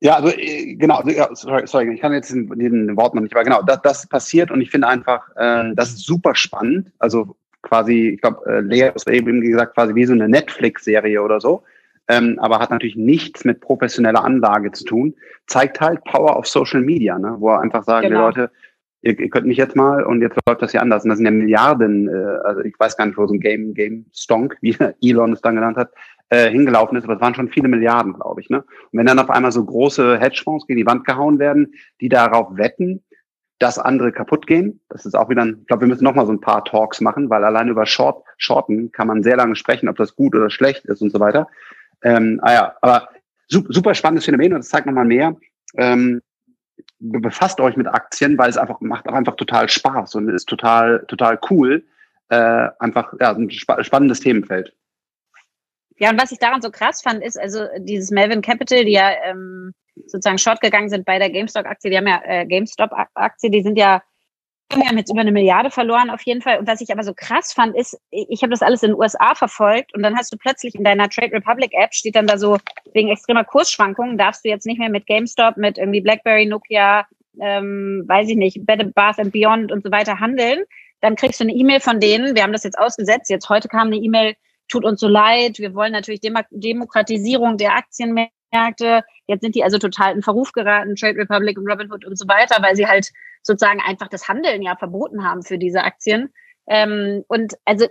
Ja, 0.01 0.17
also 0.17 0.29
äh, 0.29 0.75
genau, 0.75 1.03
sorry, 1.33 1.67
sorry, 1.67 1.93
ich 1.93 2.01
kann 2.01 2.13
jetzt 2.13 2.33
den, 2.33 2.49
den 2.51 2.97
Wort 2.97 3.15
noch 3.15 3.23
nicht, 3.23 3.35
aber 3.35 3.45
genau, 3.45 3.63
das, 3.63 3.83
das 3.83 4.07
passiert 4.07 4.51
und 4.51 4.61
ich 4.61 4.71
finde 4.71 4.87
einfach, 4.87 5.29
äh, 5.37 5.73
das 5.75 5.91
ist 5.91 6.07
super 6.07 6.35
spannend. 6.35 6.93
Also 7.01 7.37
quasi, 7.63 8.11
ich 8.11 8.21
glaube, 8.21 8.45
äh, 8.47 8.61
Lea 8.61 8.91
hat 8.91 9.09
eben 9.09 9.41
gesagt, 9.41 9.75
quasi 9.75 9.95
wie 9.95 10.05
so 10.05 10.13
eine 10.13 10.29
Netflix-Serie 10.29 11.21
oder 11.21 11.41
so, 11.41 11.65
ähm, 12.07 12.39
aber 12.41 12.61
hat 12.61 12.71
natürlich 12.71 12.97
nichts 12.97 13.45
mit 13.45 13.61
professioneller 13.61 14.25
Anlage 14.25 14.71
zu 14.73 14.85
tun. 14.85 15.15
Zeigt 15.47 15.81
halt 15.81 16.03
Power 16.05 16.39
of 16.39 16.47
Social 16.47 16.81
Media, 16.81 17.19
ne? 17.19 17.35
wo 17.39 17.51
er 17.51 17.61
einfach 17.61 17.83
sagen, 17.83 18.09
genau. 18.09 18.31
die 18.31 18.39
Leute, 18.39 18.53
ihr, 19.03 19.19
ihr 19.19 19.31
könnt 19.31 19.47
mich 19.47 19.59
jetzt 19.59 19.77
mal 19.77 20.05
und 20.05 20.23
jetzt 20.23 20.39
läuft 20.47 20.63
das 20.63 20.73
hier 20.73 20.83
anders. 20.83 21.05
Und 21.05 21.11
das 21.11 21.19
sind 21.19 21.27
ja 21.27 21.33
Milliarden, 21.33 22.09
äh, 22.09 22.39
also 22.45 22.61
ich 22.63 22.75
weiß 22.79 22.97
gar 22.97 23.07
nicht, 23.07 23.19
wo 23.19 23.27
so 23.27 23.35
ein 23.35 23.41
Game, 23.41 23.75
Game 23.75 24.07
Stonk, 24.13 24.57
wie 24.61 24.77
Elon 25.03 25.33
es 25.33 25.41
dann 25.41 25.55
genannt 25.55 25.77
hat, 25.77 25.93
äh, 26.31 26.51
hingelaufen 26.51 26.97
ist, 26.99 27.05
aber 27.05 27.15
es 27.15 27.21
waren 27.21 27.35
schon 27.35 27.49
viele 27.49 27.69
Milliarden, 27.69 28.15
glaube 28.15 28.41
ich. 28.41 28.51
Ne? 28.51 28.59
Und 28.59 28.99
wenn 28.99 29.07
dann 29.07 29.19
auf 29.19 29.31
einmal 29.31 29.53
so 29.53 29.65
große 29.65 30.19
Hedgefonds 30.19 30.67
gegen 30.67 30.79
die 30.79 30.87
Wand 30.87 31.05
gehauen 31.05 31.39
werden, 31.39 31.73
die 32.01 32.09
darauf 32.09 32.57
wetten, 32.57 33.03
dass 33.59 33.79
andere 33.79 34.13
kaputt 34.13 34.47
gehen, 34.47 34.81
das 34.89 35.05
ist 35.05 35.15
auch 35.15 35.29
wieder, 35.31 35.43
ein, 35.43 35.59
ich 35.61 35.67
glaube, 35.67 35.83
wir 35.83 35.89
müssen 35.89 36.05
noch 36.05 36.15
mal 36.15 36.27
so 36.27 36.33
ein 36.33 36.41
paar 36.41 36.65
Talks 36.65 37.01
machen, 37.01 37.29
weil 37.29 37.45
allein 37.45 37.69
über 37.69 37.87
Short, 37.87 38.25
Shorten 38.37 38.93
kann 38.93 39.09
man 39.09 39.23
sehr 39.23 39.37
lange 39.37 39.57
sprechen, 39.57 39.89
ob 39.89 39.97
das 39.97 40.15
gut 40.15 40.35
oder 40.35 40.51
schlecht 40.51 40.85
ist 40.85 41.03
und 41.03 41.11
so 41.11 41.19
weiter. 41.19 41.49
Ähm, 42.03 42.39
ah 42.43 42.53
ja, 42.53 42.77
aber 42.83 43.09
super 43.49 43.95
spannendes 43.95 44.27
Phänomen 44.27 44.53
und 44.53 44.59
das 44.61 44.69
zeigt 44.69 44.87
nochmal 44.87 45.07
mehr. 45.07 45.35
Ähm, 45.77 46.21
befasst 47.01 47.61
euch 47.61 47.77
mit 47.77 47.87
Aktien, 47.87 48.37
weil 48.39 48.51
es 48.51 48.57
einfach 48.57 48.81
macht 48.81 49.09
auch 49.09 49.15
einfach 49.15 49.37
total 49.37 49.69
Spaß 49.69 50.15
und 50.17 50.29
ist 50.29 50.49
total 50.49 51.05
total 51.09 51.39
cool. 51.51 51.85
Äh, 52.29 52.69
einfach 52.79 53.13
ja, 53.21 53.33
ein 53.33 53.51
spa 53.51 53.83
spannendes 53.83 54.21
Themenfeld. 54.21 54.75
Ja, 55.97 56.11
und 56.11 56.21
was 56.21 56.31
ich 56.31 56.39
daran 56.39 56.63
so 56.63 56.71
krass 56.71 57.03
fand, 57.03 57.25
ist 57.25 57.39
also 57.39 57.67
dieses 57.79 58.11
Melvin 58.11 58.43
Capital, 58.43 58.85
die 58.85 58.93
ja 58.93 59.11
ähm, 59.25 59.73
sozusagen 60.07 60.39
short 60.39 60.61
gegangen 60.61 60.89
sind 60.89 61.05
bei 61.05 61.19
der 61.19 61.31
GameStop-Aktie, 61.31 61.91
die 61.91 61.97
haben 61.97 62.07
ja 62.07 62.21
äh, 62.25 62.47
GameStop-Aktie, 62.47 63.51
die 63.51 63.63
sind 63.63 63.77
ja 63.77 64.03
wir 64.75 64.87
haben 64.87 64.99
jetzt 64.99 65.11
über 65.11 65.21
eine 65.21 65.33
Milliarde 65.33 65.71
verloren 65.71 66.11
auf 66.11 66.23
jeden 66.23 66.43
Fall. 66.43 66.59
Und 66.59 66.69
was 66.69 66.81
ich 66.81 66.93
aber 66.93 67.03
so 67.03 67.15
krass 67.15 67.53
fand, 67.53 67.75
ist, 67.77 67.99
ich 68.11 68.43
habe 68.43 68.51
das 68.51 68.63
alles 68.63 68.83
in 68.83 68.91
den 68.91 68.99
USA 68.99 69.35
verfolgt 69.35 69.95
und 69.95 70.03
dann 70.03 70.17
hast 70.17 70.33
du 70.33 70.37
plötzlich 70.37 70.75
in 70.75 70.85
deiner 70.85 71.09
Trade 71.09 71.33
Republic 71.33 71.73
App 71.73 71.95
steht 71.95 72.17
dann 72.17 72.27
da 72.27 72.37
so, 72.37 72.59
wegen 72.93 73.09
extremer 73.09 73.45
Kursschwankungen 73.45 74.19
darfst 74.19 74.45
du 74.45 74.51
jetzt 74.51 74.67
nicht 74.67 74.79
mehr 74.79 74.91
mit 74.91 75.07
GameStop, 75.07 75.57
mit 75.57 75.79
irgendwie 75.79 76.03
BlackBerry, 76.03 76.45
Nokia, 76.47 77.07
ähm, 77.41 78.05
weiß 78.07 78.29
ich 78.29 78.37
nicht, 78.37 78.67
Bed 78.67 78.95
Bath 78.95 79.19
and 79.19 79.33
Beyond 79.33 79.73
und 79.73 79.85
so 79.85 79.91
weiter 79.91 80.21
handeln. 80.21 80.65
Dann 81.01 81.17
kriegst 81.17 81.41
du 81.41 81.45
eine 81.45 81.55
E-Mail 81.55 81.81
von 81.81 82.01
denen, 82.01 82.35
wir 82.35 82.43
haben 82.43 82.53
das 82.53 82.65
jetzt 82.65 82.79
ausgesetzt, 82.79 83.31
jetzt 83.31 83.49
heute 83.49 83.69
kam 83.69 83.87
eine 83.87 83.97
E-Mail, 83.97 84.35
tut 84.69 84.85
uns 84.85 85.01
so 85.01 85.09
leid, 85.09 85.59
wir 85.59 85.75
wollen 85.75 85.93
natürlich 85.93 86.21
Dem 86.21 86.37
Demokratisierung 86.51 87.57
der 87.57 87.75
Aktienmärkte. 87.75 88.38
Jetzt 88.53 89.43
sind 89.43 89.55
die 89.55 89.63
also 89.63 89.79
total 89.79 90.15
in 90.15 90.23
Verruf 90.23 90.53
geraten, 90.53 90.97
Trade 90.97 91.19
Republic 91.19 91.59
und 91.59 91.71
Robinhood 91.71 92.05
und 92.05 92.19
so 92.19 92.27
weiter, 92.29 92.63
weil 92.63 92.77
sie 92.77 92.87
halt 92.87 93.11
sozusagen 93.43 93.81
einfach 93.81 94.09
das 94.09 94.29
Handeln 94.29 94.63
ja 94.63 94.77
verboten 94.77 95.25
haben 95.25 95.43
für 95.43 95.59
diese 95.59 95.83
Aktien. 95.83 96.33
Ähm, 96.67 97.25
und 97.29 97.55
also, 97.65 97.87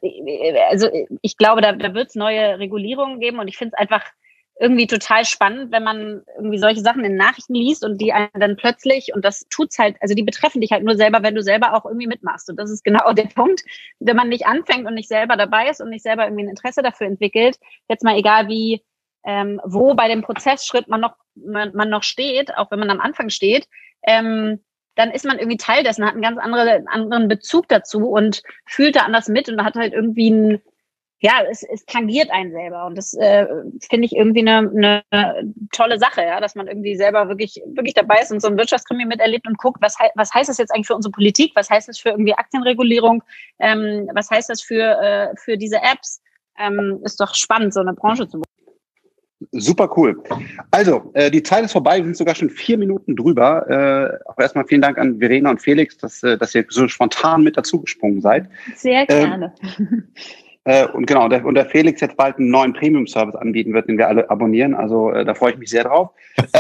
also 0.70 0.90
ich 1.22 1.38
glaube, 1.38 1.62
da, 1.62 1.74
da 1.74 1.94
wird 1.94 2.10
es 2.10 2.16
neue 2.16 2.60
Regulierungen 2.60 3.20
geben 3.20 3.40
und 3.40 3.48
ich 3.48 3.58
finde 3.58 3.74
es 3.76 3.80
einfach 3.80 4.04
irgendwie 4.60 4.88
total 4.88 5.24
spannend, 5.26 5.72
wenn 5.72 5.84
man 5.84 6.24
irgendwie 6.36 6.58
solche 6.58 6.82
Sachen 6.82 7.06
in 7.06 7.16
Nachrichten 7.16 7.54
liest 7.54 7.86
und 7.86 8.02
die 8.02 8.12
einen 8.12 8.30
dann 8.34 8.58
plötzlich, 8.58 9.14
und 9.14 9.24
das 9.24 9.46
tut's 9.50 9.78
halt, 9.78 9.98
also 10.02 10.16
die 10.16 10.24
betreffen 10.24 10.62
dich 10.62 10.72
halt 10.72 10.84
nur 10.84 10.96
selber, 10.96 11.22
wenn 11.22 11.36
du 11.36 11.44
selber 11.44 11.74
auch 11.76 11.86
irgendwie 11.86 12.08
mitmachst. 12.08 12.50
Und 12.50 12.58
das 12.58 12.72
ist 12.72 12.84
genau 12.84 13.12
der 13.14 13.28
Punkt, 13.28 13.64
wenn 14.00 14.16
man 14.16 14.30
nicht 14.30 14.48
anfängt 14.48 14.88
und 14.88 14.96
nicht 14.96 15.10
selber 15.10 15.38
dabei 15.38 15.70
ist 15.70 15.82
und 15.82 15.90
nicht 15.90 16.04
selber 16.04 16.26
irgendwie 16.26 16.46
ein 16.46 16.50
Interesse 16.50 16.82
dafür 16.82 17.08
entwickelt, 17.08 17.58
jetzt 17.88 18.04
mal 18.04 18.18
egal 18.18 18.48
wie, 18.48 18.84
ähm, 19.28 19.60
wo 19.66 19.94
bei 19.94 20.08
dem 20.08 20.22
Prozessschritt 20.22 20.88
man 20.88 21.02
noch, 21.02 21.18
man, 21.36 21.76
man 21.76 21.90
noch 21.90 22.04
steht, 22.04 22.58
auch 22.58 22.72
wenn 22.72 22.80
man 22.80 22.90
am 22.90 23.02
Anfang 23.02 23.30
steht, 23.30 23.68
ähm, 24.04 24.64
dann 24.96 25.12
ist 25.12 25.26
man 25.26 25.38
irgendwie 25.38 25.58
Teil 25.58 25.84
dessen, 25.84 26.06
hat 26.06 26.14
einen 26.14 26.22
ganz 26.22 26.40
andere, 26.40 26.84
anderen 26.88 27.28
Bezug 27.28 27.68
dazu 27.68 28.08
und 28.08 28.42
fühlt 28.66 28.96
da 28.96 29.02
anders 29.02 29.28
mit 29.28 29.50
und 29.50 29.64
hat 29.64 29.76
halt 29.76 29.94
irgendwie 29.94 30.32
ein, 30.32 30.62
ja, 31.20 31.42
es, 31.52 31.62
es 31.62 31.86
tangiert 31.86 32.32
einen 32.32 32.52
selber 32.52 32.86
und 32.86 32.98
das 32.98 33.14
äh, 33.16 33.46
finde 33.90 34.06
ich 34.06 34.16
irgendwie 34.16 34.48
eine, 34.48 35.04
eine 35.10 35.54
tolle 35.74 36.00
Sache, 36.00 36.22
ja, 36.22 36.40
dass 36.40 36.56
man 36.56 36.68
irgendwie 36.68 36.96
selber 36.96 37.28
wirklich 37.28 37.62
wirklich 37.66 37.96
dabei 37.96 38.22
ist 38.22 38.32
und 38.32 38.42
so 38.42 38.48
ein 38.48 38.58
Wirtschaftskrimi 38.58 39.04
miterlebt 39.06 39.46
und 39.46 39.58
guckt, 39.58 39.82
was, 39.82 39.98
was 40.16 40.34
heißt 40.34 40.50
das 40.50 40.58
jetzt 40.58 40.74
eigentlich 40.74 40.88
für 40.88 40.96
unsere 40.96 41.12
Politik, 41.12 41.52
was 41.54 41.70
heißt 41.70 41.90
das 41.90 42.00
für 42.00 42.10
irgendwie 42.10 42.34
Aktienregulierung, 42.34 43.24
ähm, 43.60 44.10
was 44.14 44.32
heißt 44.32 44.50
das 44.50 44.62
für 44.62 45.02
äh, 45.02 45.36
für 45.36 45.58
diese 45.58 45.78
Apps, 45.78 46.22
ähm, 46.58 47.02
ist 47.04 47.20
doch 47.20 47.36
spannend, 47.36 47.74
so 47.74 47.82
eine 47.82 47.94
Branche 47.94 48.28
zu 48.28 48.42
Super 49.52 49.90
cool. 49.96 50.22
Also, 50.72 51.12
äh, 51.14 51.30
die 51.30 51.44
Zeit 51.44 51.64
ist 51.64 51.74
vorbei, 51.74 51.98
wir 51.98 52.06
sind 52.06 52.18
sogar 52.18 52.34
schon 52.34 52.50
vier 52.50 52.78
Minuten 52.78 53.16
drüber. 53.16 53.70
Äh, 53.70 54.30
auch 54.30 54.40
erstmal 54.40 54.66
vielen 54.66 54.82
Dank 54.82 54.98
an 54.98 55.20
Verena 55.20 55.52
und 55.52 55.62
Felix, 55.62 55.98
dass, 55.98 56.24
äh, 56.24 56.38
dass 56.38 56.56
ihr 56.56 56.66
so 56.70 56.88
spontan 56.88 57.44
mit 57.44 57.56
dazugesprungen 57.56 58.22
seid. 58.22 58.50
Sehr 58.76 59.08
ähm, 59.10 59.30
gerne. 59.30 59.54
Äh, 60.68 60.86
und 60.86 61.06
genau, 61.06 61.30
der, 61.30 61.46
und 61.46 61.56
der 61.56 61.66
Felix 61.66 62.02
jetzt 62.02 62.18
bald 62.18 62.38
einen 62.38 62.50
neuen 62.50 62.74
Premium-Service 62.74 63.36
anbieten 63.36 63.74
wird, 63.74 63.88
den 63.88 63.98
wir 63.98 64.10
alle 64.10 64.30
abonnieren. 64.30 64.74
Also 64.74 65.12
äh, 65.12 65.24
da 65.24 65.34
freue 65.34 65.54
ich 65.54 65.58
mich 65.58 65.70
sehr 65.70 65.86
drauf. 65.86 66.10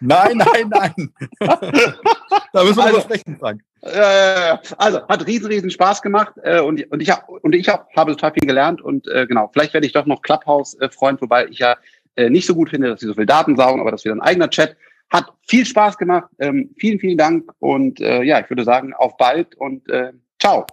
nein, 0.00 0.36
nein, 0.36 0.68
nein. 0.68 0.92
da 1.40 2.62
müssen 2.62 2.76
wir 2.76 2.84
also, 2.84 3.00
sprechen, 3.00 3.38
Frank. 3.38 3.62
Äh, 3.80 4.58
also, 4.76 5.08
hat 5.08 5.26
riesen, 5.26 5.46
riesen 5.46 5.70
Spaß 5.70 6.02
gemacht 6.02 6.34
äh, 6.42 6.60
und, 6.60 6.84
und 6.92 7.00
ich, 7.00 7.08
hab, 7.08 7.26
und 7.26 7.54
ich 7.54 7.66
hab, 7.70 7.88
habe 7.96 8.12
total 8.12 8.32
viel 8.34 8.46
gelernt 8.46 8.82
und 8.82 9.08
äh, 9.08 9.26
genau, 9.26 9.48
vielleicht 9.50 9.72
werde 9.72 9.86
ich 9.86 9.94
doch 9.94 10.04
noch 10.04 10.20
Clubhouse-Freund, 10.20 11.22
wobei 11.22 11.46
ich 11.46 11.58
ja 11.58 11.76
äh, 12.16 12.30
nicht 12.30 12.46
so 12.46 12.54
gut 12.54 12.70
finde, 12.70 12.88
dass 12.88 13.00
sie 13.00 13.06
so 13.06 13.14
viel 13.14 13.26
Daten 13.26 13.56
saugen, 13.56 13.80
aber 13.80 13.90
das 13.90 14.04
wieder 14.04 14.14
ein 14.14 14.20
eigener 14.20 14.50
Chat. 14.50 14.76
Hat 15.10 15.32
viel 15.46 15.64
Spaß 15.64 15.98
gemacht. 15.98 16.28
Ähm, 16.38 16.74
vielen, 16.78 16.98
vielen 16.98 17.18
Dank 17.18 17.50
und 17.58 18.00
äh, 18.00 18.22
ja, 18.22 18.40
ich 18.40 18.50
würde 18.50 18.64
sagen, 18.64 18.92
auf 18.94 19.16
bald 19.16 19.54
und 19.56 19.88
äh, 19.88 20.12
ciao. 20.40 20.66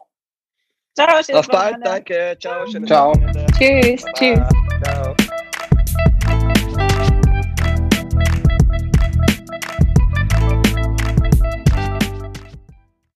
Ciao, 0.95 1.39
Auf 1.39 1.47
bald, 1.47 1.77
danke. 1.83 2.37
Ciao. 2.39 2.65
Ciao. 2.85 3.13
Tschüss, 3.57 4.03
tschüss. 4.15 4.39